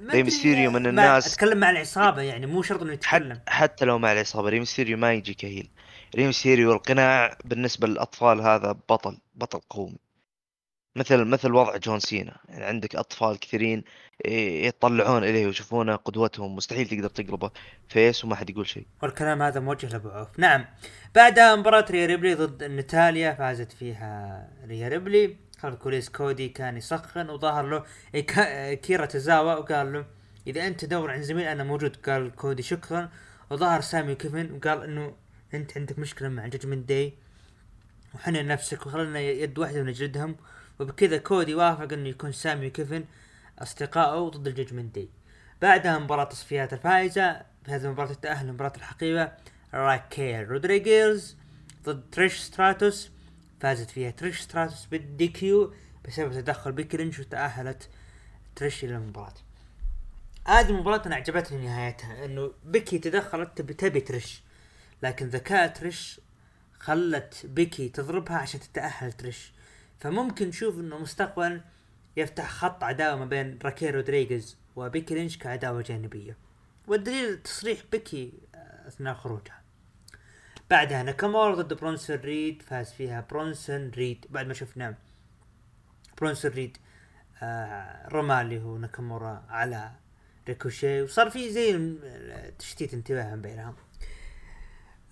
ما 0.00 0.02
ري 0.02 0.08
أدري، 0.08 0.22
ميستيريو 0.22 0.70
من 0.70 0.86
الناس- 0.86 1.32
أتكلم 1.32 1.58
مع 1.58 1.70
العصابة 1.70 2.22
يعني 2.22 2.46
مو 2.46 2.62
شرط 2.62 2.82
إنه 2.82 2.92
يتكلم. 2.92 3.40
حتى 3.48 3.84
لو 3.84 3.98
مع 3.98 4.12
العصابة 4.12 4.48
ري 4.48 4.58
ميستيريو 4.58 4.96
ما 4.96 5.12
يجي 5.12 5.34
ك 5.34 5.41
heel 5.41 5.70
ري 6.16 6.26
ميستيريو 6.26 6.72
القناع 6.72 7.38
بالنسبة 7.44 7.86
للأطفال 7.88 8.40
هذا 8.40 8.72
بطل 8.72 9.18
بطل 9.34 9.60
قومي. 9.70 9.98
مثل 10.96 11.24
مثل 11.24 11.52
وضع 11.52 11.76
جون 11.76 12.00
سينا. 12.00 12.36
يعني 12.48 12.64
عندك 12.64 12.96
أطفال 12.96 13.38
كثيرين 13.38 13.84
إيه، 14.24 14.66
يطلعون 14.66 15.24
إليه 15.24 15.46
ويشوفونه 15.46 15.96
قدوتهم. 15.96 16.56
مستحيل 16.56 16.88
تقدر 16.88 17.08
تقلبه 17.08 17.50
face 17.88 18.24
وما 18.24 18.36
حد 18.36 18.50
يقول 18.50 18.66
شيء. 18.66 18.86
والكلام 19.02 19.42
هذا 19.42 19.60
موجه 19.60 19.86
لأبو 19.86 20.08
عوف. 20.08 20.28
نعم. 20.38 20.64
بعدها 21.14 21.56
مباراة 21.56 21.86
ريا 21.90 22.06
ريبلي 22.06 22.34
ضد 22.34 22.64
ناتاليا 22.64 23.34
فازت 23.34 23.72
فيها 23.72 24.48
ريا 24.66 24.88
ريبلي. 24.88 25.36
خلف 25.58 25.74
الكواليس 25.74 26.08
كودي 26.08 26.48
كان 26.48 26.76
يسخن 26.76 27.30
وظهر 27.30 27.66
له 27.66 27.84
أكيرا 28.74 29.06
توزاوا 29.06 29.54
وقال 29.54 29.92
له 29.92 30.06
إذا 30.46 30.66
أنت 30.66 30.84
تدور 30.84 31.10
عن 31.10 31.22
زميل 31.22 31.46
أنا 31.46 31.64
موجود 31.64 31.96
قال 31.96 32.34
كودي 32.34 32.62
شكرا. 32.62 33.10
وظهر 33.50 33.80
سامي 33.80 34.14
كيفن 34.14 34.52
وقال 34.52 34.82
إنه 34.82 35.14
أنت 35.54 35.76
عندك 35.76 35.98
مشكلة 35.98 36.28
مع 36.28 36.46
جاجمنت 36.46 36.88
داي 36.88 37.14
وحنن 38.14 38.46
نفسك 38.46 38.86
وخلنا 38.86 39.20
يد 39.20 39.58
واحدة 39.58 39.80
ونجلدهم. 39.80 40.36
وبكذا 40.78 41.16
كودي 41.16 41.54
وافق 41.54 41.92
إنه 41.92 42.08
يكون 42.08 42.32
سامي 42.32 42.66
وكيفن 42.66 43.04
أصدقائه 43.58 44.28
ضد 44.28 44.46
الجاجمنت 44.46 44.94
داي 44.94 45.08
بعدها 45.62 45.98
مباراة 45.98 46.24
تصفيات 46.24 46.72
الفائزة. 46.72 47.42
في 47.64 47.72
هذه 47.72 47.84
المباراة 47.84 48.10
التأهل 48.10 48.46
لمباراة 48.46 48.72
الحقيبة 48.76 49.32
راكيل 49.74 50.50
رودريغيز 50.50 51.36
ضد 51.84 52.10
تريش 52.12 52.38
ستراتوس 52.40 53.10
فازت 53.60 53.90
فيها 53.90 54.10
تريش 54.10 54.40
ستراتوس 54.40 54.86
بال 54.86 55.28
DQ 55.28 55.74
بسبب 56.08 56.32
تدخل 56.32 56.72
بيكي 56.72 56.96
لينش 56.96 57.18
وتأهلت 57.18 57.88
تريش 58.56 58.84
إلى 58.84 58.96
المباراة. 58.96 59.34
هذه 60.46 60.70
المباراة 60.70 61.02
أنا 61.06 61.14
عجبتني 61.14 61.66
نهايتها 61.66 62.24
إنه 62.24 62.52
بيكي 62.64 62.98
تدخلت 62.98 63.62
تبي 63.62 64.00
تريش 64.00 64.42
لكن 65.02 65.26
ذكاء 65.26 65.66
تريش 65.68 66.20
خلت 66.78 67.46
بيكي 67.46 67.88
تضربها 67.88 68.36
عشان 68.36 68.60
تتأهل 68.60 69.12
تريش. 69.12 69.52
فممكن 70.00 70.48
نشوف 70.48 70.78
إنه 70.78 70.98
مستقبلا 70.98 71.60
يفتح 72.16 72.50
خط 72.50 72.84
عداوة 72.84 73.16
ما 73.16 73.24
بين 73.24 73.58
راكيل 73.64 73.94
رودريغيز 73.94 74.56
وبيكي 74.76 75.14
لينش 75.14 75.38
كعداوة 75.38 75.82
جانبية. 75.82 76.36
والدليل 76.86 77.42
تصريح 77.42 77.78
بيكي 77.92 78.32
آه، 78.54 78.88
أثناء 78.88 79.14
خروجها. 79.14 79.65
بعدها 80.70 81.02
ناكامورا 81.02 81.54
ضد 81.54 81.74
برونسون 81.74 82.16
ريد 82.16 82.62
فاز 82.62 82.92
فيها 82.92 83.26
برونسون 83.30 83.90
ريد. 83.90 84.26
بعد 84.30 84.46
ما 84.46 84.54
شفنا 84.54 84.94
برونسون 86.18 86.50
ريد 86.50 86.76
آه 87.42 88.08
رمى 88.08 88.40
اللي 88.40 88.62
هو 88.62 88.78
ناكامورا 88.78 89.44
على 89.48 89.90
ريكوشي 90.48 91.02
وصار 91.02 91.30
في 91.30 91.50
زي 91.50 91.96
تشتيت 92.58 92.94
انتباه 92.94 93.34
من 93.34 93.42
بينهم. 93.42 93.74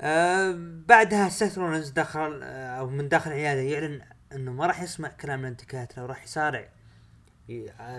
آه 0.01 0.55
بعدها 0.89 1.29
سيث 1.29 1.59
رولنز 1.59 1.91
دخل 1.91 2.41
آه 2.43 2.79
أو 2.79 2.91
من 2.91 3.09
داخل 3.09 3.31
العياده 3.31 3.61
يعلن 3.61 4.03
إنه 4.33 4.53
ما 4.53 4.67
راح 4.67 4.83
يسمع 4.83 5.09
كلام 5.09 5.41
الانتكات 5.41 5.99
لو 5.99 6.07
راح 6.07 6.25
يصارع 6.25 6.69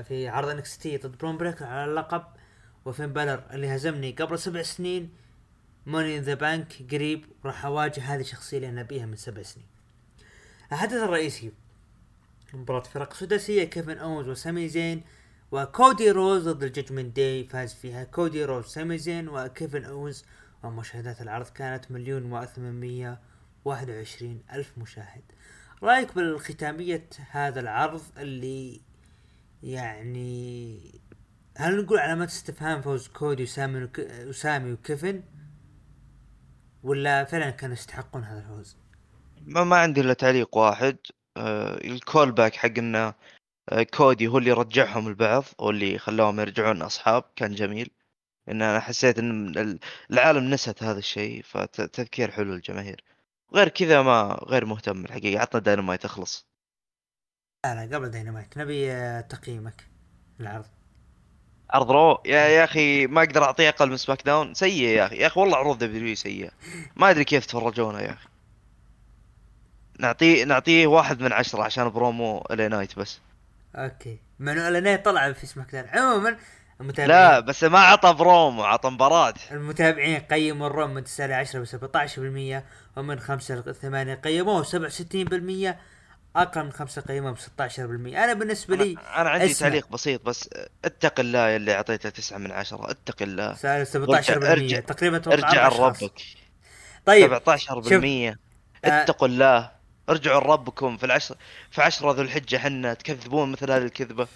في 0.03 0.27
عرض 0.27 0.49
NXT 0.49 0.97
ضد 0.97 1.17
برون 1.17 1.37
بريكر 1.37 1.65
على 1.65 1.91
اللقب. 1.91 2.23
وفين 2.85 3.13
بالر 3.13 3.43
اللي 3.51 3.75
هزمني 3.75 4.11
قبل 4.11 4.39
سبع 4.39 4.61
سنين 4.61 5.13
ماني 5.85 6.17
ان 6.17 6.23
ذا 6.23 6.33
بانك 6.33 6.73
قريب 6.91 7.25
راح 7.45 7.65
أواجه 7.65 8.01
هذه 8.01 8.21
الشخصية 8.21 8.57
اللي 8.57 8.69
أنا 8.69 8.81
أبيها 8.81 9.05
من 9.05 9.15
سبع 9.15 9.41
سنين. 9.41 9.67
الحدث 10.71 10.93
الرئيسي 10.93 11.51
مباراة 12.53 12.83
فرق 12.83 13.13
سداسية 13.13 13.63
كيفن 13.63 13.97
اونز 13.97 14.29
وسامي 14.29 14.67
زين 14.67 15.03
وكودي 15.51 16.11
رودز 16.11 16.49
ضد 16.49 16.63
الججمنت 16.63 17.15
داي 17.15 17.43
فاز 17.43 17.73
فيها 17.73 18.03
كودي 18.03 18.45
رودز 18.45 18.65
سامي 18.65 18.97
زين 18.97 19.29
وكيفن 19.29 19.83
اونز 19.83 20.25
ومشاهدات 20.63 21.21
العرض 21.21 21.49
كانت 21.49 21.91
مليون 21.91 22.31
وثمانمية 22.31 23.19
واحد 23.65 23.89
وعشرين 23.89 24.43
ألف 24.53 24.77
مشاهد 24.77 25.23
رأيك 25.83 26.15
بالختامية 26.15 27.09
هذا 27.31 27.59
العرض 27.59 28.01
اللي 28.17 28.81
يعني 29.63 30.79
هل 31.57 31.83
نقول 31.83 31.99
علامات 31.99 32.27
استفهام 32.27 32.81
فوز 32.81 33.07
كودي 33.07 33.43
وسامي. 33.43 33.89
وسامي 33.99 34.73
وكيفن 34.73 35.23
ولا 36.85 37.23
فعلا 37.25 37.49
كانوا 37.49 37.75
يستحقون 37.75 38.23
هذا 38.23 38.39
الفوز؟ 38.39 38.77
ما, 39.41 39.63
ما 39.63 39.77
عندي 39.77 40.01
إلا 40.01 40.13
تعليق 40.13 40.57
واحد. 40.57 40.97
آه 41.37 41.73
ال 41.73 41.85
call 41.85 42.31
back 42.31 42.55
حق 42.55 42.77
إنه 42.77 43.13
آه 43.69 43.83
كودي 43.83 44.27
هو 44.27 44.37
اللي 44.37 44.51
رجعهم 44.51 45.07
البعض 45.07 45.43
أو 45.59 45.69
اللي 45.69 45.97
خلاهم 45.97 46.39
يرجعون 46.39 46.81
أصحاب. 46.81 47.23
كان 47.35 47.55
جميل. 47.55 47.91
إن 48.49 48.61
أنا 48.61 48.79
حسيت 48.79 49.19
إن 49.19 49.57
ال- 49.57 49.79
العالم 50.11 50.49
نست 50.53 50.83
هذا 50.83 50.99
الشيء 50.99 51.43
فتذكير 51.43 52.31
حلو 52.31 52.53
للجماهير. 52.53 53.03
غير 53.53 53.69
كذا 53.69 54.01
ما 54.01 54.39
غير 54.47 54.65
مهتم 54.65 55.05
الحقيقة 55.05 55.41
عطنا 55.41 55.61
داينامايت 55.61 56.05
اخلص. 56.05 56.47
لا 57.65 57.85
لا 57.85 57.95
قبل 57.97 58.09
داينامايت. 58.09 58.57
نبي 58.57 58.91
آه، 58.91 59.21
تقييمك 59.21 59.87
للعرض. 60.39 60.74
عرض 61.69 61.91
Raw 61.91 62.21
يا 62.25 62.39
يا 62.39 62.63
أخي 62.63 63.07
ما 63.07 63.23
أقدر 63.23 63.43
أعطيه 63.43 63.69
أقل 63.69 63.89
من 63.89 63.97
SmackDown. 63.97 64.53
سيء 64.53 64.83
يا 64.83 65.05
أخي. 65.05 65.15
يا 65.15 65.27
أخي 65.27 65.39
والله 65.39 65.57
عروض 65.57 65.77
WWE 65.77 66.15
سيئة. 66.15 66.49
ما 66.95 67.09
أدري 67.09 67.23
كيف 67.23 67.45
تفرجونا 67.45 68.01
يا 68.01 68.11
أخي. 68.11 68.27
نعطيه 69.99 70.43
نعطيه 70.43 70.87
واحد 70.87 71.21
من 71.21 71.33
عشرة 71.33 71.63
عشان 71.63 71.89
promo 71.89 72.45
LA 72.51 72.67
Knight 72.67 72.99
بس. 72.99 73.19
أوكي. 73.75 74.17
مع 74.39 74.51
انه 74.51 74.67
LA 74.67 74.74
Knight 74.74 74.95
طلع 74.95 75.31
في 75.31 75.47
SmackDown. 75.47 75.87
عموما 75.89 76.37
المتابعين 76.81 77.09
لا 77.09 77.39
بس 77.39 77.63
ما 77.63 77.79
عطى 77.79 78.13
برومو 78.13 78.63
عطى 78.63 78.89
مباراة. 78.89 79.33
المتابعين 79.51 80.19
قيموا 80.19 80.67
ال 80.67 80.74
Raw 80.74 80.93
من 80.93 81.03
9 81.03 81.27
ل 81.27 81.33
10 81.33 81.59
ب 81.59 81.65
17% 81.65 82.63
ومن 82.97 83.19
5 83.19 83.55
ل 83.55 83.75
8 83.75 84.13
قيموه 84.15 84.63
67% 84.63 85.75
أقل 86.35 86.63
من 86.63 86.71
5 86.71 87.01
قيموه 87.01 87.31
ب 87.31 87.37
16% 87.37 87.69
أنا 88.17 88.33
بالنسبة 88.33 88.75
لي 88.75 88.91
أنا, 88.91 89.21
أنا 89.21 89.29
عندي 89.29 89.45
اسمع. 89.45 89.67
تعليق 89.69 89.87
بسيط 89.89 90.25
بس 90.25 90.49
اتق 90.85 91.19
الله 91.19 91.49
يا 91.49 91.55
اللي 91.55 91.73
أعطيته 91.75 92.09
تسعة 92.09 92.37
من 92.37 92.51
عشرة. 92.51 92.91
اتق 92.91 93.21
الله. 93.21 93.53
سعر 93.55 93.83
17% 93.85 94.51
ارجع- 94.51 94.79
تقريبا 94.79 95.21
ارجع. 95.33 95.67
لربك. 95.67 96.21
طيب 97.05 97.33
17% 97.39 98.37
اتقوا 98.85 99.27
الله. 99.27 99.71
ارجعوا 100.09 100.41
لربكم. 100.41 100.97
في 100.97 101.05
العشر 101.05 101.35
في 101.71 101.81
عشرة 101.81 102.11
ذو 102.11 102.21
الحجة 102.21 102.57
حنا 102.57 102.93
تكذبون 102.93 103.51
مثل 103.51 103.71
هذه 103.71 103.81
الكذبة. 103.83 104.27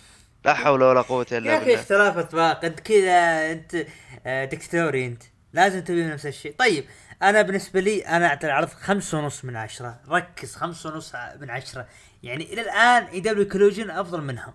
لا 0.45 0.53
حول 0.53 0.83
ولا 0.83 1.01
قوة 1.01 1.25
إلا 1.31 1.51
يا 1.51 1.57
أخي 1.57 1.65
بالله. 1.65 1.79
اختلاف 1.81 2.17
اطباق 2.17 2.65
أنت 2.65 2.79
كذا 2.79 3.51
أنت 3.51 3.85
آه، 4.25 4.45
دكتاتوري 4.45 5.05
أنت. 5.05 5.23
لازم 5.53 5.79
تبي 5.81 6.03
نفس 6.05 6.25
الشيء. 6.25 6.55
طيب 6.57 6.85
أنا 7.23 7.41
بالنسبة 7.41 7.79
لي 7.79 8.07
أنا 8.07 8.27
اعطي 8.27 8.47
العرض 8.47 8.67
خمسة 8.69 9.17
ونص 9.17 9.45
من 9.45 9.55
عشرة. 9.55 9.99
ركز 10.09 10.55
خمسة 10.55 10.89
ونص 10.89 11.15
من 11.39 11.49
عشرة. 11.49 11.87
يعني 12.23 12.53
إلى 12.53 12.61
الآن 12.61 13.03
AEW 13.03 13.19
Collision 13.19 13.89
أفضل 13.89 14.21
منهم. 14.21 14.53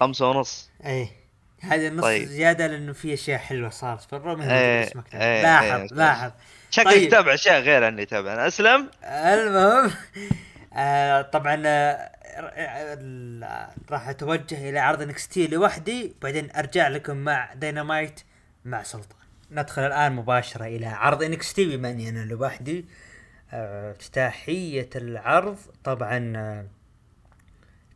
خمسة 0.00 0.30
ونص. 0.30 0.70
إيه. 0.84 1.08
هذا 1.60 1.88
النص 1.88 2.04
طيب. 2.04 2.28
زيادة 2.28 2.66
لأنه 2.66 2.92
في 2.92 3.14
أشياء 3.14 3.38
حلوة 3.38 3.70
صارت 3.70 4.02
في 4.02 4.12
ال 4.16 4.23
Raw 4.23 4.42
إيه، 4.42 4.84
اسمك. 4.84 5.14
إيه، 5.14 5.42
لاحظ 5.42 5.80
إيه. 5.80 5.86
لاحظ. 5.92 6.30
شكلك 6.70 6.86
طيب. 6.94 7.08
تتابع 7.08 7.34
أشياء 7.34 7.60
غير 7.60 7.84
عني 7.84 8.04
تابع 8.06 8.32
أنا 8.32 8.46
أسلم. 8.46 8.90
المهم 9.04 9.90
آه 10.74 11.22
طبعا 11.22 11.62
آه 11.66 12.10
راح 13.90 14.08
أتوجه 14.08 14.70
إلى 14.70 14.78
عرض 14.78 15.02
NXT 15.02 15.46
لوحدي 15.46 16.16
بعدين 16.22 16.48
أرجع 16.56 16.88
لكم 16.88 17.16
مع 17.16 17.54
داينامايت 17.54 18.20
مع 18.64 18.82
سلطان. 18.82 19.18
ندخل 19.50 19.82
الآن 19.82 20.12
مباشرة 20.12 20.64
إلى 20.66 20.86
عرض 20.86 21.22
NXT 21.22 21.76
بما 21.76 21.90
إني 21.90 22.08
أنا 22.08 22.24
لوحدي. 22.24 22.84
آه، 23.52 23.90
افتتاحيه 23.90 24.90
العرض. 24.96 25.58
طبعا 25.84 26.32
آه، 26.36 26.66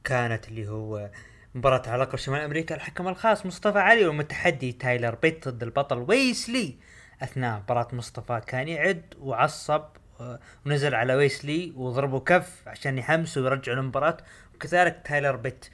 كانت 0.05 0.49
اللي 0.49 0.69
هو 0.69 1.11
مباراة 1.55 1.83
على 1.89 2.03
لقب 2.03 2.19
شمال 2.19 2.41
أمريكا. 2.41 2.75
الحكم 2.75 3.09
الخاص 3.09 3.47
مصطفى 3.47 3.79
علي 3.79 4.07
والمتحدي 4.07 4.73
تايلر 4.73 5.15
بيت 5.15 5.49
ضد 5.49 5.63
البطل 5.63 5.99
ويسلي 6.09 6.77
أثناء 7.23 7.59
مباراة 7.59 7.89
مصطفى 7.93 8.41
كان 8.47 8.69
يعد 8.69 9.15
وعصب 9.21 9.83
آه، 10.21 10.41
ونزل 10.67 10.95
على 10.95 11.15
ويسلي 11.15 11.73
وضربه 11.77 12.21
كف 12.21 12.63
عشان 12.67 12.99
يحمسه 12.99 13.41
ويرجعه 13.41 13.75
للمباراة. 13.75 14.17
وكذلك 14.55 15.03
تايلر 15.05 15.37
بيت. 15.37 15.67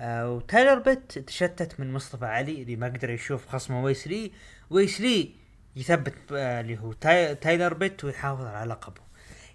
آه 0.00 0.30
وتايلر 0.32 0.78
بيت 0.78 1.18
تشتت 1.18 1.80
من 1.80 1.92
مصطفى 1.92 2.26
علي 2.26 2.62
اللي 2.62 2.76
ما 2.76 2.86
قدر 2.86 3.10
يشوف 3.10 3.48
خصمه 3.48 3.82
ويسلي. 3.82 4.32
ويسلي 4.70 5.34
يثبت 5.76 6.14
آه 6.32 6.60
اللي 6.60 6.78
هو 6.78 6.92
تاي 6.92 7.34
تايلر 7.34 7.74
بيت 7.74 8.04
ويحافظ 8.04 8.44
على 8.44 8.70
لقبه. 8.70 9.00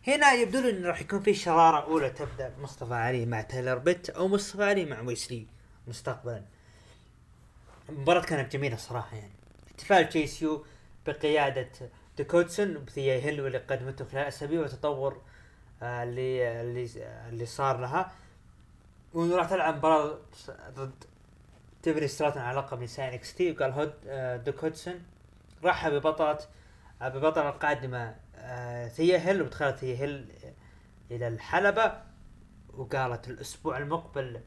هنا 0.07 0.34
يبدو 0.34 0.60
لي 0.60 0.69
انه 0.69 0.88
راح 0.88 1.02
يكون 1.02 1.19
في 1.19 1.34
شرارة 1.34 1.84
أولى 1.84 2.10
تبدأ 2.10 2.53
مصطفى 2.60 2.94
علي 2.94 3.26
مع 3.26 3.41
تايلر 3.41 3.77
بيت 3.77 4.10
أو 4.10 4.27
مصطفى 4.27 4.64
علي 4.64 4.85
مع 4.85 5.02
ويسلي 5.02 5.48
مستقبلا. 5.88 6.44
المباراة 7.90 8.22
كانت 8.22 8.53
جميلة 8.53 8.76
صراحة 8.76 9.15
يعني. 9.18 9.31
احتفال 9.68 10.10
Chase 10.09 10.56
U 10.56 10.65
بقيادة 11.07 11.69
ديوك 12.17 12.42
هدسون 12.42 12.73
بثيا 12.85 13.15
هيل 13.15 13.41
واللي 13.41 13.57
قدمته 13.57 14.06
خلال 14.06 14.26
أسابيع 14.26 14.61
وتطور 14.61 15.22
آه 15.81 16.03
اللي 16.03 16.61
اللي 16.61 16.88
اللي 17.30 17.45
صار 17.45 17.80
لها. 17.80 18.11
وإنه 19.14 19.35
راح 19.35 19.49
تلعب 19.49 19.77
مباراة 19.77 20.19
ضد 20.76 21.03
تيفني 21.84 22.07
ستراتون 22.07 22.41
على 22.41 22.57
لقب 22.57 22.81
نساء 22.81 23.14
NXT 23.13 23.51
وقال 23.51 23.72
هود 23.72 23.93
آه 24.07 24.38
ديوك 24.38 24.67
هدسون 24.67 25.03
رحب 25.64 25.91
ببطلة 25.91 26.39
آه 27.01 27.10
ببطلة 27.10 27.49
القادمة 27.49 28.15
آه 28.35 28.88
ثيا 28.88 29.18
هيل 29.18 29.41
ودخلت 29.41 29.77
ثيا 29.77 29.95
هيل 29.95 30.31
إلى 31.11 31.27
الحلبة. 31.27 31.93
وقالت 32.73 33.27
الأسبوع 33.27 33.77
المقبل 33.77 34.41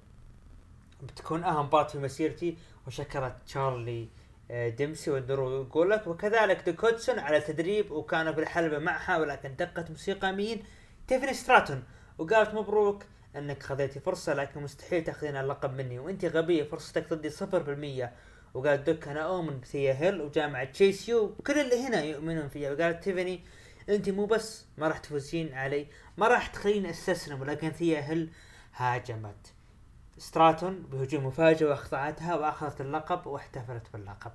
بتكون 1.02 1.44
أهم 1.44 1.66
part 1.68 1.90
في 1.90 1.98
مسيرتي. 1.98 2.56
وشكرت 2.86 3.36
تشارلي 3.46 4.08
ديمسي 4.50 5.10
ودرو 5.10 5.64
جولاك 5.64 6.06
وكذلك 6.06 6.64
ديوك 6.64 6.88
هدسون 6.88 7.18
على 7.18 7.40
تدريب 7.40 7.90
وكانوا 7.90 8.32
بالحلبة 8.32 8.78
معها 8.78 9.18
ولكن 9.18 9.56
دقت 9.56 9.90
موسيقى 9.90 10.32
مين؟ 10.32 10.62
تيفني 11.08 11.34
ستراتون. 11.34 11.84
وقالت 12.18 12.54
مبروك 12.54 13.04
أنك 13.38 13.62
خذيتي 13.62 14.00
فرصة 14.00 14.34
لكن 14.34 14.62
مستحيل 14.62 15.04
تأخذين 15.04 15.36
اللقب 15.36 15.74
مني. 15.74 15.98
وأنت 15.98 16.24
غبية 16.24 16.64
فرصتك 16.64 17.14
ضدي 17.14 17.30
صفر 17.30 17.62
بالمية. 17.62 18.12
وقال 18.54 18.84
ديوك 18.84 19.08
أنا 19.08 19.20
أؤمن 19.20 19.60
بثيا 19.60 19.92
هيل 19.92 20.20
وجامعة 20.20 20.64
Chase 20.64 21.14
U 21.14 21.24
وكل 21.24 21.60
اللي 21.60 21.86
هنا 21.86 22.02
يؤمنون 22.02 22.48
فيها. 22.48 22.72
وقالت 22.72 23.04
تيفني 23.04 23.44
أنت 23.88 24.08
مو 24.08 24.26
بس 24.26 24.64
ما 24.78 24.88
راح 24.88 24.98
تفوزين 24.98 25.54
علي 25.54 25.86
ما 26.16 26.28
راح 26.28 26.46
تخليني 26.46 26.90
أستسلم 26.90 27.40
ولكن 27.40 27.70
ثيا 27.70 28.00
هيل 28.00 28.30
هاجمت. 28.76 29.52
ستراتون 30.18 30.82
بهجوم 30.82 31.26
مفاجئ 31.26 31.66
واخضعتها 31.66 32.34
وأخذت 32.34 32.80
اللقب 32.80 33.26
واحتفلت 33.26 33.92
باللقب. 33.92 34.32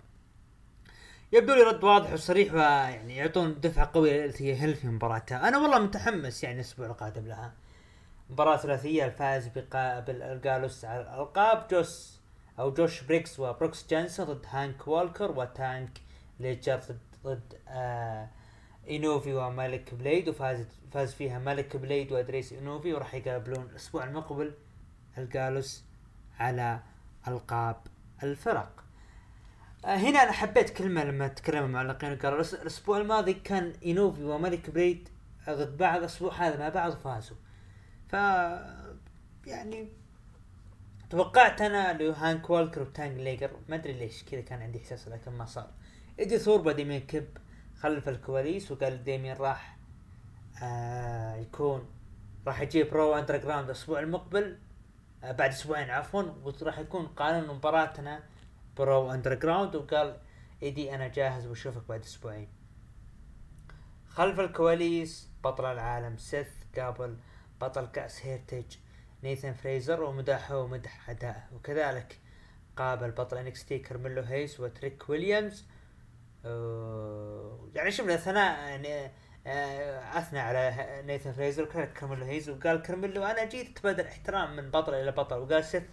يبدو 1.34 1.54
لي 1.54 1.62
رد 1.62 1.84
واضح 1.84 2.14
وصريح 2.14 2.54
ويعني 2.54 3.16
يعطون 3.16 3.60
دفعة 3.60 3.92
قوية 3.94 4.26
لثيا 4.26 4.56
هيل 4.56 4.76
في 4.76 4.88
مباراتها، 4.88 5.48
أنا 5.48 5.58
والله 5.58 5.80
متحمس 5.80 6.44
يعني 6.44 6.56
الأسبوع 6.56 6.88
القادم 6.88 7.28
لها. 7.28 7.54
مباراة 8.32 8.58
ثلاثية 8.58 9.06
الفائز 9.06 9.48
يقابل 10.08 10.47
جالوس 10.47 10.86
على 10.86 11.02
الألقاب 11.02 11.68
جوس 11.72 12.20
أو 12.60 12.74
جوش 12.74 13.04
بريجز 13.04 13.40
وبروكس 13.40 13.88
جنسن 13.88 14.26
ضد 14.26 14.46
هانك 14.50 14.88
والكر 14.88 15.32
وتانك 15.32 16.02
ليجر 16.40 16.82
ضد 17.24 17.54
آه 17.68 18.30
إينوفي 18.88 19.34
ومالك 19.34 19.94
بليد 19.94 20.30
وفاز 20.30 20.66
فاز 20.92 21.14
فيها 21.14 21.40
مالك 21.40 21.78
بليد 21.78 22.12
وادريس 22.12 22.54
إينوفي 22.54 22.94
وراح 22.94 23.14
يقابلون 23.14 23.66
الأسبوع 23.72 24.04
المقبل 24.04 24.54
الجالوس 25.18 25.84
على 26.40 26.80
ألقاب 27.28 27.76
الفرق. 28.24 28.84
آه، 29.86 29.96
هنا 29.96 30.24
أنا 30.24 30.32
حبيت 30.32 30.70
كلمة 30.70 31.04
لما 31.04 31.28
تكلم 31.28 31.66
المعلقين 31.66 32.16
قالوا 32.18 32.40
الأسبوع 32.40 32.98
الماضي 32.98 33.34
كان 33.34 33.74
إينوفي 33.86 34.24
ومالك 34.24 34.70
بليد 34.70 35.10
ضد 35.50 35.78
بعض 35.78 35.98
الأسبوع 35.98 36.34
هذا 36.34 36.60
مع 36.60 36.70
بعض 36.70 36.92
فازوا 36.92 37.38
ف 38.12 38.14
يعني 39.48 39.90
توقعت 41.10 41.62
أنا 41.62 41.92
اللي 41.92 42.14
هانك 42.14 42.50
والكر 42.50 42.82
وتانك 42.82 43.20
ليجر 43.20 43.52
ما 43.70 43.76
أدري 43.76 43.94
ليش 43.94 44.24
كذا 44.24 44.42
كان 44.42 44.62
عندي 44.62 44.80
إحساس 44.80 45.08
لكن 45.08 45.32
ما 45.32 45.46
صار. 45.46 45.70
ايدي 46.20 46.38
ثورب 46.40 46.62
ديمين 46.62 47.02
كمب 47.02 47.28
خلف 47.80 48.10
الكواليس 48.10 48.72
وقال 48.72 49.04
ديمين 49.04 49.36
راح 49.38 49.78
آه 50.64 51.36
يكون 51.36 51.90
راح 52.48 52.62
يجيب 52.62 52.94
Raw 52.94 53.14
Underground 53.16 53.66
الأسبوع 53.66 54.00
المقبل 54.00 54.58
آه، 55.24 55.32
بعد 55.32 55.50
أسبوعين 55.50 55.90
عفوا 55.90 56.24
وراح 56.44 56.80
يكون 56.80 57.06
قانون 57.08 57.56
مباراتنا 57.56 58.24
ب 58.78 59.12
Raw 59.12 59.34
Underground 59.34 59.76
وقال 59.76 60.18
إيدي 60.64 60.96
أنا 60.96 61.08
جاهز 61.08 61.48
وأشوفك 61.48 61.82
بعد 61.90 62.00
أسبوعين. 62.00 62.48
خلف 64.10 64.40
الكواليس 64.40 65.30
بطل 65.44 65.66
العالم 65.66 66.18
سيث 66.18 66.48
قابل 66.78 67.18
بطل 67.62 67.86
كأس 67.86 68.26
هيرتج 68.26 68.76
نيثن 69.24 69.54
فريزر 69.54 70.04
ومدحه 70.04 70.58
ومدح 70.58 71.10
ادائه 71.10 71.44
وكذلك 71.56 72.20
قابل 72.78 73.12
بطل 73.12 73.38
NXT 73.38 73.80
كارميلو 73.80 74.22
هيز 74.22 74.60
وتريك 74.60 75.10
ويليامز. 75.10 75.66
يعني 77.76 77.92
شفنا 77.92 78.16
ثناء 78.16 78.70
يعني 78.70 79.12
آه، 79.48 80.20
اثنى 80.20 80.40
على 80.40 81.02
نيثن 81.06 81.32
فريزر 81.32 81.64
وكذلك 81.64 81.94
كارميلو 81.94 82.26
هيز 82.26 82.50
وقال 82.50 82.82
كارميلو 82.82 83.24
أنا 83.24 83.46
جيت 83.46 83.70
أتبادل 83.70 84.06
احترام 84.06 84.56
من 84.56 84.72
بطل 84.72 84.94
إلى 84.94 85.12
بطل. 85.12 85.38
وقال 85.38 85.64
سيث 85.64 85.84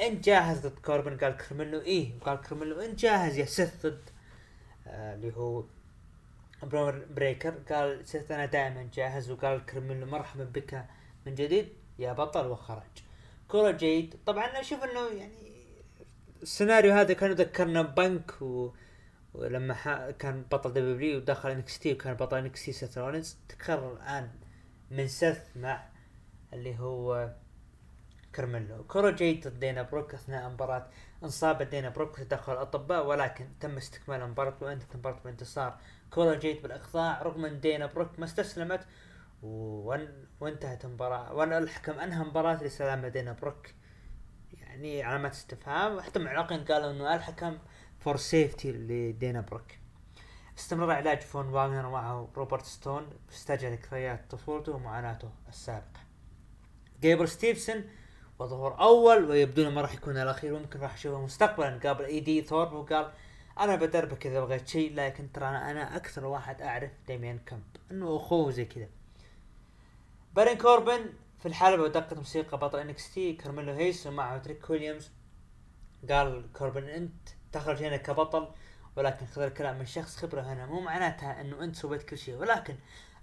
انت 0.00 0.24
جاهز 0.24 0.66
ضد 0.66 0.78
كوربن. 0.78 1.18
قال 1.18 1.36
كارميلو 1.36 1.80
إيه. 1.80 2.14
وقال 2.20 2.40
كارميلو 2.40 2.80
انت 2.80 2.98
جاهز 2.98 3.38
يا 3.38 3.44
سيث 3.44 3.86
ضد. 3.86 4.10
آه 4.86 5.14
اللي 5.14 5.36
هو 5.36 5.64
برون 6.62 7.06
بريكر 7.14 7.50
قال 7.50 8.06
سيث 8.06 8.30
أنا 8.30 8.46
دائما 8.46 8.88
جاهز 8.94 9.30
وقال 9.30 9.66
كارميلو 9.66 10.06
مرحبا 10.06 10.44
بك 10.44 10.84
من 11.26 11.34
جديد 11.34 11.68
يا 11.98 12.12
بطل 12.12 12.46
وخرج. 12.46 12.82
كورا 13.48 13.70
جيد. 13.70 14.16
طبعا 14.26 14.46
أشوف 14.46 14.84
إنه 14.84 15.08
يعني 15.08 15.50
السيناريو 16.42 16.92
هذا 16.92 17.12
كان 17.14 17.30
يذكرنا 17.30 17.82
بنك 17.82 18.42
و 18.42 18.72
ولما 19.34 20.10
كان 20.10 20.42
بطل 20.52 20.72
WWE 20.72 21.16
ودخل 21.16 21.50
NXT 21.50 21.92
وكان 21.92 22.14
بطل 22.14 22.36
NXT 22.36 22.72
سيث 22.72 22.98
رولينز 22.98 23.36
تكرر 23.48 23.92
الآن 23.92 24.30
من 24.90 25.08
سيث 25.08 25.38
مع 25.56 25.88
اللي 26.52 26.78
هو 26.78 27.34
كرميلو. 28.34 28.84
كورا 28.84 29.10
جيد 29.10 29.48
ضد 29.48 29.60
دينا 29.60 29.82
بروك 29.82 30.14
أثناء 30.14 30.48
المباراة 30.48 30.86
انصابت 31.24 31.66
دينا 31.66 31.88
بروك 31.88 32.16
تدخل 32.16 32.52
الأطباء 32.52 33.06
ولكن 33.06 33.48
تم 33.60 33.76
استكمال 33.76 34.22
المباراة 34.22 34.54
وانتهت 34.60 34.94
المباراة 34.94 35.20
بانتصار 35.24 35.78
كورا 36.10 36.34
جيد 36.34 36.62
بالاخضاع 36.62 37.22
رغم 37.22 37.44
إن 37.44 37.60
دينا 37.60 37.86
بروك 37.86 38.18
ما 38.18 38.24
استسلمت 38.24 38.86
وانتهت 40.40 40.84
المباراة. 40.84 41.34
وأن 41.34 41.52
الحكم 41.52 41.92
انهى 41.92 42.22
المباراة 42.22 42.64
لسلامة 42.64 43.08
دينا 43.08 43.32
بروك. 43.32 43.66
يعني 44.52 45.02
علامات 45.02 45.32
استفهام 45.32 45.96
وحتى 45.96 46.18
معلقين 46.18 46.64
قالوا 46.64 46.90
إنه 46.90 47.14
الحكم 47.14 47.58
for 47.98 48.16
safety 48.16 48.72
لدينا 48.72 49.40
بروك. 49.40 49.66
استمر 50.58 50.90
علاج 50.90 51.20
فون 51.20 51.48
واغنر 51.48 51.90
معه 51.90 52.28
روبرت 52.36 52.64
ستون 52.64 53.10
استرجع 53.32 53.68
ذكريات 53.68 54.30
طفولته 54.30 54.72
ومعاناته 54.72 55.30
السابقة. 55.48 56.00
جيبل 57.00 57.26
ستيفسون 57.26 57.84
وظهور 58.38 58.80
أول 58.80 59.24
ويبدو 59.24 59.70
ما 59.70 59.80
راح 59.80 59.94
يكون 59.94 60.16
الأخير 60.16 60.54
وممكن 60.54 60.80
راح 60.80 60.94
أشوفه 60.94 61.20
مستقبلا. 61.20 61.78
قابل 61.78 62.04
إي 62.04 62.20
دي 62.20 62.42
ثورب 62.42 62.72
وقال 62.72 63.12
أنا 63.60 63.76
بدربك 63.76 64.26
إذا 64.26 64.40
بغيت 64.40 64.68
شيء 64.68 64.94
لكن 64.94 65.32
ترى 65.32 65.46
أنا, 65.46 65.96
أكثر 65.96 66.26
واحد 66.26 66.62
أعرف 66.62 66.90
ديمون 67.06 67.38
كامب 67.38 67.62
إنه 67.90 68.16
أخوه 68.16 68.50
زي 68.50 68.64
كذا. 68.64 68.88
بارين 70.34 70.58
كوربن 70.58 71.06
في 71.38 71.46
الحلبة 71.46 71.82
ودقت 71.82 72.14
موسيقى 72.14 72.58
بطل 72.58 72.78
NXT 72.78 73.32
كارميلو 73.32 73.72
هيس 73.72 74.06
ومعه 74.06 74.38
تريك 74.38 74.70
ويليامز. 74.70 75.10
قال 76.10 76.52
كوربن 76.52 76.84
أنت 76.84 77.28
تخرج 77.52 77.82
هنا 77.82 77.96
كبطل 77.96 78.48
ولكن 78.96 79.26
خذ 79.26 79.42
الكلام 79.42 79.78
من 79.78 79.86
شخص 79.86 80.16
خبرة 80.16 80.40
هنا. 80.40 80.66
مو 80.66 80.80
معناتها 80.80 81.40
إنه 81.40 81.64
أنت 81.64 81.76
سويت 81.76 82.02
كل 82.02 82.18
شيء 82.18 82.36
ولكن 82.36 82.74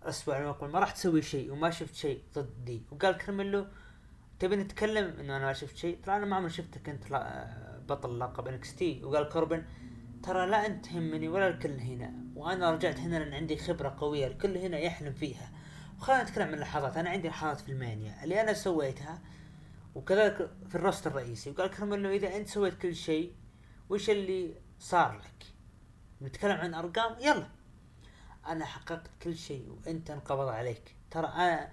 الأسبوع 0.03 0.37
المقبل 0.37 0.69
ما 0.69 0.79
راح 0.79 0.91
تسوي 0.91 1.21
شيء 1.21 1.51
وما 1.51 1.69
شفت 1.69 1.95
شيء 1.95 2.23
ضدي. 2.35 2.81
وقال 2.91 3.17
كرميلو 3.17 3.67
تبي 4.39 4.55
نتكلم؟ 4.55 5.19
إنه 5.19 5.37
أنا 5.37 5.45
ما 5.45 5.53
شفت 5.53 5.77
شيء. 5.77 5.99
ترى 6.03 6.15
أنا 6.15 6.25
ما 6.25 6.35
عمري 6.35 6.49
شفتك 6.49 6.89
أنت 6.89 7.03
بطل 7.89 8.19
لقب 8.19 8.47
NXT. 8.47 9.03
وقال 9.03 9.29
كوربن 9.29 9.65
ترى 10.27 10.45
لا 10.45 10.65
أنت 10.65 10.85
تهمني 10.85 11.27
ولا 11.27 11.47
الكل 11.47 11.79
هنا 11.79 12.13
وأنا 12.35 12.71
رجعت 12.71 12.99
هنا 12.99 13.15
لأن 13.15 13.33
عندي 13.33 13.57
خبرة 13.57 13.95
قوية 13.99 14.27
الكل 14.27 14.57
هنا 14.57 14.79
يحلم 14.79 15.13
فيها. 15.13 15.51
وخلينا 15.97 16.23
نتكلم 16.23 16.47
عن 16.47 16.59
لحظات 16.59 16.97
أنا 16.97 17.09
عندي 17.09 17.27
لحظات 17.27 17.59
في 17.59 17.71
ألمانيا 17.71 18.23
اللي 18.23 18.41
أنا 18.41 18.53
سويتها 18.53 19.21
وكذلك 19.95 20.49
في 20.69 20.75
ال 20.75 20.80
roster 20.80 21.07
الرئيسي 21.07 21.49
وقال 21.49 21.69
كرميلو 21.69 22.09
إذا 22.09 22.35
أنت 22.35 22.47
سويت 22.47 22.73
كل 22.73 22.95
شيء 22.95 23.33
وش 23.89 24.09
اللي 24.09 24.53
صار 24.79 25.17
لك؟ 25.17 25.45
نتكلم 26.21 26.57
عن 26.57 26.73
أرقام 26.73 27.15
يلا. 27.19 27.47
أنا 28.47 28.65
حققت 28.65 29.09
كل 29.21 29.35
شيء 29.35 29.69
وأنت 29.71 30.11
انقبض 30.11 30.47
عليك. 30.47 30.95
ترى 31.11 31.27
أنا 31.27 31.69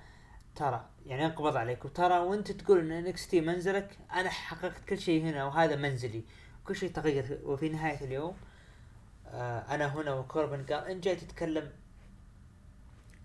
ترى 0.54 0.90
يعني 1.06 1.26
انقبض 1.26 1.56
عليك. 1.56 1.84
وترى 1.84 2.18
وأنت 2.18 2.52
تقول 2.52 2.78
إن 2.78 2.92
NXT 2.92 3.40
منزلك 3.40 3.98
أنا 4.12 4.30
حققت 4.30 4.84
كل 4.88 4.98
شيء 4.98 5.22
هنا 5.22 5.44
وهذا 5.44 5.76
منزلي. 5.76 6.24
كل 6.64 6.76
شيء 6.76 6.90
تغير. 6.92 7.40
وفي 7.44 7.68
نهاية 7.68 8.04
اليوم 8.04 8.36
آه 9.26 9.58
أنا 9.74 9.86
هنا 9.94 10.14
وكوربن 10.14 10.64
قال 10.66 10.86
انت 10.88 11.04
جاي 11.04 11.16
تتكلم 11.16 11.72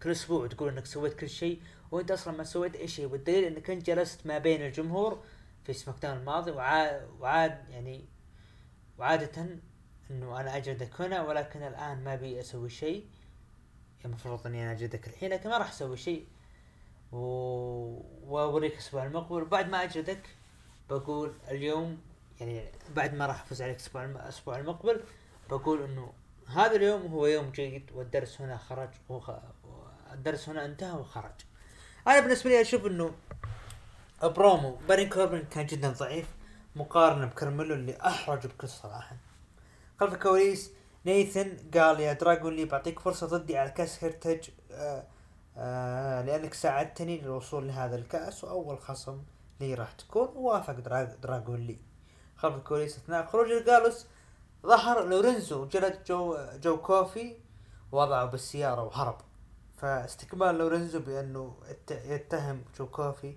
كل 0.04 0.12
أسبوع 0.12 0.48
تقول 0.48 0.70
إنك 0.70 0.86
سويت 0.86 1.14
كل 1.20 1.30
شيء 1.30 1.62
وأنت 1.92 2.12
أصلا 2.12 2.38
ما 2.38 2.44
سويت 2.44 2.76
أي 2.76 2.88
شيء. 2.88 3.06
والدليل 3.06 3.44
إنك 3.44 3.70
أنت 3.70 3.88
جلست 3.88 4.28
ما 4.28 4.38
بين 4.38 4.66
الجمهور 4.66 5.24
في 5.64 5.74
سماك 5.74 6.02
داون 6.02 6.18
الماضي 6.18 6.52
وعاد, 6.52 7.10
وعاد 7.20 7.70
يعني 7.70 8.06
وعادة 8.98 9.46
إنه 10.12 10.40
أنا 10.40 10.58
اجلدك 10.58 11.02
هنا 11.02 11.22
ولكن 11.22 11.64
الآن 11.64 12.04
ما 12.04 12.16
بي 12.16 12.40
أسوي 12.40 12.70
شيء. 12.70 13.06
المفروض 14.06 14.48
إني 14.48 14.64
أنا 14.64 14.72
اجلدك 14.72 15.08
الحين 15.08 15.30
لكن 15.30 15.50
ما 15.50 15.58
راح 15.58 15.70
أسوي 15.70 15.98
شيء. 15.98 16.28
و... 17.12 17.18
وأوريك 18.24 18.74
الأسبوع 18.74 19.06
المقبل. 19.06 19.42
وبعد 19.42 19.70
ما 19.70 19.84
اجلدك 19.84 20.30
بقول 20.90 21.34
اليوم 21.52 21.98
يعني 22.40 22.72
بعد 22.96 23.14
ما 23.14 23.26
راح 23.26 23.42
أفوز 23.42 23.62
عليك 23.62 23.76
الأسبوع 23.76 24.06
الأسبوع 24.06 24.58
المقبل 24.58 25.04
بقول 25.50 25.84
إنه 25.84 26.14
هذا 26.48 26.76
اليوم 26.76 27.02
هو 27.02 27.28
يوم 27.28 27.50
جيد 27.50 27.92
والدرس 27.92 28.42
هنا 28.42 28.58
خرج 28.58 28.90
وخ... 29.10 29.32
الدرس 30.14 30.50
هنا 30.50 30.66
انتهى 30.66 30.92
وخرج. 30.92 31.32
أنا 32.08 32.20
بالنسبة 32.20 32.50
لي 32.50 32.62
أشوف 32.62 32.86
إنه 32.86 33.12
برومو 34.24 34.76
بارين 34.88 35.10
كوربن 35.10 35.44
كان 35.52 35.66
جدا 35.66 35.90
ضعيف 35.90 36.28
مقارنة 36.76 37.26
بكرميلو 37.26 37.76
اللي 37.76 37.98
أحرج 38.02 38.48
بكل 38.48 38.70
صراحة. 38.70 39.16
خلف 40.00 40.14
الكواليس 40.14 40.72
نيثن 41.06 41.58
قال 41.74 42.00
يا 42.00 42.14
دراجون 42.14 42.56
لي 42.56 42.66
بعطيك 42.66 43.00
فرصة 43.00 43.28
ضدي 43.28 43.58
على 43.58 43.72
كأس 43.72 44.04
Heritage 44.04 44.50
آه 44.72 45.04
آه 45.58 46.22
لأنك 46.22 46.54
ساعدتني 46.54 47.18
للوصول 47.22 47.68
لهذا 47.68 47.96
الكأس 47.96 48.44
وأول 48.44 48.80
خصم 48.80 49.22
لي 49.60 49.74
راح 49.74 49.92
تكون 49.92 50.62
دراج 50.70 51.08
دراجون 51.22 51.60
لي. 51.60 51.89
خلف 52.40 52.56
الكواليس 52.56 52.98
اثناء 52.98 53.26
خروج 53.26 53.52
الجالوس 53.52 54.06
ظهر 54.66 55.06
لورينزو 55.06 55.66
جلد 55.68 56.04
جو 56.04 56.38
جو 56.64 56.78
كوفي 56.82 57.36
وضعه 57.92 58.26
بالسيارة 58.26 58.84
وهرب. 58.84 59.18
فاستكمال 59.78 60.56
لورينزو 60.58 61.00
بأنه 61.00 61.56
يتهم 61.92 62.64
جو 62.78 62.88
كوفي 62.88 63.36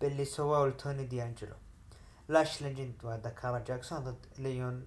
باللي 0.00 0.24
سواه 0.24 0.66
لتوني 0.66 1.04
دي 1.04 1.22
انجلو 1.22 1.54
لاش 2.28 2.62
ليجند 2.62 2.94
ودكارا 3.04 3.58
جاكسون 3.58 3.98
ضد 3.98 4.26
ليون 4.38 4.86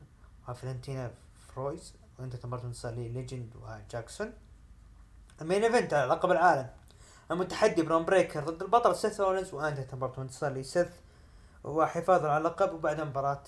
وفلنتينا 0.49 1.11
فرويز 1.55 1.93
وانت 2.19 2.35
تمرت 2.35 2.63
انتصار 2.63 2.93
ليجند 2.93 3.55
وجاكسون. 3.55 4.33
المين 5.41 5.63
إيفنت 5.63 5.93
على 5.93 6.09
لقب 6.11 6.31
العالم. 6.31 6.69
المتحدي 7.31 7.81
برون 7.81 8.05
بريكر 8.05 8.43
ضد 8.43 8.61
البطل 8.63 8.95
سيث 8.95 9.21
رولينز 9.21 9.53
وانتهت 9.53 9.79
بانتصار 9.79 10.53
لسيث 10.53 10.87
وحفاظا 11.63 12.29
على 12.29 12.37
اللقب 12.37 12.73
وبعد 12.73 12.99
المباراة 12.99 13.43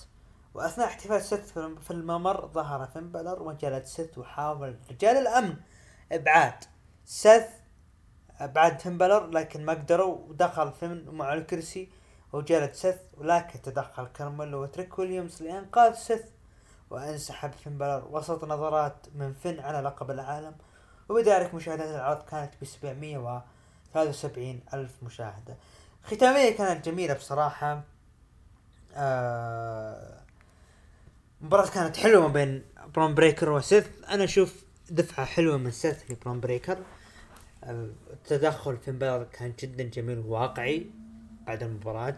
وأثناء 0.54 0.86
احتفال 0.86 1.22
سيث 1.22 1.52
في 1.58 1.90
الممر 1.90 2.46
ظهر 2.46 2.86
فين 2.86 3.12
بلر 3.12 3.42
وجلد 3.42 3.84
سيث 3.84 4.18
وحاول 4.18 4.78
رجال 4.90 5.16
الأمن 5.16 5.56
إبعاد. 6.12 6.64
سيث 7.04 7.46
ابعاد 8.40 8.80
فين 8.80 8.98
بلر 8.98 9.26
لكن 9.26 9.64
ما 9.64 9.72
قدروا 9.72 10.18
ودخل 10.28 10.72
فين 10.72 11.10
مع 11.10 11.34
الكرسي 11.34 11.88
وجلد 12.32 12.72
سيث 12.72 12.96
ولكن 13.16 13.62
تدخل 13.62 14.06
كارميلو 14.06 14.62
وتريك 14.62 14.98
ويليامز 14.98 15.42
لإنقاذ 15.42 15.94
سيث. 15.94 16.22
وانسحب 16.90 17.52
فين 17.52 17.78
بلر 17.78 18.08
وسط 18.10 18.44
نظرات 18.44 19.06
من 19.14 19.32
فين 19.32 19.60
على 19.60 19.80
لقب 19.80 20.10
العالم. 20.10 20.54
وبذلك 21.08 21.54
مشاهدات 21.54 21.88
العرض 21.88 22.24
كانت 22.24 22.54
ب 22.60 22.64
773 22.64 24.60
ألف 24.74 25.02
مشاهدة. 25.02 25.56
ختامية 26.04 26.56
كانت 26.56 26.84
جميلة 26.88 27.14
بصراحة. 27.14 27.82
آه 28.94 30.20
كانت 31.74 31.96
حلوة 31.96 32.28
ما 32.28 32.32
بين 32.32 32.62
برون 32.94 33.14
بريكر 33.14 33.50
وسيث 33.50 33.86
أنا 34.08 34.24
أشوف 34.24 34.64
دفعة 34.90 35.26
حلوة 35.26 35.56
من 35.56 35.70
سيث 35.70 36.10
لبرون 36.10 36.40
بريكر 36.40 36.78
التدخل 37.64 38.76
في 38.76 38.88
المباراة 38.88 39.24
كان 39.24 39.52
جدا 39.58 39.84
جميل 39.84 40.18
وواقعي 40.18 40.86
بعد 41.46 41.62
المباراة. 41.62 42.16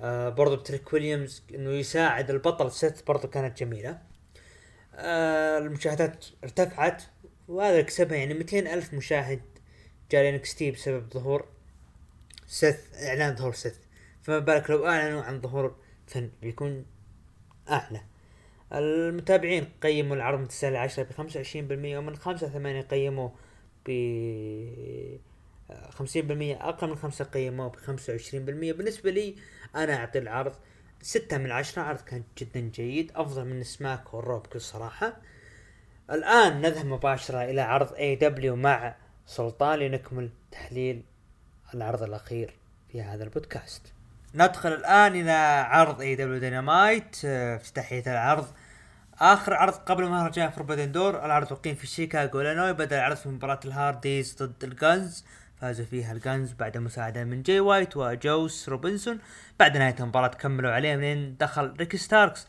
آه 0.00 0.28
برضو 0.28 0.56
تريك 0.56 0.92
ويليامز 0.92 1.42
إنه 1.54 1.70
يساعد 1.70 2.30
البطل 2.30 2.72
سيث 2.72 3.02
برضو 3.02 3.28
كانت 3.28 3.58
جميلة. 3.58 3.98
آه 4.94 5.58
المشاهدات 5.58 6.26
ارتفعت 6.44 7.02
وهذا 7.48 7.80
كسبها 7.80 8.16
يعني 8.16 8.34
200 8.34 8.58
ألف 8.58 8.94
مشاهد 8.94 9.42
NXT 10.14 10.70
بسبب 10.70 11.12
ظهور 11.12 11.44
سيث 12.46 13.04
إعلان 13.04 13.36
ظهور 13.36 13.52
سيث 13.52 13.74
فما 14.22 14.38
بالك 14.38 14.70
لو 14.70 14.86
أعلنوا 14.86 15.22
عن 15.22 15.40
ظهور 15.40 15.76
بيكون 16.16 16.84
أعلى. 17.70 18.00
المتابعين 18.72 19.68
قيموا 19.82 20.16
العرض 20.16 20.40
متساوي 20.40 20.76
عشرة 20.76 21.02
بخمسة 21.02 21.36
وعشرين 21.36 21.68
بالمية 21.68 21.98
ومن 21.98 22.16
خمسة 22.16 22.48
ثمانية 22.48 22.82
قيموا 22.82 23.28
ب 23.86 23.90
خمسين 25.90 26.26
بالمية 26.26 26.68
أقل 26.68 26.88
من 26.88 26.96
خمسة 26.96 27.24
قيموه 27.24 27.68
بخمسة 27.68 28.12
وعشرين 28.12 28.44
بالمية. 28.44 28.72
بالنسبة 28.72 29.10
لي 29.10 29.36
أنا 29.76 29.96
أعطي 29.96 30.18
العرض 30.18 30.54
ستة 31.02 31.38
من 31.38 31.50
عشرة 31.50 31.82
عرض 31.82 32.00
كان 32.00 32.22
جدا 32.38 32.60
جيد 32.60 33.12
أفضل 33.14 33.44
من 33.44 33.62
سماك 33.62 34.14
والرو 34.14 34.38
بكل 34.38 34.60
صراحة. 34.60 35.16
الآن 36.10 36.60
نذهب 36.60 36.86
مباشرة 36.86 37.44
إلى 37.44 37.60
عرض 37.60 37.92
AEW 37.92 38.56
مع 38.56 38.96
سلطان 39.26 39.78
لنكمل 39.78 40.30
تحليل 40.50 41.02
العرض 41.74 42.02
الأخير 42.02 42.54
في 42.88 43.02
هذا 43.02 43.24
البودكاست. 43.24 43.92
ندخل 44.34 44.72
الآن 44.72 45.16
إلى 45.16 45.66
عرض 45.68 46.00
AEW 46.00 46.14
Dynamite 46.16 47.24
افتتاحية 47.24 48.02
العرض. 48.06 48.46
آخر 49.20 49.54
عرض 49.54 49.72
قبل 49.72 50.08
مهرجان 50.08 50.50
Forbidden 50.50 50.92
Door 50.92 51.24
العرض 51.24 51.52
اقيم 51.52 51.74
في 51.74 51.86
شيكاغو 51.86 52.40
إلينوي 52.40 52.72
بدأ 52.72 52.98
العرض 52.98 53.16
في 53.16 53.28
مباراة 53.28 53.60
الهارديز 53.64 54.36
ضد 54.42 54.64
الجنز 54.64 55.24
فازوا 55.60 55.86
فيها 55.86 56.12
الجنز 56.12 56.52
بعد 56.52 56.78
مساعدة 56.78 57.24
من 57.24 57.42
جاي 57.42 57.60
وايت 57.60 57.96
وجوس 57.96 58.68
روبنسون. 58.68 59.18
بعد 59.58 59.76
نهاية 59.76 59.96
المباراة 60.00 60.28
كملوا 60.28 60.72
عليهم 60.72 61.00
لين 61.00 61.36
دخل 61.40 61.74
ريكي 61.78 61.96
ستاركس. 61.96 62.46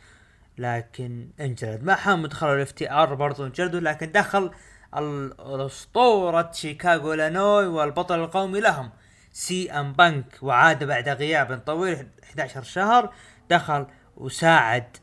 لكن 0.58 1.30
انجلد 1.40 1.84
ما 1.84 1.96
حام 1.96 2.26
دخلوا 2.26 2.56
ال 2.56 2.72
FTR 2.72 3.14
برضو 3.14 3.46
انجلدوا 3.46 3.80
لكن 3.80 4.12
دخل 4.12 4.52
الأسطورة 4.98 6.52
شيكاغو 6.52 7.14
إلينوي 7.14 7.66
والبطل 7.66 8.20
القومي 8.20 8.60
لهم. 8.60 8.90
سي 9.32 9.72
ام 9.72 9.94
بانك 9.94 10.26
وعاد 10.42 10.84
بعد 10.84 11.10
غياب 11.10 11.58
طويل 11.66 12.08
11 12.24 12.64
شهر 12.64 13.14
دخل 13.50 13.88
وساعد 14.18 14.98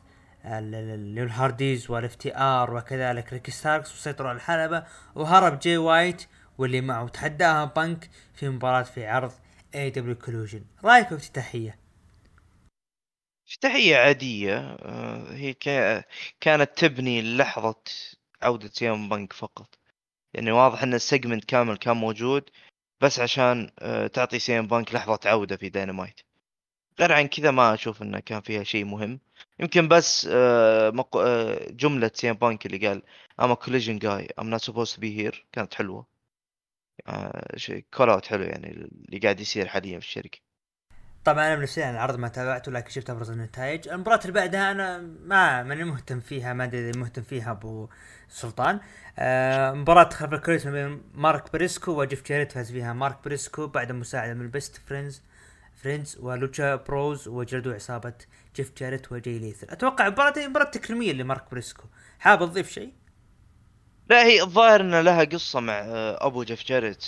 الهارديز 0.45 1.91
وال 1.91 2.15
FTR 2.15 2.73
وكذلك 2.73 3.33
ريكي 3.33 3.51
ستاركس 3.51 3.93
وسيطروا 3.93 4.29
على 4.29 4.35
الحلبة 4.35 4.83
وهرب 5.15 5.59
جاي 5.59 5.77
وايت 5.77 6.25
واللي 6.57 6.81
معه 6.81 7.07
تحداها 7.07 7.65
بانك 7.65 8.09
في 8.33 8.49
مباراة 8.49 8.83
في 8.83 9.07
عرض 9.07 9.31
AEW 9.75 9.89
Collision 9.89 10.63
رأيك 10.83 11.13
افتتاحية 11.13 11.79
افتتاحية 13.49 13.97
عادية 13.97 14.57
آه، 14.57 15.33
هي 15.33 15.53
كانت 16.41 16.69
تبني 16.75 17.37
لحظة 17.37 17.75
عودة 18.41 18.69
سي 18.73 18.97
ام 18.97 19.09
بانك 19.09 19.33
فقط. 19.33 19.79
يعني 20.33 20.51
واضح 20.51 20.83
إن 20.83 20.93
ال 20.93 20.99
segment 20.99 21.45
كامل 21.45 21.77
كان 21.77 21.97
موجود. 21.97 22.49
بس 23.01 23.19
عشان 23.19 23.71
آه، 23.79 24.07
تعطي 24.07 24.39
سي 24.39 24.58
ام 24.58 24.67
بانك 24.67 24.93
لحظة 24.95 25.19
عودة 25.25 25.57
في 25.57 25.69
داينامايت 25.69 26.19
غير 26.99 27.11
عن 27.13 27.27
كذا 27.27 27.51
ما 27.51 27.73
أشوف 27.73 28.01
إنه 28.01 28.19
كان 28.19 28.41
فيها 28.41 28.63
شيء 28.63 28.85
مهم. 28.85 29.19
يمكن 29.59 29.87
بس 29.87 30.27
آه، 30.31 31.05
آه، 31.15 31.67
جملة 31.71 32.11
سي 32.13 32.28
ام 32.28 32.35
بانك 32.35 32.65
اللي 32.65 32.87
قال 32.87 33.03
I'm 33.41 33.51
a 33.51 33.55
collision 33.55 33.99
guy. 33.99 34.27
I'm 34.41 34.49
not 34.49 34.61
supposed 34.61 34.95
to 34.95 35.01
be 35.01 35.11
here 35.19 35.37
كانت 35.51 35.73
حلوة. 35.73 36.07
شيء 37.55 37.85
call 37.93 38.09
out 38.09 38.25
حلو 38.25 38.43
يعني 38.43 38.71
اللي 38.71 39.19
قاعد 39.19 39.39
يصير 39.39 39.67
حاليا 39.67 39.99
في 39.99 40.05
الشركة. 40.05 40.39
طبعا 41.25 41.53
أنا 41.53 41.67
يعني 41.77 41.97
العرض 41.97 42.15
ما 42.15 42.27
تابعته 42.27 42.71
لكن 42.71 42.89
شفت 42.89 43.09
أبرز 43.09 43.29
النتائج. 43.31 43.89
المباراة 43.89 44.19
اللي 44.21 44.31
بعدها 44.31 44.71
أنا 44.71 44.97
ما 45.25 45.63
ماني 45.63 45.83
مهتم 45.83 46.19
فيها 46.19 46.53
ما 46.53 46.63
أدري 46.63 46.91
مهتم 46.91 47.21
فيها 47.21 47.51
أبو 47.51 47.89
سلطان. 48.29 48.79
آه 49.19 49.71
مباراة 49.71 50.09
خلف 50.09 50.33
الكواليس 50.33 50.65
ما 50.65 50.71
بين 50.71 51.01
مارك 51.13 51.53
بريسكو 51.53 52.01
وجيف 52.01 52.23
جيريت 52.27 52.51
فاز 52.51 52.71
فيها 52.71 52.93
مارك 52.93 53.17
بريسكو 53.25 53.67
بعد 53.67 53.91
مساعدة 53.91 54.33
من 54.33 54.41
البيست 54.41 54.81
فريندز 54.87 55.21
فريندز 55.83 56.17
ولوتشا 56.19 56.75
بروز 56.75 57.27
وجلدوا 57.27 57.73
عصابة 57.73 58.13
جيف 58.55 58.71
جاريت 58.77 59.11
وجاي 59.11 59.39
ليثل. 59.39 59.73
أتوقع 59.73 60.09
مباراة 60.09 60.47
مباراة 60.47 60.69
تكريمية 60.69 61.13
لمارك 61.13 61.51
بريسكو. 61.51 61.83
حاب 62.19 62.39
تضيف 62.39 62.71
شيء؟ 62.71 62.93
لا 64.09 64.23
هي 64.23 64.41
الظاهر 64.41 64.81
ان 64.81 64.95
لها 64.99 65.23
قصة 65.23 65.59
مع 65.59 65.73
آه، 65.73 66.27
أبو 66.27 66.43
جيف 66.43 66.65
جاريت 66.65 67.05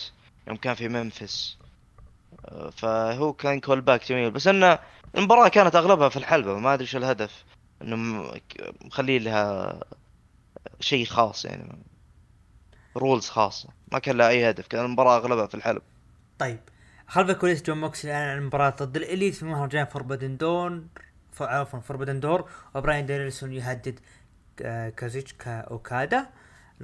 يوم 0.48 0.58
كان 0.58 0.74
في 0.74 0.88
ممفيس 0.88 1.57
فهو 2.72 3.34
كان 3.34 3.59
call 3.60 3.82
back 3.82 4.10
جميل. 4.09 4.31
بس 4.31 4.47
ان 4.47 4.77
المباراة 5.18 5.47
كانت 5.47 5.76
أغلبها 5.76 6.09
في 6.09 6.18
الحلبة 6.18 6.57
ما 6.59 6.73
أدري 6.73 6.85
شو 6.85 6.97
الهدف. 6.97 7.43
إنه 7.81 8.31
مخلي 8.85 9.19
لها 9.19 9.80
شيء 10.80 11.05
خاص 11.05 11.45
يعني. 11.45 11.84
rules 12.98 13.30
خاصة. 13.30 13.69
ما 13.91 13.99
كان 13.99 14.18
لها 14.18 14.30
أي 14.30 14.49
هدف 14.49 14.68
كان 14.68 14.85
المباراة 14.85 15.18
أغلبها 15.18 15.47
في 15.47 15.55
الحلب 15.55 15.81
طيب. 16.39 16.59
خلف 17.07 17.30
الكواليس 17.30 17.63
جون 17.63 17.81
موكسلي 17.81 18.13
اعلن 18.13 18.30
عن 18.30 18.38
المباراة 18.38 18.69
ضد 18.69 18.95
الإليت. 18.95 19.35
في 19.35 19.45
مهرجان 19.45 19.85
فوربدن 19.85 20.38
دون 20.38 20.88
عفوا 21.41 21.80
فوربدن 21.80 22.19
دور. 22.19 22.49
وبراين 22.76 23.05
دانيلسون 23.05 23.53
يهدد 23.53 23.99
آه، 24.61 24.89
كازوتشيكا 24.90 25.60
أوكادا. 25.59 26.27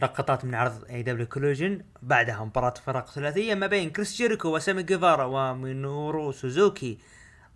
لقطات 0.01 0.45
من 0.45 0.55
عرض 0.55 0.85
AEW 0.89 1.03
Collision 1.03 1.81
بعدها 2.01 2.43
مباراة 2.43 2.73
فرق 2.85 3.09
ثلاثية 3.09 3.55
ما 3.55 3.67
بين 3.67 3.89
كريس 3.89 4.15
جيريكو 4.15 4.55
وسامي 4.55 4.83
جيفارا 4.83 5.25
ومينورو 5.25 6.31
سوزوكي 6.31 6.97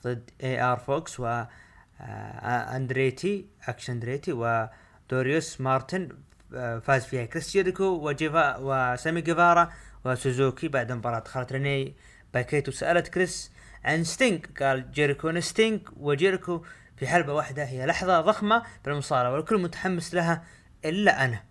ضد 0.03 0.29
اي 0.43 0.61
ار 0.61 0.77
فوكس 0.77 1.19
و 1.19 1.25
آه، 1.25 2.75
أندريتي 2.75 3.45
اكشن 3.67 3.93
أندريتي 3.93 4.31
وداريوس 4.33 5.61
مارتن. 5.61 6.09
آه، 6.53 6.79
فاز 6.79 7.05
فيها 7.05 7.25
كريس 7.25 7.51
جيريكو 7.51 7.83
وجيفا 7.83 8.57
وسامي 8.57 9.21
جيفارا 9.21 9.71
وسوزوكي. 10.05 10.67
بعد 10.67 10.91
مباراة 10.91 11.19
دخلت 11.19 11.51
رينيه 11.51 11.95
باكيت 12.33 12.71
وسألت 12.71 13.07
كريس 13.07 13.51
عن 13.85 14.03
ستينج 14.03 14.45
قال 14.59 14.91
جيريكو 14.91 15.39
ستينج 15.39 15.81
وجيريكو 15.97 16.63
في 16.97 17.07
حلبة 17.07 17.33
واحدة 17.33 17.63
هي 17.63 17.85
لحظة 17.85 18.21
ضخمة 18.21 18.63
بالمصارعة 18.85 19.33
والكل 19.33 19.61
متحمس 19.61 20.13
لها 20.13 20.43
إلا 20.85 21.25
أنا. 21.25 21.50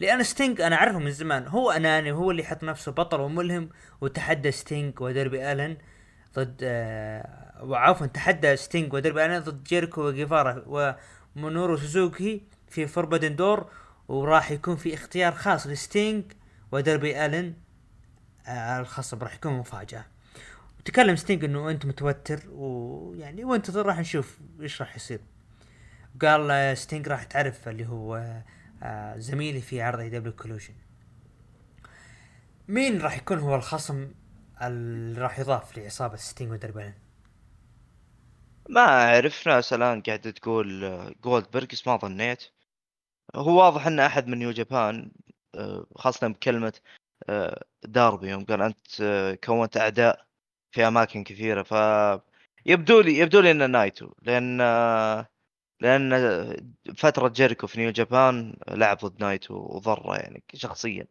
لأن 0.00 0.22
ستينج 0.22 0.60
أنا 0.60 0.76
أعرفه 0.76 0.98
من 0.98 1.10
زمان. 1.10 1.46
هو 1.46 1.70
أناني 1.70 2.12
وهو 2.12 2.30
اللي 2.30 2.42
يحط 2.42 2.64
نفسه 2.64 2.92
بطل 2.92 3.20
وملهم 3.20 3.68
وتحدى 4.00 4.50
ستينج 4.50 5.00
وديربي 5.00 5.52
ألن 5.52 5.76
ضد 6.34 6.60
آه 6.62 7.64
وعفوا 7.64 8.06
تحدى 8.06 8.56
ستينج 8.56 8.92
وديربي 8.92 9.26
ألن 9.26 9.38
ضد 9.38 9.64
جيريكو 9.64 10.02
وجيفارا 10.02 10.64
ومينورو 11.36 11.76
سوزوكي 11.76 12.42
في 12.68 12.86
فوربدن 12.86 13.36
دور 13.36 13.70
وراح 14.08 14.50
يكون 14.50 14.76
في 14.76 14.94
اختيار 14.94 15.32
خاص 15.32 15.66
لستينج 15.66 16.24
وديربي 16.72 17.26
ألن 17.26 17.54
آه 18.46 18.80
الخصم 18.80 19.18
راح 19.18 19.34
يكون 19.34 19.52
مفاجأة. 19.52 20.04
تكلم 20.84 21.16
ستينج 21.16 21.44
إنه 21.44 21.70
أنت 21.70 21.86
متوتر 21.86 22.40
ويعني 22.50 23.44
وأنت 23.44 23.70
راح 23.70 23.98
نشوف 23.98 24.38
إيش 24.60 24.80
راح 24.80 24.96
يصير. 24.96 25.20
قال 26.22 26.50
آه، 26.50 26.74
ستينج 26.74 27.08
راح 27.08 27.24
تعرف 27.24 27.68
اللي 27.68 27.86
هو 27.86 28.16
آه، 28.16 28.44
زميلي 29.16 29.60
في 29.60 29.82
عرض 29.82 30.00
AEW 30.00 30.10
Collision 30.10 30.74
مين 32.68 33.00
راح 33.00 33.16
يكون 33.16 33.38
هو 33.38 33.54
الخصم 33.54 34.10
اللي 34.62 35.20
راح 35.20 35.38
يضاف 35.38 35.78
لعصابة 35.78 36.16
ستينج 36.16 36.52
ودربي 36.52 36.78
ألن 36.78 36.94
ما 38.68 38.80
أعرف 38.80 39.48
ناس 39.48 39.72
الآن 39.72 40.02
قاعدة 40.02 40.30
تقول 40.30 40.84
آه، 40.84 41.14
جولدبرغ 41.24 41.66
بس 41.72 41.86
ما 41.86 41.96
ظنيت. 41.96 42.44
هو 43.36 43.58
واضح 43.58 43.86
إنه 43.86 44.06
أحد 44.06 44.26
من 44.28 44.38
نيو 44.38 44.50
جابان 44.50 45.12
آه، 45.54 45.86
خاصة 45.96 46.28
بكلمة 46.28 46.72
آه، 47.28 47.64
داربي 47.84 48.28
يوم 48.30 48.44
قال 48.44 48.62
أنت 48.62 49.00
آه، 49.00 49.34
كونت 49.34 49.76
أعداء 49.76 50.26
في 50.72 50.88
أماكن 50.88 51.24
كثيرة. 51.24 51.62
ف 51.62 51.74
يبدو 52.66 53.00
لي 53.00 53.18
يبدو 53.18 53.40
لي 53.40 53.50
إنه 53.50 53.66
نايتو 53.66 54.12
لأن 54.22 54.60
آه، 54.60 55.28
لأن 55.80 56.12
فترة 56.96 57.28
جيريكو 57.28 57.66
في 57.66 57.80
نيو 57.80 57.90
جابان 57.90 58.56
لعب 58.68 58.98
ضد 58.98 59.20
نايتو 59.20 59.54
وضرة 59.54 60.16
يعني 60.16 60.42
شخصيا 60.54 61.06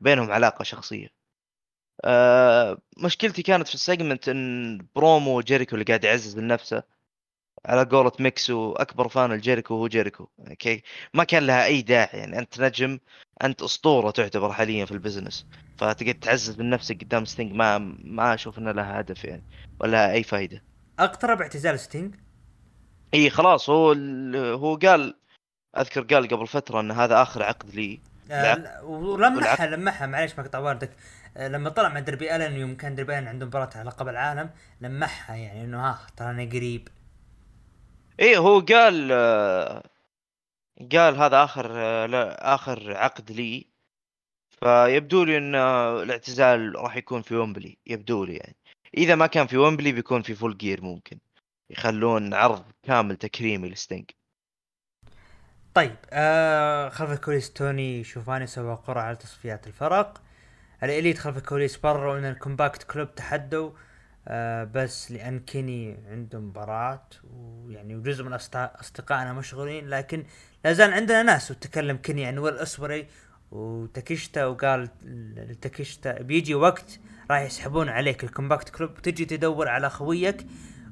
بينهم 0.00 0.30
علاقة 0.30 0.62
شخصية. 0.62 1.08
آه، 2.04 2.78
مشكلتي 3.04 3.42
كانت 3.42 3.68
في 3.68 3.74
ال 3.74 3.81
segment 3.81 4.28
إن 4.28 4.78
برومو 4.96 5.40
جيريكو 5.40 5.74
اللي 5.74 5.84
قاعد 5.84 6.04
يعزز 6.04 6.36
من 6.36 6.46
نفسه 6.46 6.82
على 7.66 7.84
قولة 7.84 8.12
ميكسو 8.20 8.72
أكبر 8.72 9.08
fan 9.08 9.32
لجيريكو 9.32 9.74
هو 9.74 9.88
جيريكو. 9.88 10.28
أوكي؟ 10.48 10.82
ما 11.14 11.24
كان 11.24 11.46
لها 11.46 11.64
أي 11.64 11.82
داعي 11.82 12.18
يعني 12.18 12.38
أنت 12.38 12.60
نجم 12.60 12.98
أنت 13.44 13.62
أسطورة 13.62 14.10
تعتبر 14.10 14.52
حاليا 14.52 14.84
في 14.84 14.92
ال 14.92 14.98
business 14.98 15.46
فتقعد 15.78 16.14
تعزز 16.14 16.58
من 16.58 16.70
نفسك 16.70 17.04
قدام 17.04 17.24
ستينج 17.24 17.52
ما 17.52 17.78
ما 18.04 18.34
أشوف 18.34 18.58
إنه 18.58 18.72
لها 18.72 19.00
هدف 19.00 19.24
يعني 19.24 19.42
ولا 19.80 20.12
أي 20.12 20.22
فائده 20.22 20.64
أقترب 20.98 21.42
اعتزال 21.42 21.80
ستينج 21.80 22.14
إي 23.14 23.30
خلاص 23.30 23.70
هو 23.70 23.92
هو 24.34 24.76
قال 24.76 25.14
أذكر 25.76 26.02
قال 26.02 26.28
قبل 26.28 26.46
فترة 26.46 26.80
إن 26.80 26.90
هذا 26.90 27.22
آخر 27.22 27.42
عقد 27.42 27.74
لي. 27.74 28.00
آه، 28.30 28.84
ولمحها. 28.84 29.66
لمحها 29.66 30.06
معليش 30.06 30.38
ما 30.38 30.44
اقطع 30.44 30.58
واردك. 30.58 30.90
آه، 31.36 31.48
لما 31.48 31.70
طلع 31.70 31.88
مع 31.88 32.00
دربي 32.00 32.36
ألن 32.36 32.56
يوم 32.56 32.74
كان 32.76 32.94
دربي 32.94 33.18
ألن 33.18 33.28
عنده 33.28 33.46
مباراة 33.46 33.70
على 33.74 33.88
لقب 33.88 34.08
العالم 34.08 34.50
لمحها 34.80 35.36
يعني 35.36 35.64
إنه 35.64 35.88
ها 35.88 35.98
ترى 36.16 36.30
أنا 36.30 36.44
قريب. 36.44 36.88
إيه 38.20 38.38
هو 38.38 38.60
قال 38.60 39.08
آه، 39.12 39.82
قال 40.92 41.16
هذا 41.16 41.44
آخر 41.44 41.70
آه، 41.72 42.06
لا 42.06 42.54
آخر 42.54 42.96
عقد 42.96 43.30
لي. 43.30 43.66
فيبدو 44.60 45.24
لي 45.24 45.38
إن 45.38 45.54
آه، 45.54 46.02
الاعتزال 46.02 46.76
راح 46.76 46.96
يكون 46.96 47.22
في 47.22 47.34
ويمبلي 47.34 47.78
يبدو 47.86 48.24
لي 48.24 48.36
يعني. 48.36 48.56
إذا 48.96 49.14
ما 49.14 49.26
كان 49.26 49.46
في 49.46 49.56
ويمبلي 49.56 49.92
بيكون 49.92 50.22
في 50.22 50.34
فول 50.34 50.56
جير 50.56 50.82
ممكن. 50.82 51.18
يخلون 51.70 52.34
عرض 52.34 52.64
كامل 52.82 53.16
تكريمي 53.16 53.68
لستينج 53.68 54.10
طيب 55.74 55.96
آه 56.10 56.88
خلف 56.88 57.10
الكواليس 57.10 57.52
توني 57.52 58.04
شوفاني 58.04 58.46
سوى 58.46 58.74
قرعة 58.74 59.02
على 59.02 59.16
تصفيات 59.16 59.66
الفرق. 59.66 60.22
الإليت 60.82 61.18
خلف 61.18 61.36
الكواليس 61.36 61.76
برروا 61.76 62.18
ان 62.18 62.24
الكومبات 62.24 62.82
كلوب 62.82 63.14
تحدوا 63.14 63.70
آه 64.28 64.64
بس 64.64 65.12
لأن 65.12 65.38
كيني 65.40 65.96
عنده 66.10 66.38
مباراة 66.38 67.06
ويعني 67.24 67.96
وجزء 67.96 68.24
من 68.24 68.32
أصدقائنا 68.32 69.32
مشغولين 69.32 69.88
لكن 69.88 70.24
لا 70.64 70.72
زال 70.72 70.92
عندنا 70.92 71.22
ناس. 71.22 71.50
وتكلم 71.50 71.96
كيني 71.96 72.26
عن 72.26 72.38
ويل 72.38 72.54
أوسبري 72.58 73.06
وتاكيشتا 73.50 74.46
وقال 74.46 74.88
لتاكيشتا 75.36 76.22
بيجي 76.22 76.54
وقت 76.54 77.00
راح 77.30 77.40
يسحبون 77.40 77.88
عليك. 77.88 78.24
الكومبات 78.24 78.68
كلوب 78.68 78.90
وتجي 78.90 79.24
تدور 79.24 79.68
على 79.68 79.90
خويك 79.90 80.46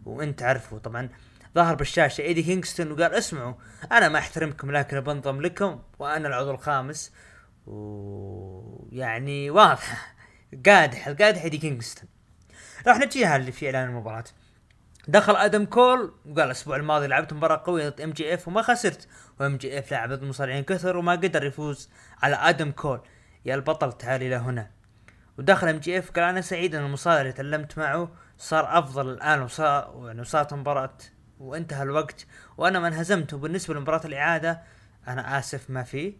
وانت 0.07 0.43
عارفه 0.43 0.78
طبعا 0.78 1.09
ظهر 1.55 1.74
بالشاشة 1.74 2.23
إيدي 2.23 2.43
كينغستون 2.43 2.93
وقال 2.93 3.15
اسمعوا 3.15 3.55
أنا 3.93 4.09
ما 4.09 4.19
أحترمكم 4.19 4.70
لكن 4.70 5.01
بنضم 5.01 5.41
لكم 5.41 5.83
وأنا 5.99 6.28
العضو 6.28 6.51
الخامس. 6.51 7.12
ويعني 7.66 9.51
واضحه 9.51 10.16
قادح 10.66 11.09
القادح 11.09 11.43
إيدي 11.43 11.59
كينغستون. 11.59 12.09
راح 12.87 12.99
نجيها 12.99 13.37
اللي 13.37 13.53
في 13.53 13.66
إعلان 13.66 13.89
المباراة. 13.89 14.24
دخل 15.09 15.37
آدم 15.37 15.65
كول 15.65 16.15
وقال 16.27 16.47
الأسبوع 16.47 16.77
الماضي 16.77 17.07
لعبت 17.07 17.33
مباراة 17.33 17.62
قوية 17.66 17.89
ضد 17.89 18.01
إم 18.01 18.11
جي 18.11 18.35
إف 18.35 18.49
وما 18.49 18.62
خسرت. 18.62 19.09
وإم 19.41 19.57
جي 19.57 19.78
إف 19.78 19.93
لعب 19.93 20.12
ضد 20.12 20.23
مصارعين 20.23 20.65
كثر 20.65 20.97
وما 20.97 21.12
قدر 21.12 21.45
يفوز 21.45 21.91
على 22.23 22.37
آدم 22.37 22.70
كول. 22.70 23.01
يا 23.45 23.55
البطل 23.55 23.93
تعال 23.93 24.23
إلى 24.23 24.37
هنا. 24.37 24.70
ودخل 25.39 25.69
إم 25.69 25.78
جي 25.78 25.99
إف 25.99 26.11
قال 26.11 26.24
أنا 26.24 26.41
سعيد 26.41 26.74
إن 26.74 26.85
المصارع 26.85 27.20
اللي 27.20 27.33
تعلمت 27.33 27.78
معه 27.78 28.11
صار 28.39 28.79
أفضل 28.79 29.11
الآن 29.11 29.43
وصار 29.43 30.03
يعني 30.07 30.25
صارت 30.25 30.55
مباراة 30.55 30.97
وانتهى 31.41 31.83
الوقت. 31.83 32.27
وأنا 32.57 32.81
ما 32.81 32.89
انهزمت. 32.89 33.35
وبالنسبة 33.35 33.75
لمباراة 33.75 34.01
الإعادة 34.05 34.63
أنا 35.09 35.39
آسف 35.39 35.71
ما 35.71 35.83
في. 35.83 36.17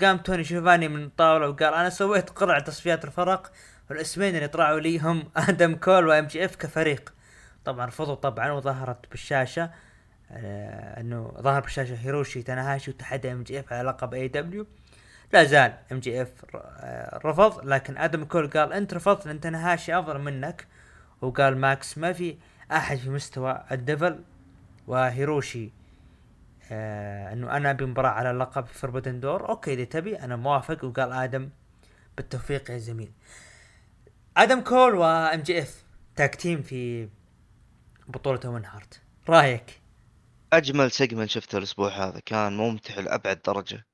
قام 0.00 0.18
توني 0.18 0.44
شوفاني 0.44 0.88
من 0.88 1.04
الطاولة 1.04 1.48
وقال 1.48 1.74
أنا 1.74 1.90
سويت 1.90 2.30
قرعه 2.30 2.60
تصفيات 2.60 3.04
الفرق. 3.04 3.52
والاسمين 3.90 4.36
اللي 4.36 4.48
طلعوا 4.48 4.80
لي 4.80 4.98
هم 4.98 5.30
آدم 5.36 5.74
كول 5.74 6.06
وإم 6.06 6.26
جي 6.26 6.44
إف 6.44 6.56
كفريق. 6.56 7.14
طبعا 7.64 7.86
رفضوا 7.86 8.14
طبعا 8.14 8.50
وظهرت 8.50 9.10
بالشاشة. 9.10 9.70
آه 10.30 11.00
إنه 11.00 11.32
ظهر 11.40 11.60
بالشاشة 11.60 11.94
هيروشي 11.94 12.42
تاناهاشي 12.42 12.90
وتحدى 12.90 13.32
إم 13.32 13.42
جي 13.42 13.60
إف 13.60 13.72
على 13.72 13.88
لقب 13.88 14.14
AEW 14.14 14.66
لا 15.32 15.44
زال 15.44 15.74
إم 15.92 16.00
جي 16.00 16.22
إف 16.22 16.28
رفض. 17.26 17.64
لكن 17.64 17.98
آدم 17.98 18.24
كول 18.24 18.50
قال 18.50 18.72
أنت 18.72 18.94
رفضت 18.94 19.26
لأن 19.26 19.40
تاناهاشي 19.40 19.98
أفضل 19.98 20.18
منك. 20.18 20.66
وقال 21.20 21.58
ماكس 21.58 21.98
ما 21.98 22.12
في 22.12 22.36
أحد 22.72 22.96
في 22.96 23.10
مستوى 23.10 23.64
ال 23.72 23.81
devil 23.81 24.24
وهيروشي 24.86 25.70
آه 26.70 27.32
إنه 27.32 27.56
أنا 27.56 27.70
أبي 27.70 27.86
مباراة 27.86 28.10
على 28.10 28.30
اللقب 28.30 28.66
في 28.66 28.74
فربدن 28.74 29.20
دور 29.20 29.48
أوكي 29.48 29.74
إذا 29.74 29.84
تبي 29.84 30.16
أنا 30.18 30.36
موافق. 30.36 30.84
وقال 30.84 31.12
آدم 31.12 31.50
بالتوفيق 32.16 32.70
يا 32.70 32.78
زميل. 32.78 33.12
آدم 34.36 34.60
كول 34.60 34.94
وام 34.94 35.40
جي 35.40 35.58
إف 35.58 35.84
tag 36.16 36.34
team 36.34 36.62
في 36.62 37.08
بطولة 38.08 38.40
اوين 38.44 38.64
هارت 38.64 39.00
رأيك؟ 39.28 39.80
أجمل 40.52 40.90
segment 40.90 41.30
شفته 41.30 41.58
الأسبوع 41.58 41.88
هذا. 41.88 42.20
كان 42.20 42.56
ممتع 42.56 43.00
لأبعد 43.00 43.40
درجة. 43.46 43.86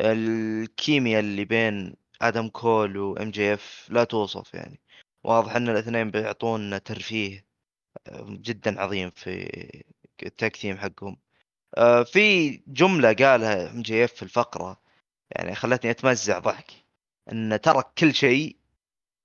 الكيمياء 0.00 1.20
اللي 1.20 1.44
بين 1.44 1.94
آدم 2.22 2.48
كول 2.48 2.96
وام 2.96 3.30
جي 3.30 3.54
إف 3.54 3.86
لا 3.90 4.04
توصف 4.04 4.54
يعني. 4.54 4.80
واضح 5.24 5.56
إن 5.56 5.68
الاثنين 5.68 6.10
بيعطون 6.10 6.82
ترفيه 6.82 7.44
آه، 8.08 8.26
جدا 8.28 8.80
عظيم 8.80 9.10
في 9.10 9.84
ال 10.22 10.31
tag 10.31 10.56
team 10.56 10.78
حقهم. 10.78 11.16
آه، 11.76 12.02
في 12.02 12.50
جملة 12.66 13.12
قالها 13.12 13.70
إم 13.70 13.82
جي 13.82 14.04
إف 14.04 14.12
في 14.12 14.22
الفقرة 14.22 14.82
يعني 15.30 15.54
خلتني 15.54 15.90
أتمزع 15.90 16.38
ضحك 16.38 16.72
انه 17.32 17.56
ترك 17.56 17.86
كل 17.98 18.14
شيء 18.14 18.56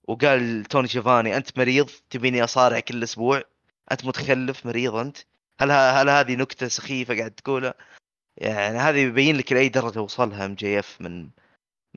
وقال 0.07 0.65
توني 0.65 0.87
شيفاني 0.87 1.37
أنت 1.37 1.57
مريض 1.59 1.89
تبيني 2.09 2.43
أصارع 2.43 2.79
كل 2.79 3.03
أسبوع 3.03 3.43
أنت 3.91 4.05
متخلف 4.05 4.65
مريض 4.65 4.95
أنت. 4.95 5.17
هل 5.61 5.71
هل 5.71 6.09
هذه 6.09 6.35
نكتة 6.35 6.67
سخيفة 6.67 7.17
قاعد 7.17 7.31
تقولها؟ 7.31 7.73
يعني 8.37 8.77
هذه 8.79 8.97
يبين 8.99 9.37
لك 9.37 9.53
لأي 9.53 9.69
درجة 9.69 10.01
وصلها 10.01 10.45
إم 10.45 10.55
جي 10.55 10.79
إف 10.79 11.01
من 11.01 11.29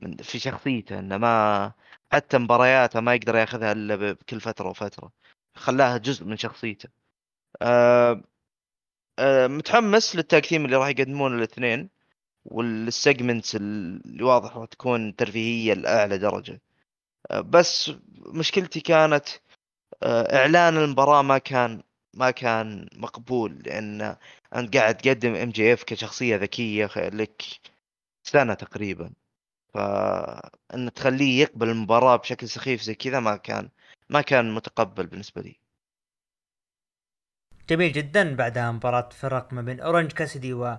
من 0.03 0.17
في 0.17 0.39
شخصيته 0.39 0.99
إنه 0.99 1.17
ما 1.17 1.73
حتى 2.13 2.37
مبارياته 2.37 2.99
ما 2.99 3.15
يقدر 3.15 3.35
ياخذها 3.35 3.71
إلا 3.71 3.95
بكل 3.95 4.41
فترة 4.41 4.69
وفترة. 4.69 5.11
خلاها 5.55 5.97
جزء 5.97 6.25
من 6.25 6.37
شخصيته. 6.37 6.89
آه 7.61 8.23
آه 9.19 9.47
متحمس 9.47 10.15
لل 10.15 10.30
tag 10.30 10.53
اللي 10.53 10.77
راح 10.77 10.87
يقدمونه 10.87 11.35
الاثنين 11.37 11.89
وال 12.45 12.67
segments 12.67 13.55
اللي 13.55 14.23
واضح 14.23 14.57
راح 14.57 14.65
تكون 14.67 15.15
ترفيهية 15.15 15.73
لأعلى 15.73 16.17
درجة. 16.17 16.61
آه 17.31 17.41
بس 17.41 17.91
مشكلتي 18.35 18.81
كانت 18.81 19.27
آه 20.03 20.37
إعلان 20.37 20.77
المباراة 20.77 21.21
ما 21.21 21.37
كان 21.37 21.83
ما 22.15 22.31
كان 22.31 22.89
مقبول 22.95 23.63
لأن 23.65 24.17
أنت 24.55 24.77
قاعد 24.77 24.97
تقدم 24.97 25.35
ام 25.35 25.49
جي 25.51 25.73
اف 25.73 25.83
كشخصية 25.83 26.35
ذكية 26.35 26.91
لك 26.97 27.43
سنة 28.23 28.53
تقريبا. 28.53 29.13
فإن 29.73 30.93
تخليه 30.95 31.41
يقبل 31.41 31.69
المباراة 31.69 32.15
بشكل 32.15 32.49
سخيف 32.49 32.81
زي 32.81 32.95
كذا 32.95 33.19
ما 33.19 33.35
كان 33.35 33.69
ما 34.09 34.21
كان 34.21 34.53
متقبل 34.53 35.07
بالنسبة 35.07 35.41
لي. 35.41 35.59
جميل 37.69 37.91
جدا. 37.91 38.35
بعدها 38.35 38.71
مباراة 38.71 39.09
فرق 39.09 39.53
ما 39.53 39.61
بين 39.61 39.79
أورنج 39.79 40.11
كاسيدي 40.11 40.53
و 40.53 40.77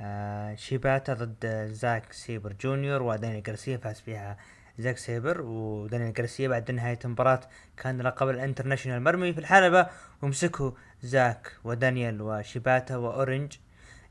آه، 0.00 0.54
شيباتا 0.54 1.14
ضد 1.14 1.66
زاك 1.72 2.12
سيبر 2.12 2.52
جونيور 2.52 3.02
ودانيال 3.02 3.42
جارسيا 3.42 3.76
فاز 3.76 4.00
فيها 4.00 4.36
زاك 4.78 4.98
سيبر 4.98 5.40
ودانيال 5.40 6.12
جارسيا 6.12 6.48
بعد 6.48 6.70
نهاية 6.70 6.98
المباراة 7.04 7.40
كان 7.76 8.00
لقب 8.02 8.28
ال 8.28 8.33
international 8.33 9.02
مرمي 9.02 9.32
في 9.32 9.40
الحلبة 9.40 9.86
ومسكوا 10.22 10.70
زاك 11.02 11.52
ودانيال 11.64 12.22
وشيباتا 12.22 12.96
وأورنج. 12.96 13.52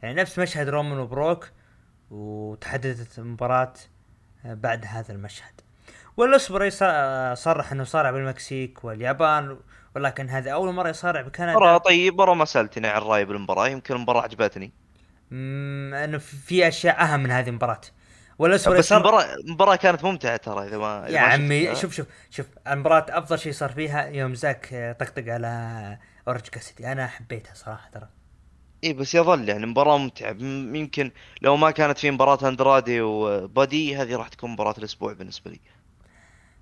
يعني 0.02 0.22
نفس 0.22 0.40
مشهد 0.40 0.70
رومان 0.70 1.00
وبروك 1.00 1.52
وتحددت 2.12 3.20
المباراة 3.20 3.74
بعد 4.54 4.86
هذا 4.86 5.14
المشهد. 5.14 5.62
والاسبري 6.18 6.70
صرح 7.36 7.72
إنه 7.72 7.84
صارع 7.84 8.12
بالمكسيك 8.12 8.84
واليابان 8.84 9.58
ولكن 9.96 10.30
هذه 10.30 10.50
أول 10.50 10.74
مرة 10.74 10.90
يصارع 10.90 11.22
بكندا. 11.22 11.54
مره 11.54 11.78
طيب 11.78 12.18
مره 12.18 12.34
ما 12.34 12.46
سألتني 12.46 12.88
عن 12.88 13.02
رايي 13.02 13.26
بالمباراة 13.26 13.68
يمكن 13.68 13.96
المباراة 13.96 14.22
عجبتني. 14.22 14.72
انه 15.32 16.18
في 16.18 16.68
أشياء 16.68 17.02
أهم 17.04 17.20
من 17.20 17.32
هذه 17.32 17.50
المباراة. 17.50 17.82
والاسبري 18.40 18.78
بس 18.78 18.92
المباراة 18.94 19.36
المباراة 19.36 19.76
كانت 19.76 20.04
ممتعة 20.04 20.38
ترى 20.38 20.68
إذا 20.68 20.78
ما 20.78 21.06
يا 21.08 21.20
عمي 21.20 21.76
شوف 21.76 21.94
شوف 21.94 22.08
شوف 22.30 22.46
المباراة 22.68 23.06
أفضل 23.10 23.40
شيء 23.40 23.52
صار 23.52 23.72
فيها 23.72 24.06
يوم 24.06 24.36
زاك 24.36 24.96
طقطق 25.00 25.34
على 25.34 25.98
اورنج 26.28 26.42
كاسيدي 26.42 26.92
أنا 26.92 27.08
حبيتها 27.08 27.54
صراحة 27.54 27.90
ترى. 27.90 28.08
اي 28.84 28.94
بس 28.94 29.16
يظل 29.16 29.50
يعني 29.50 29.66
مباراة 29.66 29.98
ممتعة. 29.98 30.36
يمكن 30.78 31.12
لو 31.42 31.58
ما 31.58 31.72
كانت 31.72 31.98
في 31.98 32.12
مباراة 32.12 32.48
أندرادي 32.48 33.02
وبادي 33.02 33.96
هذه 33.98 34.16
راح 34.16 34.28
تكون 34.28 34.50
مباراة 34.50 34.76
الأسبوع 34.78 35.14
بالنسبة 35.14 35.52
لي. 35.52 35.60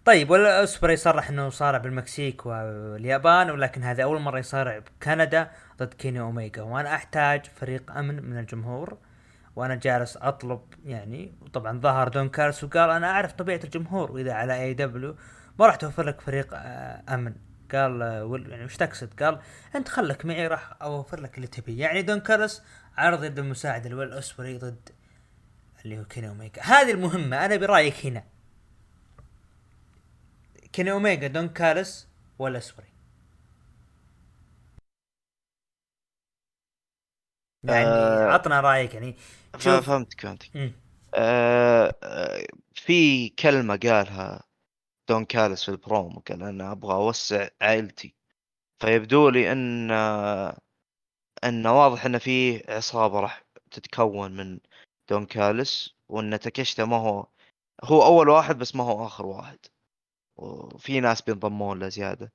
طيب 0.06 0.30
ويل 0.30 0.64
اسبري 0.64 0.94
يصرح 0.94 1.30
إنه 1.30 1.50
صارع 1.50 1.78
بالمكسيك 1.78 2.46
واليابان 2.46 3.50
ولكن 3.52 3.84
هذه 3.84 4.02
أول 4.02 4.22
مرة 4.22 4.40
يصارع 4.40 4.80
بكندا 4.80 5.52
ضد 5.80 5.94
كيني 5.94 6.20
أوميجا. 6.20 6.62
وأنا 6.62 6.96
أحتاج 6.96 7.46
فريق 7.46 7.92
أمن 7.92 8.24
من 8.24 8.38
الجمهور 8.38 8.98
وأنا 9.56 9.76
جالس 9.76 10.18
أطلب 10.18 10.62
يعني 10.86 11.34
طبعا 11.54 11.80
ظهر 11.80 12.08
دون 12.08 12.30
كالس 12.30 12.64
وقال 12.64 12.90
أنا 12.90 13.12
أعرف 13.12 13.34
طبيعة 13.34 13.60
الجمهور 13.64 14.12
وإذا 14.12 14.34
على 14.34 14.62
اي 14.64 14.74
دبليو 14.74 15.16
ما 15.60 15.66
راح 15.66 15.76
توفر 15.76 16.04
لك 16.04 16.22
فريق 16.22 16.48
آه، 16.54 17.04
أمن. 17.10 17.34
قال 17.72 18.02
يعني 18.50 18.66
وش 18.66 18.78
تقصد؟ 18.78 19.24
قال 19.24 19.40
أنت 19.76 19.90
خلك 19.90 20.26
معي 20.26 20.48
راح 20.48 20.74
أوفر 20.82 21.20
لك 21.22 21.36
اللي 21.38 21.48
تبيه. 21.48 21.82
يعني 21.82 22.02
دون 22.02 22.20
كالس 22.20 22.64
عرض 22.98 23.24
يد 23.24 23.40
المساعد 23.40 23.88
لويل 23.88 24.14
اسبري 24.14 24.58
ضد 24.58 24.90
اللي 25.86 26.00
هو 26.00 26.06
كيني 26.06 26.30
اوميجا 26.30 26.62
هذه 26.62 26.92
المهمة 26.92 27.46
أنا 27.46 27.56
برأيك 27.56 28.06
هنا. 28.06 28.24
كيني 30.74 30.92
اوميجا 30.92 31.28
دون 31.28 31.50
كالس 31.50 32.08
ويل 32.40 32.58
اسبري 32.58 32.88
يعني 37.64 37.86
آه 37.86 38.32
عطنا 38.34 38.62
رأيك 38.62 38.94
يعني 38.94 39.16
فهمتك 39.60 40.22
فهمتك 40.22 40.50
آه 41.16 41.96
آه 42.04 42.46
في 42.76 43.30
كلمة 43.30 43.76
قالها 43.84 44.44
دون 45.10 45.26
كالس 45.26 45.64
في 45.64 45.70
البرومو 45.70 46.20
قال 46.30 46.44
أنا 46.44 46.72
أبغى 46.72 46.94
أوسع 46.94 47.48
عائلتي. 47.62 48.16
فيبدو 48.80 49.30
لي 49.30 49.52
إن 49.52 49.92
إن 51.44 51.68
واضح 51.68 52.06
إن 52.06 52.18
في 52.18 52.64
عصابة 52.72 53.20
راح 53.20 53.44
تتكون 53.72 54.32
من 54.32 54.60
دون 55.10 55.26
كالس 55.26 55.96
وإن 56.10 56.40
تاكيشتا 56.40 56.86
ما 56.86 56.98
هو 56.98 57.28
هو 57.84 58.04
أول 58.06 58.30
واحد 58.30 58.58
بس 58.58 58.76
ما 58.76 58.84
هو 58.84 59.06
آخر 59.06 59.26
واحد. 59.26 59.60
وفي 60.38 61.00
ناس 61.00 61.22
بينضمون 61.22 61.80
له 61.80 61.90
زيادة. 61.90 62.32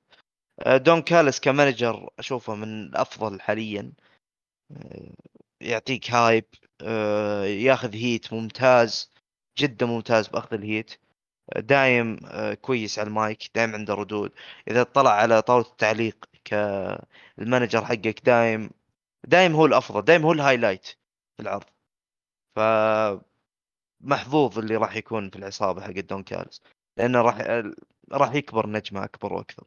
دون 0.67 1.01
كالس 1.01 1.39
ك 1.39 1.48
manager 1.48 2.09
أشوفه 2.19 2.55
من 2.55 2.83
الأفضل 2.83 3.41
حاليا. 3.41 3.93
يعطيك 5.61 6.11
hype 6.11 6.45
ياخذ 7.45 7.95
heat 7.95 8.33
ممتاز 8.33 9.11
جدا 9.57 9.85
ممتاز 9.85 10.27
بأخذ 10.27 10.53
ال 10.53 10.62
heat 10.62 10.99
دايم 11.57 12.19
آه، 12.25 12.53
كويس 12.53 12.99
على 12.99 13.07
المايك 13.07 13.51
دايم 13.55 13.73
عنده 13.75 13.93
ردود. 13.93 14.31
إذا 14.67 14.83
طلع 14.83 15.11
على 15.11 15.41
طاولة 15.41 15.65
التعليق 15.65 16.25
كال 16.45 16.76
manager 16.76 17.85
حقك 17.85 18.25
دايم 18.25 18.69
دايم 19.27 19.53
هو 19.55 19.65
الأفضل 19.65 20.01
دايم 20.01 20.23
هو 20.25 20.31
ال 20.31 20.36
highlight 20.36 20.85
في 21.37 21.43
العرض. 21.43 21.65
ف 22.55 22.59
محظوظ 24.01 24.59
اللي 24.59 24.75
راح 24.75 24.95
يكون 24.95 25.29
في 25.29 25.35
العصابة 25.35 25.81
حق 25.81 25.91
دون 25.91 26.23
كالس 26.23 26.61
لأنه 26.97 27.21
راح 27.21 27.63
راح 28.11 28.35
يكبر 28.35 28.67
نجمه 28.67 29.03
أكبر 29.03 29.33
وأكثر. 29.33 29.63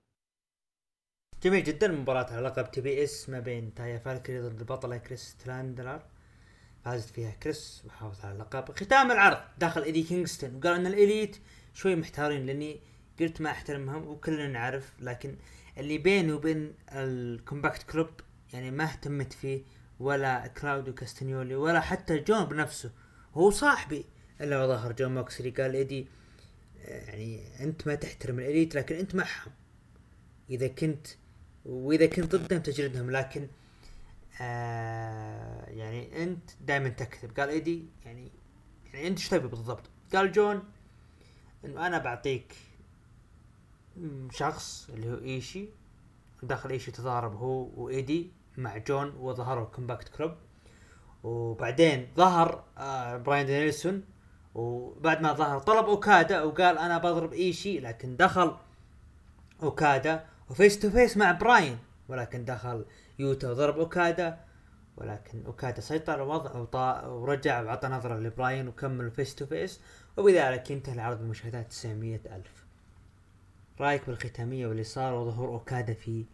جميل 1.43 1.65
جدا 1.65 1.89
مباراة 1.89 2.33
على 2.33 2.47
لقب 2.47 2.71
تي 2.71 2.81
بي 2.81 3.05
إس 3.05 3.29
ما 3.29 3.41
بين 3.41 3.75
تايا 3.75 3.99
فالكري 3.99 4.41
ضد 4.41 4.61
البطلة 4.61 4.97
كريس 4.97 5.37
ستاتلاندر 5.37 6.03
فازت 6.85 7.15
فيها 7.15 7.31
كريس 7.31 7.83
وحافظ 7.87 8.25
على 8.25 8.35
اللقب 8.35 8.73
ختام 8.73 9.13
العرض 9.13 9.39
دخل 9.59 9.83
إيدي 9.83 10.03
كينغستون 10.03 10.57
وقال 10.57 10.75
إن 10.75 10.87
الإليت 10.87 11.37
شوي 11.75 11.97
محتارين 11.97 12.47
لأني 12.47 12.81
قلت 13.21 13.41
ما 13.41 13.51
أحترمهم 13.51 14.09
وكلنا 14.09 14.49
نعرف 14.49 14.93
لكن 15.01 15.37
اللي 15.79 15.99
بيني 15.99 16.33
وبين 16.33 16.75
الكومبات 16.93 17.83
كلوب 17.83 18.09
يعني 18.53 18.71
ما 18.71 18.85
اهتمت 18.85 19.33
فيه 19.33 19.63
ولا 20.01 20.47
كلاوديو 20.47 20.95
كاستنيولي 20.95 21.55
ولا 21.55 21.81
حتى 21.81 22.19
جون 22.19 22.45
بنفسه. 22.45 22.91
هو 23.35 23.51
صاحبي 23.51 24.05
إلا 24.41 24.67
ظهر 24.67 24.93
جون 24.93 25.15
موكسلي 25.15 25.51
قال 25.51 25.75
إيدي 25.75 26.07
يعني 26.85 27.41
أنت 27.61 27.87
ما 27.87 27.95
تحترم 27.95 28.39
الإليت 28.39 28.75
لكن 28.75 28.97
أنت 28.97 29.15
معهم. 29.15 29.53
إذا 30.51 30.69
كنت 30.69 31.07
وإذا 31.65 32.07
كنت 32.07 32.37
ضدهم 32.37 32.61
تجلدهم 32.61 33.11
لكن 33.11 33.49
آه 34.41 35.71
يعني 35.71 36.23
أنت 36.23 36.51
دائما 36.61 36.89
تكذب. 36.89 37.41
قال 37.41 37.49
إيدي 37.49 37.85
يعني 38.05 38.33
يعني 38.93 39.07
أنت 39.07 39.19
إيش 39.19 39.29
تبي 39.29 39.49
بالضبط؟ 39.49 39.91
قال 40.15 40.33
جون 40.33 40.63
انه 41.65 41.87
أنا 41.87 41.99
بعطيك 41.99 42.55
شخص 44.31 44.91
اللي 44.91 45.11
هو 45.13 45.19
إيشي. 45.19 45.69
داخل 46.43 46.71
إيشي 46.71 46.91
تضارب 46.91 47.37
هو 47.37 47.69
وإيدي 47.77 48.33
مع 48.57 48.77
جون 48.77 49.15
وظهروا 49.21 49.65
كومبات 49.65 50.09
كلوب. 50.09 50.33
وبعدين 51.23 52.09
ظهر 52.17 52.65
آه 52.79 53.17
براين 53.17 53.47
دانيلسون. 53.47 54.05
وبعد 54.55 55.23
ما 55.23 55.33
ظهر 55.33 55.59
طلب 55.59 55.85
أوكادا 55.87 56.43
وقال 56.43 56.79
أنا 56.79 56.99
بضرب 56.99 57.33
إيشي 57.33 57.81
لكن 57.81 58.17
دخل 58.17 58.57
أوكادا 59.63 60.25
و 60.51 60.56
face 60.56 60.79
to 60.79 60.91
face 60.91 61.17
مع 61.17 61.33
براين. 61.33 61.79
ولكن 62.09 62.45
دخل 62.45 62.85
يوتا 63.19 63.51
وضرب 63.51 63.79
أوكادا. 63.79 64.41
ولكن 64.97 65.47
اوكادا 65.47 65.81
سيطر 65.81 66.15
الوضع 66.15 66.57
ورجع 67.07 67.63
وعطى 67.63 67.89
نظرة 67.89 68.19
لبراين 68.19 68.69
وكمل 68.69 69.11
face 69.11 69.35
to 69.35 69.47
face 69.47 69.81
وبذلك 70.17 70.71
ينتهي 70.71 70.95
العرض 70.95 71.19
بمشاهدات 71.19 71.69
900 71.69 72.17
ألف. 72.17 72.65
رأيك 73.81 74.07
بالختامية 74.07 74.67
واللي 74.67 74.85
صار 74.85 75.15
وظهور 75.15 75.49
أوكادا 75.49 75.95
في 75.95 76.25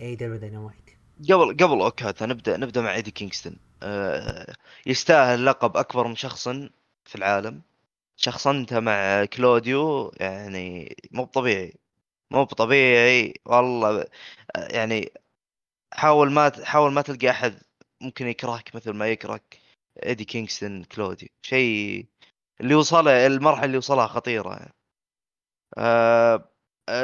اي 0.00 0.14
دبليو 0.14 0.36
داينامايت 0.36 0.90
قبل 1.30 1.56
قبل 1.56 1.80
اوكادا 1.80 2.26
نبدأ 2.26 2.56
نبدأ 2.56 2.80
مع 2.80 2.94
إيدي 2.94 3.10
كينغستون. 3.10 3.56
أه 3.82 4.54
يستاهل 4.86 5.46
لقب 5.46 5.76
أكبر 5.76 6.06
من 6.06 6.16
شخص 6.16 6.48
في 7.04 7.14
العالم. 7.14 7.62
شخصنته 8.16 8.80
مع 8.80 9.24
كلوديو 9.24 10.12
يعني 10.16 10.96
مو 11.12 11.24
طبيعي 11.24 11.74
مو 12.30 12.44
طبيعي 12.44 13.34
والله 13.44 14.06
يعني 14.56 15.12
حاول 15.92 16.32
ما 16.32 16.52
حاول 16.64 16.92
ما 16.92 17.02
تلقى 17.02 17.30
أحد 17.30 17.62
ممكن 18.00 18.26
يكرهك 18.26 18.74
مثل 18.76 18.90
ما 18.92 19.08
يكرهك 19.08 19.60
إيدي 20.06 20.24
كينغستون 20.24 20.84
كلوديو 20.84 21.28
شيء 21.42 22.06
اللي 22.60 22.74
وصله 22.74 23.26
المرحلة 23.26 23.64
اللي 23.64 23.78
وصلها 23.78 24.06
خطيرة. 24.06 24.50
يعني. 24.56 24.74
آه 25.78 26.50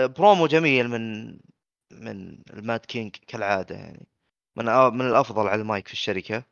برومو 0.06 0.46
جميل 0.46 0.88
من 0.88 1.26
من 1.92 2.38
ال 2.50 2.58
Mad 2.58 2.80
King 2.80 3.16
كالعادة 3.16 3.74
يعني. 3.76 4.06
من 4.56 4.64
من 4.66 5.06
الأفضل 5.08 5.48
على 5.48 5.60
المايك 5.62 5.86
في 5.88 5.92
الشركة. 5.92 6.44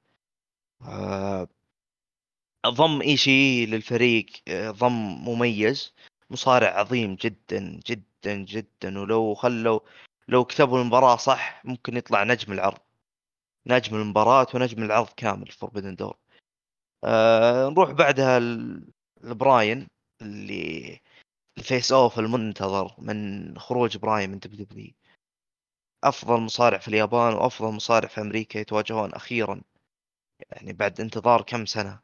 آه 0.83 1.49
ضم 2.67 3.03
إيشي 3.03 3.67
للفريق 3.67 4.27
آه، 4.49 4.71
ضم 4.71 4.93
مميز. 5.29 5.95
مصارع 6.31 6.69
عظيم 6.69 7.15
جدا 7.15 7.81
جدا 7.87 8.35
جدا. 8.37 8.99
ولو 9.01 9.35
خلوا 9.35 9.81
لو 10.29 10.45
كتبوا 10.45 10.79
المباراة 10.81 11.17
صح 11.17 11.63
ممكن 11.65 11.97
يطلع 11.97 12.25
نجم 12.25 12.53
العرض. 12.53 12.79
نجم 13.67 13.97
المباراة 13.97 14.47
ونجم 14.55 14.83
العرض 14.83 15.09
كامل 15.17 15.47
فوربدن 15.47 15.95
دور. 15.95 16.17
آه 17.05 17.69
نروح 17.69 17.91
بعدها 17.91 18.41
لبراين 19.23 19.89
اللي 20.23 21.01
ال 21.59 21.93
face-off 21.93 22.19
المنتظر 22.19 22.95
من 22.99 23.59
خروج 23.59 23.97
براين 23.97 24.31
من 24.31 24.39
WWE 24.39 24.93
أفضل 26.05 26.41
مصارع 26.41 26.79
في 26.79 26.89
اليابان 26.89 27.35
وأفضل 27.35 27.75
مصارع 27.75 28.09
في 28.09 28.21
أمريكا 28.21 28.59
يتواجهون 28.59 29.15
أخيرا. 29.15 29.63
يعني 30.51 30.73
بعد 30.73 31.01
انتظار 31.01 31.43
كم 31.43 31.67
سنة؟ 31.67 32.01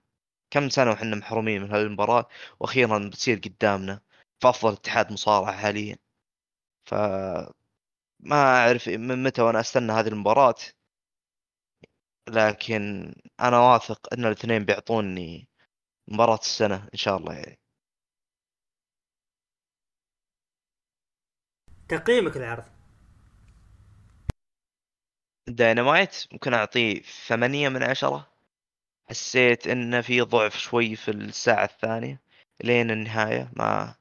كم 0.51 0.69
سنة 0.69 0.91
وحنا 0.91 1.17
محرومين 1.17 1.63
من 1.63 1.73
هالمباراة؟ 1.73 2.29
وأخيرا 2.61 2.99
بتصير 2.99 3.39
قدامنا 3.39 4.01
في 4.41 4.49
أفضل 4.49 4.73
اتحاد 4.73 5.13
مصارعه 5.13 5.53
حاليا. 5.53 5.97
ف 6.85 6.95
ما 8.21 8.37
أعرف 8.37 8.89
من 8.89 9.23
متى 9.23 9.43
وأنا 9.43 9.61
أستنى 9.61 9.93
هذه 9.93 10.09
المباراة. 10.09 10.55
لكن 12.29 13.15
أنا 13.41 13.59
واثق 13.59 14.15
إن 14.15 14.25
الاثنين 14.25 14.65
بيعطوني 14.65 15.49
مباراة 16.09 16.39
السنة 16.39 16.89
إن 16.95 16.99
شاء 16.99 17.17
الله 17.17 17.35
يعني. 17.35 17.59
تقييمك 21.89 22.37
للعرض 22.37 22.65
داينامايت 25.49 26.27
ممكن 26.33 26.55
أعطيه 26.55 27.03
ثمانية 27.03 27.69
من 27.69 27.83
عشرة. 27.83 28.31
حسيت 29.11 29.67
إنه 29.67 30.01
في 30.01 30.21
ضعف 30.21 30.59
شوي 30.59 30.97
في 30.97 31.11
الساعة 31.11 31.65
الثانية 31.65 32.23
لين 32.65 32.91
النهاية 32.91 33.51
ما 33.57 33.95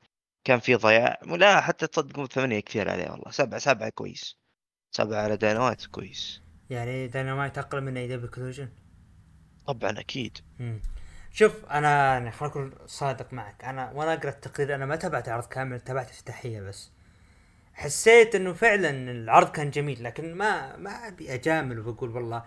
كان 0.44 0.60
في 0.60 0.76
ضياع. 0.76 1.20
لا 1.26 1.62
حتى 1.62 1.88
تصدقون 1.88 2.28
ثمانية 2.28 2.60
كثير 2.60 2.90
عليه 2.92 3.12
والله. 3.12 3.32
سبعة 3.32 3.60
سبعة 3.60 3.90
كويس. 3.90 4.38
سبعة 4.92 5.24
على 5.24 5.38
داينامايت 5.38 5.86
كويس. 5.86 6.49
يعني 6.70 7.08
داينامايت 7.08 7.58
أقل 7.58 7.82
من 7.82 7.98
AEW 7.98 8.08
Collision 8.08 8.70
طبعا 9.68 10.00
أكيد. 10.00 10.38
مم. 10.60 10.80
شوف 11.34 11.66
أنا 11.66 12.14
يعني 12.14 12.32
خليني 12.32 12.52
اكون 12.52 12.72
صادق 12.88 13.34
معك. 13.34 13.66
أنا 13.66 13.92
وأنا 13.92 14.14
أقرأ 14.14 14.30
التقرير 14.30 14.76
أنا 14.76 14.86
ما 14.86 14.96
تابعت 14.96 15.28
العرض 15.28 15.46
كامل 15.46 15.80
تابعت 15.80 16.10
افتتاحيه 16.10 16.62
بس. 16.62 16.92
حسيت 17.74 18.36
إنه 18.36 18.54
فعلا 18.54 18.90
العرض 19.12 19.52
كان 19.52 19.72
جميل 19.72 20.04
لكن 20.04 20.34
ما 20.36 20.78
ما 20.78 21.08
أبي 21.08 21.34
أجامل 21.34 21.80
وأقول 21.80 22.10
والله 22.10 22.44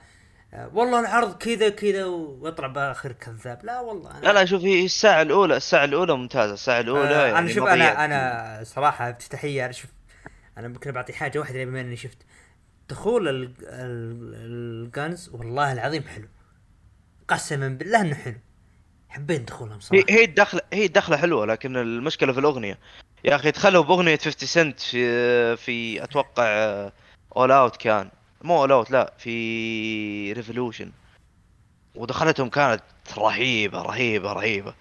آه، 0.55 0.71
والله 0.75 1.01
العرض 1.01 1.39
كذا 1.39 1.69
كذا 1.69 2.05
وأطلع 2.05 2.67
بآخر 2.67 3.13
كذاب. 3.13 3.65
لا 3.65 3.81
والله 3.81 4.11
أنا 4.11 4.27
لا 4.27 4.33
لا 4.33 4.45
شوفي 4.45 4.85
الساعة 4.85 5.23
الأولى 5.23 5.57
الساعة 5.57 5.85
الأولى 5.85 6.17
ممتازة 6.17 6.55
الساعة 6.55 6.81
الأولى 6.81 7.15
آه 7.15 7.27
يعني 7.27 7.39
أنا 7.39 7.49
شوف. 7.49 7.69
أنا 7.69 8.05
أنا 8.05 8.65
صراحة 8.65 9.11
افتتاحيه 9.11 9.65
أنا 9.65 9.73
شوف 9.73 9.91
أنا 10.59 10.69
ممكن 10.69 10.91
بعطي 10.93 11.13
حاجة 11.13 11.39
واحدة 11.39 11.65
بما 11.65 11.81
أني 11.81 11.97
شفت. 11.97 12.19
دخول 12.93 13.29
ال- 13.29 13.45
ال- 13.63 14.35
ال 14.87 14.94
Gunns 14.94 15.29
والله 15.33 15.73
العظيم 15.73 16.03
حلو. 16.03 16.29
قسما 17.29 17.69
بالله 17.69 18.01
إنه 18.01 18.15
حلو. 18.15 18.39
حبيت 19.09 19.41
دخولهم 19.49 19.81
صراحة. 19.81 20.05
هي 20.09 20.25
الدخلة 20.25 20.61
هي 20.73 20.85
الدخلة 20.87 21.17
حلوة 21.17 21.47
لكن 21.47 21.77
المشكلة 21.77 22.33
في 22.33 22.41
الأغنية. 22.41 22.79
يا 23.25 23.37
أخي 23.37 23.51
دخلوا 23.51 23.85
بأغنية 23.85 24.17
50 24.17 24.49
سنت 24.49 24.81
في 24.81 25.57
في 25.57 26.05
أتوقع 26.05 26.45
All 27.37 27.51
Out 27.53 27.77
كان. 27.77 28.11
مو 28.43 28.59
أول 28.59 28.73
أوت 28.73 28.91
لا 28.91 29.13
في 29.19 30.33
Revolution 30.33 30.91
ودخلتهم 31.95 32.49
كانت 32.49 32.83
رهيبة 33.19 33.83
رهيبة 33.83 34.33
رهيبة. 34.33 34.75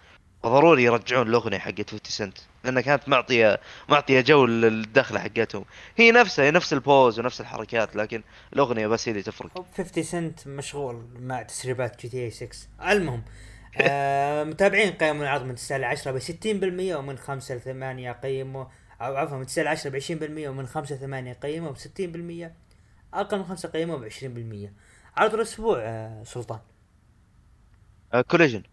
فضروري 0.44 0.84
يرجعون 0.84 1.28
الأغنية 1.28 1.58
حقت 1.60 1.90
50 1.90 2.00
سنت. 2.06 2.38
لأنها 2.64 2.82
كانت 2.82 3.10
معطية 3.10 3.60
معطية 3.90 4.22
جو 4.22 4.46
للدخلة 4.46 5.20
حقتهم. 5.20 5.66
هي 5.98 6.12
نفسها 6.12 6.46
هي 6.46 6.52
نفس 6.52 6.74
ال 6.74 6.83
pose 6.83 7.20
ونفس 7.20 7.42
الحركات 7.42 7.96
لكن 7.96 8.24
الأغنية 8.54 8.88
بس 8.88 9.08
هي 9.08 9.12
اللي 9.12 9.24
تفرق. 9.24 9.66
50 9.78 10.04
سنت 10.04 10.48
مشغول 10.48 11.06
مع 11.20 11.42
تسريبات 11.42 12.02
GTA 12.02 12.30
6 12.32 12.48
المهم 12.92 13.24
آه 13.78 14.44
متابعين 14.44 14.92
قيموا 14.94 15.24
العرض 15.24 15.44
من 15.46 15.56
9 15.56 15.78
ل 15.78 15.84
10 15.84 16.12
ب 16.12 16.20
60% 16.20 16.96
ومن 16.96 17.18
5 17.18 17.56
ل 17.56 17.60
8 17.62 18.12
قيموا 18.12 18.66
أو 19.02 19.16
عفوا 19.16 19.38
من 19.38 19.46
9 19.46 19.64
ل 19.64 19.68
10 19.68 19.90
ب 19.90 20.00
20% 20.00 20.48
ومن 20.50 20.68
5 20.68 20.96
ل 20.96 21.00
8 21.00 21.34
قيموا 21.34 21.72
ب 21.72 21.78
60% 21.78 22.52
أقل 23.14 23.38
من 23.38 23.46
5 23.46 23.70
قيموا 23.70 23.98
ب 23.98 24.10
20% 24.10 24.70
عرض 25.18 25.34
الأسبوع 25.34 25.80
آه 25.82 26.24
سلطان. 26.24 26.60
Collision 28.28 28.64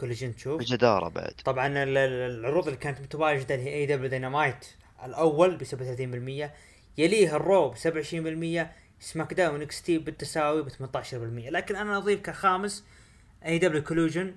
Collision 0.00 0.36
تشوف 0.36 0.60
بجدارة 0.60 1.08
بعد. 1.08 1.32
طبعا 1.44 1.66
ال- 1.66 1.96
ال- 1.96 2.38
العروض 2.40 2.64
اللي 2.66 2.78
كانت 2.78 3.00
متواجدة 3.00 3.54
اللي 3.54 3.66
هي 3.70 3.74
AEW 3.74 3.86
Dynamite 3.86 4.66
الأول 5.04 5.56
ب 5.56 5.64
37% 5.64 6.50
يليه 6.98 7.36
ال 7.36 7.44
Raw 7.44 7.68
ب 7.70 7.74
27% 7.76 8.66
SmackDown 9.00 9.62
NXT 9.62 9.98
بالتساوي 9.98 10.62
ب 10.62 10.68
18% 10.68 11.14
لكن 11.50 11.76
أنا 11.76 11.96
أضيف 11.96 12.20
كخامس 12.20 12.84
AEW 13.46 13.58
Collision 13.58 14.36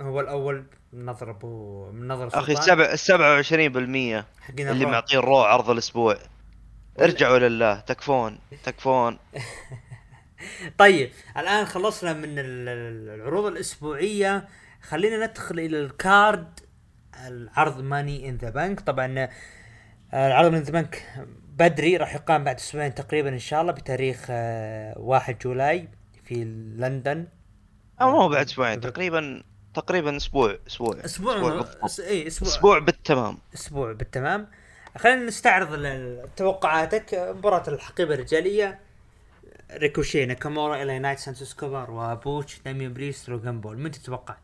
هو 0.00 0.20
الأول 0.20 0.64
من 0.92 1.06
نظر 1.06 1.30
ابو 1.30 1.90
من 1.90 2.08
نظر 2.08 2.28
سلطان. 2.28 2.56
السبع 2.56 2.92
السبعة 2.92 3.34
وعشرين 3.34 3.72
بالمية 3.72 4.26
حقين 4.40 4.68
اللي 4.68 4.80
ال 4.82 4.84
Raw. 4.84 4.90
معطيه 4.92 5.18
ال 5.18 5.23
Raw 5.23 5.36
عرض 5.38 5.70
الأسبوع. 5.70 6.16
ارجعوا 7.00 7.38
لله 7.38 7.80
تكفون 7.80 8.38
تكفون. 8.64 9.18
طيب 10.78 11.10
الآن 11.36 11.66
خلصنا 11.66 12.12
من 12.12 12.38
ال- 12.38 12.68
ال- 12.68 13.14
العروض 13.20 13.46
الأسبوعية. 13.46 14.48
خلينا 14.82 15.26
ندخل 15.26 15.58
إلى 15.58 15.80
ال 15.80 15.93
card. 15.93 16.60
العرض 17.26 17.80
Money 17.80 18.28
in 18.28 18.36
the 18.36 18.50
Bank. 18.50 18.80
طبعا 18.80 19.18
آه، 20.12 20.26
العرض 20.26 20.52
Money 20.52 20.56
in 20.56 20.58
the 20.58 20.72
Bank 20.72 21.26
بدري 21.58 21.96
راح 21.96 22.14
يقام 22.14 22.44
بعد 22.44 22.56
أسبوعين 22.56 22.94
تقريبا 22.94 23.28
إن 23.28 23.38
شاء 23.38 23.60
الله 23.62 23.72
بتاريخ 23.72 24.26
آه، 24.30 24.98
1 24.98 25.38
July 25.38 25.88
في 26.24 26.44
لندن. 26.76 27.26
أو 28.00 28.10
مو 28.10 28.28
بعد 28.28 28.46
أسبوعين 28.46 28.80
تقريبا 28.80 29.42
تقريبا 29.74 30.16
أسبوع 30.16 30.58
أسبوع. 30.66 30.96
أسبوع 31.04 31.36
أسبوع, 31.36 31.66
أسبوع. 31.84 32.48
أسبوع 32.48 32.78
بالتمام. 32.78 33.38
أسبوع 33.54 33.92
بالتمام. 33.92 34.48
خلينا 34.98 35.24
نستعرض 35.26 35.86
توقعاتك. 36.36 37.14
مباراة 37.36 37.68
الحقيبة 37.68 38.14
الرجالية. 38.14 38.80
ريكوشي 39.72 40.26
ناكامورا 40.26 40.82
إلي 40.82 40.98
نايت 40.98 41.18
سانتوس 41.18 41.54
إسكوبار 41.54 41.90
وبوتش 41.90 42.60
داميان 42.64 42.92
بريست 42.92 43.28
لوغان 43.28 43.60
بول. 43.60 43.78
من 43.78 43.90
تتوقع؟ 43.90 44.36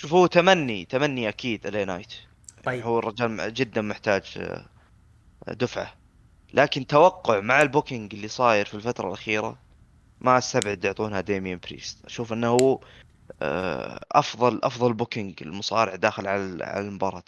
شوف 0.00 0.12
هو 0.12 0.26
تمني 0.26 0.84
تمني 0.84 1.28
أكيد 1.28 1.66
الي 1.66 1.84
نايت 1.84 2.12
طيب. 2.64 2.82
هو 2.84 2.98
الرجال 2.98 3.54
جدا 3.54 3.82
محتاج 3.82 4.22
آه، 4.38 4.66
دفعة. 5.52 5.94
لكن 6.54 6.86
توقع 6.86 7.40
مع 7.40 7.62
ال 7.62 7.68
booking 7.68 8.14
اللي 8.14 8.28
صاير 8.28 8.66
في 8.66 8.74
الفترة 8.74 9.08
الأخيرة 9.08 9.58
ما 10.20 10.38
أستبعد 10.38 10.84
يعطونها 10.84 11.20
ديميان 11.20 11.60
بريست 11.68 12.04
أشوف 12.04 12.32
إنه 12.32 12.48
هو 12.48 12.80
آه، 13.42 14.00
أفضل 14.12 14.60
أفضل 14.62 14.92
booking 14.92 15.34
المصارع 15.42 15.94
داخل 15.94 16.26
على 16.26 16.40
المباراة. 16.80 17.22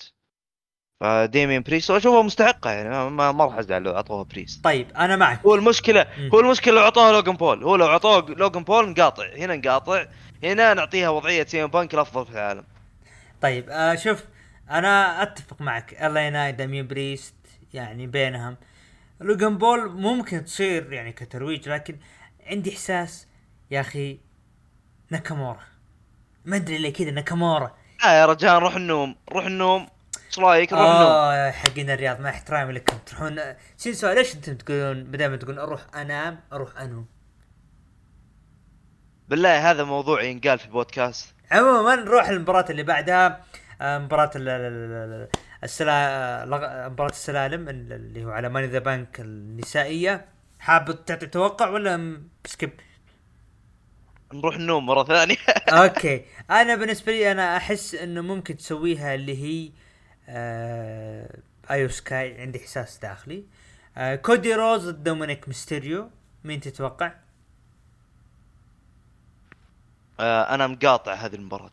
فديميان 1.00 1.62
بريست 1.62 1.90
واشوفها 1.90 2.22
مستحقة 2.22 2.70
يعني 2.70 3.10
ما- 3.10 3.32
ما 3.32 3.44
راح 3.44 3.58
أزعل 3.58 3.82
لو 3.82 3.92
أعطوها 3.96 4.22
بريست 4.22 4.64
طيب 4.64 4.90
أنا 4.96 5.16
معك. 5.16 5.40
هو 5.46 5.54
المشكلة. 5.54 6.06
هو 6.34 6.40
المشكلة 6.40 6.74
لو 6.74 6.80
أعطوها 6.80 7.12
لوغان 7.12 7.32
بول 7.32 7.64
هو 7.64 7.76
لو 7.76 7.86
اعطوها 7.86 8.20
لوغان 8.20 8.62
بول 8.64 8.88
نقاطع 8.90 9.24
هنا 9.36 9.56
نقاطع 9.56 10.06
هنا 10.42 10.74
نعطيها 10.74 11.08
وضعية 11.08 11.44
سي 11.44 11.59
إم 11.59 11.66
بانك 11.66 11.94
الأفضل 11.94 12.26
في 12.26 12.32
العالم. 12.32 12.64
طيب 13.42 13.70
آه 13.70 13.94
شوف 13.94 14.24
أنا 14.70 15.22
أتفق 15.22 15.60
معك 15.60 16.02
الي 16.02 16.30
نايت 16.30 16.54
داميان 16.54 16.86
بريست 16.86 17.34
يعني 17.74 18.06
بينهم. 18.06 18.56
لوغان 19.20 19.58
بول 19.58 19.90
ممكن 19.90 20.44
تصير 20.44 20.92
يعني 20.92 21.12
كترويج 21.12 21.68
لكن 21.68 21.96
عندي 22.46 22.72
إحساس 22.72 23.26
يا 23.70 23.80
أخي 23.80 24.20
ناكامورا. 25.10 25.64
ما 26.44 26.56
أدري 26.56 26.78
ليه 26.78 26.92
كذا 26.92 27.10
ناكامورا. 27.10 27.76
لا 28.04 28.20
يا 28.20 28.26
رجال 28.26 28.62
روح 28.62 28.76
النوم 28.76 29.16
روح 29.32 29.46
النوم. 29.46 29.88
إيش 30.26 30.38
رأيك؟ 30.38 30.72
روح 30.72 30.80
النوم. 30.80 31.10
آه 31.10 31.50
حقين 31.50 31.90
الرياض 31.90 32.20
مع 32.20 32.30
احترامي 32.30 32.72
لكم 32.72 32.98
تروحون. 33.06 33.40
سين 33.76 33.94
سؤال 33.94 34.16
ليش 34.16 34.34
أنتم 34.34 34.54
تقولون 34.54 35.04
بدل 35.04 35.26
ما 35.26 35.36
تقولون 35.36 35.58
أروح 35.58 35.80
أنام 35.94 36.40
أروح 36.52 36.80
أنوم؟ 36.80 37.06
بالله 39.32 39.70
هذا 39.70 39.84
موضوع 39.84 40.22
ينقال 40.22 40.58
في 40.58 40.66
البودكاست. 40.66 41.34
عموما 41.50 41.94
نروح 41.94 42.30
للمباراة 42.30 42.64
اللي 42.70 42.82
بعدها. 42.82 43.44
آه، 43.80 43.98
مباراة 43.98 44.30
ال- 44.36 44.48
ال- 44.48 44.92
ال- 44.92 45.28
السلا 45.64 46.88
مباراة 46.88 47.10
السلالم 47.10 47.68
اللي 47.68 48.24
هو 48.24 48.30
على 48.30 48.48
ماني 48.48 48.66
ذا 48.66 48.78
بانك 48.78 49.20
النسائية. 49.20 50.24
حاب 50.60 51.04
تعطي 51.04 51.26
توقع 51.26 51.68
ولا 51.68 52.22
skip؟ 52.46 52.70
نروح 54.34 54.54
النوم 54.54 54.86
مرة 54.86 55.04
ثانية. 55.04 55.36
أوكي. 55.82 56.24
أنا 56.50 56.74
بالنسبة 56.74 57.12
لي 57.12 57.32
أنا 57.32 57.56
أحس 57.56 57.94
إنه 57.94 58.20
ممكن 58.20 58.56
تسويها 58.56 59.14
اللي 59.14 59.42
هي 59.44 59.72
آه 60.28 61.38
آيو 61.70 61.88
سكاي 61.88 62.40
عندي 62.40 62.60
إحساس 62.62 62.98
داخلي. 62.98 63.44
آه 63.96 64.14
كودي 64.14 64.54
رودز 64.54 64.88
ضد 64.88 65.02
دومينيك 65.04 65.48
ميستيريو. 65.48 66.10
مين 66.44 66.60
تتوقع؟ 66.60 67.12
آه، 70.22 70.54
أنا 70.54 70.66
مقاطع 70.66 71.14
هذه 71.14 71.34
المباراة. 71.34 71.72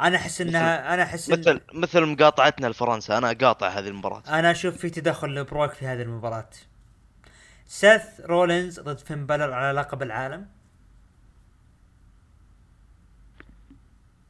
أنا 0.00 0.16
أحس 0.16 0.40
انها 0.40 0.94
أنا 0.94 1.02
أحس 1.02 1.30
إن 1.30 1.40
مثل 1.40 1.60
مثل 1.72 2.06
مقاطعتنا 2.06 2.66
لفرنسا 2.66 3.18
أنا 3.18 3.30
أقاطع 3.30 3.68
هذه 3.68 3.88
المباراة. 3.88 4.22
أنا 4.28 4.50
أشوف 4.50 4.76
في 4.76 4.90
تدخل 4.90 5.34
لبروك 5.34 5.72
في 5.72 5.86
هذه 5.86 6.02
المباراة. 6.02 6.50
سيث 7.66 8.20
رولينز 8.20 8.80
ضد 8.80 8.98
فين 8.98 9.26
بلر 9.26 9.52
على 9.52 9.80
لقب 9.80 10.02
العالم. 10.02 10.46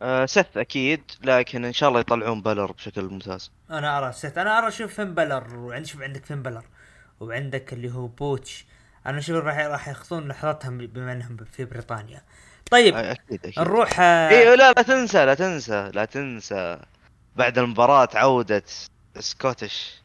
آه 0.02 0.26
سث 0.26 0.56
أكيد 0.56 1.02
لكن 1.24 1.64
إن 1.64 1.72
شاء 1.72 1.88
الله 1.88 2.01
يطلعون 2.01 2.42
بلر 2.42 2.72
بشكل 2.72 3.05
ممتاز. 3.05 3.51
أنا 3.70 3.98
أرى 3.98 4.12
سيث. 4.12 4.38
أنا 4.38 4.59
أرى 4.59 4.70
شوف 4.70 4.94
فين 4.94 5.14
بلر 5.14 5.56
وعندك 5.56 5.86
شوف 5.88 6.02
عندك 6.02 6.24
فين 6.24 6.42
بلر 6.42 6.64
وعندك 7.20 7.72
اللي 7.72 7.92
هو 7.92 8.06
بوتش. 8.06 8.66
أنا 9.06 9.18
أشوف 9.18 9.36
راح 9.36 9.59
راح 9.59 9.88
ياخذون 9.88 10.28
لحظتهم 10.28 10.78
بما 10.78 11.12
إنهم 11.12 11.36
في 11.36 11.64
بريطانيا. 11.64 12.22
طيب 12.70 12.96
أكيد 12.96 13.46
أكيد. 13.46 13.58
نروح 13.58 14.00
آه، 14.00 14.28
أيوه 14.28 14.54
لا 14.54 14.72
لا 14.72 14.82
تنسى 14.82 15.24
لا 15.24 15.34
تنسى 15.34 15.90
لا 15.94 16.04
تنسى. 16.04 16.78
بعد 17.36 17.58
المباراة 17.58 18.08
عودة 18.14 18.62
Scottish 19.18 20.01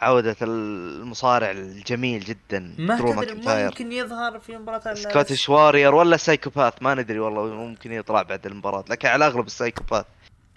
عودة 0.00 0.36
المصارع 0.42 1.50
الجميل 1.50 2.20
جدا 2.20 2.74
ما 2.78 2.96
درو 2.96 3.12
ممكن 3.12 3.92
يظهر 3.92 4.38
في 4.38 4.56
مباراة 4.56 4.94
Scottish 4.94 5.48
Warrior 5.48 5.94
ولا 5.94 6.16
psychopath 6.16 6.74
ما 6.80 6.94
ندري 6.94 7.18
والله 7.18 7.46
ممكن 7.46 7.92
يطلع 7.92 8.22
بعد 8.22 8.46
المباراة. 8.46 8.84
لكن 8.88 9.08
على 9.08 9.26
الأغلب 9.26 9.46
ال 9.46 9.51
psychopath 9.51 10.04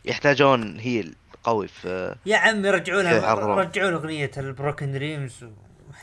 يحتاجون 0.05 0.79
heel 0.79 1.15
قوي 1.43 1.67
في 1.67 2.15
يا 2.25 2.37
عم 2.37 2.65
رجعوا 2.65 3.01
لها؟ 3.01 3.33
رجعوا 3.33 3.91
اغنية 3.91 4.31
ال 4.37 4.45
Broken 4.45 4.91
Dreams 4.91 5.43
و... 5.43 5.47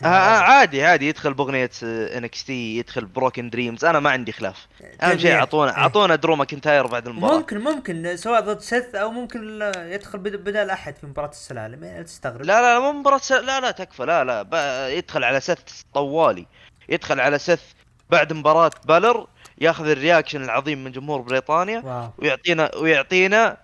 آه 0.05 0.07
آه 0.07 0.39
عادي 0.39 0.85
عادي. 0.85 1.09
يدخل 1.09 1.35
بأغنية 1.35 1.71
NXT 1.83 2.79
يدخل 2.79 3.05
Broken 3.05 3.51
Dreams 3.51 3.85
أنا 3.85 4.01
ما 4.01 4.11
عندي 4.11 4.33
خلاف. 4.33 4.67
أهم 5.03 5.19
شيء. 5.19 5.33
أعطونا 5.35 5.71
إيه. 5.71 5.79
أعطونا 5.79 6.15
درو 6.17 6.37
ماكنتاير 6.37 6.87
بعد 6.87 7.07
المباراة. 7.09 7.37
ممكن 7.39 7.59
ممكن 7.59 8.17
سواء 8.17 8.41
ضد 8.41 8.61
سيث 8.61 8.95
أو 8.95 9.11
ممكن 9.11 9.61
يدخل 9.77 10.19
بد- 10.19 10.37
بدال 10.37 10.71
أحد 10.71 10.97
في 10.97 11.07
مباراة 11.07 11.29
السلالم. 11.31 11.85
يعني 11.85 11.99
لا 11.99 12.05
تستغرب. 12.05 12.43
لا 12.43 12.61
لا 12.63 12.81
مو 12.81 12.93
مباراة 12.93 13.19
س... 13.19 13.33
لا 13.33 13.61
لا 13.61 13.71
تكفى. 13.71 14.03
لا 14.05 14.25
لا. 14.25 14.89
يدخل 14.89 15.25
على 15.25 15.41
سث 15.41 15.83
طوالي. 15.95 16.47
يدخل 16.89 17.21
على 17.21 17.39
سث 17.39 17.63
بعد 18.11 18.33
مباراة 18.33 18.71
بالر 18.85 19.27
ياخذ 19.59 19.89
ال 19.89 19.95
reaction 19.95 20.43
العظيم 20.45 20.85
من 20.85 20.93
جمهور 20.93 21.21
بريطانيا 21.21 21.81
wow. 21.85 22.11
ويعطينا 22.19 22.71
ويعطينا 22.77 23.57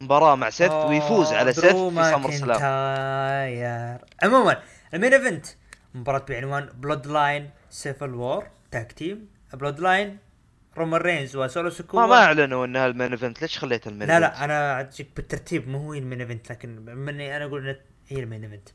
مباراة 0.00 0.34
مع 0.34 0.50
سث 0.50 0.72
ويفوز 0.72 1.32
على 1.32 1.52
درو 1.52 1.90
في 1.90 1.96
SummerSlam. 1.96 2.60
عموما 4.22 4.56
ال 4.94 4.98
main 4.98 5.12
event. 5.14 5.46
مباراة 5.94 6.24
بعنوان 6.28 6.68
Bloodline 6.74 7.50
Civil 7.70 8.14
War 8.14 8.46
tag 8.70 8.92
team 8.92 9.28
Blood 9.52 9.80
line 9.80 10.18
رومان 10.76 11.00
رينز 11.00 11.36
وسولو 11.36 11.70
سكوا 11.70 12.00
ما 12.00 12.06
ما 12.06 12.14
أعلنوا 12.14 12.64
انها 12.66 12.86
ال 12.86 12.91
main 12.91 13.10
event. 13.10 13.42
ليش 13.42 13.58
خليت 13.58 13.86
ال 13.86 13.90
main 13.90 14.08
لا؟ 14.08 14.20
لا 14.20 14.44
أنا 14.44 14.90
بالترتيب. 15.16 15.68
مو 15.68 15.92
هي 15.92 15.98
ال 15.98 16.02
main 16.02 16.20
event 16.20 16.50
لكن 16.52 16.84
مني 16.84 17.36
أنا 17.36 17.44
أقول 17.44 17.76
هي 18.08 18.20
ال 18.22 18.26
main 18.26 18.44
event. 18.44 18.68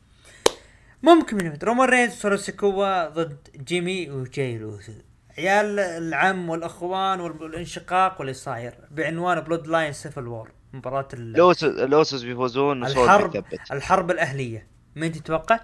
ممكن 1.04 1.38
main 1.38 1.46
event. 1.46 1.64
رومان 1.64 1.90
رينز 1.90 2.14
وسولو 2.14 2.38
سكوا 2.38 3.08
ضد 3.10 3.38
جيمي 3.56 4.10
وجاي 4.10 4.58
أوسو 4.58 4.92
عيال 5.38 5.80
العم 5.80 6.50
والأخوان 6.50 7.20
والانشقاق 7.20 8.16
واللي 8.20 8.34
صاير. 8.34 8.74
بعنوان 8.92 9.40
Bloodline 9.40 9.94
Civil 9.94 10.28
War 10.28 10.52
مباراة 10.74 11.08
ال- 11.14 11.36
الأوسس 11.36 11.64
الأوسس 11.64 12.22
بيفوزون 12.22 12.86
الحرب 12.86 13.44
الحرب 13.72 14.12
الأهلية. 14.12 14.68
مين 14.96 15.12
تتوقع؟ 15.12 15.60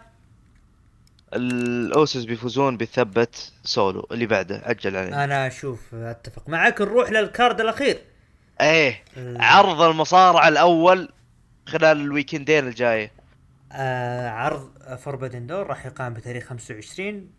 الأوسس 1.35 2.23
بيفوزون 2.23 2.77
بيثبت 2.77 3.51
سولو 3.63 4.07
اللي 4.11 4.25
بعده 4.25 4.61
عجل 4.65 4.95
عليه. 4.97 5.23
أنا 5.23 5.47
أشوف 5.47 5.95
أتفق. 5.95 6.49
معك 6.49 6.81
نروح 6.81 7.09
لل 7.11 7.28
card 7.28 7.61
الأخير. 7.61 7.97
إيه 8.61 9.03
ال- 9.17 9.41
عرض 9.41 9.81
المصارعة 9.81 10.47
الأول 10.47 11.09
خلال 11.67 12.01
الويكندين 12.01 12.67
الجاية 12.67 13.11
آه 13.71 14.29
عرض 14.29 14.69
Forbidden 14.97 15.47
Door 15.47 15.67
راح 15.67 15.85
يقام 15.85 16.13
بتاريخ 16.13 16.43
25 16.43 17.29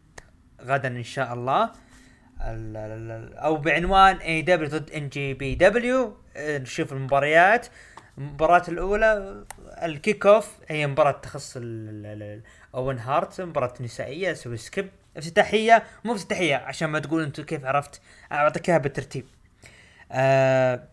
غدا 0.65 0.89
إن 0.89 1.03
شاء 1.03 1.35
الله. 1.35 1.65
ال- 1.65 2.77
ال- 2.77 3.11
ال- 3.11 3.35
أو 3.37 3.57
بعنوان 3.57 4.17
اي 4.17 4.43
دبليو 4.43 4.69
ضد 4.69 4.91
ان 4.91 5.09
جي 5.09 5.35
بي 5.35 5.55
دبليو 5.55 6.17
نشوف 6.39 6.93
المباريات. 6.93 7.67
المباراة 8.19 8.63
الأولى 8.69 9.45
ال 9.83 10.27
kick-off 10.27 10.57
هي 10.69 10.87
مباراة 10.87 11.13
تخص 11.13 11.57
اوين 12.75 12.99
هارت 12.99 13.41
مباراة 13.41 13.75
نسائية 13.81 14.33
أسوي 14.33 14.57
skip 14.57 14.91
افتتاحية 15.17 15.85
مو 16.05 16.15
افتتاحية 16.15 16.57
عشان 16.57 16.89
ما 16.91 16.99
تقول 16.99 17.23
انت 17.23 17.41
كيف 17.41 17.65
عرفت 17.65 18.01
أعطيك 18.33 18.69
إياها 18.69 18.79
بالترتيب. 18.79 19.27
آه 20.13 20.89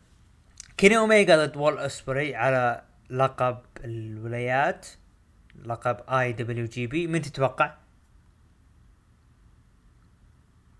كيني 0.77 0.97
اوميجا 0.97 1.45
ضد 1.45 1.57
ويل 1.57 1.77
أوسبري 1.79 2.35
على 2.35 2.83
لقب 3.09 3.57
الولايات 3.83 4.87
لقب 5.65 5.97
IWGP 6.09 7.07
من 7.07 7.21
تتوقع؟ 7.21 7.73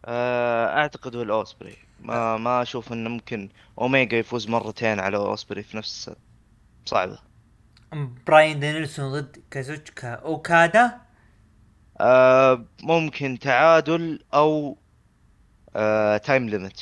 آه، 0.05 0.77
أعتقد 0.77 1.15
هو 1.15 1.21
الأوسبري 1.21 1.77
ما 1.99 2.37
ما 2.37 2.61
أشوف 2.61 2.93
إنه 2.93 3.09
ممكن 3.09 3.49
اوميجا 3.79 4.17
يفوز 4.17 4.47
مرتين 4.49 4.99
على 4.99 5.17
أوسبري 5.17 5.63
في 5.63 5.77
نفس 5.77 6.11
صعبة 6.85 7.32
براين 7.93 8.59
دانيلسون 8.59 9.11
ضد 9.11 9.37
كازوتشكا 9.51 10.13
أوكادا؟ 10.13 11.01
آه 11.99 12.65
ممكن 12.83 13.39
تعادل 13.39 14.19
أو 14.33 14.77
آه 15.75 16.17
time 16.17 16.49
limit 16.49 16.81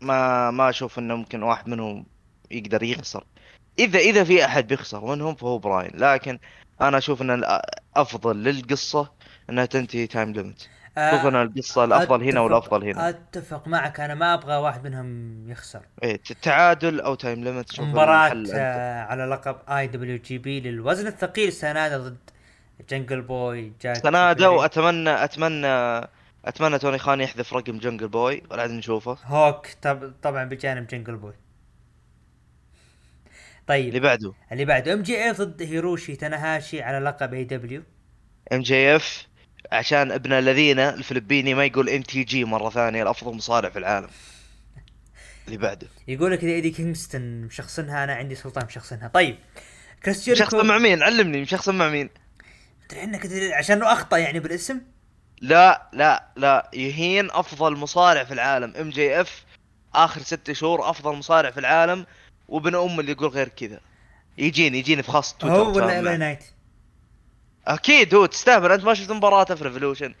ما 0.00 0.50
ما 0.50 0.68
أشوف 0.70 0.98
إنه 0.98 1.14
ممكن 1.16 1.42
واحد 1.42 1.68
منهم 1.68 2.06
يقدر 2.50 2.82
يخسر. 2.82 3.24
إذا 3.78 3.98
إذا 3.98 4.24
في 4.24 4.44
أحد 4.44 4.66
بيخسر 4.66 5.04
منهم 5.04 5.34
فهو 5.34 5.58
براين. 5.58 5.90
لكن 5.94 6.38
أنا 6.80 6.98
أشوف 6.98 7.22
إن 7.22 7.30
الافضل 7.30 8.36
للقصة 8.44 9.12
إنها 9.50 9.64
تنتهي 9.64 10.06
time 10.06 10.32
limit 10.32 10.68
أشوف 10.96 11.26
ان 11.26 11.42
القصة 11.42 11.84
الأفضل 11.84 12.22
هنا 12.22 12.40
والأفضل 12.40 12.84
هنا. 12.84 13.08
أتفق 13.08 13.68
معك 13.68 14.00
أنا 14.00 14.14
ما 14.14 14.34
أبغى 14.34 14.56
واحد 14.56 14.84
منهم 14.84 15.50
يخسر. 15.50 15.82
إيه 16.02 16.20
تعادل 16.42 17.00
أو 17.00 17.14
time 17.14 17.44
limit 17.44 17.72
شوف 17.72 17.84
مباراة. 17.84 18.44
آه 18.54 19.02
على 19.02 19.24
لقب 19.24 19.56
IWGP 19.68 20.60
للوزن 20.60 21.06
الثقيل 21.06 21.52
سنادا 21.52 21.98
ضد 21.98 22.30
جنجل 22.90 23.22
بوي 23.22 23.72
جاك 23.82 23.96
سنادا 23.96 24.44
شيبيري. 24.44 24.56
واتمنى 24.56 25.24
اتمنى 25.24 25.66
أتمنى 26.44 26.78
توني 26.78 26.98
خان 26.98 27.20
يحذف 27.20 27.54
رقم 27.54 27.78
جنجل 27.78 28.08
بوي 28.08 28.42
ولا 28.50 28.62
عاد 28.62 28.70
نشوفه. 28.70 29.18
هوك 29.24 29.66
طب 29.82 30.12
طبعا 30.22 30.44
بجانب 30.44 30.86
جنجل 30.86 31.16
بوي 31.16 31.34
طيب 33.66 33.88
اللي 33.88 34.00
بعده. 34.00 34.32
اللي 34.52 34.64
بعده 34.64 34.92
MJF 34.92 35.40
ضد 35.40 35.62
هيروشي 35.62 36.16
تناهاشي 36.16 36.82
على 36.82 36.98
لقب 36.98 37.34
AEW 37.34 37.82
MJF 38.52 39.26
عشان 39.72 40.12
ابن 40.12 40.32
الذين 40.32 40.78
الفلبيني 40.78 41.54
ما 41.54 41.64
يقول 41.64 41.88
MTG 41.88 42.44
مرة 42.44 42.70
ثانية 42.70 43.02
الأفضل 43.02 43.36
مصارع 43.36 43.68
في 43.70 43.78
العالم. 43.78 44.08
اللي 45.46 45.58
بعده. 45.58 45.88
يقول 46.08 46.32
لك 46.32 46.44
إيدي 46.44 46.70
كينغستون 46.70 47.40
مشخصنها 47.40 48.04
أنا 48.04 48.14
عندي 48.14 48.34
سلطان 48.34 48.66
مشخصنها. 48.66 49.08
طيب 49.08 49.38
كريس 50.04 50.24
جيريكو 50.24 50.44
مشخصن 50.44 50.66
مع 50.66 50.78
مين؟ 50.78 51.02
علمني 51.02 51.40
مشخصن 51.40 51.74
مع 51.74 51.88
مين؟ 51.88 52.10
تدري 52.88 53.04
انك 53.04 53.26
عشان 53.52 53.82
أخطأ 53.82 54.16
يعني 54.16 54.40
بالاسم؟ 54.40 54.80
لا 55.40 55.90
لا 55.92 56.28
لا. 56.36 56.70
يهين 56.74 57.30
أفضل 57.30 57.76
مصارع 57.76 58.24
في 58.24 58.34
العالم. 58.34 58.72
MJF 58.80 59.44
آخر 59.94 60.20
ست 60.20 60.52
شهور 60.52 60.90
أفضل 60.90 61.16
مصارع 61.16 61.50
في 61.50 61.60
العالم 61.60 62.06
وابن 62.48 62.74
ام 62.74 63.00
اللي 63.00 63.12
يقول 63.12 63.28
غير 63.28 63.48
كذا. 63.48 63.80
يجيني 64.38 64.78
يجيني 64.78 65.02
في 65.02 65.10
خاص 65.10 65.34
تويتر 65.34 65.56
هو 65.56 65.76
ولا. 65.76 66.16
نايت؟ 66.16 66.44
أكيد 67.66 68.14
هو 68.14 68.26
تستهبل 68.26 68.72
أنت 68.72 68.84
ما 68.84 68.94
شفت 68.94 69.10
مباراته 69.12 69.54
في 69.54 69.64
Revolution 69.64 70.14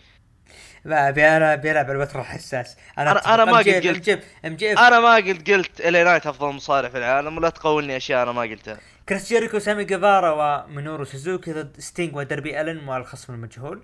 لا 0.84 1.10
بيلعب 1.10 1.60
بيلعب 1.60 1.84
على 1.84 1.92
الوتر 1.92 2.20
الحساس 2.20 2.76
أنا 2.98 3.14
أنا- 3.20 3.28
أنا 3.28 3.44
ما 3.44 3.56
قلت. 3.58 3.68
JF 3.68 4.78
أنا 4.78 5.00
ما 5.00 5.14
قلت 5.14 5.50
قلت 5.50 5.80
LA 5.80 6.04
Knight 6.04 6.26
أفضل 6.26 6.52
مصارع 6.54 6.88
في 6.88 6.98
العالم 6.98 7.36
ولا 7.36 7.48
تقولني 7.48 7.96
أشياء 7.96 8.22
أنا 8.22 8.32
ما 8.32 8.40
قلتها. 8.42 8.78
كريس 9.08 9.28
جيريكو 9.28 9.58
سامي 9.58 9.84
جيفارا 9.84 10.30
ومينورو 10.64 11.04
سوزوكي 11.04 11.52
ضد 11.52 11.80
ستينج 11.80 12.16
ودربي 12.16 12.60
ألن 12.60 12.88
والخصم 12.88 13.34
المجهول. 13.34 13.82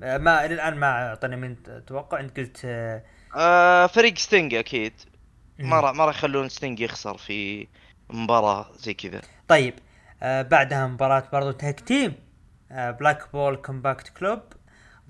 ما 0.00 0.44
إلى 0.44 0.54
الآن 0.54 0.74
ما 0.74 1.08
اعطاني 1.08 1.36
من 1.36 1.56
توقع. 1.86 2.20
أنت 2.20 2.36
قلت 2.40 2.60
آه، 2.64 3.02
آه 3.36 3.86
فريق 3.86 4.18
ستينج 4.18 4.54
أكيد. 4.54 4.92
ما. 5.58 5.80
راح 5.80 5.94
ما 5.94 6.04
راح 6.04 6.16
يخلون 6.16 6.48
ستينج 6.48 6.80
يخسر 6.80 7.16
في 7.18 7.66
مباراة 8.10 8.66
زي 8.76 8.94
كذا. 8.94 9.20
طيب 9.48 9.74
آه 10.22 10.42
بعدها 10.42 10.86
مباراة 10.86 11.24
برضو 11.32 11.50
tag 11.50 11.80
team. 11.80 12.10
آه 12.10 12.31
Blackpool 12.72 13.56
Combat 13.56 14.08
Club 14.08 14.40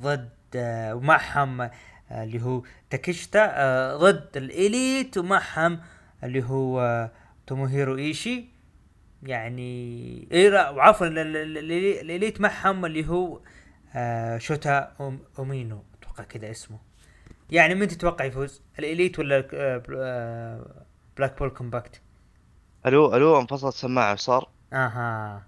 ضد 0.01 0.29
آه 0.57 0.95
ومعهم 0.95 1.61
آه 1.61 1.71
اللي 2.11 2.43
هو 2.43 2.63
تاكيشتا 2.91 3.51
آه 3.55 3.97
ضد 3.97 4.37
ال 4.37 4.50
Elite 4.50 5.19
ومعهم 5.19 5.81
اللي 6.25 6.45
هو 6.45 7.11
توموهيرو 7.47 7.97
إيشي. 7.99 8.45
يعني 9.23 10.21
لا 10.33 10.71
وعفوا 10.71 11.07
ال- 11.07 11.19
ال- 11.19 11.37
ال- 11.37 11.59
ال- 11.59 12.01
ال 12.01 12.07
Elite 12.07 12.41
معهم 12.41 12.85
اللي 12.85 13.09
هو 13.09 13.41
شوتا 14.39 14.93
أومينو 15.39 15.83
أتوقع 16.03 16.25
كذا 16.25 16.51
اسمه. 16.51 16.79
يعني 17.51 17.75
من 17.75 17.89
تتوقع 17.89 18.25
يفوز؟ 18.25 18.63
ال 18.79 18.85
Elite 18.85 19.19
ولا 19.19 19.41
بل- 19.89 20.65
Blackpool 21.17 21.51
Combat 21.51 22.01
ألو 22.87 23.17
ألو 23.17 23.41
انفصلت 23.41 23.75
سماعة 23.75 24.13
إيش 24.13 24.21
صار؟ 24.21 24.49
أها. 24.73 25.43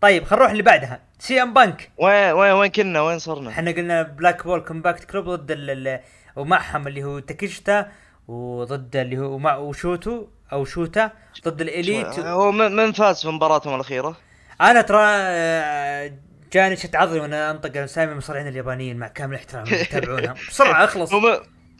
طيب 0.00 0.24
خلينا 0.24 0.36
نروح 0.42 0.50
اللي 0.50 0.62
بعدها. 0.62 1.00
سي 1.18 1.42
إم 1.42 1.54
بانك. 1.54 1.90
وين 1.98 2.32
وين 2.32 2.52
وين 2.52 2.70
كنا؟ 2.70 3.00
وين 3.00 3.18
صرنا؟ 3.18 3.50
إحنا 3.50 3.70
قلنا 3.70 4.02
Blackpool 4.02 4.60
Combat 4.60 5.04
Club 5.04 5.28
ضد 5.30 6.00
ومعهم 6.36 6.86
اللي 6.86 7.04
هو 7.04 7.18
تاكيشتا 7.18 7.88
وضد 8.28 8.96
اللي 8.96 9.18
هو 9.18 9.38
مع 9.38 9.56
وشوتو 9.56 10.26
أو 10.52 10.64
شوتا 10.64 11.10
ضد 11.48 11.60
ال 11.60 11.68
Elite. 11.68 12.18
هو 12.18 12.52
من 12.52 12.92
فاز 12.92 13.22
في 13.22 13.28
مباراتهم 13.28 13.74
الأخيرة؟ 13.74 14.16
أنا 14.60 14.80
ترى 14.80 14.98
آه، 15.04 16.12
جاني 16.52 16.76
شد 16.76 16.96
عضلي 16.96 17.20
وأنا 17.20 17.50
أنطق 17.50 17.82
أسامي 17.82 18.12
المصارعين 18.12 18.48
اليابانيين 18.48 18.96
مع 18.96 19.08
كامل 19.08 19.34
احترام 19.34 19.64
يتابعونها 19.66 20.32
بسرعة 20.48 20.84
أخلص. 20.84 21.12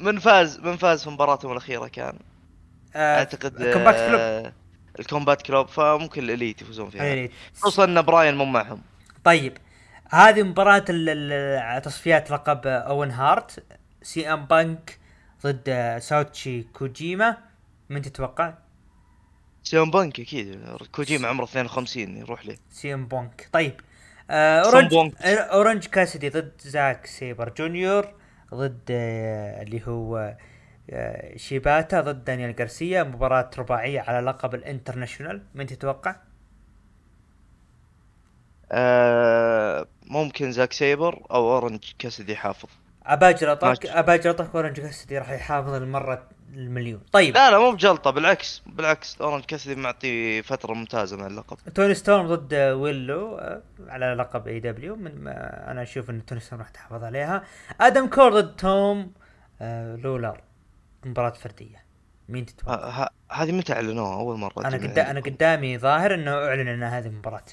من- 0.00 0.18
فاز 0.18 0.58
من 0.60 0.76
فاز 0.76 1.04
في 1.04 1.10
مباراتهم 1.10 1.52
الأخيرة 1.52 1.86
كان. 1.86 2.18
آه، 2.96 3.18
أعتقد 3.18 3.72
Combat 3.72 3.98
Club 4.08 4.20
آه، 4.20 4.52
ال 4.98 5.05
Combat 5.05 5.42
Club 5.42 5.68
فممكن 5.68 6.22
ال 6.24 6.31
Elite 6.31 6.62
يفوزون 6.62 6.90
فيها. 6.90 7.28
خصوصا 7.54 7.84
إن 7.84 8.02
براين 8.02 8.34
مو 8.34 8.44
معهم 8.44 8.82
طيب 9.24 9.58
هذه 10.10 10.42
مباراة 10.42 11.78
تصفيات 11.78 12.30
لقب 12.30 12.66
أوين 12.66 13.10
هارت 13.10 13.64
سي 14.02 14.32
أم 14.32 14.44
بانك 14.44 14.98
ضد 15.46 15.98
ساوتشي 15.98 16.62
كوجيما 16.62 17.36
من 17.90 18.02
تتوقع؟ 18.02 18.54
سي 19.62 19.76
أم 19.76 19.90
بانك 19.90 20.20
أكيد 20.20 20.60
كوجيما 20.92 21.28
عمره 21.28 21.44
52 21.44 22.16
يروح 22.16 22.46
ليه 22.46 22.56
سي 22.70 22.94
أم 22.94 23.06
بونك 23.06 23.48
طيب 23.52 23.80
آه 24.30 24.60
اورنج. 24.60 24.94
آه، 25.22 25.34
أورنج 25.36 25.86
كاسدي 25.86 26.28
ضد 26.28 26.52
زاك 26.60 27.06
سيبر 27.06 27.48
جونيور 27.58 28.08
ضد 28.54 28.80
آه 28.90 29.62
اللي 29.62 29.82
هو 29.86 30.34
شيباتا 31.36 32.00
ضد 32.00 32.24
دانيال 32.24 32.54
غارسيا 32.58 33.02
مباراة 33.02 33.50
رباعية 33.58 34.00
على 34.00 34.26
لقب 34.26 34.54
ال 34.54 34.60
International 34.60 35.42
من 35.54 35.66
تتوقع؟ 35.66 36.16
آه 38.72 39.86
ممكن 40.06 40.52
زاك 40.52 40.72
سيبر 40.72 41.26
أو 41.30 41.52
أورنج 41.54 41.84
كاسدي 41.98 42.36
حافظ 42.36 42.68
أباجر 43.06 43.58
ماشي. 43.62 43.88
أباجر 43.88 44.48
أورنج 44.54 44.80
كاسدي 44.80 45.18
راح 45.18 45.30
يحافظ 45.30 45.72
المرة 45.74 46.28
المليون. 46.54 47.00
طيب. 47.12 47.34
لا 47.34 47.50
لا 47.50 47.58
مو 47.58 47.70
بجلطة 47.70 48.10
بالعكس 48.10 48.62
بالعكس 48.66 49.20
أورنج 49.20 49.44
كاسدي 49.44 49.74
معطي 49.74 50.42
فترة 50.42 50.74
ممتازة 50.74 51.16
مع 51.16 51.26
اللقب. 51.26 51.56
توني 51.74 51.94
ستورم 51.94 52.26
ضد 52.26 52.54
ويلو 52.54 53.38
آه، 53.38 53.62
على 53.88 54.14
لقب 54.14 54.48
AEW 54.48 54.96
من 54.96 55.28
أنا 55.28 55.82
أشوف 55.82 56.10
إن 56.10 56.26
توني 56.26 56.40
ستورم 56.40 56.60
راح 56.60 56.70
تحافظ 56.70 57.04
عليها. 57.04 57.44
آدم 57.80 58.06
كول 58.06 58.40
ضد 58.40 58.56
توم 58.56 59.12
آه 59.60 59.96
لولر 59.96 60.40
مباراة 61.04 61.30
فردية. 61.30 61.84
مين 62.28 62.46
تتوقع؟ 62.46 62.74
ه- 62.74 63.02
ه- 63.04 63.10
هذه 63.32 63.52
متى 63.52 63.72
أعلنوها؟ 63.72 64.14
أول 64.14 64.38
مرة 64.38 64.52
أنا 64.66 64.76
من 64.78 64.98
أنا. 64.98 65.20
قدامي 65.20 65.78
ظاهر 65.78 66.14
إنه 66.14 66.30
أعلن 66.34 66.68
إن 66.68 66.82
هذه 66.82 67.06
المباراة. 67.06 67.44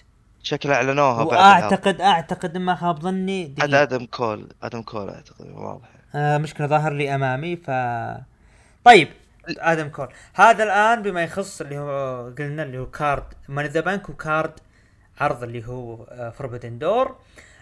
شكلها 0.43 0.75
أعلنوها 0.75 1.23
بعد. 1.23 1.27
واعتقد 1.33 2.01
أعتقد 2.01 2.57
ما 2.57 2.75
خاب 2.75 2.99
ظني 3.01 3.55
هذا 3.61 3.81
آدم 3.83 4.05
كول 4.05 4.49
آدم 4.63 4.81
كول 4.81 5.09
أعتقد 5.09 5.49
واضح. 5.51 5.87
آه 6.15 6.37
مشكلة 6.37 6.67
ظاهر 6.67 6.93
لي 6.93 7.15
أمامي 7.15 7.55
ف 7.55 7.71
طيب 8.85 9.07
آدم 9.49 9.89
كول. 9.89 10.07
هذا 10.33 10.63
الآن 10.63 11.01
بما 11.01 11.23
يخص 11.23 11.61
اللي 11.61 11.77
هو 11.77 12.21
قلنا 12.37 12.63
اللي 12.63 12.77
هو 12.77 12.85
card 12.85 13.23
Money 13.47 13.62
in 13.62 13.67
the 13.67 13.79
Bank 13.79 14.09
و 14.09 14.18
card 14.18 14.51
عرض 15.19 15.43
اللي 15.43 15.67
هو 15.67 15.97
Forbidden 16.37 16.77
Door. 16.79 17.15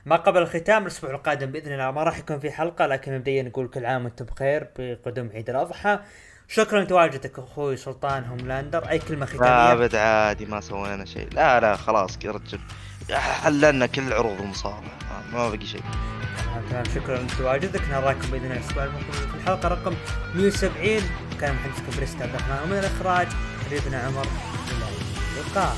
ما 0.06 0.16
قبل 0.16 0.42
الختام 0.42 0.82
الأسبوع 0.82 1.12
القادم 1.12 1.52
بإذن 1.52 1.74
الله 1.74 1.92
ما 1.92 2.04
راح 2.04 2.18
يكون 2.18 2.40
في 2.40 2.52
حلقة 2.52 2.86
لكن 2.86 3.16
مبدئيا 3.16 3.44
نقول 3.44 3.68
كل 3.68 3.86
عام 3.86 4.04
وأنتم 4.06 4.26
بخير 4.26 4.68
بقدوم 4.80 5.30
عيد 5.34 5.50
الأضحى. 5.50 6.00
شكرا 6.48 6.82
لتواجدك 6.82 7.40
أخوي 7.40 7.78
سلطان 7.78 8.24
هوملاندر. 8.24 8.90
أي 8.90 9.00
كلمة 9.00 9.26
ختامية؟ 9.26 9.72
أبد 9.72 9.96
عادي 9.96 10.46
ما 10.46 10.62
سوينا 10.62 11.06
شيء. 11.06 11.30
لا 11.34 11.60
لا 11.60 11.76
خلاص 11.76 12.18
يا 12.24 12.32
رجل. 12.32 12.60
حللنا 13.12 13.86
كل 13.86 14.14
عروض 14.14 14.42
المصارعه 14.42 14.84
ما 15.34 15.50
بقي 15.50 15.66
شيء. 15.66 15.84
تمام 16.70 16.86
شكرا 16.96 17.18
لتواجدك 17.18 17.82
نراكم 17.90 18.32
بإذن 18.32 18.46
الله 18.46 18.58
الأسبوع 18.58 18.84
المقبل 18.84 19.14
في 19.14 19.36
الحلقة. 19.36 19.70
رقم 19.70 19.96
170 20.36 21.02
كان 21.42 21.56
محدثكم 21.56 21.98
بريست 21.98 22.22
عبد 22.22 22.36
الرحمن. 22.36 22.64
ومن 22.64 22.80
الإخراج 22.80 23.28
حبيبنا 23.66 23.98
عمر. 23.98 24.28
إلى 24.72 24.86
اللقاء. 25.42 25.76